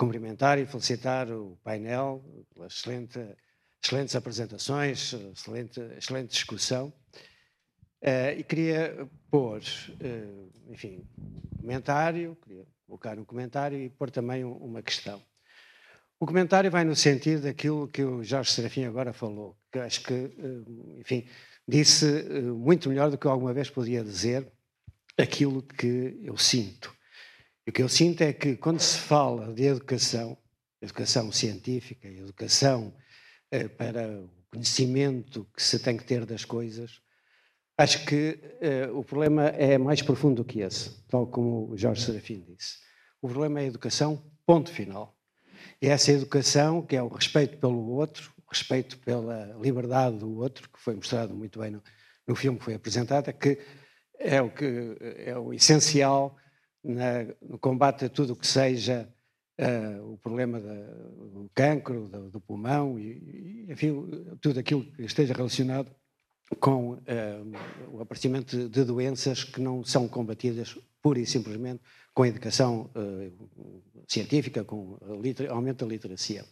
cumprimentar 0.00 0.58
e 0.58 0.64
felicitar 0.64 1.30
o 1.30 1.58
painel 1.62 2.24
pelas 2.54 2.72
excelente, 2.72 3.20
excelentes 3.84 4.16
apresentações, 4.16 5.12
excelente, 5.12 5.78
excelente 5.98 6.30
discussão. 6.30 6.90
Uh, 8.02 8.32
e 8.38 8.42
queria 8.42 9.06
pôr, 9.30 9.58
uh, 9.60 10.72
enfim, 10.72 11.06
um 11.18 11.60
comentário, 11.60 12.34
queria 12.42 12.66
colocar 12.86 13.18
um 13.18 13.26
comentário 13.26 13.78
e 13.78 13.90
pôr 13.90 14.10
também 14.10 14.42
um, 14.42 14.52
uma 14.52 14.80
questão. 14.80 15.22
O 16.18 16.24
comentário 16.24 16.70
vai 16.70 16.82
no 16.82 16.96
sentido 16.96 17.42
daquilo 17.42 17.86
que 17.86 18.02
o 18.02 18.24
Jorge 18.24 18.52
Serafim 18.52 18.84
agora 18.84 19.12
falou, 19.12 19.54
que 19.70 19.78
acho 19.80 20.02
que, 20.02 20.14
uh, 20.14 20.98
enfim, 20.98 21.28
disse 21.68 22.06
muito 22.56 22.88
melhor 22.88 23.10
do 23.10 23.18
que 23.18 23.28
alguma 23.28 23.52
vez 23.52 23.68
podia 23.68 24.02
dizer 24.02 24.50
aquilo 25.18 25.62
que 25.62 26.18
eu 26.24 26.38
sinto. 26.38 26.90
O 27.66 27.72
que 27.72 27.82
eu 27.82 27.88
sinto 27.88 28.22
é 28.22 28.32
que 28.32 28.56
quando 28.56 28.80
se 28.80 28.98
fala 28.98 29.52
de 29.52 29.64
educação, 29.64 30.36
educação 30.80 31.30
científica, 31.30 32.08
educação 32.08 32.94
para 33.76 34.08
o 34.08 34.30
conhecimento 34.50 35.46
que 35.54 35.62
se 35.62 35.78
tem 35.78 35.96
que 35.96 36.04
ter 36.04 36.24
das 36.24 36.44
coisas, 36.44 37.00
Acho 37.80 38.04
que 38.04 38.38
uh, 38.60 38.98
o 38.98 39.02
problema 39.02 39.46
é 39.46 39.78
mais 39.78 40.02
profundo 40.02 40.42
do 40.42 40.44
que 40.44 40.60
esse, 40.60 41.02
tal 41.08 41.26
como 41.26 41.70
o 41.70 41.78
Jorge 41.78 42.04
Serafim 42.04 42.44
disse. 42.46 42.76
O 43.22 43.26
problema 43.26 43.58
é 43.58 43.62
a 43.62 43.66
educação, 43.68 44.22
ponto 44.44 44.70
final. 44.70 45.16
E 45.80 45.88
essa 45.88 46.12
educação, 46.12 46.82
que 46.82 46.94
é 46.94 47.02
o 47.02 47.08
respeito 47.08 47.56
pelo 47.56 47.88
outro, 47.92 48.34
o 48.36 48.50
respeito 48.50 48.98
pela 48.98 49.56
liberdade 49.58 50.18
do 50.18 50.36
outro, 50.36 50.68
que 50.68 50.78
foi 50.78 50.94
mostrado 50.94 51.34
muito 51.34 51.58
bem 51.58 51.70
no, 51.70 51.82
no 52.28 52.34
filme 52.34 52.58
que 52.58 52.66
foi 52.66 52.74
apresentado, 52.74 53.30
é 53.30 53.32
que 53.32 53.58
é 54.18 54.42
o, 54.42 54.50
que, 54.50 54.98
é 55.00 55.38
o 55.38 55.50
essencial 55.54 56.36
na, 56.82 57.24
no 57.42 57.58
combate 57.58 58.04
a 58.04 58.08
tudo 58.08 58.32
o 58.32 58.36
que 58.36 58.46
seja 58.46 59.08
uh, 59.60 60.12
o 60.12 60.18
problema 60.18 60.60
da, 60.60 60.74
do 60.74 61.50
cancro, 61.54 62.08
do, 62.08 62.30
do 62.30 62.40
pulmão 62.40 62.98
e, 62.98 63.66
e, 63.68 63.72
enfim, 63.72 63.92
tudo 64.40 64.60
aquilo 64.60 64.84
que 64.84 65.02
esteja 65.02 65.34
relacionado 65.34 65.90
com 66.58 66.94
uh, 66.94 66.98
o 67.92 68.00
aparecimento 68.00 68.68
de 68.68 68.84
doenças 68.84 69.44
que 69.44 69.60
não 69.60 69.84
são 69.84 70.08
combatidas 70.08 70.76
pura 71.00 71.20
e 71.20 71.26
simplesmente 71.26 71.82
com 72.12 72.22
a 72.22 72.28
educação 72.28 72.90
uh, 72.96 74.02
científica, 74.08 74.64
com 74.64 74.98
aumento 75.48 75.84
da 75.84 75.90
literacia. 75.90 76.44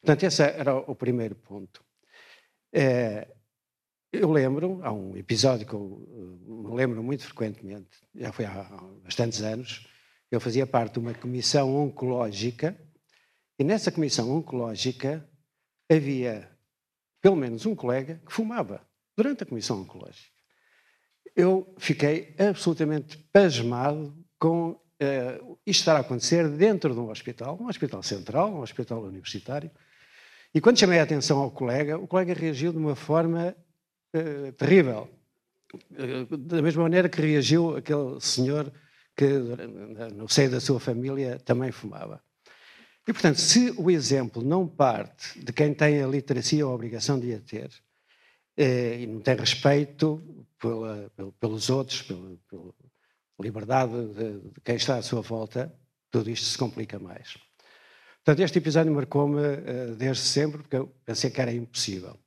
Portanto, 0.00 0.24
esse 0.24 0.42
era 0.42 0.76
o 0.76 0.94
primeiro 0.94 1.34
ponto. 1.34 1.84
Eu 4.16 4.30
lembro, 4.30 4.80
há 4.82 4.92
um 4.92 5.16
episódio 5.16 5.66
que 5.66 5.74
eu 5.74 6.38
me 6.46 6.74
lembro 6.74 7.02
muito 7.02 7.24
frequentemente, 7.24 7.98
já 8.14 8.32
foi 8.32 8.44
há 8.44 8.62
bastantes 9.04 9.40
anos, 9.42 9.86
eu 10.30 10.40
fazia 10.40 10.66
parte 10.66 10.94
de 10.94 10.98
uma 10.98 11.14
comissão 11.14 11.74
oncológica 11.74 12.76
e 13.58 13.64
nessa 13.64 13.92
comissão 13.92 14.30
oncológica 14.30 15.28
havia 15.90 16.50
pelo 17.20 17.36
menos 17.36 17.66
um 17.66 17.74
colega 17.74 18.20
que 18.24 18.32
fumava 18.32 18.86
durante 19.16 19.42
a 19.42 19.46
Comissão 19.46 19.80
Oncológica. 19.80 20.30
Eu 21.34 21.74
fiquei 21.78 22.34
absolutamente 22.38 23.18
pasmado 23.32 24.16
com 24.38 24.70
uh, 24.70 25.58
isto 25.66 25.80
estar 25.80 25.96
a 25.96 26.00
acontecer 26.00 26.48
dentro 26.50 26.94
de 26.94 27.00
um 27.00 27.10
hospital, 27.10 27.58
um 27.60 27.66
hospital 27.66 28.02
central, 28.02 28.52
um 28.52 28.60
hospital 28.60 29.02
universitário. 29.02 29.70
E 30.54 30.60
quando 30.60 30.78
chamei 30.78 30.98
a 30.98 31.02
atenção 31.02 31.38
ao 31.38 31.50
colega, 31.50 31.98
o 31.98 32.06
colega 32.06 32.32
reagiu 32.32 32.72
de 32.72 32.78
uma 32.78 32.94
forma 32.94 33.56
uh, 34.14 34.52
terrível. 34.52 35.08
Uh, 35.92 36.36
da 36.36 36.62
mesma 36.62 36.82
maneira 36.82 37.08
que 37.08 37.20
reagiu 37.20 37.76
aquele 37.76 38.20
senhor 38.20 38.72
que, 39.16 39.26
no 40.14 40.28
seio 40.28 40.50
da 40.50 40.60
sua 40.60 40.78
família, 40.78 41.38
também 41.38 41.72
fumava. 41.72 42.22
E, 43.08 43.12
portanto, 43.12 43.40
se 43.40 43.72
o 43.78 43.90
exemplo 43.90 44.42
não 44.42 44.66
parte 44.66 45.38
de 45.38 45.52
quem 45.52 45.72
tem 45.72 46.02
a 46.02 46.06
literacia 46.08 46.66
ou 46.66 46.72
a 46.72 46.74
obrigação 46.74 47.18
de 47.18 47.32
a 47.32 47.40
ter, 47.40 47.70
eh, 48.56 49.02
e 49.02 49.06
não 49.06 49.20
tem 49.20 49.36
respeito 49.36 50.46
pela, 50.58 51.10
pelos 51.38 51.70
outros, 51.70 52.02
pela, 52.02 52.36
pela 52.48 52.72
liberdade 53.38 53.92
de, 54.08 54.40
de, 54.40 54.60
quem 54.64 54.76
está 54.76 54.96
à 54.96 55.02
sua 55.02 55.20
volta, 55.20 55.72
tudo 56.10 56.30
isto 56.30 56.46
se 56.46 56.58
complica 56.58 56.98
mais. 56.98 57.36
Portanto, 58.24 58.42
este 58.42 58.58
episódio 58.58 58.92
marcou-me 58.92 59.40
uh, 59.40 59.94
desde 59.94 60.24
sempre, 60.24 60.62
porque 60.62 60.76
eu 60.76 60.88
pensei 61.04 61.30
que 61.30 61.40
era 61.40 61.52
impossível. 61.52 62.18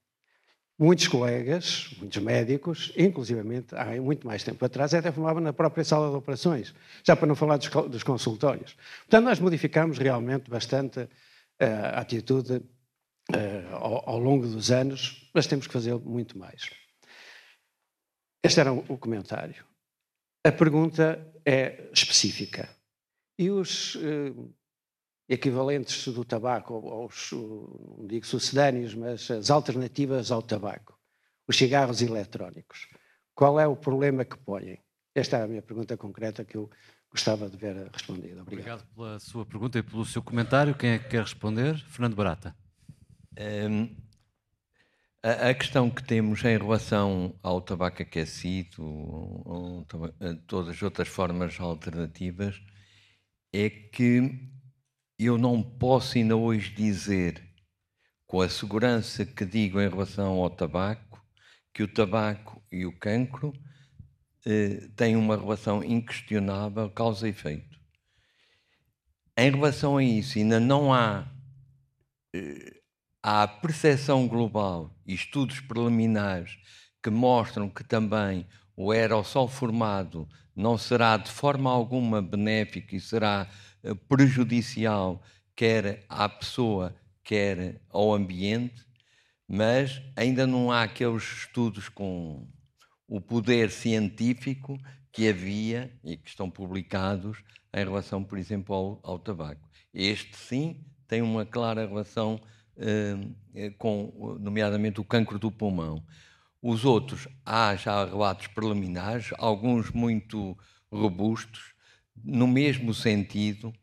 Muitos 0.81 1.09
colegas, 1.09 1.93
muitos 1.97 2.23
médicos, 2.23 2.93
inclusivamente 2.95 3.75
há 3.75 4.01
muito 4.01 4.25
mais 4.25 4.45
tempo 4.45 4.63
atrás, 4.63 4.93
até 4.93 5.11
fumavam 5.11 5.41
na 5.41 5.51
própria 5.51 5.83
sala 5.83 6.09
de 6.09 6.15
operações, 6.15 6.73
já 7.03 7.17
para 7.17 7.27
não 7.27 7.35
falar 7.35 7.57
dos, 7.57 7.67
dos 7.67 8.01
consultórios. 8.01 8.77
Portanto, 8.99 9.25
nós 9.25 9.41
modificamos 9.41 9.97
realmente 9.97 10.49
bastante 10.49 11.01
uh, 11.01 11.09
a 11.95 11.99
atitude 11.99 12.53
uh, 12.53 13.75
ao, 13.75 14.09
ao, 14.11 14.19
longo 14.19 14.47
dos 14.47 14.71
anos, 14.71 15.29
mas 15.33 15.47
temos 15.47 15.67
que 15.67 15.73
fazer 15.73 15.95
muito 15.95 16.37
mais. 16.37 16.69
Este 18.41 18.61
era 18.61 18.71
o 18.71 18.97
comentário. 18.97 19.65
A 20.45 20.51
pergunta 20.53 21.29
é 21.45 21.89
específica. 21.91 22.69
E 23.37 23.49
os 23.49 23.95
uh, 23.95 24.53
equivalentes 25.29 26.07
do 26.07 26.25
tabaco, 26.25 26.73
ou 26.73 27.05
os, 27.05 27.31
não 27.31 28.07
digo 28.07 28.25
sucedâneos, 28.25 28.95
mas 28.95 29.29
as 29.29 29.51
alternativas 29.51 30.31
ao 30.31 30.41
tabaco, 30.41 30.97
os 31.47 31.55
cigarros 31.55 32.01
eletrónicos, 32.01 32.87
qual 33.35 33.59
é 33.59 33.67
o 33.67 33.75
problema 33.75 34.25
que 34.25 34.37
põem? 34.37 34.79
Esta 35.13 35.37
é 35.37 35.43
a 35.43 35.47
minha 35.47 35.61
pergunta 35.61 35.95
concreta 35.95 36.43
que 36.43 36.57
eu 36.57 36.69
gostava 37.11 37.49
de 37.49 37.57
ver 37.57 37.89
respondida. 37.91 38.41
Obrigado. 38.41 38.81
Obrigado 38.81 38.95
pela 38.95 39.19
sua 39.19 39.45
pergunta 39.45 39.77
e 39.77 39.83
pelo 39.83 40.05
seu 40.05 40.21
comentário. 40.21 40.75
Quem 40.75 40.91
é 40.91 40.99
que 40.99 41.09
quer 41.09 41.21
responder? 41.21 41.77
Fernando 41.87 42.15
Barata. 42.15 42.55
Um, 43.39 43.95
a, 45.23 45.49
a, 45.49 45.53
questão 45.53 45.89
que 45.89 46.03
temos 46.03 46.43
em 46.43 46.57
relação 46.57 47.35
ao 47.41 47.61
tabaco 47.61 48.01
aquecido, 48.01 48.83
ou, 48.83 49.85
ou, 49.93 50.09
a 50.19 50.35
todas 50.47 50.75
as 50.75 50.81
outras 50.81 51.07
formas 51.07 51.59
alternativas, 51.59 52.61
é 53.53 53.69
que 53.69 54.49
eu 55.25 55.37
não 55.37 55.61
posso 55.61 56.17
ainda 56.17 56.37
hoje 56.37 56.71
dizer, 56.71 57.43
com 58.25 58.39
a 58.39 58.47
segurança 58.47 59.25
que 59.25 59.43
digo 59.43 59.81
em 59.81 59.89
relação 59.89 60.37
ao 60.37 60.49
tabaco, 60.49 61.21
que 61.73 61.83
o 61.83 61.87
tabaco 61.87 62.63
e 62.71 62.85
o 62.85 62.97
cancro 62.97 63.53
eh, 64.45 64.87
têm 64.95 65.17
uma 65.17 65.35
relação 65.35 65.83
inquestionável 65.83 66.89
causa 66.89 67.27
e 67.27 67.31
efeito. 67.31 67.77
Em 69.37 69.51
relação 69.51 69.97
a 69.97 70.03
isso, 70.03 70.37
ainda 70.37 70.59
não 70.59 70.93
há 70.93 71.29
eh, 72.33 72.79
a 73.21 73.45
percepção 73.45 74.25
global 74.25 74.95
e 75.05 75.13
estudos 75.13 75.59
preliminares 75.59 76.57
que 77.03 77.09
mostram 77.09 77.69
que 77.69 77.83
também 77.83 78.47
o 78.75 78.91
aerossol 78.91 79.49
formado 79.49 80.29
não 80.55 80.77
será 80.77 81.17
de 81.17 81.29
forma 81.29 81.69
alguma 81.69 82.21
benéfico 82.21 82.95
e 82.95 83.01
será 83.01 83.49
prejudicial 84.07 85.21
quer 85.55 86.05
à 86.07 86.29
pessoa, 86.29 86.95
quer 87.23 87.81
ao 87.89 88.13
ambiente, 88.13 88.85
mas 89.47 90.01
ainda 90.15 90.47
não 90.47 90.71
há 90.71 90.83
aqueles 90.83 91.23
estudos 91.23 91.89
com 91.89 92.47
o 93.07 93.19
poder 93.19 93.71
científico 93.71 94.77
que 95.11 95.27
havia 95.27 95.91
e 96.03 96.15
que 96.15 96.29
estão 96.29 96.49
publicados 96.49 97.43
em 97.73 97.83
relação, 97.83 98.23
por 98.23 98.37
exemplo, 98.37 98.73
ao, 98.73 98.99
ao 99.03 99.19
tabaco. 99.19 99.69
Este, 99.93 100.37
sim, 100.37 100.85
tem 101.07 101.21
uma 101.21 101.45
clara 101.45 101.87
relação 101.87 102.39
eh, 102.77 103.71
com, 103.77 104.37
nomeadamente, 104.39 105.01
o 105.01 105.03
cancro 105.03 105.37
do 105.37 105.51
pulmão. 105.51 106.01
Os 106.61 106.85
outros, 106.85 107.27
há 107.45 107.75
já 107.75 108.05
relatos 108.05 108.47
preliminares, 108.47 109.31
alguns 109.37 109.91
muito 109.91 110.57
robustos, 110.91 111.68
no 112.23 112.47
mesmo 112.47 112.93
sentido, 112.93 113.73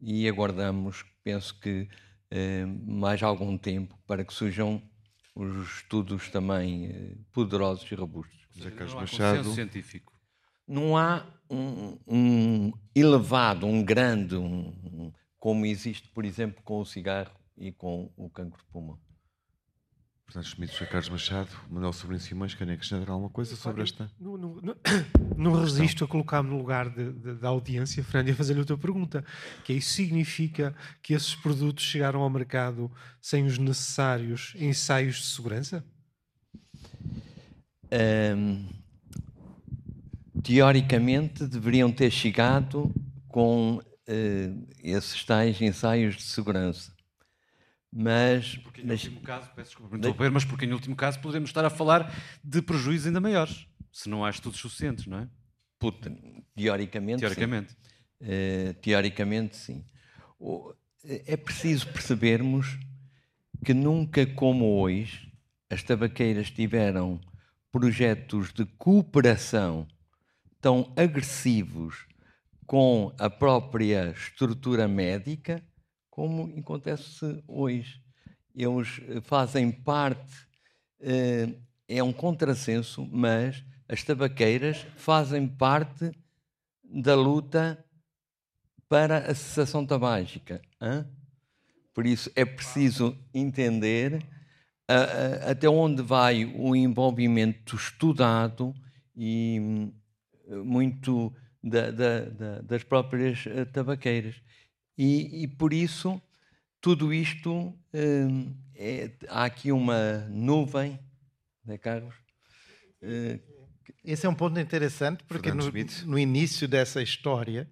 e 0.00 0.28
aguardamos, 0.28 1.04
penso 1.24 1.58
que, 1.60 1.88
eh, 2.30 2.64
mais 2.66 3.22
algum 3.22 3.56
tempo 3.58 3.98
para 4.06 4.24
que 4.24 4.32
surjam 4.32 4.82
os 5.34 5.76
estudos 5.76 6.28
também 6.28 6.86
eh, 6.86 7.16
poderosos 7.32 7.90
e 7.90 7.94
robustos. 7.94 8.38
José 8.54 8.70
Carlos 8.70 8.94
Machado. 8.94 9.54
científico. 9.54 10.12
Não 10.66 10.96
há 10.96 11.26
um, 11.48 11.98
um 12.06 12.72
elevado, 12.94 13.66
um 13.66 13.82
grande, 13.82 14.36
um, 14.36 15.12
como 15.38 15.64
existe, 15.64 16.08
por 16.08 16.24
exemplo, 16.24 16.62
com 16.62 16.80
o 16.80 16.84
cigarro 16.84 17.32
e 17.56 17.72
com 17.72 18.12
o 18.16 18.28
cancro 18.28 18.58
de 18.62 18.70
pulmão. 18.70 18.98
Portanto, 20.28 20.46
Schmidt, 20.46 20.74
José 20.74 20.84
Carlos 20.84 21.08
Machado, 21.08 21.48
Manuel 21.70 21.90
Sobrinho 21.94 22.20
Simões, 22.20 22.54
querem 22.54 22.74
acrescentar 22.74 23.08
alguma 23.08 23.30
coisa 23.30 23.56
sobre 23.56 23.82
esta? 23.82 24.10
Não, 24.20 24.36
não, 24.36 24.56
não, 24.56 24.76
não 25.38 25.62
resisto 25.62 26.04
a 26.04 26.06
colocar-me 26.06 26.50
no 26.50 26.58
lugar 26.58 26.90
de, 26.90 27.12
de, 27.12 27.34
da 27.36 27.48
audiência, 27.48 28.04
Fernando, 28.04 28.28
e 28.28 28.32
a 28.32 28.34
fazer-lhe 28.34 28.60
outra 28.60 28.76
pergunta, 28.76 29.24
que 29.64 29.72
isso 29.72 29.90
significa 29.94 30.74
que 31.02 31.14
esses 31.14 31.34
produtos 31.34 31.82
chegaram 31.82 32.20
ao 32.20 32.28
mercado 32.28 32.92
sem 33.22 33.46
os 33.46 33.56
necessários 33.56 34.52
ensaios 34.56 35.16
de 35.16 35.24
segurança? 35.24 35.82
Um, 38.36 38.68
teoricamente, 40.42 41.46
deveriam 41.46 41.90
ter 41.90 42.10
chegado 42.10 42.94
com 43.28 43.76
uh, 43.76 44.68
esses 44.82 45.24
tais 45.24 45.58
ensaios 45.62 46.16
de 46.16 46.22
segurança 46.24 46.97
mas. 47.92 48.56
Porque 48.58 48.82
em 48.82 48.90
último 48.90 49.20
caso, 49.20 49.50
peço 49.54 49.70
desculpa 49.70 49.90
por 49.90 49.98
interromper, 49.98 50.30
mas 50.30 50.44
porque 50.44 50.64
em 50.64 50.72
último 50.72 50.96
caso 50.96 51.20
poderemos 51.20 51.50
estar 51.50 51.64
a 51.64 51.70
falar 51.70 52.12
de 52.44 52.62
prejuízos 52.62 53.06
ainda 53.06 53.20
maiores, 53.20 53.66
se 53.92 54.08
não 54.08 54.24
há 54.24 54.30
estudos 54.30 54.60
suficientes, 54.60 55.06
não 55.06 55.18
é? 55.18 55.28
Puta, 55.78 56.12
teoricamente. 56.54 57.20
Teoricamente. 57.20 57.72
Sim. 57.72 57.76
Uh, 58.20 58.74
teoricamente, 58.74 59.56
sim. 59.56 59.84
É 61.04 61.36
preciso 61.36 61.86
percebermos 61.88 62.78
que 63.64 63.72
nunca 63.72 64.26
como 64.26 64.80
hoje 64.80 65.32
as 65.70 65.82
tabaqueiras 65.82 66.50
tiveram 66.50 67.20
projetos 67.70 68.52
de 68.52 68.64
cooperação 68.64 69.86
tão 70.60 70.92
agressivos 70.96 72.06
com 72.66 73.14
a 73.18 73.30
própria 73.30 74.10
estrutura 74.10 74.88
médica 74.88 75.62
como 76.18 76.52
acontece 76.58 77.44
hoje. 77.46 78.02
Eles 78.52 79.00
eh, 79.06 79.20
fazem 79.20 79.70
parte, 79.70 80.48
eh, 80.98 81.48
é 81.86 82.02
um 82.02 82.12
contrassenso, 82.12 83.08
mas 83.08 83.64
as 83.88 84.02
tabaqueiras 84.02 84.84
fazem 84.96 85.46
parte 85.46 86.10
da 86.82 87.14
luta 87.14 87.84
para 88.88 89.18
a 89.30 89.34
cessação 89.34 89.86
tabágica. 89.86 90.60
Por 91.94 92.04
isso 92.04 92.32
é 92.34 92.44
preciso 92.44 93.16
entender 93.32 94.20
até 95.48 95.68
onde 95.68 96.02
vai 96.02 96.44
o 96.44 96.74
envolvimento 96.74 97.76
estudado 97.76 98.74
e 99.14 99.60
hum, 99.60 99.92
muito 100.64 101.32
da, 101.62 101.92
da, 101.92 102.20
da, 102.20 102.60
das 102.62 102.82
próprias 102.82 103.44
eh, 103.46 103.64
tabaqueiras. 103.66 104.42
E, 104.98 105.44
e 105.44 105.46
por 105.46 105.72
isso, 105.72 106.20
tudo 106.80 107.14
isto, 107.14 107.72
hum, 107.94 108.52
é, 108.74 109.12
há 109.28 109.44
aqui 109.44 109.70
uma 109.70 110.26
nuvem, 110.28 110.98
né, 111.64 111.78
Carlos? 111.78 112.16
Uh, 113.00 113.40
Esse 114.04 114.26
é 114.26 114.28
um 114.28 114.34
ponto 114.34 114.58
interessante, 114.58 115.22
porque 115.28 115.52
no, 115.52 115.70
no, 116.04 116.18
início 116.18 116.66
dessa 116.66 117.00
história, 117.00 117.70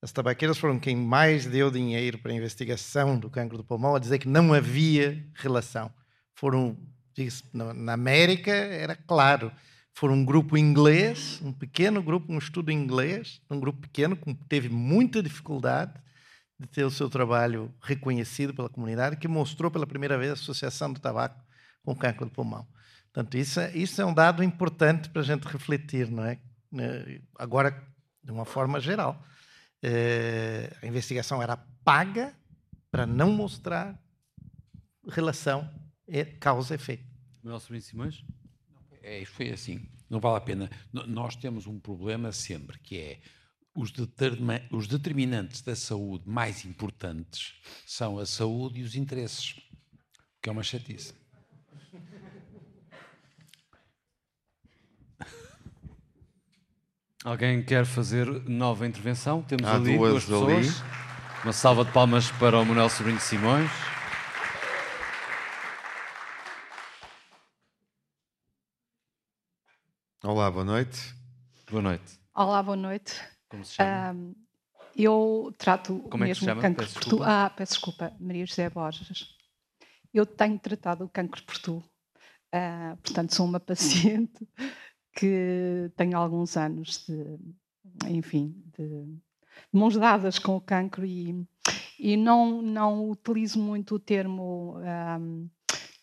as 0.00 0.12
tabaqueiras 0.12 0.56
foram 0.56 0.78
quem 0.78 0.94
mais 0.94 1.46
deu 1.46 1.68
dinheiro 1.68 2.18
para 2.18 2.30
a 2.30 2.36
investigação 2.36 3.18
do 3.18 3.28
cancro 3.28 3.56
do 3.56 3.64
pulmão, 3.64 3.96
a 3.96 3.98
dizer 3.98 4.20
que 4.20 4.28
não 4.28 4.54
havia 4.54 5.28
relação. 5.34 5.92
Foram, 6.32 6.78
na 7.52 7.92
América, 7.92 8.52
era 8.52 8.94
claro, 8.94 9.50
foram 9.92 10.14
um 10.14 10.24
grupo 10.24 10.56
inglês, 10.56 11.40
um 11.42 11.52
pequeno 11.52 12.00
grupo, 12.00 12.32
um 12.32 12.38
estudo 12.38 12.70
inglês, 12.70 13.40
um 13.50 13.58
grupo 13.58 13.80
pequeno, 13.80 14.16
que 14.16 14.32
teve 14.48 14.68
muita 14.68 15.20
dificuldade, 15.20 15.92
de 16.62 16.68
ter 16.68 16.84
o 16.84 16.90
seu 16.90 17.10
trabalho 17.10 17.72
reconhecido 17.82 18.54
pela 18.54 18.68
comunidade, 18.68 19.16
que 19.16 19.28
mostrou 19.28 19.70
pela 19.70 19.86
primeira 19.86 20.16
vez 20.16 20.30
a 20.30 20.34
associação 20.34 20.92
do 20.92 21.00
tabaco 21.00 21.42
com 21.82 21.92
o 21.92 21.96
câncer 21.96 22.24
do 22.24 22.30
pulmão. 22.30 22.66
Portanto, 23.12 23.36
isso 23.36 23.60
é, 23.60 23.76
isso 23.76 24.00
é 24.00 24.06
um 24.06 24.14
dado 24.14 24.42
importante 24.42 25.10
para 25.10 25.20
a 25.20 25.24
gente 25.24 25.46
refletir, 25.46 26.10
não 26.10 26.24
é? 26.24 26.38
Né, 26.70 27.20
agora, 27.38 27.86
de 28.22 28.30
uma 28.30 28.44
forma 28.44 28.80
geral, 28.80 29.22
é, 29.82 30.74
a 30.80 30.86
investigação 30.86 31.42
era 31.42 31.56
paga 31.84 32.34
para 32.90 33.04
não 33.04 33.32
mostrar 33.32 34.00
relação 35.08 35.68
causa-efeito. 36.38 37.04
Manuel 37.42 37.60
Sobrinho 37.60 37.82
Simões? 37.82 38.24
É, 39.02 39.20
isso 39.20 39.32
foi 39.32 39.50
assim. 39.50 39.88
Não 40.08 40.20
vale 40.20 40.36
a 40.36 40.40
pena. 40.40 40.70
Nós 40.92 41.34
temos 41.34 41.66
um 41.66 41.80
problema 41.80 42.30
sempre, 42.32 42.78
que 42.78 42.98
é 42.98 43.20
os, 43.74 43.92
os 44.70 44.86
determinantes 44.86 45.62
da 45.62 45.74
saúde 45.74 46.28
mais 46.28 46.64
importantes 46.64 47.54
são 47.86 48.18
a 48.18 48.26
saúde 48.26 48.80
e 48.80 48.82
os 48.82 48.94
interesses, 48.94 49.54
que 50.42 50.48
é 50.48 50.52
uma 50.52 50.62
chatice. 50.62 51.14
Alguém 57.24 57.62
quer 57.62 57.86
fazer 57.86 58.26
nova 58.48 58.84
intervenção? 58.86 59.42
Temos 59.42 59.64
Há 59.66 59.76
ali 59.76 59.96
duas, 59.96 60.24
duas 60.24 60.24
pessoas. 60.24 60.82
Ali. 60.82 60.92
Uma 61.44 61.52
salva 61.52 61.84
de 61.84 61.92
palmas 61.92 62.30
para 62.32 62.58
o 62.58 62.64
Manuel 62.64 62.88
Sobrinho 62.88 63.20
Simões. 63.20 63.70
Olá, 70.24 70.50
boa 70.50 70.64
noite. 70.64 71.14
Boa 71.70 71.82
noite. 71.82 72.20
Olá, 72.34 72.62
boa 72.62 72.76
noite. 72.76 73.20
Como 73.52 73.66
se 73.66 73.74
chama? 73.74 74.12
Um, 74.12 74.34
eu 74.96 75.54
trato 75.58 75.98
Como 76.10 76.24
é 76.24 76.28
mesmo 76.28 76.46
chama? 76.46 76.62
cancro 76.62 76.86
peço 76.86 76.94
por 76.94 77.04
tu. 77.04 77.22
Ah, 77.22 77.52
peço 77.54 77.72
desculpa, 77.74 78.10
Maria 78.18 78.46
José 78.46 78.70
Borges. 78.70 79.36
Eu 80.12 80.24
tenho 80.24 80.58
tratado 80.58 81.04
o 81.04 81.08
cancro 81.08 81.42
por 81.42 81.58
tu. 81.58 81.76
Uh, 82.54 82.96
portanto, 83.02 83.34
sou 83.34 83.44
uma 83.44 83.60
paciente 83.60 84.48
que 85.14 85.90
tem 85.98 86.14
alguns 86.14 86.56
anos 86.56 87.04
de, 87.06 87.38
enfim, 88.08 88.56
de 88.78 89.06
mãos 89.70 89.98
dadas 89.98 90.38
com 90.38 90.56
o 90.56 90.60
cancro 90.60 91.04
e, 91.04 91.46
e 91.98 92.16
não, 92.16 92.62
não 92.62 93.10
utilizo 93.10 93.58
muito 93.58 93.96
o 93.96 93.98
termo 93.98 94.78
um, 95.20 95.46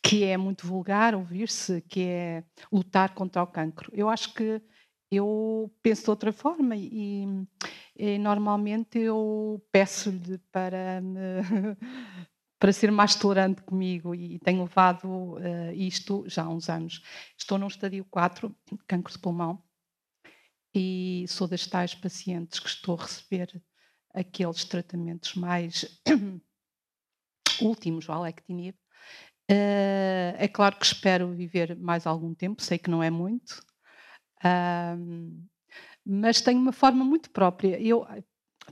que 0.04 0.24
é 0.24 0.38
muito 0.38 0.68
vulgar 0.68 1.16
ouvir-se, 1.16 1.82
que 1.82 2.02
é 2.02 2.44
lutar 2.72 3.16
contra 3.16 3.42
o 3.42 3.48
cancro. 3.48 3.90
Eu 3.92 4.08
acho 4.08 4.36
que 4.36 4.62
eu 5.12 5.72
penso 5.82 6.04
de 6.04 6.10
outra 6.10 6.32
forma 6.32 6.76
e, 6.76 7.26
e 7.96 8.18
normalmente 8.20 9.00
eu 9.00 9.64
peço-lhe 9.72 10.38
para 10.52 11.02
para 12.60 12.74
ser 12.74 12.92
mais 12.92 13.16
tolerante 13.16 13.62
comigo 13.64 14.14
e 14.14 14.38
tenho 14.40 14.64
levado 14.64 15.08
uh, 15.08 15.72
isto 15.74 16.26
já 16.28 16.44
há 16.44 16.50
uns 16.50 16.70
anos. 16.70 17.02
Estou 17.38 17.58
no 17.58 17.68
estadio 17.68 18.06
4, 18.12 18.54
cancro 18.86 19.14
de 19.14 19.20
pulmão, 19.20 19.64
e 20.76 21.26
sou 21.30 21.48
das 21.48 21.66
tais 21.66 21.96
pacientes 21.96 22.60
que 22.60 22.68
estou 22.68 22.96
a 23.00 23.04
receber 23.04 23.62
aqueles 24.14 24.66
tratamentos 24.66 25.36
mais 25.36 25.86
últimos, 27.62 28.08
o 28.10 28.12
Alectinib. 28.12 28.76
Uh, 29.50 30.36
é 30.38 30.48
claro 30.48 30.78
que 30.78 30.86
espero 30.86 31.34
viver 31.34 31.76
mais 31.76 32.06
algum 32.06 32.36
tempo, 32.36 32.62
sei 32.62 32.78
que 32.78 32.90
não 32.90 33.02
é 33.02 33.10
muito, 33.10 33.64
um, 34.44 35.46
mas 36.06 36.42
tenho 36.42 36.60
uma 36.60 36.72
forma 36.72 37.04
muito 37.04 37.30
própria. 37.30 37.80
Eu 37.82 38.06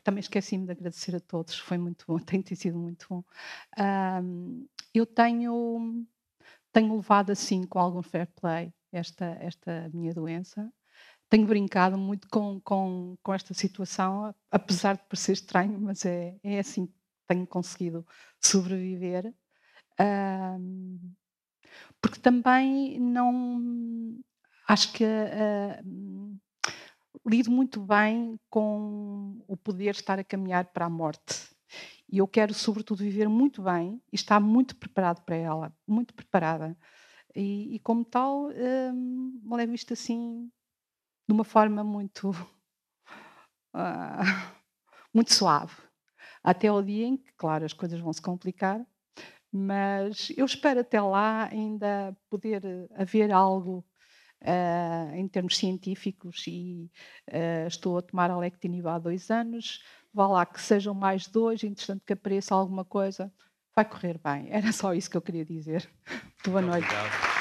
também 0.04 0.20
esqueci-me 0.20 0.66
de 0.66 0.72
agradecer 0.72 1.16
a 1.16 1.20
todos, 1.20 1.58
foi 1.60 1.78
muito 1.78 2.06
bom, 2.08 2.18
tem 2.20 2.44
sido 2.56 2.78
muito 2.78 3.06
bom. 3.10 3.24
Um, 3.80 4.68
eu 4.94 5.06
tenho, 5.06 6.06
tenho 6.72 6.96
levado 6.96 7.32
assim 7.32 7.64
com 7.64 7.80
algum 7.80 8.02
fair 8.02 8.28
play 8.40 8.74
esta, 8.92 9.26
esta 9.40 9.90
minha 9.94 10.14
doença. 10.14 10.72
Tenho 11.30 11.46
brincado 11.46 11.98
muito 11.98 12.28
com, 12.30 12.60
com, 12.62 13.18
com 13.22 13.34
esta 13.34 13.54
situação, 13.54 14.34
apesar 14.50 14.96
de 14.96 15.04
parecer 15.04 15.34
estranho, 15.34 15.80
mas 15.80 16.06
é, 16.06 16.38
é 16.42 16.60
assim 16.60 16.88
que 16.88 16.94
tenho 17.28 17.46
conseguido 17.46 18.06
sobreviver. 18.42 19.34
Um, 20.00 21.14
porque 22.02 22.20
também 22.20 23.00
não 23.00 24.18
acho 24.68 24.92
que 24.94 25.04
uh, 25.04 26.40
lido 27.26 27.50
muito 27.50 27.80
bem 27.80 28.40
com 28.50 29.42
o 29.48 29.56
poder 29.56 29.92
estar 29.92 30.20
a 30.20 30.24
caminhar 30.24 30.66
para 30.66 30.86
a 30.86 30.90
morte. 30.90 31.56
E 32.10 32.20
eu 32.20 32.28
quero, 32.28 32.54
sobretudo, 32.54 33.00
viver 33.00 33.28
muito 33.28 33.62
bem 33.62 34.02
e 34.12 34.16
estar 34.16 34.40
muito 34.40 34.76
preparado 34.76 35.24
para 35.24 35.36
ela, 35.36 35.74
muito 35.88 36.14
preparada. 36.14 36.78
E, 37.36 37.76
e 37.76 37.80
como 37.80 38.06
tal, 38.06 38.50
hum, 38.94 39.42
levo 39.52 39.74
isto 39.74 39.94
assim 39.94 40.50
de 41.28 41.34
uma 41.34 41.44
forma 41.44 41.84
muito, 41.84 42.32
uh, 43.76 44.24
muito 45.14 45.34
suave. 45.34 45.76
Até 46.42 46.72
o 46.72 46.82
dia 46.82 47.06
em 47.06 47.18
que, 47.18 47.34
claro, 47.34 47.66
as 47.66 47.74
coisas 47.74 48.00
vão 48.00 48.14
se 48.14 48.22
complicar, 48.22 48.86
mas 49.52 50.32
eu 50.38 50.46
espero 50.46 50.80
até 50.80 51.02
lá 51.02 51.50
ainda 51.52 52.16
poder 52.30 52.62
haver 52.96 53.32
algo 53.32 53.86
uh, 54.42 55.16
em 55.16 55.28
termos 55.28 55.58
científicos 55.58 56.46
e 56.48 56.90
uh, 57.30 57.68
estou 57.68 57.98
a 57.98 58.02
tomar 58.02 58.32
a 58.32 58.38
lectinib 58.38 58.88
há 58.88 59.00
dois 59.00 59.30
anos. 59.30 59.84
Vá 60.14 60.28
lá 60.28 60.46
que 60.46 60.62
sejam 60.62 60.94
mais 60.94 61.28
dois, 61.28 61.64
interessante 61.64 62.04
que 62.06 62.14
apareça 62.14 62.56
alguma 62.56 62.84
coisa, 62.86 63.32
vai 63.76 63.86
correr 63.86 64.20
bem. 64.24 64.48
Era 64.52 64.72
só 64.72 64.94
isso 64.94 65.10
que 65.10 65.18
eu 65.18 65.22
queria 65.22 65.46
dizer. 65.46 65.90
Boa 66.46 66.62
noite. 66.62 66.86
Obrigado. 66.86 67.37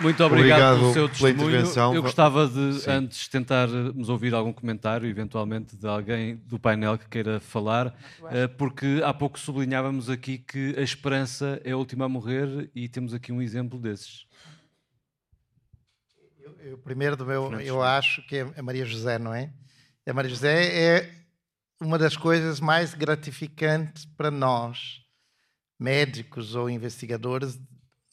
Muito 0.00 0.22
obrigado, 0.22 0.76
obrigado 0.76 0.78
pelo 0.78 0.92
seu 0.92 1.08
testemunho. 1.08 1.94
Eu 1.94 2.02
gostava 2.02 2.46
de, 2.46 2.80
Sim. 2.80 2.90
antes, 2.90 3.28
tentarmos 3.28 4.08
ouvir 4.08 4.32
algum 4.32 4.52
comentário, 4.52 5.08
eventualmente, 5.08 5.76
de 5.76 5.86
alguém 5.86 6.36
do 6.46 6.58
painel 6.58 6.96
que 6.96 7.08
queira 7.08 7.40
falar, 7.40 7.94
eh, 8.30 8.46
porque 8.46 9.00
há 9.04 9.12
pouco 9.12 9.38
sublinhávamos 9.38 10.08
aqui 10.08 10.38
que 10.38 10.74
a 10.78 10.82
esperança 10.82 11.60
é 11.64 11.72
a 11.72 11.76
última 11.76 12.04
a 12.04 12.08
morrer 12.08 12.70
e 12.74 12.88
temos 12.88 13.12
aqui 13.12 13.32
um 13.32 13.42
exemplo 13.42 13.78
desses. 13.78 14.26
Eu, 16.40 16.56
eu 16.60 16.78
primeiro 16.78 17.16
do 17.16 17.26
meu, 17.26 17.60
eu 17.60 17.82
acho 17.82 18.22
que 18.26 18.36
é 18.36 18.46
a 18.56 18.62
Maria 18.62 18.84
José, 18.84 19.18
não 19.18 19.34
é? 19.34 19.50
A 20.06 20.12
Maria 20.12 20.30
José 20.30 20.96
é 20.96 21.10
uma 21.80 21.98
das 21.98 22.16
coisas 22.16 22.60
mais 22.60 22.94
gratificantes 22.94 24.04
para 24.04 24.30
nós, 24.30 25.02
médicos 25.78 26.54
ou 26.54 26.70
investigadores, 26.70 27.60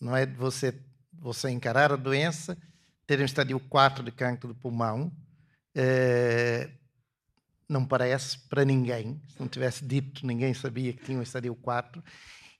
não 0.01 0.15
é 0.15 0.25
você 0.25 0.73
você 1.25 1.49
encarar 1.49 1.91
a 1.91 1.95
doença, 1.95 2.57
ter 3.07 3.19
um 3.19 3.25
estadio 3.25 3.59
4 3.59 4.03
de 4.03 4.11
cancro 4.11 4.47
do 4.47 4.55
pulmão, 4.55 5.11
eh, 5.75 6.69
não 7.67 7.85
parece 7.85 8.39
para 8.47 8.63
ninguém. 8.63 9.21
Se 9.27 9.39
não 9.39 9.47
tivesse 9.47 9.83
dito, 9.83 10.25
ninguém 10.25 10.53
sabia 10.53 10.93
que 10.93 11.03
tinha 11.03 11.17
um 11.17 11.23
estadio 11.23 11.55
4. 11.55 12.03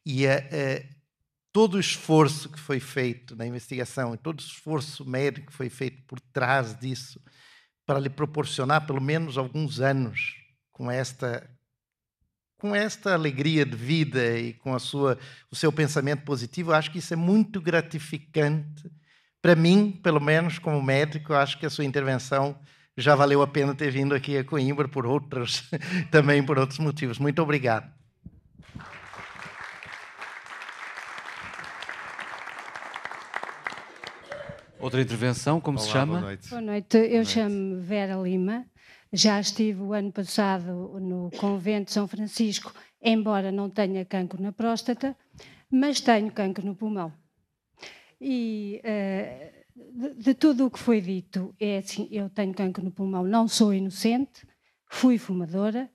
E 0.05 0.25
eh, 0.25 0.49
eh, 0.51 0.89
todo 1.51 1.75
o 1.75 1.79
esforço 1.79 2.49
que 2.49 2.59
foi 2.59 2.79
feito 2.79 3.35
na 3.35 3.45
investigação 3.45 4.13
e 4.13 4.17
todo 4.17 4.39
o 4.39 4.43
esforço 4.43 5.05
médico 5.05 5.47
que 5.47 5.53
foi 5.53 5.69
feito 5.69 6.03
por 6.07 6.19
trás 6.19 6.77
disso 6.77 7.21
para 7.85 7.99
lhe 7.99 8.09
proporcionar 8.09 8.87
pelo 8.87 8.99
menos 8.99 9.37
alguns 9.37 9.79
anos 9.79 10.35
com 10.71 10.89
esta 10.89 11.47
com 12.57 12.73
esta 12.73 13.13
alegria 13.13 13.65
de 13.65 13.75
vida 13.75 14.37
e 14.37 14.53
com 14.53 14.73
a 14.73 14.79
sua, 14.79 15.17
o 15.51 15.55
seu 15.55 15.71
pensamento 15.71 16.23
positivo, 16.23 16.71
eu 16.71 16.75
acho 16.75 16.91
que 16.91 16.99
isso 16.99 17.13
é 17.13 17.17
muito 17.17 17.61
gratificante. 17.61 18.89
Para 19.41 19.55
mim, 19.55 19.99
pelo 20.03 20.19
menos 20.19 20.57
como 20.57 20.81
médico, 20.81 21.33
acho 21.33 21.59
que 21.59 21.65
a 21.65 21.69
sua 21.69 21.85
intervenção 21.85 22.57
já 22.97 23.13
valeu 23.13 23.41
a 23.41 23.47
pena 23.47 23.75
ter 23.75 23.91
vindo 23.91 24.15
aqui 24.15 24.37
a 24.37 24.43
Coimbra 24.43 24.87
por 24.87 25.05
outros, 25.05 25.69
também 26.09 26.43
por 26.43 26.57
outros 26.57 26.79
motivos. 26.79 27.19
Muito 27.19 27.41
obrigado. 27.41 27.93
Outra 34.79 35.01
intervenção, 35.01 35.59
como 35.59 35.77
Olá, 35.77 35.87
se 35.87 35.91
chama? 35.91 36.13
Boa 36.13 36.21
noite. 36.21 36.49
Boa 36.49 36.61
noite. 36.61 36.97
Eu 36.97 37.25
chamo-me 37.25 37.81
Vera 37.81 38.15
Lima. 38.15 38.65
Já 39.15 39.39
estive 39.39 39.81
o 39.81 39.93
ano 39.93 40.11
passado 40.11 40.99
no 40.99 41.31
convento 41.37 41.85
de 41.85 41.93
São 41.93 42.05
Francisco, 42.05 42.73
embora 43.01 43.49
não 43.49 43.69
tenha 43.69 44.03
cancro 44.03 44.43
na 44.43 44.51
próstata, 44.51 45.15
mas 45.71 46.01
tenho 46.01 46.29
cancro 46.33 46.65
no 46.65 46.75
pulmão. 46.75 47.13
E 48.19 48.81
uh, 48.83 49.97
de, 49.97 50.15
de, 50.15 50.33
tudo 50.33 50.65
o 50.65 50.69
que 50.69 50.77
foi 50.77 50.99
dito, 50.99 51.55
é 51.57 51.77
assim, 51.77 52.09
eu 52.11 52.29
tenho 52.29 52.53
cancro 52.53 52.83
no 52.83 52.91
pulmão, 52.91 53.23
não 53.23 53.47
sou 53.47 53.73
inocente, 53.73 54.45
fui 54.89 55.17
fumadora, 55.17 55.89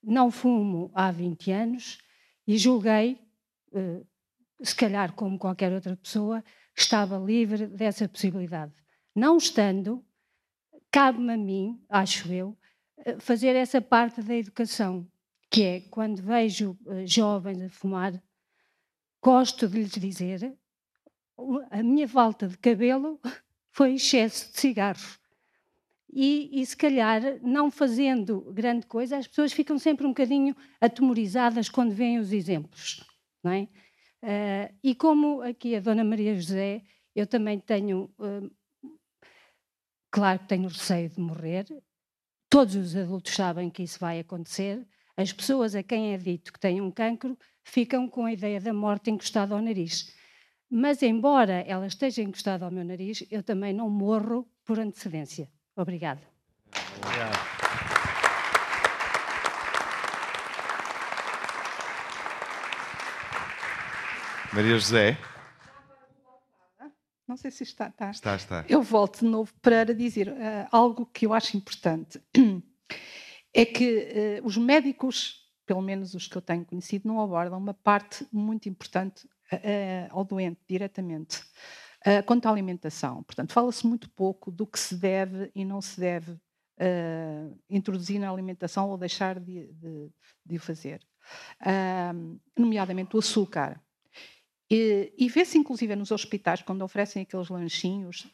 não 0.00 0.30
fumo 0.30 0.88
há 0.94 1.10
20 1.10 1.50
anos 1.50 1.98
e 2.46 2.56
julguei, 2.56 3.18
uh, 3.72 4.06
se 4.62 4.76
calhar 4.76 5.14
como 5.14 5.36
qualquer 5.36 5.72
outra 5.72 5.96
pessoa, 5.96 6.44
estava 6.76 7.18
livre 7.18 7.66
dessa 7.66 8.08
possibilidade. 8.08 8.72
Não 9.16 9.36
estando, 9.36 10.04
cabe-me 10.92 11.32
a 11.32 11.36
mim, 11.36 11.82
acho 11.88 12.30
eu, 12.30 12.56
eh, 12.98 13.18
fazer 13.18 13.56
essa 13.56 13.80
parte 13.80 14.22
da 14.22 14.36
educação, 14.36 15.08
que 15.50 15.62
é 15.62 15.80
quando 15.80 16.22
vejo 16.22 16.78
uh, 16.86 17.06
jovens 17.06 17.62
a 17.62 17.68
fumar, 17.68 18.22
gosto 19.22 19.66
de 19.66 19.78
lhes 19.78 19.92
dizer: 19.92 20.56
a 21.70 21.82
minha 21.82 22.06
falta 22.06 22.46
de 22.46 22.58
cabelo 22.58 23.18
foi 23.72 23.94
excesso 23.94 24.52
de 24.52 24.60
cigarros. 24.60 25.18
E, 26.14 26.60
e, 26.60 26.66
se 26.66 26.76
calhar, 26.76 27.22
não 27.42 27.70
fazendo 27.70 28.52
grande 28.52 28.86
coisa, 28.86 29.16
as 29.16 29.26
pessoas 29.26 29.50
ficam 29.50 29.78
sempre 29.78 30.04
um 30.04 30.10
bocadinho 30.10 30.54
atemorizadas 30.78 31.70
quando 31.70 31.94
veem 31.94 32.18
os 32.18 32.34
exemplos. 32.34 33.02
Não 33.42 33.50
é? 33.50 33.62
Uh, 34.22 34.74
e 34.84 34.94
como 34.94 35.40
aqui 35.40 35.74
a 35.74 35.80
Dona 35.80 36.04
Maria 36.04 36.34
José, 36.34 36.82
eu 37.16 37.26
também 37.26 37.58
tenho 37.58 38.10
uh, 38.18 38.50
Claro 40.12 40.40
que 40.40 40.46
tenho 40.46 40.68
receio 40.68 41.08
de 41.08 41.18
morrer, 41.18 41.66
todos 42.50 42.74
os 42.76 42.94
adultos 42.94 43.34
sabem 43.34 43.70
que 43.70 43.82
isso 43.82 43.98
vai 43.98 44.20
acontecer. 44.20 44.86
As 45.16 45.32
pessoas 45.32 45.74
a 45.74 45.82
quem 45.82 46.12
é 46.12 46.18
dito 46.18 46.52
que 46.52 46.60
têm 46.60 46.82
um 46.82 46.90
cancro 46.90 47.34
ficam 47.64 48.06
com 48.06 48.26
a 48.26 48.32
ideia 48.32 48.60
da 48.60 48.74
morte 48.74 49.10
encostada 49.10 49.54
ao 49.54 49.62
nariz. 49.62 50.14
Mas, 50.70 51.02
embora 51.02 51.64
ela 51.66 51.86
esteja 51.86 52.20
encostada 52.20 52.66
ao 52.66 52.70
meu 52.70 52.84
nariz, 52.84 53.24
eu 53.30 53.42
também 53.42 53.72
não 53.72 53.88
morro 53.88 54.46
por 54.66 54.78
antecedência. 54.78 55.50
Obrigada. 55.74 56.20
Obrigado. 56.98 57.38
Maria 64.52 64.78
José. 64.78 65.31
Não 67.26 67.36
sei 67.36 67.50
se 67.50 67.62
está, 67.62 67.88
está. 67.88 68.10
Está, 68.10 68.36
está. 68.36 68.64
Eu 68.68 68.82
volto 68.82 69.20
de 69.20 69.26
novo 69.26 69.52
para 69.62 69.94
dizer 69.94 70.28
uh, 70.28 70.68
algo 70.70 71.06
que 71.06 71.26
eu 71.26 71.32
acho 71.32 71.56
importante. 71.56 72.20
É 73.54 73.66
que 73.66 74.40
uh, 74.40 74.46
os 74.46 74.56
médicos, 74.56 75.46
pelo 75.66 75.82
menos 75.82 76.14
os 76.14 76.26
que 76.26 76.34
eu 76.34 76.40
tenho 76.40 76.64
conhecido, 76.64 77.06
não 77.06 77.20
abordam 77.20 77.58
uma 77.58 77.74
parte 77.74 78.26
muito 78.32 78.66
importante 78.66 79.26
uh, 79.52 80.08
ao 80.08 80.24
doente 80.24 80.58
diretamente. 80.66 81.44
quanto 82.24 82.46
à 82.46 82.50
alimentação. 82.50 83.22
Portanto, 83.22 83.52
fala-se 83.52 83.86
muito 83.86 84.08
pouco 84.08 84.50
do 84.50 84.66
que 84.66 84.78
se 84.78 84.96
deve 84.96 85.50
e 85.54 85.66
não 85.66 85.82
se 85.82 86.00
deve 86.00 86.40
introduzir 87.68 88.18
na 88.18 88.30
alimentação 88.30 88.88
ou 88.88 88.96
deixar 88.96 89.38
de, 89.38 89.70
de, 89.74 90.10
de 90.46 90.56
o 90.56 90.60
fazer. 90.60 91.00
nomeadamente 92.56 93.14
o 93.14 93.18
açúcar. 93.18 93.78
E, 94.72 95.12
e 95.18 95.28
vê-se, 95.28 95.58
inclusive, 95.58 95.94
nos 95.94 96.10
hospitais, 96.10 96.62
quando 96.62 96.80
oferecem 96.80 97.20
aqueles 97.20 97.50
lanchinhos, 97.50 98.26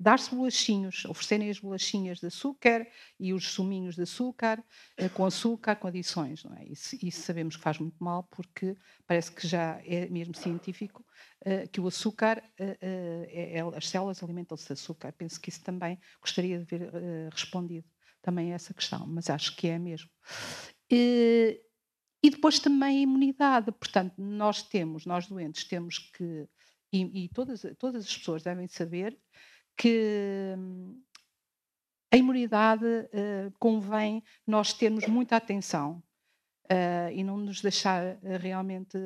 dar-se 0.00 0.34
bolachinhos, 0.34 1.04
oferecerem 1.04 1.50
as 1.50 1.58
bolachinhas 1.58 2.18
de 2.18 2.28
açúcar 2.28 2.88
e 3.20 3.34
os 3.34 3.52
suminhos 3.52 3.94
de 3.94 4.02
açúcar, 4.02 4.64
eh, 4.96 5.10
com 5.10 5.26
açúcar, 5.26 5.76
com 5.76 5.86
adições. 5.86 6.44
Não 6.44 6.56
é? 6.56 6.64
isso, 6.64 6.96
isso, 7.02 7.20
sabemos 7.20 7.56
que 7.56 7.62
faz 7.62 7.78
muito 7.78 8.02
mal, 8.02 8.24
porque 8.30 8.74
parece 9.06 9.30
que 9.30 9.46
já 9.46 9.82
é 9.84 10.08
mesmo 10.08 10.34
científico 10.34 11.04
uh, 11.46 11.68
que 11.70 11.78
o 11.78 11.86
açúcar, 11.86 12.42
uh, 12.58 12.76
é, 12.80 13.58
é, 13.58 13.60
as 13.76 13.86
células 13.86 14.22
alimentam-se 14.22 14.66
de 14.66 14.72
açúcar. 14.72 15.12
Penso 15.12 15.38
que 15.38 15.50
isso 15.50 15.62
também 15.62 16.00
gostaria 16.22 16.58
de 16.58 16.64
ver 16.64 16.90
respondido 17.30 17.86
também 18.22 18.50
a 18.52 18.54
essa 18.54 18.72
questão, 18.72 19.06
mas 19.06 19.28
acho 19.28 19.54
que 19.56 19.68
é 19.68 19.78
mesmo. 19.78 20.08
Depois 22.30 22.58
também 22.58 22.98
a 22.98 23.02
imunidade. 23.02 23.72
Portanto, 23.72 24.14
nós 24.16 24.62
temos, 24.62 25.04
nós 25.04 25.26
doentes, 25.26 25.64
temos 25.64 25.98
que, 25.98 26.48
e, 26.92 27.24
e 27.24 27.28
todas, 27.28 27.66
todas 27.78 28.04
as 28.04 28.16
pessoas 28.16 28.42
devem 28.42 28.68
saber, 28.68 29.18
que 29.76 30.54
hum, 30.56 31.02
a 32.12 32.16
imunidade 32.16 32.84
uh, 32.84 33.50
convém 33.58 34.22
nós 34.46 34.74
termos 34.74 35.06
muita 35.06 35.36
atenção 35.36 36.02
uh, 36.70 37.10
e 37.10 37.24
não 37.24 37.38
nos 37.38 37.62
deixar 37.62 38.16
uh, 38.16 38.18
realmente 38.38 38.98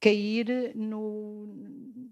cair 0.00 0.74
no, 0.74 1.54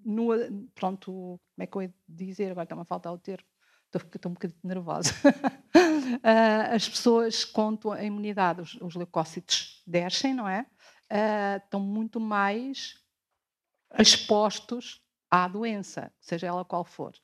no. 0.05 0.29
Pronto, 0.75 1.07
como 1.11 1.41
é 1.61 1.67
que 1.67 1.77
eu 1.79 1.83
ia 1.83 1.95
dizer? 2.07 2.51
Agora 2.51 2.65
está-me 2.65 2.83
a 2.83 2.85
faltar 2.85 3.11
o 3.11 3.17
termo 3.17 3.47
estou, 3.95 4.31
um 4.31 4.35
bocadinho 4.35 4.61
nervosa. 4.63 5.13
uh, 5.25 6.75
as 6.75 6.89
pessoas, 6.89 7.45
contam 7.45 7.93
a 7.93 8.03
imunidade, 8.03 8.61
os, 8.61 8.75
os 8.81 8.95
leucócitos 8.95 9.83
descem, 9.87 10.35
não 10.35 10.49
é? 10.49 10.67
Uh, 11.11 11.63
estão 11.65 11.81
muito 11.81 12.21
mais 12.21 12.95
expostos 13.99 15.03
à 15.31 15.49
doença, 15.49 16.13
seja 16.21 16.47
ela 16.47 16.65
qual 16.65 16.85
for. 16.85 17.15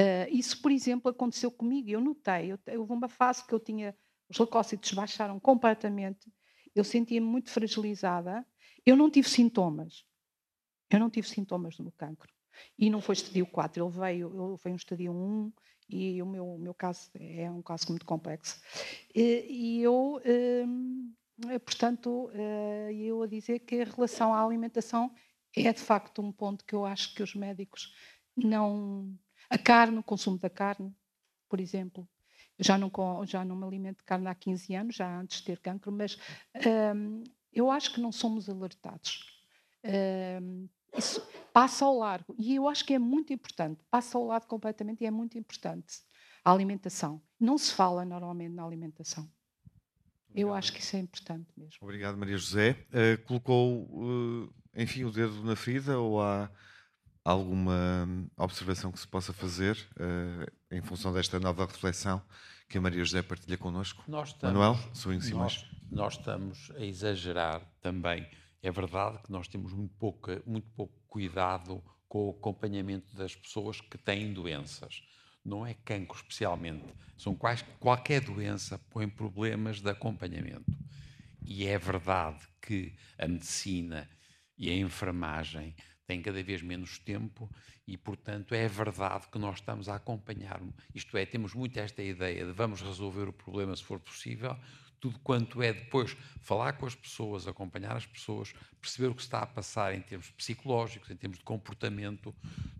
Uh, 0.00 0.30
isso, 0.30 0.60
por 0.60 0.70
exemplo, 0.70 1.10
aconteceu 1.10 1.50
comigo. 1.50 1.90
Eu 1.90 2.00
notei, 2.00 2.52
eu, 2.52 2.80
houve 2.80 2.92
uma 2.92 3.08
fase 3.08 3.44
que 3.46 3.52
eu 3.52 3.60
tinha 3.60 3.96
os 4.28 4.38
leucócitos 4.38 4.92
baixaram 4.92 5.40
completamente, 5.40 6.30
eu 6.74 6.84
sentia-me 6.84 7.26
muito 7.26 7.50
fragilizada. 7.50 8.46
Eu 8.84 8.94
não 8.96 9.10
tive 9.10 9.28
sintomas. 9.28 10.04
Eu 10.90 11.00
não 11.00 11.10
tive 11.10 11.28
sintomas 11.28 11.76
do 11.76 11.90
cancro. 11.92 12.32
E 12.78 12.90
não 12.90 13.00
foi 13.00 13.14
estadio 13.14 13.46
4, 13.46 13.84
ele 13.84 13.92
veio, 13.92 14.50
ele 14.50 14.58
foi 14.58 14.72
um 14.72 14.76
estadio 14.76 15.12
1 15.12 15.52
e 15.88 16.22
o 16.22 16.26
meu, 16.26 16.46
o 16.46 16.58
meu 16.58 16.74
caso 16.74 17.10
é 17.14 17.50
um 17.50 17.62
caso 17.62 17.86
muito 17.88 18.04
complexo. 18.04 18.60
E, 19.14 19.46
e 19.48 19.82
eu, 19.82 20.20
hum, 20.66 21.14
portanto, 21.64 22.30
eh, 22.34 22.92
eu 22.92 23.22
a 23.22 23.26
dizer 23.26 23.60
que 23.60 23.80
a 23.80 23.84
relação 23.84 24.34
à 24.34 24.44
alimentação 24.44 25.10
é 25.56 25.72
de 25.72 25.80
facto 25.80 26.20
um 26.20 26.30
ponto 26.30 26.64
que 26.64 26.74
eu 26.74 26.84
acho 26.84 27.14
que 27.14 27.22
os 27.22 27.34
médicos 27.34 27.94
não. 28.36 29.14
A 29.50 29.56
carne, 29.56 29.98
o 29.98 30.02
consumo 30.02 30.38
da 30.38 30.50
carne, 30.50 30.94
por 31.48 31.60
exemplo. 31.60 32.06
Já 32.58 32.76
não, 32.76 32.90
já 33.24 33.44
não 33.44 33.56
me 33.56 33.64
alimento 33.64 33.98
de 33.98 34.04
carne 34.04 34.26
há 34.26 34.34
15 34.34 34.74
anos, 34.74 34.96
já 34.96 35.20
antes 35.20 35.38
de 35.38 35.44
ter 35.44 35.60
cancro, 35.60 35.92
mas 35.92 36.18
hum, 36.94 37.22
eu 37.52 37.70
acho 37.70 37.94
que 37.94 38.00
não 38.00 38.12
somos 38.12 38.48
alertados. 38.48 39.24
Hum, 39.84 40.68
isso 40.96 41.26
passa 41.52 41.84
ao 41.84 41.98
largo. 41.98 42.34
E 42.38 42.54
eu 42.54 42.68
acho 42.68 42.84
que 42.84 42.94
é 42.94 42.98
muito 42.98 43.32
importante. 43.32 43.80
Passa 43.90 44.16
ao 44.16 44.26
lado 44.26 44.46
completamente 44.46 45.02
e 45.02 45.06
é 45.06 45.10
muito 45.10 45.36
importante. 45.36 45.98
A 46.44 46.52
alimentação. 46.52 47.20
Não 47.38 47.58
se 47.58 47.72
fala 47.72 48.04
normalmente 48.04 48.54
na 48.54 48.64
alimentação. 48.64 49.28
Eu 50.34 50.54
acho 50.54 50.72
que 50.72 50.80
isso 50.80 50.94
é 50.94 51.00
importante 51.00 51.48
mesmo. 51.56 51.78
Obrigado, 51.80 52.16
Maria 52.16 52.36
José. 52.36 52.86
Uh, 52.88 53.22
colocou, 53.24 53.82
uh, 53.90 54.54
enfim, 54.74 55.04
o 55.04 55.10
dedo 55.10 55.42
na 55.42 55.56
ferida 55.56 55.98
ou 55.98 56.22
há 56.22 56.50
alguma 57.24 58.08
observação 58.36 58.92
que 58.92 59.00
se 59.00 59.08
possa 59.08 59.32
fazer 59.32 59.76
uh, 59.96 60.50
em 60.70 60.80
função 60.80 61.12
desta 61.12 61.40
nova 61.40 61.66
reflexão 61.66 62.22
que 62.68 62.78
a 62.78 62.80
Maria 62.80 63.04
José 63.04 63.22
partilha 63.22 63.56
connosco? 63.56 64.04
Nós 64.06 64.28
estamos, 64.28 64.56
Manuel, 64.56 64.78
sou 64.94 65.12
em 65.12 65.18
nós, 65.30 65.66
nós 65.90 66.14
estamos 66.14 66.70
a 66.76 66.84
exagerar 66.84 67.62
também. 67.80 68.26
É 68.62 68.70
verdade 68.70 69.22
que 69.22 69.30
nós 69.30 69.46
temos 69.48 69.72
muito, 69.72 69.94
pouca, 69.94 70.42
muito 70.46 70.68
pouco 70.70 70.94
cuidado 71.06 71.82
com 72.08 72.26
o 72.26 72.30
acompanhamento 72.30 73.14
das 73.16 73.36
pessoas 73.36 73.80
que 73.80 73.98
têm 73.98 74.32
doenças. 74.32 75.02
Não 75.44 75.64
é 75.64 75.74
cancro 75.74 76.16
especialmente. 76.16 76.84
São 77.16 77.34
quais, 77.34 77.62
qualquer 77.78 78.20
doença 78.20 78.78
põe 78.90 79.08
problemas 79.08 79.80
de 79.80 79.90
acompanhamento. 79.90 80.76
E 81.42 81.66
é 81.66 81.78
verdade 81.78 82.46
que 82.60 82.94
a 83.16 83.26
medicina 83.26 84.08
e 84.56 84.70
a 84.70 84.74
enfermagem 84.74 85.74
têm 86.06 86.20
cada 86.20 86.42
vez 86.42 86.62
menos 86.62 86.98
tempo 86.98 87.50
e, 87.86 87.96
portanto, 87.96 88.54
é 88.54 88.66
verdade 88.66 89.28
que 89.28 89.38
nós 89.38 89.58
estamos 89.58 89.88
a 89.88 89.96
acompanhar. 89.96 90.60
Isto 90.94 91.16
é, 91.16 91.24
temos 91.24 91.54
muito 91.54 91.78
esta 91.78 92.02
ideia 92.02 92.44
de 92.44 92.52
vamos 92.52 92.82
resolver 92.82 93.28
o 93.28 93.32
problema 93.32 93.76
se 93.76 93.84
for 93.84 94.00
possível, 94.00 94.56
tudo 95.00 95.18
quanto 95.20 95.62
é 95.62 95.72
depois 95.72 96.16
falar 96.40 96.74
com 96.74 96.86
as 96.86 96.94
pessoas, 96.94 97.46
acompanhar 97.46 97.96
as 97.96 98.06
pessoas, 98.06 98.52
perceber 98.80 99.08
o 99.08 99.14
que 99.14 99.22
está 99.22 99.40
a 99.40 99.46
passar 99.46 99.94
em 99.94 100.00
termos 100.00 100.30
psicológicos, 100.30 101.10
em 101.10 101.16
termos 101.16 101.38
de 101.38 101.44
comportamento, 101.44 102.34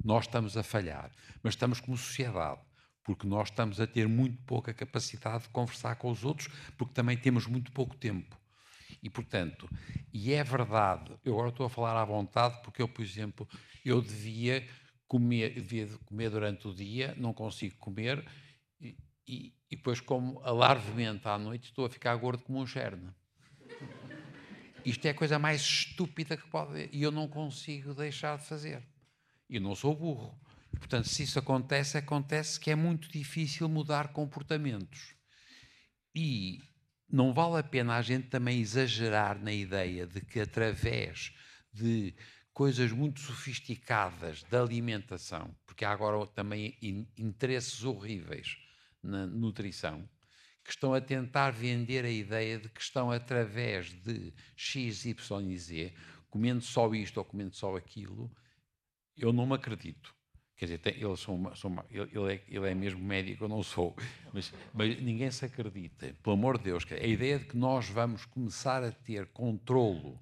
nós 0.04 0.24
estamos 0.24 0.56
a 0.56 0.62
falhar. 0.62 1.10
Mas 1.42 1.54
estamos 1.54 1.80
como 1.80 1.96
sociedade, 1.96 2.60
porque 3.04 3.26
nós 3.26 3.48
estamos 3.48 3.80
a 3.80 3.86
ter 3.86 4.06
muito 4.08 4.42
pouca 4.42 4.74
capacidade 4.74 5.44
de 5.44 5.48
conversar 5.50 5.96
com 5.96 6.10
os 6.10 6.24
outros, 6.24 6.48
porque 6.76 6.94
também 6.94 7.16
temos 7.16 7.46
muito 7.46 7.72
pouco 7.72 7.96
tempo. 7.96 8.38
E, 9.02 9.08
portanto, 9.08 9.68
e 10.12 10.32
é 10.32 10.42
verdade, 10.42 11.16
eu 11.24 11.34
agora 11.34 11.50
estou 11.50 11.66
a 11.66 11.70
falar 11.70 12.00
à 12.00 12.04
vontade, 12.04 12.60
porque 12.62 12.82
eu, 12.82 12.88
por 12.88 13.02
exemplo, 13.02 13.48
eu 13.84 14.02
devia 14.02 14.66
comer, 15.06 15.54
devia 15.54 15.86
comer 16.04 16.30
durante 16.30 16.68
o 16.68 16.74
dia, 16.74 17.14
não 17.16 17.32
consigo 17.32 17.76
comer, 17.78 18.24
e, 19.28 19.52
depois, 19.70 20.00
como 20.00 20.40
alarvemente 20.42 21.28
à 21.28 21.38
noite, 21.38 21.64
estou 21.64 21.84
a 21.84 21.90
ficar 21.90 22.16
gordo 22.16 22.42
como 22.42 22.60
um 22.60 22.66
cherne. 22.66 23.12
Isto 24.84 25.04
é 25.04 25.10
a 25.10 25.14
coisa 25.14 25.38
mais 25.38 25.60
estúpida 25.60 26.34
que 26.34 26.48
pode. 26.48 26.88
E 26.90 27.02
eu 27.02 27.10
não 27.10 27.28
consigo 27.28 27.92
deixar 27.92 28.38
de 28.38 28.46
fazer. 28.46 28.82
E 29.50 29.60
não 29.60 29.74
sou 29.74 29.94
burro. 29.94 30.34
Portanto, 30.78 31.08
se 31.08 31.24
isso 31.24 31.38
acontece, 31.38 31.98
acontece 31.98 32.58
que 32.58 32.70
é 32.70 32.74
muito 32.74 33.10
difícil 33.10 33.68
mudar 33.68 34.12
comportamentos. 34.14 35.14
E 36.14 36.60
não 37.10 37.34
vale 37.34 37.58
a 37.58 37.62
pena 37.62 37.96
a 37.96 38.02
gente 38.02 38.28
também 38.28 38.60
exagerar 38.60 39.38
na 39.38 39.52
ideia 39.52 40.06
de 40.06 40.22
que 40.22 40.40
através 40.40 41.34
de 41.70 42.14
coisas 42.52 42.90
muito 42.92 43.20
sofisticadas 43.20 44.42
da 44.44 44.62
alimentação, 44.62 45.54
porque 45.66 45.84
há 45.84 45.90
agora 45.90 46.26
também 46.28 46.76
interesses 47.16 47.84
horríveis 47.84 48.56
na 49.02 49.26
nutrição, 49.26 50.08
que 50.64 50.70
estão 50.70 50.92
a 50.92 51.00
tentar 51.00 51.50
vender 51.50 52.04
a 52.04 52.10
ideia 52.10 52.58
de 52.58 52.68
que 52.68 52.80
estão 52.80 53.10
através 53.10 53.92
de 54.02 54.32
X, 54.54 55.04
Y 55.06 55.50
e 55.50 55.58
Z, 55.58 55.94
comendo 56.28 56.60
só 56.60 56.92
isto 56.94 57.18
ou 57.18 57.24
comendo 57.24 57.54
só 57.54 57.76
aquilo, 57.76 58.30
eu 59.16 59.32
não 59.32 59.46
me 59.46 59.54
acredito. 59.54 60.14
Quer 60.56 60.66
dizer, 60.66 60.78
tem, 60.78 60.94
eles 61.00 61.20
são, 61.20 61.54
são, 61.54 61.84
ele, 61.88 62.32
é, 62.32 62.44
ele 62.48 62.68
é 62.68 62.74
mesmo 62.74 63.00
médico, 63.00 63.44
eu 63.44 63.48
não 63.48 63.62
sou, 63.62 63.96
mas, 64.32 64.52
mas, 64.74 65.00
ninguém 65.00 65.30
se 65.30 65.44
acredita. 65.44 66.12
Pelo 66.22 66.34
amor 66.34 66.58
de 66.58 66.64
Deus, 66.64 66.84
a 66.90 67.06
ideia 67.06 67.38
de 67.38 67.44
que 67.44 67.56
nós 67.56 67.88
vamos 67.88 68.24
começar 68.26 68.82
a 68.82 68.90
ter 68.90 69.26
controlo. 69.28 70.20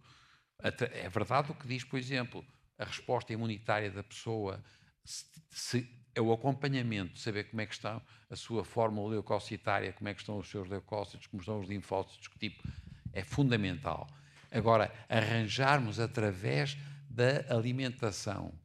É 0.63 1.09
verdade 1.09 1.51
o 1.51 1.55
que 1.55 1.67
diz, 1.67 1.85
por 1.85 1.99
exemplo, 1.99 2.45
a 2.79 2.85
resposta 2.85 3.33
imunitária 3.33 3.91
da 3.91 4.03
pessoa 4.03 4.63
se, 5.05 5.25
se 5.51 5.96
é 6.17 6.21
o 6.21 6.33
acompanhamento, 6.33 7.19
saber 7.19 7.45
como 7.45 7.61
é 7.61 7.67
que 7.67 7.75
está 7.75 8.01
a 8.31 8.35
sua 8.35 8.65
fórmula 8.65 9.11
leucocitária, 9.11 9.93
como 9.93 10.09
é 10.09 10.15
que 10.15 10.21
estão 10.21 10.39
os 10.39 10.49
seus 10.49 10.67
leucócitos, 10.67 11.27
como 11.27 11.43
estão 11.43 11.61
os 11.61 11.69
linfócitos, 11.69 12.27
que 12.27 12.39
tipo, 12.39 12.67
é 13.13 13.23
fundamental. 13.23 14.09
Agora, 14.51 14.91
arranjarmos 15.11 16.01
através 16.01 16.75
da 17.11 17.55
alimentação 17.55 18.59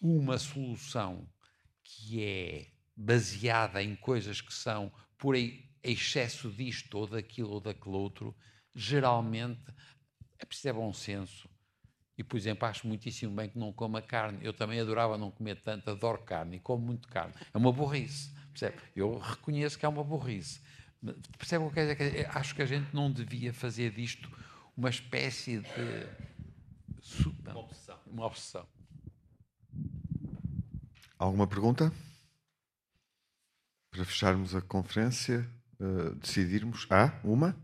uma 0.00 0.38
solução 0.38 1.28
que 1.84 2.24
é 2.24 2.66
baseada 2.96 3.82
em 3.82 3.94
coisas 3.94 4.40
que 4.40 4.54
são 4.54 4.90
por 5.18 5.34
excesso 5.82 6.50
disto 6.50 6.96
ou 6.96 7.06
daquilo 7.06 7.50
ou 7.50 7.60
daquele 7.60 7.94
outro, 7.94 8.34
geralmente 8.74 9.62
é 10.38 10.46
preciso 10.46 10.68
é 10.68 10.72
bom 10.72 10.92
senso, 10.94 11.46
e, 12.18 12.24
por 12.24 12.36
exemplo, 12.36 12.66
acho 12.66 12.86
muitíssimo 12.86 13.34
bem 13.34 13.48
que 13.48 13.58
não 13.58 13.72
coma 13.72 14.00
carne. 14.00 14.38
Eu 14.42 14.52
também 14.52 14.80
adorava 14.80 15.18
não 15.18 15.30
comer 15.30 15.56
tanto, 15.56 15.90
adoro 15.90 16.22
carne 16.22 16.56
e 16.56 16.60
como 16.60 16.84
muito 16.84 17.08
carne. 17.08 17.34
É 17.52 17.58
uma 17.58 17.72
burrice, 17.72 18.30
percebe? 18.52 18.78
Eu 18.94 19.18
reconheço 19.18 19.78
que 19.78 19.84
é 19.84 19.88
uma 19.88 20.02
burrice. 20.02 20.60
Percebe 21.38 21.64
o 21.64 21.68
que 21.68 21.74
quer 21.74 21.94
dizer? 21.94 22.30
Acho 22.36 22.54
que 22.54 22.62
a 22.62 22.66
gente 22.66 22.94
não 22.94 23.12
devia 23.12 23.52
fazer 23.52 23.90
disto 23.92 24.30
uma 24.76 24.88
espécie 24.88 25.60
de... 25.60 26.06
Uma 27.44 27.60
obsessão. 27.60 27.98
Uma 28.06 28.26
obsessão. 28.26 28.66
Alguma 31.18 31.46
pergunta? 31.46 31.92
Para 33.90 34.04
fecharmos 34.04 34.54
a 34.54 34.60
conferência, 34.60 35.48
uh, 35.78 36.14
decidirmos. 36.16 36.86
Ah, 36.90 37.18
uma? 37.22 37.56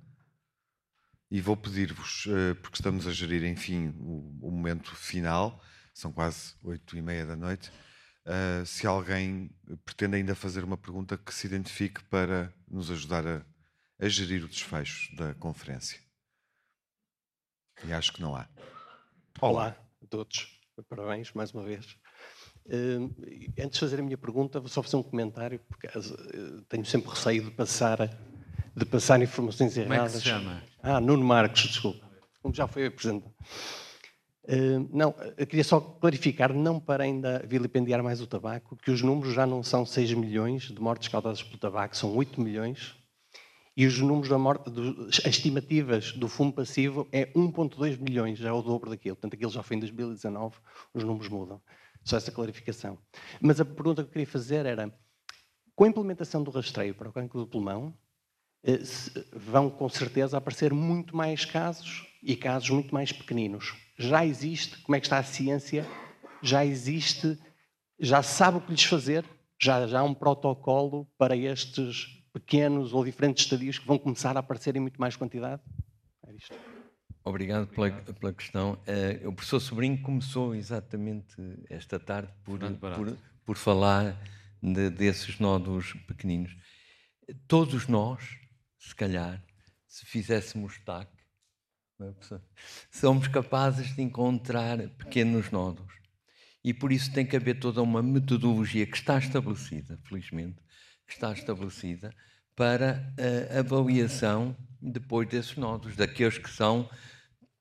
E 1.32 1.40
vou 1.40 1.56
pedir-vos, 1.56 2.26
eh, 2.28 2.52
porque 2.60 2.76
estamos 2.76 3.06
a 3.06 3.10
gerir, 3.10 3.42
enfim, 3.44 3.88
o, 3.98 4.50
momento 4.50 4.94
final, 4.94 5.58
são 5.94 6.12
quase 6.12 6.54
oito 6.62 6.94
e 6.94 7.00
meia 7.00 7.24
da 7.24 7.34
noite, 7.34 7.72
eh, 8.26 8.62
se 8.66 8.86
alguém 8.86 9.50
pretende 9.82 10.16
ainda 10.16 10.34
fazer 10.34 10.62
uma 10.62 10.76
pergunta 10.76 11.16
que 11.16 11.32
se 11.32 11.46
identifique 11.46 12.04
para 12.04 12.52
nos 12.68 12.90
ajudar 12.90 13.26
a, 13.26 13.46
a 13.98 14.08
gerir 14.10 14.44
o 14.44 14.48
desfecho 14.48 15.16
da 15.16 15.32
conferência. 15.36 15.98
E 17.82 17.94
acho 17.94 18.12
que 18.12 18.20
não 18.20 18.36
há. 18.36 18.46
Olá, 19.40 19.50
Olá 19.50 19.76
a 20.02 20.06
todos. 20.08 20.60
Parabéns 20.86 21.32
mais 21.32 21.50
uma 21.54 21.64
vez. 21.64 21.96
Uh, 22.66 23.10
antes 23.58 23.78
de 23.78 23.80
fazer 23.80 24.00
a 24.00 24.02
minha 24.02 24.18
pergunta, 24.18 24.60
vou 24.60 24.68
só 24.68 24.82
fazer 24.82 24.96
um 24.96 25.02
comentário, 25.02 25.58
porque 25.60 25.86
uh, 25.86 26.62
tenho 26.68 26.84
sempre 26.84 27.08
receio 27.08 27.44
de 27.44 27.50
passar 27.52 28.00
de 28.74 28.84
passar 28.84 29.20
informações 29.22 29.76
erradas. 29.76 29.96
Como 29.96 30.08
é 30.08 30.12
que 30.12 30.18
se 30.18 30.24
chama? 30.24 30.62
Ah, 30.82 31.00
Nuno 31.00 31.24
Marcos, 31.24 31.62
desculpa. 31.62 32.10
Como 32.42 32.54
já 32.54 32.66
foi 32.66 32.86
apresentado. 32.86 33.32
Uh, 34.44 34.88
não, 34.90 35.14
eu 35.36 35.46
queria 35.46 35.62
só 35.62 35.80
clarificar, 35.80 36.52
não 36.52 36.80
para 36.80 37.04
ainda 37.04 37.44
vilipendiar 37.46 38.02
mais 38.02 38.20
o 38.20 38.26
tabaco, 38.26 38.76
que 38.76 38.90
os 38.90 39.00
números 39.00 39.34
já 39.34 39.46
não 39.46 39.62
são 39.62 39.86
6 39.86 40.14
milhões 40.14 40.64
de 40.64 40.80
mortes 40.80 41.06
causadas 41.08 41.42
pelo 41.42 41.58
tabaco, 41.58 41.96
são 41.96 42.16
8 42.16 42.40
milhões. 42.40 42.96
E 43.76 43.86
os 43.86 43.98
números 44.00 44.28
da 44.28 44.36
morte, 44.36 44.68
do, 44.68 45.08
as 45.08 45.24
estimativas 45.26 46.12
do 46.12 46.28
fumo 46.28 46.52
passivo 46.52 47.08
é 47.10 47.26
1,2 47.32 47.98
milhões, 47.98 48.38
já 48.38 48.48
é 48.48 48.52
o 48.52 48.60
dobro 48.60 48.90
daquilo. 48.90 49.16
Portanto, 49.16 49.34
aquilo 49.34 49.50
já 49.50 49.62
foi 49.62 49.76
em 49.76 49.80
2019, 49.80 50.56
os 50.92 51.04
números 51.04 51.28
mudam. 51.28 51.62
Só 52.04 52.16
essa 52.16 52.32
clarificação. 52.32 52.98
Mas 53.40 53.60
a 53.60 53.64
pergunta 53.64 54.02
que 54.02 54.08
eu 54.08 54.12
queria 54.12 54.26
fazer 54.26 54.66
era: 54.66 54.92
com 55.74 55.84
a 55.84 55.88
implementação 55.88 56.42
do 56.42 56.50
rastreio 56.50 56.94
para 56.94 57.08
o 57.08 57.12
cancro 57.12 57.38
do 57.38 57.46
pulmão, 57.46 57.96
vão 59.32 59.68
com 59.68 59.88
certeza 59.88 60.38
aparecer 60.38 60.72
muito 60.72 61.16
mais 61.16 61.44
casos 61.44 62.06
e 62.22 62.36
casos 62.36 62.70
muito 62.70 62.94
mais 62.94 63.10
pequeninos. 63.10 63.74
Já 63.98 64.24
existe, 64.24 64.78
como 64.82 64.96
é 64.96 65.00
que 65.00 65.06
está 65.06 65.18
a 65.18 65.22
ciência? 65.22 65.86
Já 66.42 66.64
existe, 66.64 67.38
já 67.98 68.22
sabe 68.22 68.58
o 68.58 68.60
que 68.60 68.70
lhes 68.70 68.84
fazer? 68.84 69.24
Já, 69.60 69.86
já 69.86 70.00
há 70.00 70.04
um 70.04 70.14
protocolo 70.14 71.06
para 71.18 71.36
estes 71.36 72.22
pequenos 72.32 72.92
ou 72.92 73.04
diferentes 73.04 73.44
estadios 73.44 73.78
que 73.78 73.86
vão 73.86 73.98
começar 73.98 74.36
a 74.36 74.40
aparecer 74.40 74.74
em 74.76 74.80
muito 74.80 75.00
mais 75.00 75.16
quantidade? 75.16 75.60
É 76.26 76.34
isto. 76.34 76.54
Obrigado 77.24 77.68
pela, 77.68 77.90
pela 77.90 78.32
questão. 78.32 78.72
Uh, 78.72 79.28
o 79.28 79.32
professor 79.32 79.60
Sobrinho 79.60 80.00
começou 80.02 80.54
exatamente 80.54 81.36
esta 81.70 82.00
tarde 82.00 82.32
por, 82.42 82.58
por, 82.58 83.16
por 83.44 83.56
falar 83.56 84.20
de, 84.60 84.90
desses 84.90 85.38
nódulos 85.38 85.92
pequeninos. 86.08 86.56
Todos 87.46 87.86
nós, 87.86 88.41
se 88.82 88.94
calhar, 88.94 89.42
se 89.86 90.04
fizéssemos 90.04 90.78
TAC, 90.80 91.08
é, 92.00 92.12
somos 92.90 93.28
capazes 93.28 93.94
de 93.94 94.02
encontrar 94.02 94.78
pequenos 94.90 95.50
nódulos. 95.50 95.92
E 96.64 96.74
por 96.74 96.92
isso 96.92 97.12
tem 97.12 97.24
que 97.24 97.36
haver 97.36 97.58
toda 97.58 97.80
uma 97.80 98.02
metodologia 98.02 98.86
que 98.86 98.96
está 98.96 99.18
estabelecida, 99.18 99.98
felizmente, 100.04 100.60
que 101.06 101.12
está 101.12 101.32
estabelecida 101.32 102.14
para 102.56 103.14
a 103.54 103.58
avaliação 103.60 104.56
depois 104.80 105.28
desses 105.28 105.56
nódulos, 105.56 105.96
daqueles 105.96 106.38
que 106.38 106.50
são 106.50 106.88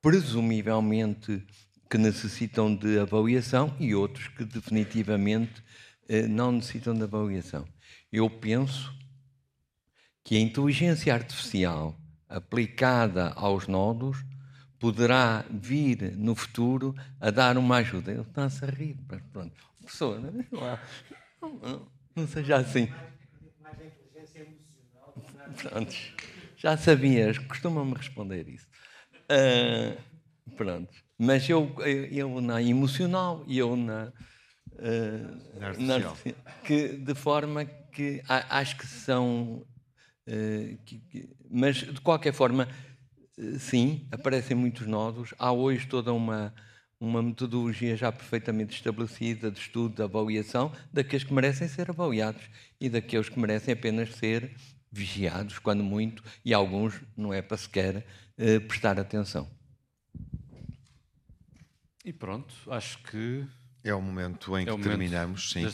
presumivelmente 0.00 1.44
que 1.88 1.98
necessitam 1.98 2.74
de 2.74 2.98
avaliação 2.98 3.76
e 3.78 3.94
outros 3.94 4.26
que 4.28 4.44
definitivamente 4.44 5.62
eh, 6.08 6.26
não 6.26 6.52
necessitam 6.52 6.94
de 6.94 7.02
avaliação. 7.02 7.66
Eu 8.10 8.28
penso 8.28 8.92
que 10.24 10.36
a 10.36 10.40
inteligência 10.40 11.12
artificial 11.12 11.96
aplicada 12.28 13.32
aos 13.36 13.66
nódulos 13.66 14.24
poderá 14.78 15.44
vir 15.50 16.16
no 16.16 16.34
futuro 16.34 16.94
a 17.20 17.30
dar 17.30 17.56
uma 17.56 17.76
ajuda. 17.76 18.10
Ele 18.10 18.22
está-se 18.22 18.64
a 18.64 18.68
rir, 18.68 18.96
mas 19.08 19.22
pronto. 19.32 19.54
Pessoa, 19.84 20.18
não, 20.18 20.34
não, 21.40 21.88
não 22.16 22.26
seja 22.26 22.56
assim. 22.56 22.88
Pronto. 25.56 25.94
Já 26.56 26.76
sabias, 26.76 27.38
costuma-me 27.38 27.94
responder 27.94 28.48
isso. 28.48 28.66
Uh, 29.30 29.96
pronto. 30.56 30.92
Mas 31.18 31.48
eu, 31.48 31.74
eu 32.10 32.40
na 32.40 32.62
emocional 32.62 33.44
e 33.46 33.58
eu 33.58 33.76
na. 33.76 34.12
Uh, 34.72 35.78
na, 35.80 35.98
na 35.98 36.14
que, 36.64 36.88
de 36.96 37.14
forma 37.14 37.64
que 37.64 38.22
acho 38.28 38.76
que 38.76 38.86
são. 38.86 39.64
Que, 40.24 40.98
que, 41.10 41.28
mas, 41.50 41.76
de 41.76 42.00
qualquer 42.00 42.32
forma, 42.32 42.68
sim, 43.58 44.06
aparecem 44.10 44.56
muitos 44.56 44.86
nódulos. 44.86 45.34
Há 45.38 45.52
hoje 45.52 45.86
toda 45.86 46.12
uma, 46.12 46.54
uma 47.00 47.22
metodologia 47.22 47.96
já 47.96 48.12
perfeitamente 48.12 48.74
estabelecida 48.74 49.50
de 49.50 49.58
estudo, 49.58 49.96
de 49.96 50.02
avaliação, 50.02 50.72
daqueles 50.92 51.24
que 51.24 51.34
merecem 51.34 51.68
ser 51.68 51.90
avaliados 51.90 52.42
e 52.80 52.88
daqueles 52.88 53.28
que 53.28 53.38
merecem 53.38 53.74
apenas 53.74 54.14
ser 54.14 54.54
vigiados, 54.90 55.58
quando 55.58 55.82
muito, 55.82 56.22
e 56.44 56.52
alguns 56.52 57.00
não 57.16 57.32
é 57.32 57.40
para 57.40 57.56
sequer 57.56 58.06
uh, 58.38 58.60
prestar 58.68 59.00
atenção. 59.00 59.48
E 62.04 62.12
pronto, 62.12 62.54
acho 62.68 62.98
que. 63.04 63.46
É 63.84 63.92
o 63.92 64.00
momento 64.00 64.56
em 64.56 64.62
é 64.62 64.76
que 64.76 64.80
terminamos 64.80 65.50
sim, 65.50 65.66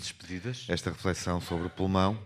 esta 0.69 0.91
reflexão 0.91 1.43
sobre 1.43 1.67
o 1.67 1.71
pulmão 1.71 2.19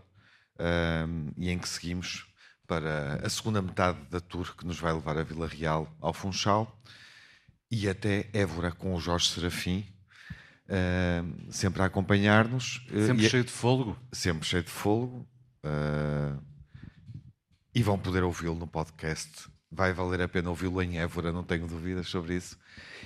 um, 0.58 1.32
e 1.36 1.50
em 1.50 1.58
que 1.58 1.68
seguimos 1.68 2.26
para 2.66 3.20
a 3.24 3.28
segunda 3.28 3.60
metade 3.60 3.98
da 4.10 4.20
tour 4.20 4.56
que 4.56 4.66
nos 4.66 4.78
vai 4.78 4.92
levar 4.92 5.18
a 5.18 5.22
Vila 5.22 5.46
Real, 5.46 5.94
ao 6.00 6.12
Funchal 6.12 6.80
e 7.70 7.88
até 7.88 8.28
Évora 8.32 8.70
com 8.70 8.94
o 8.94 9.00
Jorge 9.00 9.28
Serafim, 9.28 9.86
uh, 10.68 11.52
sempre 11.52 11.82
a 11.82 11.86
acompanhar-nos. 11.86 12.86
Sempre 12.88 13.26
uh, 13.26 13.30
cheio 13.30 13.44
de 13.44 13.50
fôlego. 13.50 13.98
Sempre 14.12 14.46
cheio 14.46 14.62
de 14.62 14.70
fôlego. 14.70 15.26
Uh, 15.64 16.42
e 17.74 17.82
vão 17.82 17.98
poder 17.98 18.22
ouvi-lo 18.22 18.54
no 18.54 18.66
podcast. 18.66 19.48
Vai 19.70 19.94
valer 19.94 20.20
a 20.20 20.28
pena 20.28 20.50
ouvi-lo 20.50 20.82
em 20.82 20.98
Évora, 20.98 21.32
não 21.32 21.42
tenho 21.42 21.66
dúvidas 21.66 22.08
sobre 22.08 22.36
isso. 22.36 22.58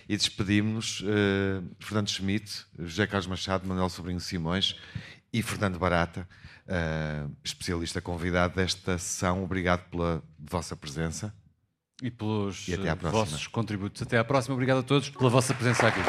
E 0.08 0.16
despedimos-nos, 0.16 1.00
uh, 1.00 1.76
Fernando 1.78 2.08
Schmidt, 2.08 2.66
José 2.78 3.06
Carlos 3.06 3.28
Machado, 3.28 3.66
Manuel 3.66 3.88
Sobrinho 3.88 4.20
Simões 4.20 4.76
e 5.32 5.42
Fernando 5.42 5.78
Barata, 5.78 6.28
uh, 6.68 7.34
especialista 7.44 8.00
convidado 8.00 8.56
desta 8.56 8.98
sessão. 8.98 9.42
Obrigado 9.42 9.88
pela 9.90 10.22
vossa 10.38 10.76
presença. 10.76 11.34
E 12.02 12.10
pelos 12.10 12.68
e 12.68 12.76
vossos 13.10 13.46
contributos. 13.46 14.02
Até 14.02 14.18
à 14.18 14.24
próxima. 14.24 14.54
Obrigado 14.54 14.78
a 14.78 14.82
todos 14.82 15.08
pela 15.08 15.30
vossa 15.30 15.54
presença 15.54 15.88
aqui. 15.88 16.00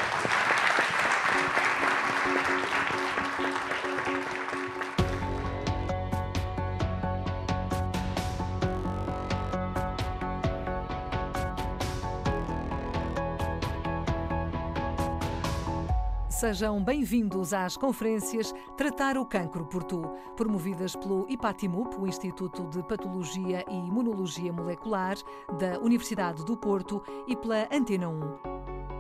Sejam 16.58 16.84
bem-vindos 16.84 17.54
às 17.54 17.78
conferências 17.78 18.52
Tratar 18.76 19.16
o 19.16 19.24
Cancro 19.24 19.64
por 19.64 19.84
Tu, 19.84 20.02
promovidas 20.36 20.96
pelo 20.96 21.28
IPATIMUP, 21.30 22.02
o 22.02 22.08
Instituto 22.08 22.66
de 22.66 22.82
Patologia 22.82 23.64
e 23.70 23.76
Imunologia 23.76 24.52
Molecular 24.52 25.18
da 25.60 25.80
Universidade 25.80 26.44
do 26.44 26.58
Porto, 26.58 27.04
e 27.28 27.36
pela 27.36 27.68
Antena 27.72 28.10
1. 28.10 28.22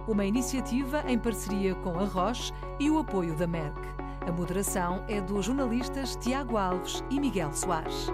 Uma 0.07 0.23
iniciativa 0.23 1.03
em 1.07 1.17
parceria 1.17 1.73
com 1.73 1.97
a 1.97 2.05
Roche 2.05 2.53
e 2.79 2.91
o 2.91 2.99
apoio 2.99 3.35
da 3.35 3.47
Merck. 3.47 3.81
A 4.27 4.31
moderação 4.31 5.03
é 5.07 5.19
dos 5.19 5.47
jornalistas 5.47 6.15
Tiago 6.15 6.57
Alves 6.57 7.03
e 7.09 7.19
Miguel 7.19 7.51
Soares. 7.53 8.11